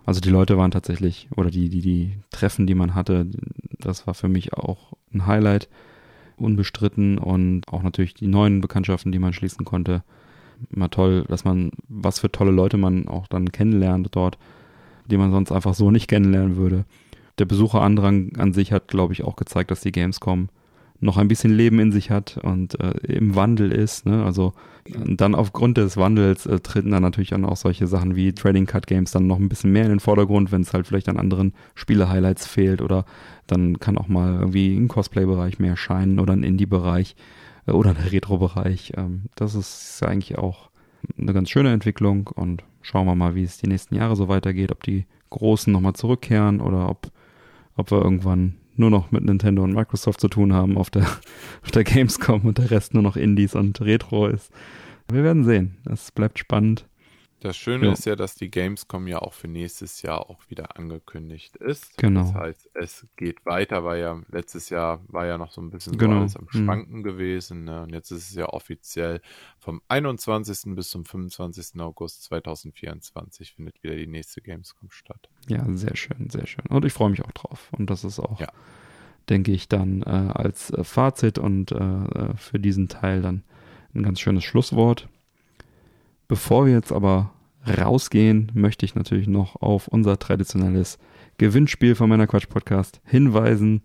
[0.05, 3.27] Also die Leute waren tatsächlich, oder die, die, die Treffen, die man hatte,
[3.79, 5.67] das war für mich auch ein Highlight,
[6.37, 10.03] unbestritten und auch natürlich die neuen Bekanntschaften, die man schließen konnte.
[10.69, 14.37] Immer toll, dass man, was für tolle Leute man auch dann kennenlernt dort
[15.07, 16.85] die man sonst einfach so nicht kennenlernen würde.
[17.39, 20.49] Der Besucherandrang an sich hat, glaube ich, auch gezeigt, dass die Gamescom
[20.99, 24.07] noch ein bisschen Leben in sich hat und äh, im Wandel ist.
[24.07, 24.23] Ne?
[24.23, 24.53] Also
[24.89, 28.87] dann aufgrund des Wandels äh, treten dann natürlich dann auch solche Sachen wie Trading Card
[28.87, 31.53] Games dann noch ein bisschen mehr in den Vordergrund, wenn es halt vielleicht an anderen
[31.75, 33.05] Spiele-Highlights fehlt oder
[33.45, 37.15] dann kann auch mal irgendwie ein Cosplay-Bereich mehr scheinen oder ein Indie-Bereich.
[37.67, 38.93] äh, oder der Retro-Bereich.
[38.97, 40.69] Ähm, das ist eigentlich auch
[41.17, 44.71] eine ganz schöne Entwicklung und schauen wir mal, wie es die nächsten Jahre so weitergeht,
[44.71, 47.11] ob die Großen nochmal zurückkehren oder ob,
[47.75, 51.03] ob wir irgendwann nur noch mit Nintendo und Microsoft zu tun haben auf der,
[51.63, 54.53] auf der Gamescom und der Rest nur noch Indies und Retro ist.
[55.11, 55.75] Wir werden sehen.
[55.83, 56.85] Es bleibt spannend.
[57.39, 57.93] Das Schöne ja.
[57.93, 61.95] ist ja, dass die Gamescom ja auch für nächstes Jahr auch wieder angekündigt ist.
[61.97, 62.21] Genau.
[62.21, 65.99] Das heißt, es geht weiter, weil ja letztes Jahr war ja noch so ein bisschen
[65.99, 66.13] genau.
[66.13, 66.65] so alles am mhm.
[66.65, 67.03] Schwanken mhm.
[67.03, 67.65] gewesen.
[67.65, 67.83] Ne?
[67.83, 69.21] Und jetzt ist es ja offiziell
[69.59, 70.75] vom 21.
[70.75, 71.79] bis zum 25.
[71.79, 75.29] August 2024 findet wieder die nächste Gamescom statt.
[75.47, 76.65] Ja, sehr schön, sehr schön.
[76.69, 77.71] Und ich freue mich auch drauf.
[77.77, 78.51] Und das ist auch, ja.
[79.29, 83.43] denke ich, dann äh, als äh, Fazit und äh, äh für diesen Teil dann
[83.93, 85.07] ein ganz schönes Schlusswort.
[86.27, 87.31] Bevor wir jetzt aber
[87.65, 90.97] rausgehen, möchte ich natürlich noch auf unser traditionelles
[91.37, 93.81] Gewinnspiel von meiner Quatsch Podcast hinweisen.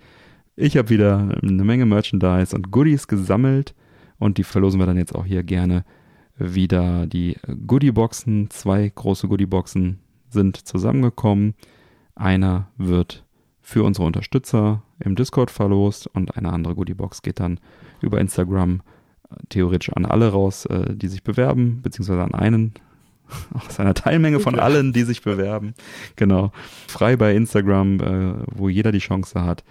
[0.56, 3.74] Ich habe wieder eine Menge Merchandise und Goodies gesammelt
[4.18, 5.84] und die verlosen wir dann jetzt auch hier gerne
[6.36, 7.06] wieder.
[7.06, 9.98] Die Goodieboxen, zwei große Goodieboxen
[10.28, 11.54] sind zusammengekommen.
[12.14, 13.24] Einer wird
[13.60, 17.60] für unsere Unterstützer im Discord verlost und eine andere Goodiebox geht dann
[18.00, 18.82] über Instagram
[19.48, 22.74] theoretisch an alle raus, äh, die sich bewerben, beziehungsweise an einen
[23.54, 25.74] aus einer Teilmenge von allen, die sich bewerben.
[26.16, 26.52] Genau.
[26.88, 29.64] Frei bei Instagram, äh, wo jeder die Chance hat,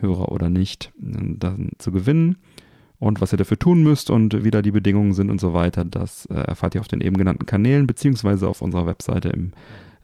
[0.00, 2.36] Hörer oder nicht, dann zu gewinnen.
[2.98, 5.84] Und was ihr dafür tun müsst und wie da die Bedingungen sind und so weiter,
[5.84, 9.52] das äh, erfahrt ihr auf den eben genannten Kanälen, beziehungsweise auf unserer Webseite im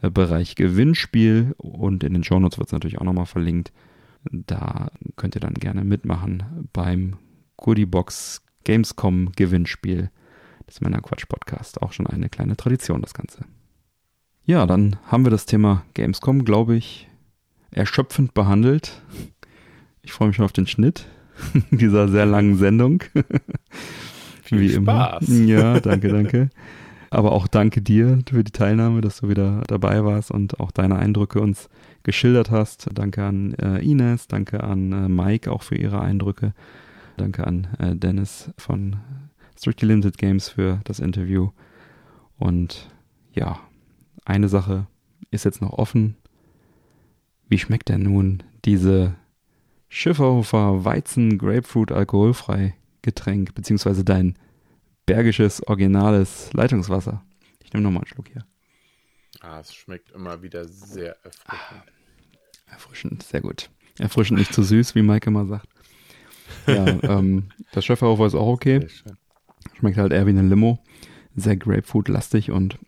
[0.03, 1.55] äh, Bereich Gewinnspiel.
[1.59, 3.73] Und in den Shownotes wird es natürlich auch nochmal verlinkt.
[4.33, 7.17] Da könnt ihr dann gerne mitmachen beim
[7.57, 10.11] Goodiebox Gamescom Gewinnspiel
[10.69, 11.81] des Männerquatsch Podcast.
[11.81, 13.47] Auch schon eine kleine Tradition, das Ganze.
[14.45, 17.09] Ja, dann haben wir das Thema Gamescom, glaube ich,
[17.71, 19.01] erschöpfend behandelt.
[20.03, 21.07] Ich freue mich schon auf den Schnitt
[21.71, 23.05] dieser sehr langen Sendung.
[24.43, 25.27] Viel Wie Spaß.
[25.27, 25.47] immer.
[25.47, 26.51] Ja, danke, danke.
[27.09, 30.97] Aber auch danke dir für die Teilnahme, dass du wieder dabei warst und auch deine
[30.97, 31.71] Eindrücke uns
[32.03, 32.91] geschildert hast.
[32.93, 36.53] Danke an äh, Ines, danke an äh, Mike auch für ihre Eindrücke.
[37.19, 38.97] Danke an äh, Dennis von
[39.59, 41.51] Strictly Limited Games für das Interview.
[42.39, 42.89] Und
[43.33, 43.61] ja,
[44.25, 44.87] eine Sache
[45.31, 46.17] ist jetzt noch offen.
[47.49, 49.17] Wie schmeckt denn nun diese
[49.89, 54.39] Schifferhofer Weizen Grapefruit alkoholfrei Getränk, beziehungsweise dein
[55.07, 57.23] bergisches originales Leitungswasser?
[57.65, 58.45] Ich nehme nochmal einen Schluck hier.
[59.41, 61.45] Ah, es schmeckt immer wieder sehr erfrischend.
[61.49, 61.83] Ah,
[62.67, 63.71] erfrischend, sehr gut.
[63.99, 65.69] Erfrischend, nicht zu süß, wie Maike immer sagt.
[66.67, 68.87] Ja, ähm, das Schöfferhofer ist auch okay.
[69.79, 70.79] Schmeckt halt eher wie eine Limo.
[71.37, 72.79] Sehr Grapefruit-lastig und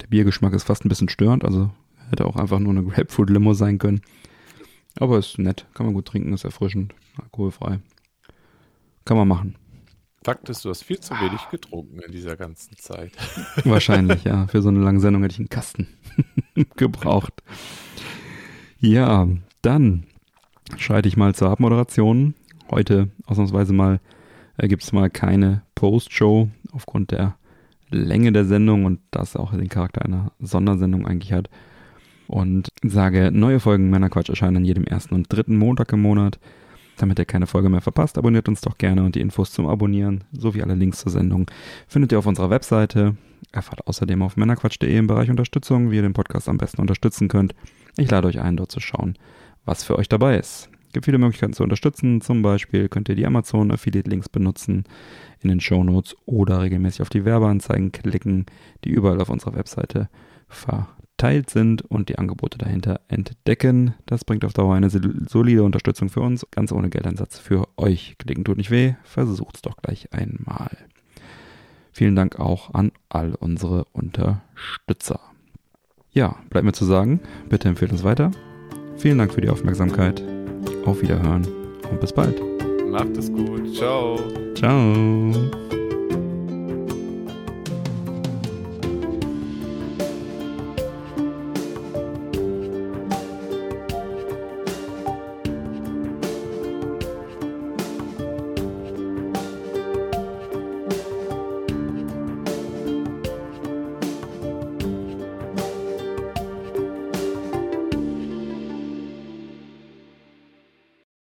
[0.00, 1.44] der Biergeschmack ist fast ein bisschen störend.
[1.44, 1.70] Also
[2.10, 4.00] hätte auch einfach nur eine Grapefruit-Limo sein können.
[4.98, 7.80] Aber ist nett, kann man gut trinken, ist erfrischend, alkoholfrei.
[9.04, 9.56] Kann man machen.
[10.24, 13.12] Fakt ist, du hast viel zu wenig getrunken in dieser ganzen Zeit.
[13.64, 14.46] Wahrscheinlich, ja.
[14.48, 15.86] Für so eine lange Sendung hätte ich einen Kasten
[16.76, 17.32] gebraucht.
[18.80, 19.28] Ja,
[19.62, 20.06] dann
[20.76, 22.34] schalte ich mal zur Abmoderation.
[22.70, 24.00] Heute ausnahmsweise mal
[24.58, 27.36] äh, gibt es mal keine Post-Show aufgrund der
[27.90, 31.48] Länge der Sendung und das auch den Charakter einer Sondersendung eigentlich hat.
[32.26, 36.38] Und sage, neue Folgen Männerquatsch erscheinen an jedem ersten und dritten Montag im Monat.
[36.98, 40.24] Damit ihr keine Folge mehr verpasst, abonniert uns doch gerne und die Infos zum Abonnieren
[40.32, 41.50] sowie alle Links zur Sendung
[41.86, 43.16] findet ihr auf unserer Webseite.
[43.52, 47.54] Erfahrt außerdem auf männerquatsch.de im Bereich Unterstützung, wie ihr den Podcast am besten unterstützen könnt.
[47.96, 49.16] Ich lade euch ein, dort zu schauen,
[49.64, 50.68] was für euch dabei ist.
[50.92, 52.20] Gibt viele Möglichkeiten zu unterstützen.
[52.20, 54.84] Zum Beispiel könnt ihr die Amazon Affiliate Links benutzen
[55.40, 58.46] in den Show Notes oder regelmäßig auf die Werbeanzeigen klicken,
[58.84, 60.08] die überall auf unserer Webseite
[60.48, 63.94] verteilt sind und die Angebote dahinter entdecken.
[64.06, 68.16] Das bringt auf Dauer eine solide Unterstützung für uns, ganz ohne Geldeinsatz für euch.
[68.18, 70.76] Klicken tut nicht weh, versucht's doch gleich einmal.
[71.92, 75.20] Vielen Dank auch an all unsere Unterstützer.
[76.12, 78.30] Ja, bleibt mir zu sagen, bitte empfehlt uns weiter.
[78.96, 80.22] Vielen Dank für die Aufmerksamkeit.
[80.84, 81.46] Auf Wiederhören
[81.90, 82.40] und bis bald.
[82.90, 83.74] Macht es gut.
[83.74, 84.18] Ciao.
[84.54, 85.77] Ciao.